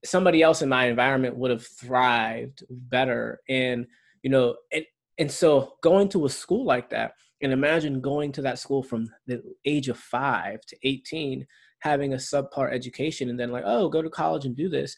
somebody 0.03 0.41
else 0.41 0.61
in 0.61 0.69
my 0.69 0.85
environment 0.87 1.37
would 1.37 1.51
have 1.51 1.65
thrived 1.65 2.63
better. 2.69 3.41
And 3.49 3.87
you 4.23 4.29
know 4.29 4.55
and 4.71 4.85
and 5.17 5.31
so 5.31 5.75
going 5.81 6.09
to 6.09 6.25
a 6.25 6.29
school 6.29 6.65
like 6.65 6.89
that 6.89 7.13
and 7.41 7.51
imagine 7.51 8.01
going 8.01 8.31
to 8.33 8.41
that 8.41 8.59
school 8.59 8.83
from 8.83 9.09
the 9.25 9.41
age 9.65 9.89
of 9.89 9.97
5 9.97 10.61
to 10.67 10.77
18 10.83 11.45
having 11.79 12.13
a 12.13 12.17
subpar 12.17 12.71
education 12.71 13.29
and 13.29 13.39
then 13.39 13.51
like 13.51 13.63
oh 13.65 13.89
go 13.89 14.01
to 14.01 14.09
college 14.09 14.45
and 14.45 14.55
do 14.55 14.69
this. 14.69 14.95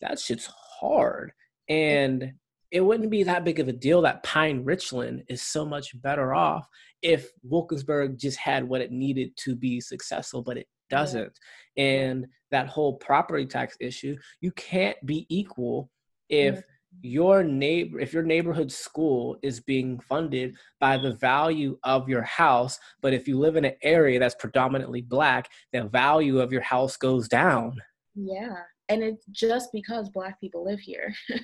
That 0.00 0.18
shit's 0.18 0.48
hard. 0.80 1.32
And 1.68 2.32
it 2.70 2.80
wouldn't 2.80 3.10
be 3.10 3.24
that 3.24 3.44
big 3.44 3.58
of 3.58 3.68
a 3.68 3.72
deal 3.72 4.02
that 4.02 4.22
Pine 4.22 4.64
Richland 4.64 5.24
is 5.28 5.42
so 5.42 5.64
much 5.64 6.00
better 6.00 6.32
off 6.34 6.66
if 7.02 7.30
Wilkinsburg 7.42 8.18
just 8.18 8.38
had 8.38 8.68
what 8.68 8.80
it 8.80 8.92
needed 8.92 9.36
to 9.38 9.56
be 9.56 9.80
successful, 9.80 10.42
but 10.42 10.56
it 10.56 10.68
doesn't. 10.90 11.38
And 11.76 12.26
that 12.50 12.68
whole 12.68 12.94
property 12.94 13.46
tax 13.46 13.76
issue, 13.80 14.16
you 14.40 14.52
can't 14.52 14.96
be 15.06 15.26
equal 15.28 15.90
if 16.28 16.62
your 17.02 17.44
neighbor 17.44 18.00
if 18.00 18.12
your 18.12 18.24
neighborhood 18.24 18.70
school 18.70 19.36
is 19.42 19.60
being 19.60 20.00
funded 20.00 20.56
by 20.80 20.96
the 20.96 21.12
value 21.12 21.78
of 21.84 22.08
your 22.08 22.22
house 22.22 22.80
but 23.00 23.14
if 23.14 23.28
you 23.28 23.38
live 23.38 23.54
in 23.54 23.64
an 23.64 23.74
area 23.82 24.18
that's 24.18 24.34
predominantly 24.34 25.00
black 25.00 25.48
the 25.72 25.84
value 25.84 26.40
of 26.40 26.52
your 26.52 26.62
house 26.62 26.96
goes 26.96 27.28
down. 27.28 27.76
Yeah 28.16 28.56
and 28.90 29.02
it's 29.02 29.24
just 29.30 29.70
because 29.72 30.10
black 30.10 30.38
people 30.40 30.64
live 30.64 30.80
here. 30.80 31.14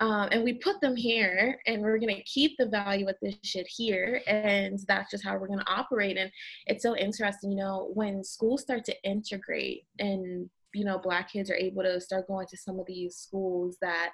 Um, 0.00 0.28
and 0.32 0.42
we 0.42 0.54
put 0.54 0.80
them 0.80 0.96
here 0.96 1.60
and 1.68 1.80
we're 1.80 1.98
going 1.98 2.14
to 2.14 2.22
keep 2.24 2.56
the 2.58 2.66
value 2.66 3.08
of 3.08 3.14
this 3.22 3.36
shit 3.44 3.66
here 3.68 4.20
and 4.26 4.78
that's 4.88 5.10
just 5.10 5.24
how 5.24 5.36
we're 5.36 5.46
going 5.46 5.60
to 5.60 5.72
operate. 5.72 6.16
And 6.16 6.32
it's 6.66 6.82
so 6.82 6.96
interesting 6.96 7.52
you 7.52 7.58
know 7.58 7.90
when 7.94 8.24
schools 8.24 8.62
start 8.62 8.84
to 8.86 9.02
integrate 9.04 9.84
and 10.00 10.50
you 10.74 10.84
know 10.84 10.98
black 10.98 11.32
kids 11.32 11.48
are 11.48 11.54
able 11.54 11.84
to 11.84 12.00
start 12.00 12.26
going 12.26 12.48
to 12.48 12.56
some 12.56 12.80
of 12.80 12.86
these 12.86 13.16
schools 13.16 13.76
that 13.80 14.10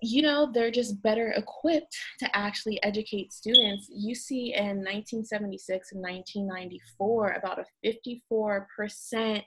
you 0.00 0.22
know 0.22 0.50
they're 0.50 0.70
just 0.70 1.02
better 1.02 1.32
equipped 1.32 1.94
to 2.20 2.36
actually 2.36 2.82
educate 2.82 3.30
students. 3.30 3.88
You 3.90 4.14
see 4.14 4.54
in 4.54 4.78
1976 4.78 5.92
and 5.92 6.00
1994 6.00 7.32
about 7.32 7.58
a 7.58 7.66
54% 7.86 9.42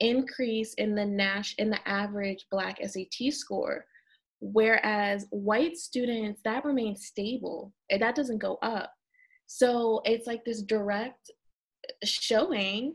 increase 0.00 0.74
in 0.74 0.94
the 0.94 1.04
Nash 1.04 1.54
in 1.58 1.70
the 1.70 1.88
average 1.88 2.46
black 2.50 2.78
SAT 2.84 3.32
score. 3.32 3.84
Whereas 4.40 5.26
white 5.30 5.76
students, 5.76 6.40
that 6.44 6.64
remains 6.64 7.06
stable. 7.06 7.72
That 7.90 8.14
doesn't 8.14 8.38
go 8.38 8.58
up. 8.62 8.92
So 9.46 10.00
it's 10.04 10.26
like 10.26 10.44
this 10.44 10.62
direct 10.62 11.30
showing, 12.04 12.94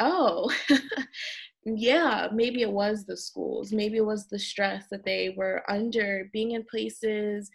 oh, 0.00 0.50
yeah, 1.64 2.28
maybe 2.32 2.62
it 2.62 2.70
was 2.70 3.04
the 3.04 3.16
schools, 3.16 3.72
maybe 3.72 3.98
it 3.98 4.06
was 4.06 4.28
the 4.28 4.38
stress 4.38 4.84
that 4.90 5.04
they 5.04 5.34
were 5.36 5.62
under, 5.68 6.30
being 6.32 6.52
in 6.52 6.64
places 6.64 7.50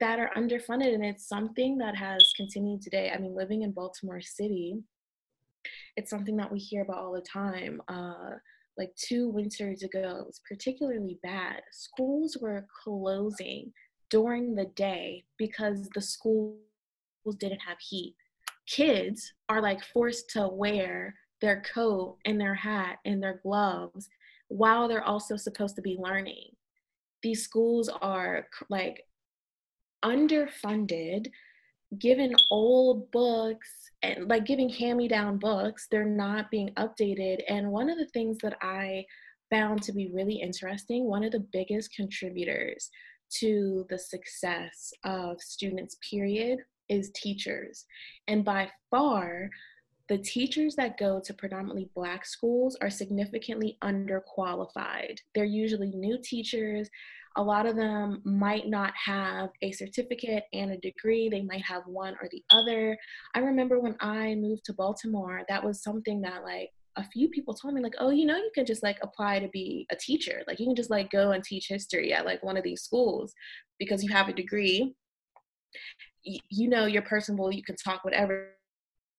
that 0.00 0.18
are 0.18 0.30
underfunded. 0.36 0.94
And 0.94 1.04
it's 1.04 1.28
something 1.28 1.78
that 1.78 1.96
has 1.96 2.32
continued 2.36 2.82
today. 2.82 3.12
I 3.14 3.18
mean, 3.18 3.34
living 3.34 3.62
in 3.62 3.72
Baltimore 3.72 4.20
City, 4.20 4.78
it's 5.96 6.10
something 6.10 6.36
that 6.36 6.50
we 6.50 6.58
hear 6.58 6.82
about 6.82 6.98
all 6.98 7.12
the 7.12 7.20
time. 7.20 7.80
Uh, 7.88 8.36
like 8.76 8.94
two 8.96 9.28
winters 9.28 9.82
ago, 9.82 10.18
it 10.20 10.26
was 10.26 10.40
particularly 10.48 11.18
bad. 11.22 11.62
Schools 11.70 12.36
were 12.40 12.66
closing 12.82 13.72
during 14.10 14.54
the 14.54 14.66
day 14.76 15.24
because 15.38 15.88
the 15.94 16.00
schools 16.00 16.58
didn't 17.38 17.60
have 17.60 17.78
heat. 17.78 18.14
Kids 18.66 19.32
are 19.48 19.62
like 19.62 19.84
forced 19.84 20.30
to 20.30 20.48
wear 20.48 21.14
their 21.40 21.62
coat 21.62 22.16
and 22.24 22.40
their 22.40 22.54
hat 22.54 22.98
and 23.04 23.22
their 23.22 23.40
gloves 23.42 24.08
while 24.48 24.88
they're 24.88 25.04
also 25.04 25.36
supposed 25.36 25.76
to 25.76 25.82
be 25.82 25.96
learning. 25.98 26.50
These 27.22 27.42
schools 27.42 27.88
are 27.88 28.46
like 28.68 29.04
underfunded, 30.04 31.28
given 31.98 32.34
old 32.50 33.10
books 33.10 33.70
and 34.02 34.28
like 34.28 34.44
giving 34.46 34.68
hand 34.68 34.98
me 34.98 35.08
down 35.08 35.38
books. 35.38 35.86
They're 35.90 36.04
not 36.04 36.50
being 36.50 36.70
updated. 36.76 37.42
And 37.48 37.70
one 37.70 37.88
of 37.88 37.98
the 37.98 38.08
things 38.08 38.38
that 38.42 38.56
I 38.60 39.04
found 39.50 39.82
to 39.82 39.92
be 39.92 40.10
really 40.12 40.40
interesting, 40.40 41.04
one 41.04 41.24
of 41.24 41.32
the 41.32 41.46
biggest 41.52 41.94
contributors 41.94 42.90
to 43.38 43.86
the 43.88 43.98
success 43.98 44.92
of 45.04 45.40
students, 45.40 45.96
period, 46.08 46.58
is 46.88 47.10
teachers. 47.14 47.86
And 48.28 48.44
by 48.44 48.70
far, 48.90 49.50
the 50.08 50.18
teachers 50.18 50.74
that 50.76 50.98
go 50.98 51.20
to 51.24 51.32
predominantly 51.34 51.88
black 51.94 52.26
schools 52.26 52.76
are 52.82 52.90
significantly 52.90 53.78
underqualified. 53.82 55.18
They're 55.34 55.44
usually 55.44 55.90
new 55.92 56.18
teachers. 56.22 56.90
A 57.36 57.42
lot 57.42 57.66
of 57.66 57.76
them 57.76 58.22
might 58.24 58.68
not 58.68 58.92
have 58.96 59.50
a 59.62 59.72
certificate 59.72 60.44
and 60.52 60.72
a 60.72 60.78
degree. 60.78 61.28
They 61.28 61.42
might 61.42 61.64
have 61.64 61.82
one 61.86 62.14
or 62.20 62.28
the 62.30 62.42
other. 62.50 62.96
I 63.34 63.40
remember 63.40 63.80
when 63.80 63.96
I 64.00 64.34
moved 64.36 64.64
to 64.66 64.72
Baltimore, 64.72 65.42
that 65.48 65.64
was 65.64 65.82
something 65.82 66.20
that 66.22 66.44
like 66.44 66.70
a 66.96 67.04
few 67.04 67.28
people 67.28 67.54
told 67.54 67.74
me 67.74 67.82
like, 67.82 67.96
"Oh, 67.98 68.10
you 68.10 68.24
know, 68.24 68.36
you 68.36 68.50
can 68.54 68.66
just 68.66 68.82
like 68.84 68.98
apply 69.02 69.40
to 69.40 69.48
be 69.48 69.86
a 69.90 69.96
teacher. 69.96 70.42
Like 70.46 70.60
you 70.60 70.66
can 70.66 70.76
just 70.76 70.90
like 70.90 71.10
go 71.10 71.32
and 71.32 71.42
teach 71.42 71.66
history 71.68 72.12
at 72.12 72.24
like 72.24 72.42
one 72.44 72.56
of 72.56 72.62
these 72.64 72.82
schools 72.82 73.34
because 73.78 74.04
you 74.04 74.12
have 74.12 74.28
a 74.28 74.32
degree. 74.32 74.94
you 76.50 76.68
know, 76.68 76.86
you're 76.86 77.02
personable. 77.02 77.52
You 77.52 77.62
can 77.62 77.76
talk 77.76 78.04
whatever 78.04 78.54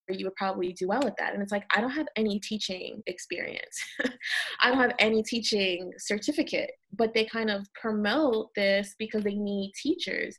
you 0.10 0.26
would 0.26 0.36
probably 0.36 0.73
do 0.73 0.88
well 0.88 1.06
at 1.06 1.18
that. 1.18 1.34
And 1.34 1.41
it's 1.41 1.52
like, 1.52 1.65
I 1.76 1.82
don't 1.82 1.91
have 1.91 2.07
any 2.15 2.40
teaching 2.40 3.02
experience. 3.07 3.80
I 4.61 4.69
don't 4.69 4.82
have 4.82 4.95
any 4.99 5.23
teaching 5.23 5.91
certificate, 5.98 6.72
but 6.94 7.14
they 7.14 7.26
kind 7.26 7.49
of 7.49 7.65
promote 7.73 8.49
this 8.56 8.95
because 8.99 9.23
they 9.23 9.36
need 9.36 9.73
teachers. 9.82 10.38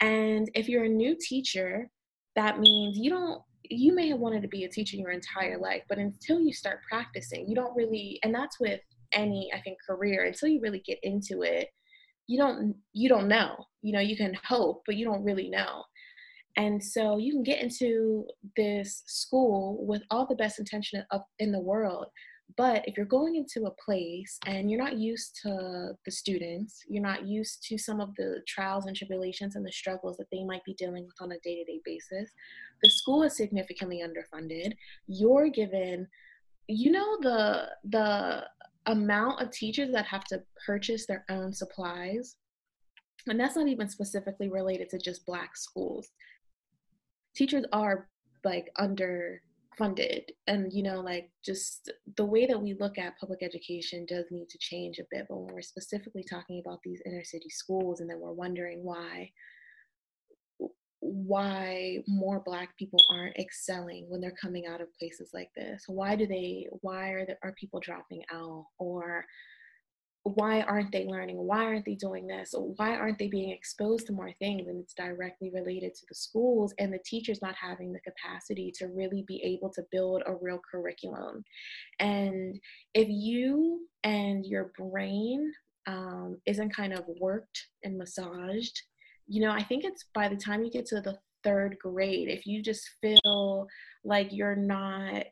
And 0.00 0.50
if 0.54 0.68
you're 0.68 0.84
a 0.84 0.88
new 0.88 1.16
teacher, 1.20 1.90
that 2.36 2.60
means 2.60 2.96
you 2.96 3.10
don't, 3.10 3.42
you 3.70 3.94
may 3.94 4.08
have 4.08 4.20
wanted 4.20 4.42
to 4.42 4.48
be 4.48 4.64
a 4.64 4.68
teacher 4.68 4.96
your 4.96 5.10
entire 5.10 5.58
life, 5.58 5.82
but 5.88 5.98
until 5.98 6.40
you 6.40 6.52
start 6.52 6.80
practicing, 6.88 7.48
you 7.48 7.54
don't 7.54 7.76
really, 7.76 8.18
and 8.22 8.34
that's 8.34 8.60
with 8.60 8.80
any, 9.12 9.50
I 9.52 9.60
think, 9.60 9.78
career, 9.86 10.24
until 10.24 10.48
you 10.48 10.60
really 10.60 10.82
get 10.86 10.98
into 11.02 11.42
it, 11.42 11.68
you 12.28 12.38
don't, 12.38 12.76
you 12.92 13.08
don't 13.08 13.26
know. 13.26 13.56
You 13.82 13.92
know, 13.92 14.00
you 14.00 14.16
can 14.16 14.34
hope, 14.46 14.82
but 14.86 14.96
you 14.96 15.04
don't 15.04 15.24
really 15.24 15.48
know. 15.48 15.82
And 16.58 16.82
so 16.82 17.18
you 17.18 17.32
can 17.32 17.44
get 17.44 17.62
into 17.62 18.26
this 18.56 19.04
school 19.06 19.86
with 19.86 20.02
all 20.10 20.26
the 20.26 20.34
best 20.34 20.58
intention 20.58 21.04
of, 21.12 21.22
in 21.38 21.52
the 21.52 21.60
world. 21.60 22.06
But 22.56 22.82
if 22.88 22.96
you're 22.96 23.06
going 23.06 23.36
into 23.36 23.68
a 23.68 23.74
place 23.84 24.38
and 24.44 24.68
you're 24.68 24.82
not 24.82 24.98
used 24.98 25.38
to 25.42 25.92
the 26.04 26.10
students, 26.10 26.82
you're 26.88 27.02
not 27.02 27.24
used 27.24 27.62
to 27.68 27.78
some 27.78 28.00
of 28.00 28.12
the 28.16 28.40
trials 28.48 28.86
and 28.86 28.96
tribulations 28.96 29.54
and 29.54 29.64
the 29.64 29.70
struggles 29.70 30.16
that 30.16 30.26
they 30.32 30.42
might 30.42 30.64
be 30.64 30.74
dealing 30.74 31.04
with 31.04 31.14
on 31.20 31.30
a 31.30 31.38
day 31.44 31.62
to 31.62 31.72
day 31.72 31.80
basis, 31.84 32.32
the 32.82 32.90
school 32.90 33.22
is 33.22 33.36
significantly 33.36 34.02
underfunded. 34.02 34.72
You're 35.06 35.50
given, 35.50 36.08
you 36.66 36.90
know, 36.90 37.18
the, 37.20 37.68
the, 37.84 38.44
amount 38.86 39.42
of 39.42 39.50
teachers 39.50 39.90
that 39.92 40.06
have 40.06 40.24
to 40.24 40.40
purchase 40.64 41.04
their 41.06 41.22
own 41.28 41.52
supplies 41.52 42.36
and 43.26 43.38
that's 43.38 43.56
not 43.56 43.68
even 43.68 43.88
specifically 43.88 44.48
related 44.48 44.88
to 44.88 44.98
just 44.98 45.26
black 45.26 45.56
schools 45.56 46.08
teachers 47.34 47.64
are 47.72 48.08
like 48.44 48.70
underfunded. 48.78 50.24
And 50.46 50.72
you 50.72 50.82
know 50.82 51.00
like 51.00 51.30
just 51.44 51.90
the 52.16 52.24
way 52.24 52.46
that 52.46 52.60
we 52.60 52.74
look 52.74 52.98
at 52.98 53.18
public 53.18 53.42
education 53.42 54.06
does 54.06 54.26
need 54.30 54.48
to 54.48 54.58
change 54.58 54.98
a 54.98 55.06
bit 55.10 55.26
but 55.28 55.38
when 55.38 55.54
we're 55.54 55.62
specifically 55.62 56.24
talking 56.28 56.60
about 56.64 56.80
these 56.82 57.00
inner 57.06 57.24
city 57.24 57.48
schools 57.48 58.00
and 58.00 58.10
then 58.10 58.18
we're 58.20 58.32
wondering 58.32 58.82
why 58.82 59.30
why 61.00 61.98
more 62.06 62.40
black 62.40 62.76
people 62.76 62.98
aren't 63.10 63.36
excelling 63.36 64.06
when 64.08 64.20
they're 64.20 64.34
coming 64.40 64.66
out 64.66 64.80
of 64.80 64.92
places 64.98 65.30
like 65.32 65.50
this. 65.56 65.84
Why 65.86 66.16
do 66.16 66.26
they 66.26 66.66
why 66.80 67.10
are 67.10 67.26
there 67.26 67.38
are 67.42 67.52
people 67.52 67.80
dropping 67.80 68.22
out? 68.32 68.66
Or 68.78 69.24
why 70.34 70.62
aren't 70.62 70.92
they 70.92 71.06
learning? 71.06 71.36
Why 71.36 71.64
aren't 71.64 71.84
they 71.84 71.94
doing 71.94 72.26
this? 72.26 72.54
Why 72.54 72.96
aren't 72.96 73.18
they 73.18 73.28
being 73.28 73.50
exposed 73.50 74.06
to 74.06 74.12
more 74.12 74.32
things? 74.38 74.68
And 74.68 74.80
it's 74.80 74.94
directly 74.94 75.50
related 75.52 75.94
to 75.94 76.06
the 76.08 76.14
schools 76.14 76.74
and 76.78 76.92
the 76.92 77.00
teachers 77.04 77.42
not 77.42 77.54
having 77.60 77.92
the 77.92 78.00
capacity 78.00 78.72
to 78.78 78.88
really 78.88 79.24
be 79.26 79.42
able 79.42 79.70
to 79.74 79.82
build 79.90 80.22
a 80.26 80.34
real 80.34 80.60
curriculum. 80.70 81.44
And 82.00 82.58
if 82.94 83.08
you 83.08 83.86
and 84.04 84.44
your 84.46 84.72
brain 84.76 85.52
um, 85.86 86.38
isn't 86.46 86.74
kind 86.74 86.92
of 86.92 87.04
worked 87.20 87.66
and 87.84 87.98
massaged, 87.98 88.80
you 89.26 89.40
know, 89.40 89.50
I 89.50 89.62
think 89.62 89.84
it's 89.84 90.04
by 90.14 90.28
the 90.28 90.36
time 90.36 90.64
you 90.64 90.70
get 90.70 90.86
to 90.86 91.00
the 91.00 91.18
third 91.44 91.76
grade, 91.80 92.28
if 92.28 92.46
you 92.46 92.62
just 92.62 92.88
feel 93.00 93.66
like 94.04 94.28
you're 94.30 94.56
not 94.56 95.24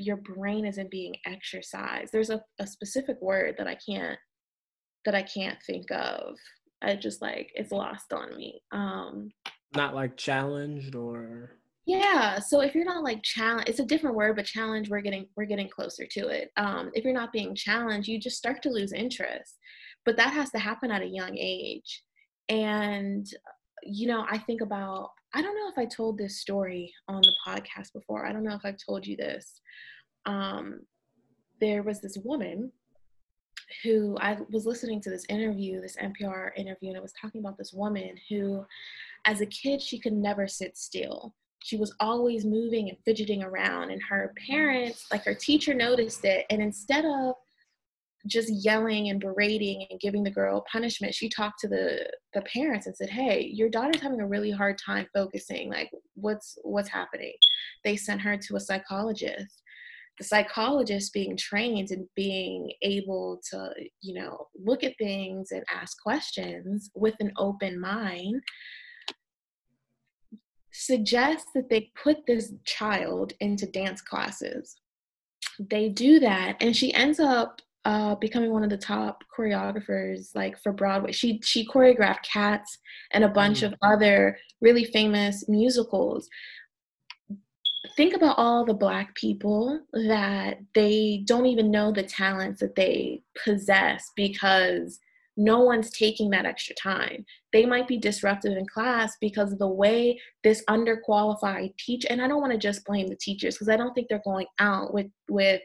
your 0.00 0.16
brain 0.16 0.64
isn't 0.64 0.90
being 0.90 1.14
exercised. 1.26 2.12
There's 2.12 2.30
a, 2.30 2.42
a 2.58 2.66
specific 2.66 3.20
word 3.20 3.54
that 3.58 3.66
I 3.66 3.76
can't 3.76 4.18
that 5.04 5.14
I 5.14 5.22
can't 5.22 5.58
think 5.66 5.90
of. 5.90 6.36
I 6.82 6.96
just 6.96 7.22
like 7.22 7.50
it's 7.54 7.72
lost 7.72 8.12
on 8.12 8.36
me. 8.36 8.60
Um 8.72 9.30
not 9.74 9.94
like 9.94 10.16
challenged 10.16 10.94
or 10.94 11.52
yeah 11.86 12.38
so 12.38 12.60
if 12.60 12.74
you're 12.74 12.84
not 12.84 13.04
like 13.04 13.22
challenge 13.22 13.68
it's 13.68 13.78
a 13.78 13.84
different 13.84 14.16
word 14.16 14.36
but 14.36 14.44
challenge 14.44 14.90
we're 14.90 15.00
getting 15.00 15.26
we're 15.36 15.44
getting 15.44 15.68
closer 15.68 16.06
to 16.06 16.28
it 16.28 16.50
um 16.56 16.90
if 16.94 17.04
you're 17.04 17.14
not 17.14 17.32
being 17.32 17.54
challenged 17.54 18.08
you 18.08 18.18
just 18.18 18.36
start 18.36 18.62
to 18.62 18.70
lose 18.70 18.92
interest 18.92 19.58
but 20.04 20.16
that 20.16 20.32
has 20.32 20.50
to 20.50 20.58
happen 20.58 20.90
at 20.90 21.02
a 21.02 21.06
young 21.06 21.36
age 21.38 22.02
and 22.48 23.26
you 23.82 24.06
know 24.06 24.24
i 24.30 24.38
think 24.38 24.60
about 24.60 25.10
i 25.34 25.42
don't 25.42 25.54
know 25.54 25.68
if 25.68 25.78
i 25.78 25.84
told 25.84 26.18
this 26.18 26.40
story 26.40 26.92
on 27.08 27.20
the 27.20 27.34
podcast 27.46 27.92
before 27.92 28.26
i 28.26 28.32
don't 28.32 28.44
know 28.44 28.54
if 28.54 28.64
i've 28.64 28.78
told 28.84 29.06
you 29.06 29.16
this 29.16 29.60
um, 30.26 30.80
there 31.60 31.82
was 31.82 32.00
this 32.00 32.18
woman 32.24 32.70
who 33.82 34.16
I 34.20 34.36
was 34.50 34.66
listening 34.66 35.00
to 35.02 35.10
this 35.10 35.24
interview, 35.28 35.80
this 35.80 35.96
NPR 35.96 36.50
interview, 36.56 36.88
and 36.88 36.96
it 36.96 37.02
was 37.02 37.12
talking 37.20 37.40
about 37.40 37.56
this 37.56 37.72
woman 37.72 38.14
who, 38.28 38.64
as 39.24 39.40
a 39.40 39.46
kid, 39.46 39.80
she 39.80 39.98
could 39.98 40.12
never 40.12 40.48
sit 40.48 40.76
still. 40.76 41.34
She 41.62 41.76
was 41.76 41.94
always 42.00 42.44
moving 42.44 42.88
and 42.88 42.98
fidgeting 43.04 43.42
around, 43.42 43.90
and 43.90 44.02
her 44.08 44.34
parents, 44.48 45.06
like 45.10 45.24
her 45.24 45.34
teacher, 45.34 45.74
noticed 45.74 46.24
it. 46.24 46.46
And 46.50 46.60
instead 46.60 47.04
of 47.04 47.34
just 48.26 48.50
yelling 48.52 49.08
and 49.08 49.20
berating 49.20 49.86
and 49.90 50.00
giving 50.00 50.22
the 50.22 50.30
girl 50.30 50.64
punishment, 50.70 51.14
she 51.14 51.28
talked 51.28 51.58
to 51.60 51.68
the 51.68 52.10
the 52.34 52.42
parents 52.42 52.86
and 52.86 52.96
said, 52.96 53.10
"Hey, 53.10 53.50
your 53.52 53.68
daughter's 53.68 54.02
having 54.02 54.20
a 54.20 54.26
really 54.26 54.50
hard 54.50 54.78
time 54.78 55.06
focusing. 55.14 55.70
Like, 55.70 55.90
what's 56.14 56.58
what's 56.62 56.88
happening?" 56.88 57.34
They 57.84 57.96
sent 57.96 58.20
her 58.22 58.36
to 58.36 58.56
a 58.56 58.60
psychologist 58.60 59.62
the 60.20 60.24
psychologist 60.24 61.14
being 61.14 61.34
trained 61.34 61.90
and 61.90 62.06
being 62.14 62.70
able 62.82 63.40
to 63.50 63.70
you 64.02 64.14
know 64.14 64.46
look 64.54 64.84
at 64.84 64.92
things 64.98 65.50
and 65.50 65.64
ask 65.74 65.96
questions 66.02 66.90
with 66.94 67.14
an 67.20 67.32
open 67.38 67.80
mind 67.80 68.42
suggests 70.72 71.50
that 71.54 71.70
they 71.70 71.90
put 72.00 72.18
this 72.26 72.52
child 72.66 73.32
into 73.40 73.66
dance 73.66 74.02
classes 74.02 74.76
they 75.58 75.88
do 75.88 76.20
that 76.20 76.56
and 76.60 76.76
she 76.76 76.92
ends 76.92 77.18
up 77.18 77.62
uh, 77.84 78.14
becoming 78.16 78.52
one 78.52 78.62
of 78.62 78.70
the 78.70 78.76
top 78.76 79.24
choreographers 79.36 80.34
like 80.34 80.60
for 80.62 80.72
broadway 80.72 81.10
she 81.12 81.40
she 81.42 81.66
choreographed 81.66 82.22
cats 82.22 82.78
and 83.12 83.24
a 83.24 83.28
bunch 83.28 83.60
mm. 83.60 83.68
of 83.68 83.74
other 83.82 84.36
really 84.60 84.84
famous 84.84 85.48
musicals 85.48 86.28
think 87.96 88.14
about 88.14 88.38
all 88.38 88.64
the 88.64 88.74
black 88.74 89.14
people 89.14 89.80
that 89.92 90.58
they 90.74 91.22
don't 91.26 91.46
even 91.46 91.70
know 91.70 91.90
the 91.90 92.02
talents 92.02 92.60
that 92.60 92.74
they 92.74 93.22
possess 93.44 94.10
because 94.14 95.00
no 95.36 95.60
one's 95.60 95.90
taking 95.90 96.28
that 96.30 96.44
extra 96.44 96.74
time. 96.74 97.24
They 97.52 97.64
might 97.64 97.88
be 97.88 97.96
disruptive 97.96 98.56
in 98.56 98.66
class 98.66 99.16
because 99.20 99.52
of 99.52 99.58
the 99.58 99.68
way 99.68 100.20
this 100.42 100.62
underqualified 100.68 101.76
teacher 101.78 102.08
and 102.10 102.20
I 102.20 102.28
don't 102.28 102.40
want 102.40 102.52
to 102.52 102.58
just 102.58 102.84
blame 102.84 103.06
the 103.06 103.16
teachers 103.16 103.54
because 103.54 103.68
I 103.68 103.76
don't 103.76 103.94
think 103.94 104.08
they're 104.08 104.22
going 104.24 104.46
out 104.58 104.92
with 104.92 105.06
with 105.28 105.62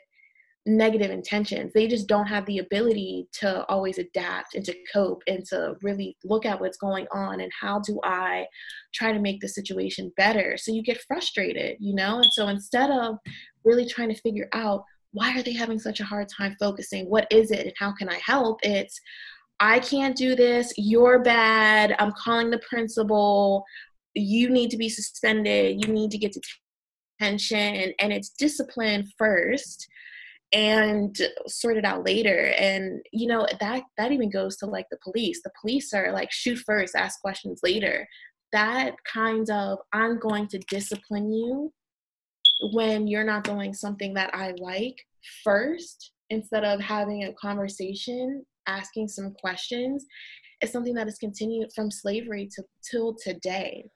negative 0.66 1.12
intentions. 1.12 1.72
They 1.74 1.88
just 1.88 2.08
don't 2.08 2.26
have 2.26 2.46
the 2.48 2.58
ability 2.58 3.28
to 3.40 3.66
always 3.66 4.00
adapt 4.00 4.56
and 4.56 4.66
to 4.66 4.76
cope 4.92 5.22
and 5.28 5.46
to 5.46 5.76
really 5.84 6.18
look 6.24 6.46
at 6.46 6.60
what's 6.60 6.78
going 6.78 7.08
on 7.12 7.42
and 7.42 7.52
how 7.60 7.80
do 7.80 8.00
I 8.04 8.48
try 8.94 9.12
to 9.12 9.20
make 9.20 9.42
the 9.42 9.48
situation 9.48 10.12
better. 10.18 10.58
So 10.58 10.72
you 10.72 10.82
get 10.82 11.04
frustrated, 11.08 11.78
you 11.80 11.94
know? 11.94 12.18
And 12.18 12.32
so 12.34 12.48
instead 12.48 12.90
of 12.90 13.18
really 13.64 13.86
trying 13.86 14.10
to 14.10 14.22
figure 14.22 14.48
out 14.54 14.84
why 15.12 15.38
are 15.38 15.44
they 15.44 15.54
having 15.54 15.80
such 15.80 16.00
a 16.00 16.06
hard 16.06 16.28
time 16.36 16.56
focusing? 16.60 17.10
What 17.10 17.28
is 17.32 17.52
it 17.52 17.66
and 17.68 17.74
how 17.78 17.94
can 17.94 18.10
I 18.10 18.20
help? 18.26 18.60
It's 18.64 19.00
I 19.60 19.80
can't 19.80 20.18
do 20.18 20.36
this. 20.36 20.74
You're 20.78 21.20
bad. 21.20 21.96
I'm 22.00 22.12
calling 22.12 22.50
the 22.50 22.60
principal. 22.68 23.64
You 24.14 24.50
need 24.50 24.72
to 24.72 24.78
be 24.78 24.90
suspended. 24.90 25.86
You 25.86 25.94
need 25.94 26.12
to 26.12 26.18
get 26.18 26.36
detention. 27.20 27.94
And 28.00 28.12
it's 28.12 28.30
discipline 28.30 29.10
first 29.18 29.88
and 30.54 31.18
sort 31.48 31.78
it 31.78 31.86
out 31.86 32.06
later. 32.06 32.54
And 32.58 33.02
you 33.12 33.28
know, 33.28 33.48
that 33.60 33.84
that 33.98 34.12
even 34.12 34.30
goes 34.30 34.58
to 34.58 34.66
like 34.66 34.88
the 34.90 35.00
police. 35.04 35.42
The 35.44 35.52
police 35.60 35.94
are 35.94 36.12
like 36.12 36.32
shoot 36.32 36.60
first, 36.60 36.96
ask 36.96 37.20
questions 37.22 37.60
later. 37.64 38.08
That 38.52 38.96
kind 39.12 39.50
of 39.50 39.80
I'm 39.94 40.20
going 40.20 40.48
to 40.50 40.60
discipline 40.70 41.32
you 41.32 41.74
when 42.74 43.08
you're 43.08 43.26
not 43.26 43.44
doing 43.44 43.74
something 43.74 44.14
that 44.14 44.34
I 44.34 44.54
like 44.60 44.96
first 45.44 46.12
instead 46.30 46.64
of 46.64 46.80
having 46.80 47.26
a 47.26 47.34
conversation 47.34 48.46
asking 48.68 49.08
some 49.08 49.32
questions 49.40 50.06
is 50.62 50.72
something 50.72 50.94
that 50.96 51.08
has 51.08 51.18
continued 51.18 51.70
from 51.76 51.92
slavery 51.92 52.50
to 52.56 52.64
till 52.90 53.14
today. 53.14 53.90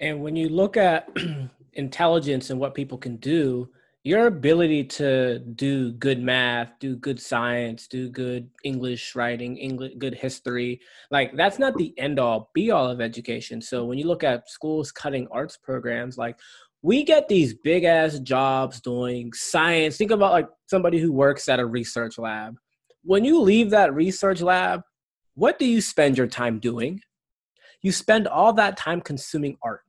And 0.00 0.22
when 0.22 0.36
you 0.36 0.48
look 0.48 0.76
at 0.76 1.08
intelligence 1.74 2.50
and 2.50 2.58
what 2.58 2.74
people 2.74 2.98
can 2.98 3.16
do, 3.16 3.68
your 4.04 4.26
ability 4.26 4.84
to 4.84 5.40
do 5.40 5.92
good 5.92 6.22
math, 6.22 6.70
do 6.78 6.96
good 6.96 7.20
science, 7.20 7.86
do 7.86 8.08
good 8.08 8.48
English 8.64 9.14
writing, 9.14 9.56
English 9.56 9.94
good 9.98 10.14
history, 10.14 10.80
like 11.10 11.36
that's 11.36 11.58
not 11.58 11.76
the 11.76 11.92
end 11.98 12.18
all 12.18 12.50
be 12.54 12.70
all 12.70 12.86
of 12.90 13.00
education. 13.00 13.60
So 13.60 13.84
when 13.84 13.98
you 13.98 14.06
look 14.06 14.24
at 14.24 14.48
schools 14.48 14.92
cutting 14.92 15.26
arts 15.30 15.56
programs, 15.56 16.16
like 16.16 16.38
we 16.80 17.02
get 17.02 17.28
these 17.28 17.54
big 17.54 17.84
ass 17.84 18.18
jobs 18.20 18.80
doing 18.80 19.32
science. 19.32 19.96
Think 19.96 20.12
about 20.12 20.32
like 20.32 20.48
somebody 20.66 20.98
who 20.98 21.12
works 21.12 21.48
at 21.48 21.58
a 21.58 21.66
research 21.66 22.18
lab 22.18 22.56
when 23.08 23.24
you 23.24 23.40
leave 23.40 23.70
that 23.70 23.94
research 23.94 24.42
lab, 24.42 24.82
what 25.34 25.58
do 25.58 25.64
you 25.64 25.80
spend 25.80 26.18
your 26.18 26.26
time 26.26 26.58
doing? 26.58 27.00
You 27.80 27.90
spend 27.90 28.28
all 28.28 28.52
that 28.54 28.76
time 28.76 29.00
consuming 29.00 29.56
art. 29.62 29.80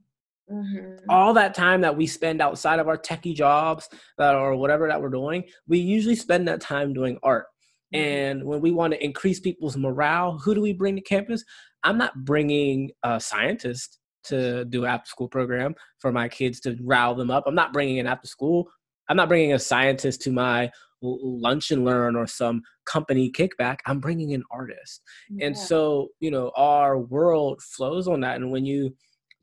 Mm-hmm. 0.51 1.09
All 1.09 1.33
that 1.33 1.53
time 1.53 1.81
that 1.81 1.95
we 1.95 2.07
spend 2.07 2.41
outside 2.41 2.79
of 2.79 2.87
our 2.87 2.97
techie 2.97 3.35
jobs 3.35 3.89
that 4.17 4.35
or 4.35 4.55
whatever 4.55 4.87
that 4.87 5.01
we're 5.01 5.09
doing, 5.09 5.43
we 5.67 5.79
usually 5.79 6.15
spend 6.15 6.47
that 6.47 6.61
time 6.61 6.93
doing 6.93 7.17
art. 7.23 7.45
Mm-hmm. 7.93 8.05
And 8.05 8.43
when 8.43 8.61
we 8.61 8.71
want 8.71 8.93
to 8.93 9.03
increase 9.03 9.39
people's 9.39 9.77
morale, 9.77 10.37
who 10.37 10.55
do 10.55 10.61
we 10.61 10.73
bring 10.73 10.95
to 10.95 11.01
campus? 11.01 11.43
I'm 11.83 11.97
not 11.97 12.25
bringing 12.25 12.91
a 13.03 13.19
scientist 13.19 13.99
to 14.25 14.65
do 14.65 14.85
after 14.85 15.07
school 15.07 15.29
program 15.29 15.75
for 15.99 16.11
my 16.11 16.27
kids 16.27 16.59
to 16.61 16.77
rile 16.81 17.15
them 17.15 17.31
up. 17.31 17.45
I'm 17.47 17.55
not 17.55 17.73
bringing 17.73 17.99
an 17.99 18.07
after 18.07 18.27
school. 18.27 18.69
I'm 19.07 19.17
not 19.17 19.29
bringing 19.29 19.53
a 19.53 19.59
scientist 19.59 20.21
to 20.23 20.31
my 20.31 20.71
lunch 21.01 21.71
and 21.71 21.85
learn 21.85 22.15
or 22.15 22.27
some 22.27 22.61
company 22.85 23.31
kickback 23.31 23.77
i'm 23.85 23.99
bringing 23.99 24.33
an 24.33 24.43
artist 24.51 25.01
yeah. 25.29 25.47
and 25.47 25.57
so 25.57 26.09
you 26.19 26.31
know 26.31 26.51
our 26.55 26.97
world 26.97 27.61
flows 27.61 28.07
on 28.07 28.19
that 28.19 28.35
and 28.35 28.51
when 28.51 28.65
you 28.65 28.93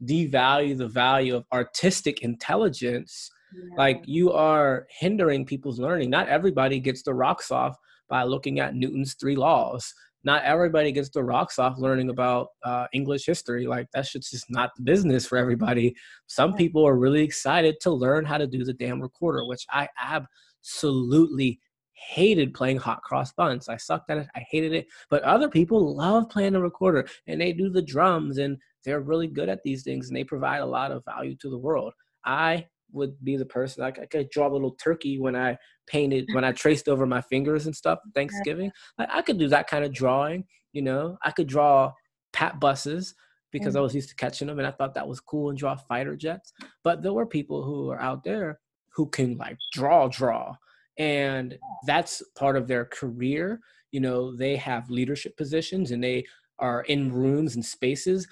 devalue 0.04 0.76
the 0.76 0.88
value 0.88 1.34
of 1.34 1.44
artistic 1.52 2.22
intelligence 2.22 3.30
yeah. 3.54 3.76
like 3.76 4.02
you 4.06 4.32
are 4.32 4.86
hindering 4.90 5.44
people's 5.44 5.80
learning 5.80 6.10
not 6.10 6.28
everybody 6.28 6.78
gets 6.78 7.02
the 7.02 7.14
rocks 7.14 7.50
off 7.50 7.76
by 8.08 8.22
looking 8.22 8.60
at 8.60 8.74
newton's 8.74 9.14
three 9.14 9.36
laws 9.36 9.92
not 10.24 10.42
everybody 10.42 10.92
gets 10.92 11.08
the 11.10 11.22
rocks 11.22 11.58
off 11.58 11.78
learning 11.78 12.10
about 12.10 12.48
uh, 12.64 12.86
english 12.92 13.24
history 13.24 13.66
like 13.66 13.86
that's 13.94 14.12
just 14.12 14.50
not 14.50 14.70
the 14.76 14.82
business 14.82 15.26
for 15.26 15.38
everybody 15.38 15.94
some 16.26 16.54
people 16.54 16.86
are 16.86 16.96
really 16.96 17.22
excited 17.22 17.76
to 17.80 17.90
learn 17.90 18.24
how 18.24 18.36
to 18.36 18.46
do 18.46 18.64
the 18.64 18.74
damn 18.74 19.00
recorder 19.00 19.46
which 19.46 19.64
i 19.70 19.88
absolutely 19.98 21.58
hated 21.96 22.54
playing 22.54 22.76
hot 22.76 23.02
cross 23.02 23.32
buns. 23.32 23.68
I 23.68 23.76
sucked 23.76 24.10
at 24.10 24.18
it. 24.18 24.28
I 24.34 24.44
hated 24.50 24.72
it. 24.72 24.86
But 25.08 25.22
other 25.22 25.48
people 25.48 25.96
love 25.96 26.28
playing 26.28 26.52
the 26.52 26.60
recorder 26.60 27.08
and 27.26 27.40
they 27.40 27.52
do 27.52 27.70
the 27.70 27.82
drums 27.82 28.38
and 28.38 28.58
they're 28.86 29.00
really 29.00 29.26
good 29.26 29.48
at 29.48 29.62
these 29.62 29.82
things 29.82 30.08
and 30.08 30.16
they 30.16 30.24
provide 30.24 30.60
a 30.60 30.66
lot 30.66 30.92
of 30.92 31.04
value 31.04 31.36
to 31.36 31.50
the 31.50 31.58
world. 31.58 31.92
I 32.24 32.66
would 32.92 33.22
be 33.22 33.36
the 33.36 33.44
person 33.44 33.82
I, 33.82 33.88
I 33.88 34.06
could 34.06 34.30
draw 34.30 34.48
a 34.48 34.52
little 34.52 34.76
turkey 34.82 35.18
when 35.18 35.36
I 35.36 35.58
painted 35.86 36.28
when 36.32 36.44
I 36.44 36.52
traced 36.52 36.88
over 36.88 37.04
my 37.04 37.20
fingers 37.20 37.66
and 37.66 37.76
stuff 37.76 37.98
Thanksgiving. 38.14 38.70
I, 38.98 39.18
I 39.18 39.22
could 39.22 39.38
do 39.38 39.48
that 39.48 39.68
kind 39.68 39.84
of 39.84 39.92
drawing, 39.92 40.44
you 40.72 40.82
know. 40.82 41.18
I 41.22 41.32
could 41.32 41.48
draw 41.48 41.92
PAT 42.32 42.60
buses 42.60 43.14
because 43.50 43.74
mm. 43.74 43.78
I 43.78 43.80
was 43.80 43.94
used 43.94 44.08
to 44.10 44.14
catching 44.14 44.46
them 44.46 44.58
and 44.58 44.66
I 44.66 44.70
thought 44.70 44.94
that 44.94 45.08
was 45.08 45.20
cool 45.20 45.50
and 45.50 45.58
draw 45.58 45.74
fighter 45.76 46.16
jets. 46.16 46.52
But 46.84 47.02
there 47.02 47.12
were 47.12 47.26
people 47.26 47.64
who 47.64 47.90
are 47.90 48.00
out 48.00 48.24
there 48.24 48.60
who 48.94 49.08
can 49.08 49.36
like 49.36 49.58
draw 49.72 50.08
draw 50.08 50.54
and 50.98 51.58
that's 51.86 52.22
part 52.34 52.56
of 52.56 52.66
their 52.66 52.86
career 52.86 53.60
you 53.92 54.00
know 54.00 54.34
they 54.34 54.56
have 54.56 54.90
leadership 54.90 55.36
positions 55.36 55.90
and 55.90 56.02
they 56.02 56.24
are 56.58 56.82
in 56.82 57.12
rooms 57.12 57.54
and 57.54 57.64
spaces 57.64 58.26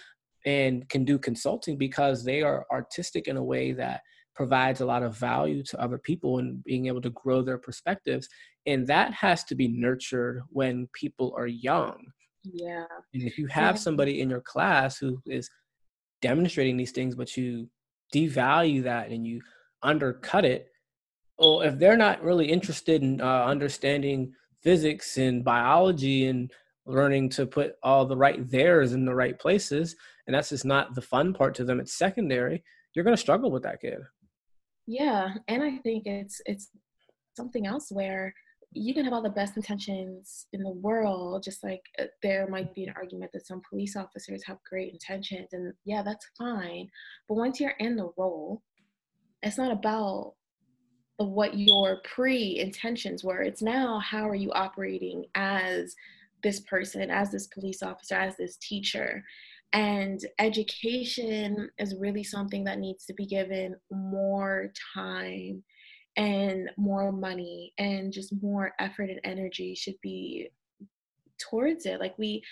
and 0.45 0.89
can 0.89 1.05
do 1.05 1.19
consulting 1.19 1.77
because 1.77 2.25
they 2.25 2.43
are 2.43 2.66
artistic 2.71 3.29
in 3.29 3.37
a 3.37 3.45
way 3.45 3.73
that 3.73 4.03
provides 4.35 4.81
a 4.81 4.87
lot 4.87 5.03
of 5.03 5.16
value 5.16 5.62
to 5.62 5.81
other 5.81 5.99
people 5.99 6.39
and 6.39 6.62
being 6.65 6.87
able 6.87 7.01
to 7.01 7.11
grow 7.11 7.41
their 7.41 7.59
perspectives. 7.59 8.29
And 8.66 8.87
that 8.89 9.12
has 9.12 9.45
to 9.45 9.55
be 9.55 9.69
nurtured 9.69 10.43
when 10.51 10.89
people 10.93 11.33
are 11.37 11.47
young. 11.47 12.07
Yeah. 12.43 12.85
And 13.15 13.23
if 13.23 13.39
you 13.39 13.47
have 13.47 13.79
somebody 13.79 14.21
in 14.21 14.29
your 14.29 14.41
class 14.41 14.99
who 14.99 15.21
is 15.27 15.49
demonstrating 16.25 16.79
these 16.79 16.91
things 16.91 17.15
but 17.15 17.37
you 17.37 17.69
devalue 18.15 18.83
that 18.83 19.11
and 19.11 19.27
you 19.27 19.43
undercut 19.83 20.43
it 20.43 20.69
well 21.39 21.61
if 21.61 21.79
they're 21.79 21.99
not 21.99 22.23
really 22.23 22.47
interested 22.47 23.03
in 23.03 23.21
uh, 23.21 23.45
understanding 23.45 24.33
physics 24.62 25.19
and 25.19 25.45
biology 25.45 26.27
and 26.29 26.51
learning 26.87 27.29
to 27.29 27.45
put 27.45 27.75
all 27.83 28.07
the 28.07 28.16
right 28.16 28.51
theirs 28.51 28.95
in 28.95 29.05
the 29.05 29.15
right 29.15 29.39
places 29.39 29.97
and 30.26 30.34
that's 30.34 30.51
just 30.51 30.64
not 30.64 30.94
the 30.94 31.02
fun 31.02 31.32
part 31.32 31.55
to 31.55 31.64
them 31.64 31.80
it's 31.80 31.96
secondary 31.96 32.62
you're 32.94 33.05
going 33.05 33.16
to 33.16 33.20
struggle 33.20 33.51
with 33.51 33.62
that 33.62 33.80
kid 33.80 33.98
yeah 34.86 35.34
and 35.48 35.62
i 35.62 35.76
think 35.78 36.06
it's 36.06 36.40
it's 36.46 36.70
something 37.36 37.66
else 37.66 37.88
where 37.90 38.32
you 38.76 38.92
can 38.92 39.05
have 39.05 39.12
all 39.12 39.22
the 39.22 39.30
best 39.30 39.56
intentions 39.56 40.46
in 40.52 40.62
the 40.62 40.70
world 40.70 41.42
just 41.42 41.62
like 41.62 41.82
uh, 42.01 42.05
there 42.22 42.46
might 42.48 42.74
be 42.74 42.84
an 42.84 42.94
argument 42.96 43.30
that 43.32 43.46
some 43.46 43.62
police 43.68 43.96
officers 43.96 44.42
have 44.44 44.59
great 44.68 44.92
intentions 44.92 45.48
and 45.52 45.72
yeah 45.84 46.02
that's 46.02 46.26
fine 46.36 46.88
but 47.28 47.36
once 47.36 47.60
you're 47.60 47.74
in 47.78 47.96
the 47.96 48.10
role 48.16 48.62
it's 49.42 49.59
not 49.59 49.70
about 49.70 50.34
what 51.18 51.56
your 51.56 52.01
pre 52.02 52.59
intentions 52.59 53.22
were. 53.22 53.42
It's 53.42 53.62
now 53.62 54.01
how 54.01 54.28
are 54.28 54.34
you 54.34 54.52
operating 54.52 55.26
as 55.34 55.94
this 56.42 56.60
person, 56.60 57.10
as 57.10 57.30
this 57.30 57.46
police 57.46 57.82
officer, 57.82 58.16
as 58.16 58.36
this 58.36 58.56
teacher. 58.56 59.22
And 59.74 60.20
education 60.38 61.68
is 61.78 61.96
really 61.98 62.24
something 62.24 62.64
that 62.64 62.78
needs 62.78 63.05
to 63.06 63.14
be 63.14 63.26
given 63.26 63.74
more 63.90 64.72
time 64.94 65.62
and 66.16 66.70
more 66.76 67.10
money 67.10 67.72
and 67.76 68.12
just 68.12 68.40
more 68.40 68.72
effort 68.78 69.10
and 69.10 69.20
energy 69.24 69.74
should 69.74 70.01
be 70.01 70.48
towards 71.38 71.86
it. 71.86 71.98
Like 71.98 72.16
we 72.18 72.42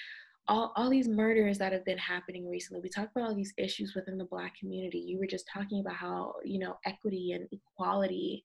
all, 0.49 0.73
all 0.75 0.91
these 0.91 1.09
murders 1.09 1.59
that 1.59 1.73
have 1.73 1.85
been 1.85 1.99
happening 1.99 2.49
recently 2.49 2.81
we 2.83 2.89
talk 2.89 3.09
about 3.15 3.29
all 3.29 3.35
these 3.35 3.55
issues 3.57 3.95
within 3.95 4.19
the 4.19 4.25
black 4.25 4.59
community 4.59 4.99
you 4.99 5.17
were 5.19 5.27
just 5.27 5.49
talking 5.53 5.81
about 5.81 5.95
how 5.95 6.35
you 6.45 6.59
know 6.59 6.77
equity 6.85 7.31
and 7.33 7.47
equality 7.53 8.43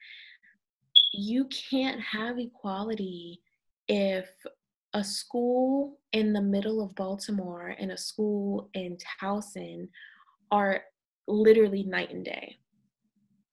you 1.11 1.45
can't 1.45 1.99
have 1.99 2.37
equality 2.37 3.41
if 3.87 4.27
a 4.98 5.03
school 5.03 5.99
in 6.11 6.34
the 6.34 6.41
middle 6.41 6.82
of 6.82 6.95
baltimore 6.95 7.76
and 7.80 7.91
a 7.91 7.98
school 7.98 8.68
in 8.74 8.98
towson 9.22 9.88
are 10.49 10.82
literally 11.28 11.84
night 11.84 12.11
and 12.11 12.26
day 12.26 12.57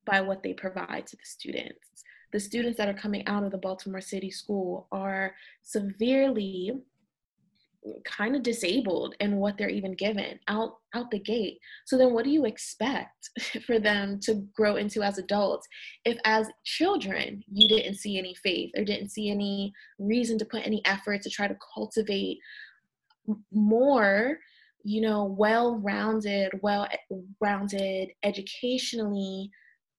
by 0.06 0.22
what 0.22 0.42
they 0.42 0.54
provide 0.54 1.06
to 1.06 1.16
the 1.16 1.24
students. 1.24 2.02
The 2.32 2.40
students 2.40 2.78
that 2.78 2.88
are 2.88 2.94
coming 2.94 3.26
out 3.26 3.44
of 3.44 3.50
the 3.50 3.58
baltimore 3.58 4.00
city 4.00 4.30
school 4.30 4.88
are 4.90 5.34
severely 5.62 6.80
kind 8.04 8.34
of 8.34 8.42
disabled 8.42 9.14
in 9.20 9.36
what 9.36 9.58
they're 9.58 9.68
even 9.68 9.94
given 9.94 10.38
out 10.48 10.76
out 10.94 11.10
the 11.10 11.18
gate. 11.18 11.58
So 11.86 11.98
then 11.98 12.12
what 12.12 12.24
do 12.24 12.30
you 12.30 12.44
expect 12.44 13.30
for 13.66 13.78
them 13.78 14.18
to 14.22 14.46
grow 14.54 14.76
into 14.76 15.02
as 15.02 15.18
adults 15.18 15.66
if 16.04 16.18
as 16.24 16.48
children 16.64 17.42
you 17.52 17.68
didn't 17.68 17.96
see 17.96 18.18
any 18.18 18.34
faith 18.42 18.70
or 18.76 18.84
didn't 18.84 19.10
see 19.10 19.30
any 19.30 19.72
reason 19.98 20.38
to 20.38 20.44
put 20.44 20.66
any 20.66 20.84
effort 20.86 21.22
to 21.22 21.30
try 21.30 21.46
to 21.46 21.56
cultivate 21.74 22.38
more 23.52 24.38
you 24.84 25.00
know 25.00 25.24
well-rounded 25.24 26.52
well-rounded 26.62 28.10
educationally 28.22 29.50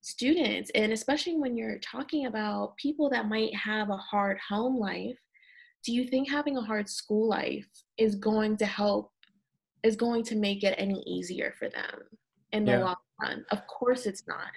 students? 0.01 0.69
And 0.75 0.93
especially 0.93 1.35
when 1.35 1.57
you're 1.57 1.79
talking 1.79 2.27
about 2.27 2.77
people 2.77 3.09
that 3.09 3.27
might 3.27 3.53
have 3.55 3.89
a 3.89 3.97
hard 3.97 4.37
home 4.47 4.79
life 4.79 5.17
do 5.85 5.93
you 5.93 6.05
think 6.05 6.29
having 6.29 6.57
a 6.57 6.61
hard 6.61 6.89
school 6.89 7.29
life 7.29 7.67
is 7.97 8.15
going 8.15 8.57
to 8.57 8.65
help 8.65 9.11
is 9.83 9.95
going 9.95 10.23
to 10.23 10.35
make 10.35 10.63
it 10.63 10.73
any 10.77 11.01
easier 11.05 11.53
for 11.57 11.69
them 11.69 12.01
in 12.51 12.65
the 12.65 12.71
yeah. 12.71 12.83
long 12.83 12.95
run 13.21 13.45
of 13.51 13.65
course 13.67 14.05
it's 14.05 14.23
not 14.27 14.51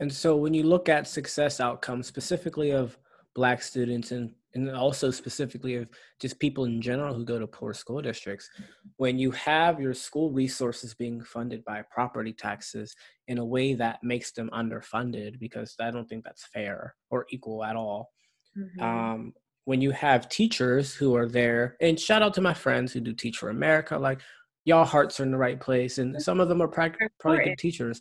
and 0.00 0.12
so 0.12 0.36
when 0.36 0.52
you 0.52 0.64
look 0.64 0.88
at 0.88 1.06
success 1.06 1.60
outcomes 1.60 2.06
specifically 2.06 2.72
of 2.72 2.98
black 3.34 3.62
students 3.62 4.10
and 4.10 4.32
and 4.54 4.70
also 4.70 5.10
specifically 5.10 5.74
of 5.76 5.86
just 6.20 6.40
people 6.40 6.64
in 6.64 6.80
general 6.80 7.14
who 7.14 7.24
go 7.24 7.38
to 7.38 7.46
poor 7.46 7.74
school 7.74 8.00
districts 8.00 8.48
when 8.96 9.18
you 9.18 9.30
have 9.30 9.78
your 9.78 9.94
school 9.94 10.32
resources 10.32 10.94
being 10.94 11.22
funded 11.22 11.62
by 11.64 11.82
property 11.90 12.32
taxes 12.32 12.96
in 13.28 13.38
a 13.38 13.44
way 13.44 13.74
that 13.74 13.98
makes 14.02 14.32
them 14.32 14.50
underfunded 14.52 15.38
because 15.38 15.74
i 15.80 15.90
don't 15.90 16.08
think 16.08 16.24
that's 16.24 16.46
fair 16.46 16.94
or 17.10 17.26
equal 17.30 17.62
at 17.62 17.76
all 17.76 18.10
mm-hmm. 18.56 18.82
um, 18.82 19.32
when 19.68 19.82
you 19.82 19.90
have 19.90 20.28
teachers 20.28 20.94
who 20.94 21.14
are 21.14 21.28
there 21.28 21.76
and 21.80 22.00
shout 22.00 22.22
out 22.22 22.32
to 22.32 22.40
my 22.40 22.54
friends 22.54 22.92
who 22.92 23.00
do 23.00 23.12
teach 23.12 23.36
for 23.36 23.50
america 23.50 23.98
like 23.98 24.20
y'all 24.68 24.84
hearts 24.84 25.18
are 25.18 25.22
in 25.22 25.30
the 25.30 25.38
right 25.38 25.60
place 25.60 25.96
and 25.96 26.20
some 26.20 26.40
of 26.40 26.48
them 26.48 26.60
are 26.60 26.68
probably 26.68 27.44
good 27.44 27.58
teachers. 27.58 28.00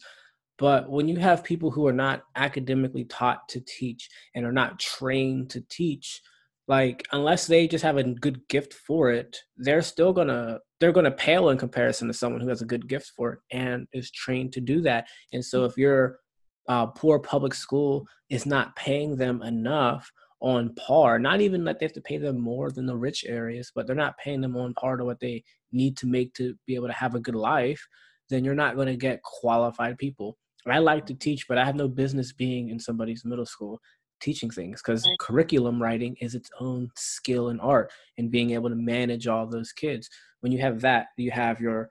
But 0.58 0.90
when 0.90 1.08
you 1.08 1.16
have 1.16 1.44
people 1.44 1.72
who 1.72 1.88
are 1.88 1.94
not 1.94 2.24
academically 2.36 3.06
taught 3.06 3.48
to 3.50 3.62
teach 3.62 4.10
and 4.36 4.46
are 4.46 4.52
not 4.52 4.78
trained 4.78 5.50
to 5.52 5.62
teach 5.70 6.22
like 6.68 7.08
unless 7.14 7.48
they 7.48 7.68
just 7.68 7.86
have 7.86 7.96
a 7.96 8.04
good 8.04 8.46
gift 8.50 8.74
for 8.74 9.10
it 9.10 9.38
they're 9.56 9.82
still 9.82 10.12
gonna 10.12 10.60
they're 10.82 10.92
gonna 10.92 11.12
pale 11.12 11.50
in 11.50 11.58
comparison 11.58 12.10
to 12.10 12.14
someone 12.14 12.42
who 12.42 12.50
has 12.50 12.62
a 12.62 12.66
good 12.66 12.90
gift 12.90 13.14
for 13.16 13.34
it 13.34 13.40
and 13.52 13.88
is 13.94 14.12
trained 14.12 14.52
to 14.52 14.60
do 14.60 14.82
that. 14.82 15.08
And 15.32 15.44
so 15.44 15.64
if 15.64 15.78
your 15.78 16.20
uh, 16.68 16.88
poor 16.88 17.18
public 17.18 17.54
school 17.54 18.06
is 18.30 18.46
not 18.46 18.76
paying 18.76 19.16
them 19.16 19.42
enough 19.42 20.12
on 20.40 20.74
par 20.76 21.18
not 21.18 21.42
even 21.42 21.64
that 21.64 21.80
they 21.80 21.86
have 21.86 21.94
to 21.94 22.02
pay 22.02 22.18
them 22.18 22.40
more 22.40 22.72
than 22.72 22.86
the 22.86 22.96
rich 22.96 23.26
areas 23.28 23.72
but 23.74 23.88
they're 23.88 23.96
not 23.96 24.18
paying 24.18 24.42
them 24.42 24.56
on 24.56 24.74
par 24.76 24.96
to 24.98 25.04
what 25.04 25.20
they 25.20 25.44
need 25.72 25.98
to 25.98 26.06
make 26.06 26.34
to 26.34 26.56
be 26.68 26.76
able 26.76 26.88
to 26.88 26.94
have 26.94 27.16
a 27.16 27.20
good 27.20 27.36
life 27.36 27.86
then 28.30 28.44
you're 28.44 28.54
not 28.54 28.76
going 28.76 28.88
to 28.88 28.96
get 28.96 29.22
qualified 29.24 29.98
people 29.98 30.38
I 30.70 30.80
like 30.80 31.06
to 31.08 31.14
teach, 31.14 31.48
but 31.48 31.58
I 31.58 31.66
have 31.66 31.76
no 31.76 31.88
business 31.88 32.34
being 32.34 32.70
in 32.70 32.80
somebody's 32.80 33.26
middle 33.26 33.46
school 33.46 33.80
teaching 34.20 34.50
things 34.50 34.82
because 34.82 35.06
right. 35.06 35.20
curriculum 35.20 35.82
writing 35.82 36.16
is 36.20 36.34
its 36.34 36.50
own 36.60 36.90
skill 36.96 37.50
and 37.50 37.62
art 37.62 37.92
and 38.18 38.32
being 38.32 38.52
able 38.52 38.70
to 38.70 38.76
manage 38.76 39.28
all 39.28 39.46
those 39.46 39.72
kids 39.72 40.10
when 40.40 40.52
you 40.52 40.60
have 40.60 40.82
that 40.82 41.08
you 41.18 41.30
have 41.30 41.62
your 41.62 41.88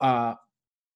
uh 0.00 0.34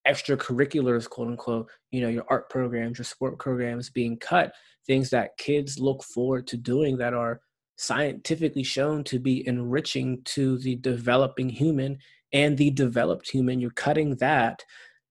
extracurriculars 0.06 1.08
quote 1.08 1.28
unquote 1.28 1.68
you 1.90 2.00
know 2.00 2.08
your 2.08 2.24
art 2.28 2.48
programs 2.50 2.98
your 2.98 3.04
sport 3.04 3.38
programs 3.38 3.90
being 3.90 4.16
cut 4.18 4.52
things 4.86 5.10
that 5.10 5.36
kids 5.38 5.78
look 5.78 6.02
forward 6.02 6.46
to 6.46 6.56
doing 6.56 6.96
that 6.96 7.14
are 7.14 7.40
scientifically 7.76 8.62
shown 8.62 9.02
to 9.02 9.18
be 9.18 9.46
enriching 9.48 10.20
to 10.24 10.58
the 10.58 10.76
developing 10.76 11.48
human 11.48 11.98
and 12.32 12.56
the 12.58 12.70
developed 12.70 13.28
human 13.28 13.60
you're 13.60 13.70
cutting 13.70 14.14
that 14.16 14.62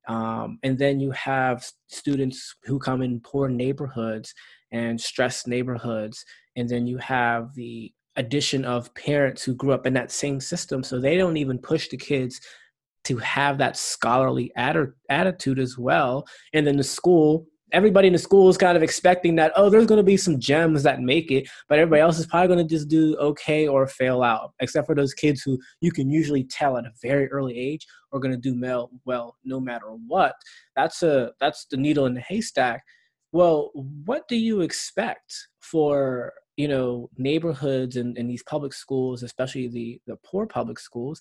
um, 0.07 0.59
and 0.63 0.77
then 0.77 0.99
you 0.99 1.11
have 1.11 1.65
students 1.87 2.55
who 2.63 2.77
come 2.79 3.01
in 3.01 3.21
poor 3.21 3.47
neighborhoods 3.47 4.33
and 4.71 4.99
stressed 4.99 5.47
neighborhoods. 5.47 6.25
And 6.55 6.67
then 6.67 6.85
you 6.87 6.97
have 6.97 7.53
the 7.53 7.93
addition 8.15 8.65
of 8.65 8.93
parents 8.95 9.43
who 9.43 9.55
grew 9.55 9.71
up 9.71 9.87
in 9.87 9.93
that 9.93 10.11
same 10.11 10.39
system. 10.39 10.83
So 10.83 10.99
they 10.99 11.17
don't 11.17 11.37
even 11.37 11.57
push 11.57 11.87
the 11.87 11.97
kids 11.97 12.41
to 13.05 13.17
have 13.17 13.57
that 13.57 13.77
scholarly 13.77 14.51
attitude 14.55 15.59
as 15.59 15.77
well. 15.77 16.25
And 16.53 16.65
then 16.65 16.77
the 16.77 16.84
school, 16.84 17.45
everybody 17.71 18.07
in 18.07 18.13
the 18.13 18.19
school 18.19 18.49
is 18.49 18.57
kind 18.57 18.77
of 18.77 18.84
expecting 18.84 19.35
that, 19.35 19.51
oh, 19.55 19.69
there's 19.69 19.85
going 19.85 19.97
to 19.97 20.03
be 20.03 20.17
some 20.17 20.39
gems 20.39 20.84
that 20.84 21.01
make 21.01 21.31
it, 21.31 21.47
but 21.67 21.80
everybody 21.80 22.01
else 22.01 22.19
is 22.19 22.25
probably 22.25 22.47
going 22.47 22.67
to 22.67 22.75
just 22.75 22.88
do 22.88 23.15
okay 23.17 23.67
or 23.67 23.88
fail 23.88 24.23
out, 24.23 24.53
except 24.59 24.88
for 24.88 24.95
those 24.95 25.13
kids 25.13 25.41
who 25.41 25.59
you 25.81 25.91
can 25.91 26.09
usually 26.09 26.43
tell 26.43 26.77
at 26.77 26.85
a 26.85 26.91
very 27.01 27.30
early 27.30 27.57
age 27.57 27.85
are 28.11 28.19
going 28.19 28.34
to 28.34 28.38
do 28.38 28.59
well, 28.59 28.89
well 29.05 29.35
no 29.43 29.59
matter 29.59 29.88
what. 30.07 30.35
That's 30.75 31.03
a 31.03 31.31
that's 31.39 31.65
the 31.65 31.77
needle 31.77 32.05
in 32.05 32.13
the 32.13 32.21
haystack 32.21 32.84
well 33.34 33.71
what 34.05 34.25
do 34.30 34.38
you 34.38 34.61
expect 34.61 35.47
for 35.59 36.31
you 36.55 36.67
know 36.67 37.09
neighborhoods 37.17 37.97
and, 37.97 38.17
and 38.17 38.30
these 38.30 38.43
public 38.43 38.71
schools 38.71 39.23
especially 39.23 39.67
the 39.67 39.99
the 40.07 40.15
poor 40.23 40.45
public 40.45 40.80
schools 40.80 41.19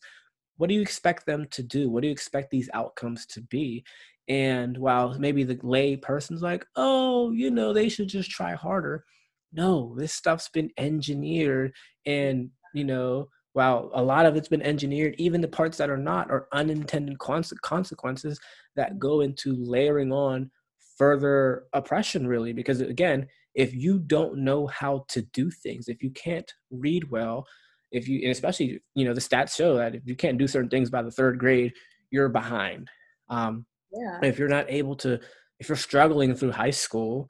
what 0.57 0.69
do 0.69 0.75
you 0.75 0.83
expect 0.83 1.27
them 1.27 1.47
to 1.51 1.63
do? 1.63 1.91
What 1.91 2.03
do 2.03 2.09
you 2.09 2.13
expect 2.13 2.51
these 2.51 2.71
outcomes 2.75 3.27
to 3.27 3.41
be? 3.43 3.85
And 4.29 4.79
while 4.79 5.19
maybe 5.19 5.45
the 5.45 5.59
lay 5.63 5.97
person's 5.97 6.43
like 6.43 6.65
oh 6.77 7.33
you 7.33 7.51
know 7.51 7.73
they 7.73 7.89
should 7.89 8.09
just 8.09 8.31
try 8.31 8.55
harder. 8.55 9.05
No 9.53 9.95
this 9.99 10.13
stuff's 10.13 10.49
been 10.49 10.71
engineered 10.79 11.73
and 12.07 12.51
you 12.75 12.85
know 12.85 13.29
while 13.55 13.91
a 13.95 14.03
lot 14.03 14.25
of 14.25 14.37
it's 14.37 14.49
been 14.49 14.63
engineered 14.63 15.15
even 15.19 15.41
the 15.41 15.49
parts 15.49 15.77
that 15.77 15.91
are 15.91 15.99
not 15.99 16.31
are 16.31 16.49
unintended 16.53 17.19
consequences 17.19 18.41
that 18.77 18.99
go 18.99 19.21
into 19.21 19.57
layering 19.59 20.13
on 20.13 20.51
further 20.97 21.65
oppression 21.73 22.27
really. 22.27 22.53
Because 22.53 22.81
again 22.81 23.27
if 23.55 23.75
you 23.75 23.99
don't 23.99 24.39
know 24.39 24.67
how 24.69 25.05
to 25.09 25.23
do 25.33 25.51
things 25.51 25.89
if 25.89 26.03
you 26.03 26.11
can't 26.11 26.51
read 26.71 27.11
well 27.11 27.47
if 27.93 28.09
you 28.09 28.29
especially 28.31 28.81
you 28.95 29.05
know 29.05 29.15
the 29.15 29.21
stats 29.21 29.55
show 29.55 29.77
that 29.77 29.95
if 29.95 30.03
you 30.07 30.17
can't 30.17 30.39
do 30.39 30.49
certain 30.49 30.71
things 30.71 30.91
by 30.91 31.03
the 31.03 31.11
third 31.11 31.39
grade 31.39 31.73
you're 32.11 32.29
behind 32.29 32.89
um 33.29 33.65
yeah. 33.93 34.19
if 34.23 34.39
you're 34.39 34.49
not 34.49 34.67
able 34.69 34.97
to 34.97 35.21
if 35.61 35.69
you're 35.69 35.77
struggling 35.77 36.35
through 36.35 36.51
high 36.51 36.71
school 36.71 37.27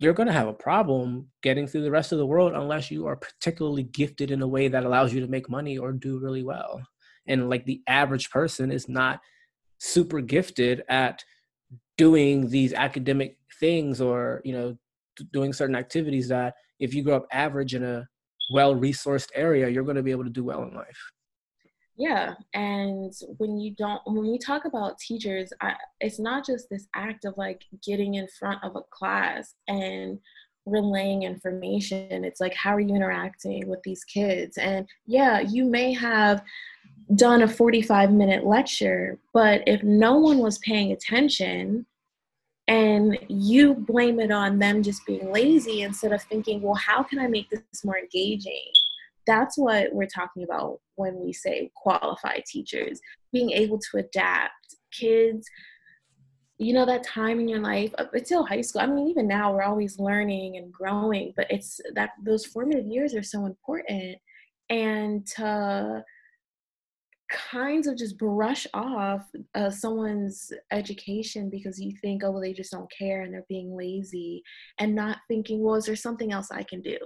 you're 0.00 0.14
going 0.14 0.26
to 0.26 0.32
have 0.32 0.48
a 0.48 0.52
problem 0.52 1.28
getting 1.42 1.66
through 1.66 1.82
the 1.82 1.90
rest 1.90 2.10
of 2.10 2.18
the 2.18 2.26
world 2.26 2.52
unless 2.54 2.90
you 2.90 3.06
are 3.06 3.16
particularly 3.16 3.82
gifted 3.82 4.30
in 4.30 4.42
a 4.42 4.48
way 4.48 4.66
that 4.66 4.84
allows 4.84 5.12
you 5.12 5.20
to 5.20 5.26
make 5.28 5.48
money 5.48 5.78
or 5.78 5.92
do 5.92 6.18
really 6.18 6.42
well 6.42 6.80
and 7.26 7.48
like 7.48 7.64
the 7.64 7.80
average 7.86 8.30
person 8.30 8.72
is 8.72 8.88
not 8.88 9.20
super 9.78 10.20
gifted 10.20 10.82
at 10.88 11.22
doing 11.96 12.48
these 12.48 12.72
academic 12.72 13.36
things 13.60 14.00
or 14.00 14.40
you 14.44 14.52
know 14.52 14.76
doing 15.32 15.52
certain 15.52 15.76
activities 15.76 16.28
that 16.28 16.54
if 16.78 16.94
you 16.94 17.02
grow 17.02 17.16
up 17.16 17.26
average 17.30 17.74
in 17.74 17.84
a 17.84 18.06
well 18.50 18.74
resourced 18.74 19.28
area 19.34 19.68
you're 19.68 19.84
going 19.84 19.96
to 19.96 20.02
be 20.02 20.10
able 20.10 20.24
to 20.24 20.30
do 20.30 20.44
well 20.44 20.62
in 20.62 20.74
life. 20.74 20.98
Yeah 21.96 22.34
and 22.54 23.12
when 23.38 23.58
you 23.58 23.74
don't 23.76 24.00
when 24.06 24.30
we 24.30 24.38
talk 24.38 24.64
about 24.64 24.98
teachers 24.98 25.52
I, 25.60 25.74
it's 26.00 26.18
not 26.18 26.46
just 26.46 26.68
this 26.70 26.88
act 26.94 27.24
of 27.24 27.34
like 27.36 27.64
getting 27.84 28.14
in 28.14 28.26
front 28.38 28.62
of 28.64 28.76
a 28.76 28.82
class 28.90 29.54
and 29.68 30.18
relaying 30.66 31.22
information. 31.22 32.24
It's 32.24 32.40
like 32.40 32.54
how 32.54 32.74
are 32.74 32.80
you 32.80 32.94
interacting 32.94 33.68
with 33.68 33.82
these 33.84 34.04
kids? 34.04 34.56
And 34.58 34.86
yeah 35.06 35.40
you 35.40 35.64
may 35.64 35.92
have 35.92 36.42
done 37.16 37.42
a 37.42 37.48
45 37.48 38.12
minute 38.12 38.46
lecture 38.46 39.18
but 39.34 39.62
if 39.66 39.82
no 39.82 40.18
one 40.18 40.38
was 40.38 40.58
paying 40.58 40.92
attention 40.92 41.84
and 42.70 43.18
you 43.28 43.74
blame 43.74 44.20
it 44.20 44.30
on 44.30 44.60
them 44.60 44.80
just 44.80 45.04
being 45.04 45.32
lazy 45.32 45.82
instead 45.82 46.12
of 46.12 46.22
thinking 46.22 46.62
well 46.62 46.74
how 46.74 47.02
can 47.02 47.18
i 47.18 47.26
make 47.26 47.50
this 47.50 47.84
more 47.84 47.98
engaging? 47.98 48.64
That's 49.26 49.58
what 49.58 49.92
we're 49.92 50.06
talking 50.06 50.44
about 50.44 50.80
when 50.96 51.20
we 51.20 51.32
say 51.32 51.70
qualified 51.76 52.44
teachers 52.46 53.00
being 53.32 53.50
able 53.50 53.78
to 53.78 53.98
adapt. 53.98 54.76
Kids 54.92 55.46
you 56.58 56.74
know 56.74 56.84
that 56.84 57.02
time 57.04 57.40
in 57.40 57.48
your 57.48 57.60
life 57.60 57.90
up 57.96 58.12
until 58.12 58.44
high 58.44 58.60
school 58.60 58.82
i 58.82 58.86
mean 58.86 59.08
even 59.08 59.26
now 59.26 59.50
we're 59.50 59.62
always 59.62 59.98
learning 59.98 60.58
and 60.58 60.70
growing 60.70 61.32
but 61.34 61.46
it's 61.50 61.80
that 61.94 62.10
those 62.22 62.44
formative 62.44 62.86
years 62.86 63.14
are 63.14 63.22
so 63.22 63.46
important. 63.46 64.18
And 64.68 65.26
to 65.36 66.04
kinds 67.30 67.86
of 67.86 67.96
just 67.96 68.18
brush 68.18 68.66
off 68.74 69.22
uh, 69.54 69.70
someone's 69.70 70.52
education 70.72 71.48
because 71.48 71.80
you 71.80 71.92
think, 72.02 72.22
oh, 72.24 72.30
well, 72.30 72.40
they 72.40 72.52
just 72.52 72.72
don't 72.72 72.90
care 72.90 73.22
and 73.22 73.32
they're 73.32 73.44
being 73.48 73.76
lazy, 73.76 74.42
and 74.78 74.94
not 74.94 75.18
thinking, 75.28 75.62
well, 75.62 75.76
is 75.76 75.86
there 75.86 75.96
something 75.96 76.32
else 76.32 76.50
I 76.50 76.62
can 76.62 76.80
do? 76.80 76.98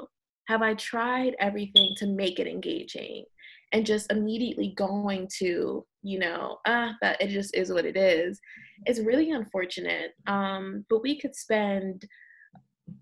Have 0.49 0.63
I 0.63 0.75
tried 0.75 1.37
everything 1.39 1.95
to 1.99 2.07
make 2.07 2.39
it 2.39 2.47
engaging? 2.47 3.25
And 3.73 3.85
just 3.85 4.13
immediately 4.13 4.73
going 4.77 5.29
to, 5.39 5.85
you 6.03 6.19
know, 6.19 6.59
ah, 6.67 6.95
that 7.03 7.21
it 7.21 7.29
just 7.29 7.57
is 7.57 7.73
what 7.73 7.85
it 7.85 7.97
is. 7.97 8.41
It's 8.87 9.01
really 9.01 9.33
unfortunate. 9.33 10.13
Um, 10.27 10.85
but 10.89 11.03
we 11.03 11.19
could 11.19 11.35
spend 11.35 12.05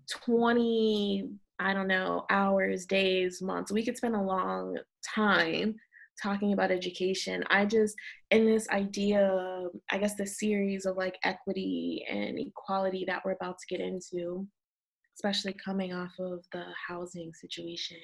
20, 0.09 1.29
I 1.59 1.73
don't 1.73 1.87
know, 1.87 2.25
hours, 2.31 2.85
days, 2.85 3.41
months. 3.41 3.71
We 3.71 3.85
could 3.85 3.97
spend 3.97 4.15
a 4.15 4.21
long 4.21 4.77
time 5.15 5.75
talking 6.21 6.53
about 6.53 6.71
education 6.71 7.43
i 7.49 7.65
just 7.65 7.95
in 8.31 8.45
this 8.45 8.67
idea 8.69 9.65
i 9.91 9.97
guess 9.97 10.15
the 10.15 10.25
series 10.25 10.85
of 10.85 10.97
like 10.97 11.17
equity 11.23 12.05
and 12.09 12.39
equality 12.39 13.03
that 13.07 13.21
we're 13.25 13.31
about 13.31 13.57
to 13.57 13.75
get 13.75 13.83
into 13.83 14.47
especially 15.15 15.53
coming 15.53 15.93
off 15.93 16.11
of 16.19 16.43
the 16.51 16.63
housing 16.87 17.31
situation 17.33 17.97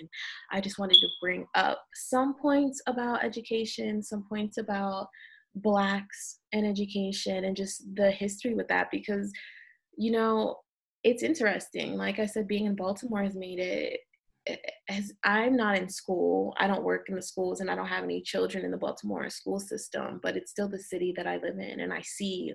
i 0.52 0.60
just 0.62 0.80
wanted 0.80 0.96
to 1.00 1.08
bring 1.22 1.46
up 1.56 1.84
some 1.94 2.36
points 2.36 2.82
about 2.88 3.24
education 3.24 4.02
some 4.02 4.24
points 4.30 4.58
about 4.58 5.08
blacks 5.56 6.40
and 6.54 6.66
education 6.66 7.46
and 7.46 7.56
just 7.56 7.84
the 7.96 8.12
history 8.12 8.54
with 8.54 8.68
that 8.68 8.90
because 8.92 9.32
you 9.98 10.12
know 10.12 10.56
it's 11.04 11.24
interesting. 11.24 11.96
Like 11.96 12.20
i 12.20 12.26
said 12.26 12.48
being 12.48 12.66
in 12.66 12.76
baltimore 12.76 13.24
has 13.24 13.36
made 13.36 13.60
it 13.60 14.02
as 14.90 15.12
I'm 15.24 15.56
not 15.56 15.78
in 15.78 15.90
school, 15.90 16.56
I 16.60 16.68
don't 16.68 16.84
work 16.84 17.10
in 17.10 17.16
the 17.16 17.22
schools 17.22 17.60
and 17.60 17.70
I 17.70 17.76
don't 17.76 17.88
have 17.88 18.04
any 18.04 18.22
children 18.22 18.66
in 18.66 18.72
the 18.72 18.78
Baltimore 18.78 19.30
school 19.30 19.60
system, 19.60 20.20
but 20.22 20.36
it's 20.36 20.52
still 20.52 20.68
the 20.68 20.80
city 20.80 21.14
that 21.18 21.28
I 21.28 21.38
live 21.38 21.58
in. 21.60 21.80
And 21.80 21.94
I 21.94 22.02
see 22.02 22.54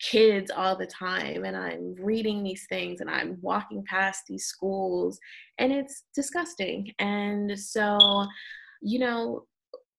kids 0.00 0.50
all 0.50 0.76
the 0.76 0.86
time 0.86 1.44
and 1.44 1.56
I'm 1.56 1.94
reading 1.98 2.42
these 2.42 2.66
things 2.68 3.00
and 3.00 3.10
I'm 3.10 3.38
walking 3.40 3.84
past 3.88 4.22
these 4.28 4.46
schools 4.46 5.18
and 5.58 5.72
it's 5.72 6.04
disgusting. 6.14 6.90
And 6.98 7.58
so, 7.58 8.26
you 8.80 8.98
know, 8.98 9.44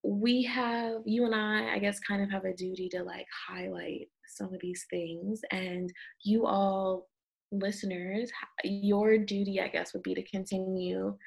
we 0.03 0.43
have, 0.43 0.97
you 1.05 1.25
and 1.25 1.33
I, 1.33 1.75
I 1.75 1.79
guess, 1.79 1.99
kind 1.99 2.21
of 2.21 2.29
have 2.31 2.45
a 2.45 2.55
duty 2.55 2.89
to 2.89 3.03
like 3.03 3.27
highlight 3.47 4.09
some 4.27 4.53
of 4.53 4.59
these 4.59 4.85
things. 4.89 5.41
And 5.51 5.91
you 6.23 6.45
all, 6.45 7.07
listeners, 7.59 8.31
your 8.63 9.17
duty, 9.17 9.61
I 9.61 9.67
guess, 9.67 9.93
would 9.93 10.03
be 10.03 10.15
to 10.15 10.23
continue 10.23 11.17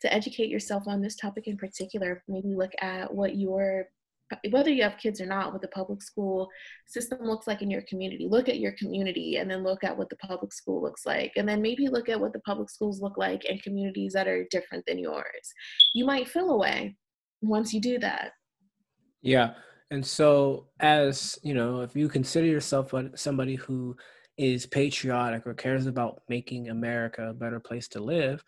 to 0.00 0.12
educate 0.12 0.48
yourself 0.48 0.84
on 0.86 1.00
this 1.00 1.16
topic 1.16 1.46
in 1.46 1.56
particular. 1.56 2.22
Maybe 2.28 2.54
look 2.54 2.72
at 2.80 3.12
what 3.12 3.36
your 3.36 3.86
whether 4.50 4.70
you 4.70 4.82
have 4.84 4.96
kids 4.96 5.20
or 5.20 5.26
not, 5.26 5.52
what 5.52 5.60
the 5.60 5.68
public 5.68 6.00
school 6.02 6.48
system 6.86 7.18
looks 7.22 7.46
like 7.46 7.62
in 7.62 7.70
your 7.70 7.82
community. 7.82 8.28
Look 8.30 8.48
at 8.48 8.60
your 8.60 8.72
community 8.72 9.36
and 9.36 9.50
then 9.50 9.64
look 9.64 9.82
at 9.82 9.96
what 9.96 10.08
the 10.08 10.16
public 10.16 10.52
school 10.52 10.80
looks 10.80 11.04
like. 11.04 11.32
And 11.36 11.48
then 11.48 11.60
maybe 11.60 11.88
look 11.88 12.08
at 12.08 12.20
what 12.20 12.32
the 12.32 12.40
public 12.40 12.70
schools 12.70 13.00
look 13.00 13.18
like 13.18 13.44
in 13.44 13.58
communities 13.58 14.12
that 14.12 14.28
are 14.28 14.46
different 14.50 14.84
than 14.86 14.98
yours. 14.98 15.52
You 15.94 16.04
might 16.04 16.28
feel 16.28 16.50
away 16.50 16.96
once 17.42 17.72
you 17.72 17.80
do 17.80 17.98
that. 17.98 18.32
Yeah. 19.22 19.54
And 19.90 20.06
so, 20.06 20.68
as 20.78 21.38
you 21.42 21.54
know, 21.54 21.80
if 21.80 21.96
you 21.96 22.08
consider 22.08 22.46
yourself 22.46 22.94
somebody 23.16 23.56
who 23.56 23.96
is 24.40 24.64
patriotic 24.64 25.46
or 25.46 25.52
cares 25.52 25.84
about 25.84 26.22
making 26.30 26.70
America 26.70 27.28
a 27.28 27.34
better 27.34 27.60
place 27.60 27.86
to 27.88 28.00
live, 28.00 28.42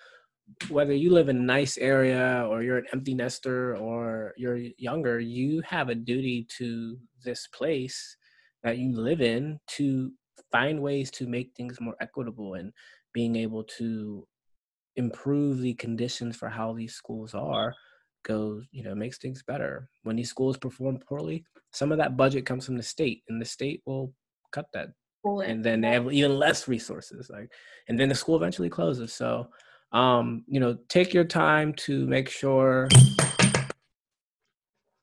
whether 0.71 0.95
you 0.95 1.13
live 1.13 1.29
in 1.29 1.37
a 1.37 1.43
nice 1.59 1.77
area 1.77 2.47
or 2.49 2.63
you're 2.63 2.79
an 2.79 2.87
empty 2.95 3.13
nester 3.13 3.77
or 3.77 4.33
you're 4.39 4.57
younger, 4.79 5.21
you 5.21 5.61
have 5.67 5.91
a 5.91 5.95
duty 5.95 6.47
to 6.57 6.97
this 7.23 7.47
place 7.49 8.17
that 8.63 8.79
you 8.79 8.97
live 8.97 9.21
in 9.21 9.61
to 9.67 10.11
find 10.51 10.81
ways 10.81 11.11
to 11.11 11.27
make 11.27 11.51
things 11.55 11.79
more 11.79 11.97
equitable 12.01 12.55
and 12.55 12.73
being 13.13 13.37
able 13.37 13.63
to 13.63 14.27
improve 14.97 15.61
the 15.61 15.75
conditions 15.75 16.37
for 16.37 16.49
how 16.49 16.73
these 16.73 16.95
schools 16.95 17.35
are 17.35 17.75
goes 18.25 18.65
you 18.71 18.83
know 18.83 18.95
makes 18.95 19.19
things 19.19 19.43
better. 19.43 19.89
When 20.05 20.17
these 20.17 20.31
schools 20.31 20.57
perform 20.57 21.01
poorly 21.07 21.45
some 21.73 21.93
of 21.93 21.99
that 21.99 22.17
budget 22.17 22.47
comes 22.47 22.65
from 22.65 22.77
the 22.77 22.83
state 22.83 23.23
and 23.29 23.41
the 23.41 23.45
state 23.45 23.83
will 23.85 24.15
cut 24.53 24.67
that 24.73 24.89
and 25.25 25.65
then 25.65 25.81
they 25.81 25.91
have 25.91 26.13
even 26.13 26.37
less 26.37 26.67
resources 26.67 27.31
like 27.31 27.49
and 27.89 27.99
then 27.99 28.09
the 28.09 28.15
school 28.15 28.37
eventually 28.37 28.69
closes 28.69 29.13
so 29.13 29.49
um, 29.93 30.45
you 30.47 30.59
know, 30.59 30.79
take 30.89 31.13
your 31.13 31.25
time 31.25 31.75
to 31.75 32.07
make 32.07 32.29
sure. 32.29 32.89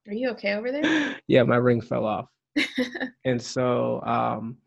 Are 0.07 0.13
you 0.13 0.29
okay 0.31 0.53
over 0.53 0.71
there? 0.71 1.15
yeah, 1.27 1.43
my 1.43 1.57
ring 1.57 1.81
fell 1.81 2.05
off. 2.05 2.29
and 3.25 3.41
so, 3.41 4.01
um, 4.03 4.57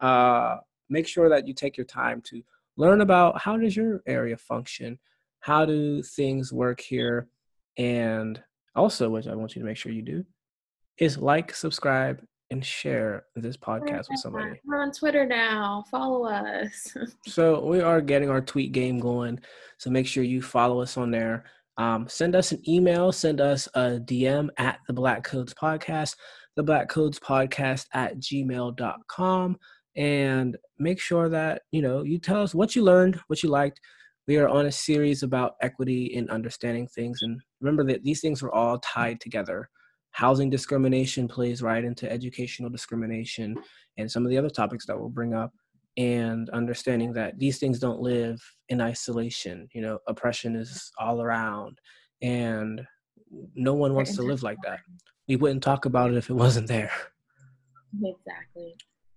uh, 0.00 0.56
make 0.90 1.06
sure 1.06 1.28
that 1.28 1.46
you 1.46 1.54
take 1.54 1.76
your 1.76 1.86
time 1.86 2.20
to 2.22 2.42
learn 2.76 3.00
about 3.00 3.40
how 3.40 3.56
does 3.56 3.76
your 3.76 4.02
area 4.06 4.36
function, 4.36 4.98
how 5.38 5.64
do 5.64 6.02
things 6.02 6.52
work 6.52 6.80
here, 6.80 7.28
and 7.78 8.42
also, 8.74 9.08
which 9.08 9.28
I 9.28 9.36
want 9.36 9.54
you 9.54 9.62
to 9.62 9.66
make 9.66 9.76
sure 9.76 9.92
you 9.92 10.02
do, 10.02 10.24
is 10.98 11.16
like, 11.16 11.54
subscribe, 11.54 12.20
and 12.50 12.64
share 12.64 13.24
this 13.34 13.56
podcast 13.56 14.08
with 14.10 14.20
somebody. 14.20 14.60
We're 14.64 14.82
on 14.82 14.92
Twitter 14.92 15.26
now. 15.26 15.84
Follow 15.90 16.26
us. 16.26 16.96
so 17.26 17.64
we 17.64 17.80
are 17.80 18.00
getting 18.00 18.30
our 18.30 18.40
tweet 18.40 18.72
game 18.72 18.98
going. 18.98 19.40
So 19.78 19.90
make 19.90 20.06
sure 20.06 20.22
you 20.22 20.42
follow 20.42 20.80
us 20.80 20.96
on 20.96 21.10
there. 21.10 21.44
Um, 21.76 22.06
send 22.08 22.36
us 22.36 22.52
an 22.52 22.62
email, 22.68 23.10
send 23.10 23.40
us 23.40 23.68
a 23.74 23.98
DM 23.98 24.48
at 24.58 24.78
the 24.86 24.92
Black 24.92 25.24
Codes 25.24 25.54
Podcast, 25.54 26.14
the 26.56 26.62
Black 26.62 26.88
Codes 26.88 27.18
Podcast 27.18 27.86
at 27.94 28.18
gmail.com. 28.18 29.56
And 29.96 30.56
make 30.78 31.00
sure 31.00 31.28
that, 31.28 31.62
you 31.72 31.82
know, 31.82 32.02
you 32.02 32.18
tell 32.18 32.42
us 32.42 32.54
what 32.54 32.76
you 32.76 32.82
learned, 32.82 33.18
what 33.28 33.42
you 33.42 33.48
liked. 33.48 33.80
We 34.26 34.38
are 34.38 34.48
on 34.48 34.66
a 34.66 34.72
series 34.72 35.22
about 35.22 35.54
equity 35.60 36.14
and 36.16 36.30
understanding 36.30 36.88
things. 36.88 37.20
And 37.22 37.40
remember 37.60 37.84
that 37.92 38.02
these 38.02 38.20
things 38.20 38.42
are 38.42 38.52
all 38.52 38.78
tied 38.78 39.20
together 39.20 39.68
housing 40.14 40.48
discrimination 40.48 41.28
plays 41.28 41.62
right 41.62 41.84
into 41.84 42.10
educational 42.10 42.70
discrimination 42.70 43.56
and 43.98 44.10
some 44.10 44.24
of 44.24 44.30
the 44.30 44.38
other 44.38 44.50
topics 44.50 44.86
that 44.86 44.98
we'll 44.98 45.08
bring 45.08 45.34
up 45.34 45.52
and 45.96 46.50
understanding 46.50 47.12
that 47.12 47.38
these 47.38 47.58
things 47.58 47.78
don't 47.78 48.00
live 48.00 48.40
in 48.68 48.80
isolation 48.80 49.68
you 49.74 49.82
know 49.82 49.98
oppression 50.08 50.56
is 50.56 50.90
all 50.98 51.20
around 51.20 51.78
and 52.22 52.80
no 53.54 53.74
one 53.74 53.94
wants 53.94 54.14
to 54.16 54.22
live 54.22 54.42
like 54.42 54.58
that. 54.64 54.80
we 55.28 55.36
wouldn't 55.36 55.62
talk 55.62 55.84
about 55.84 56.10
it 56.10 56.16
if 56.16 56.30
it 56.30 56.34
wasn't 56.34 56.68
there. 56.68 56.92
Exactly. 58.02 58.74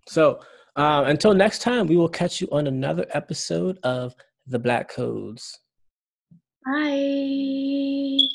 So 0.08 0.40
uh, 0.76 1.04
until 1.08 1.34
next 1.34 1.62
time 1.62 1.88
we 1.88 1.98
will 1.98 2.10
catch 2.10 2.40
you 2.42 2.48
on 2.52 2.68
another 2.68 3.06
episode 3.12 3.80
of 3.84 4.16
the 4.46 4.60
black 4.60 4.90
codes. 4.90 5.60
Bye 6.66 8.28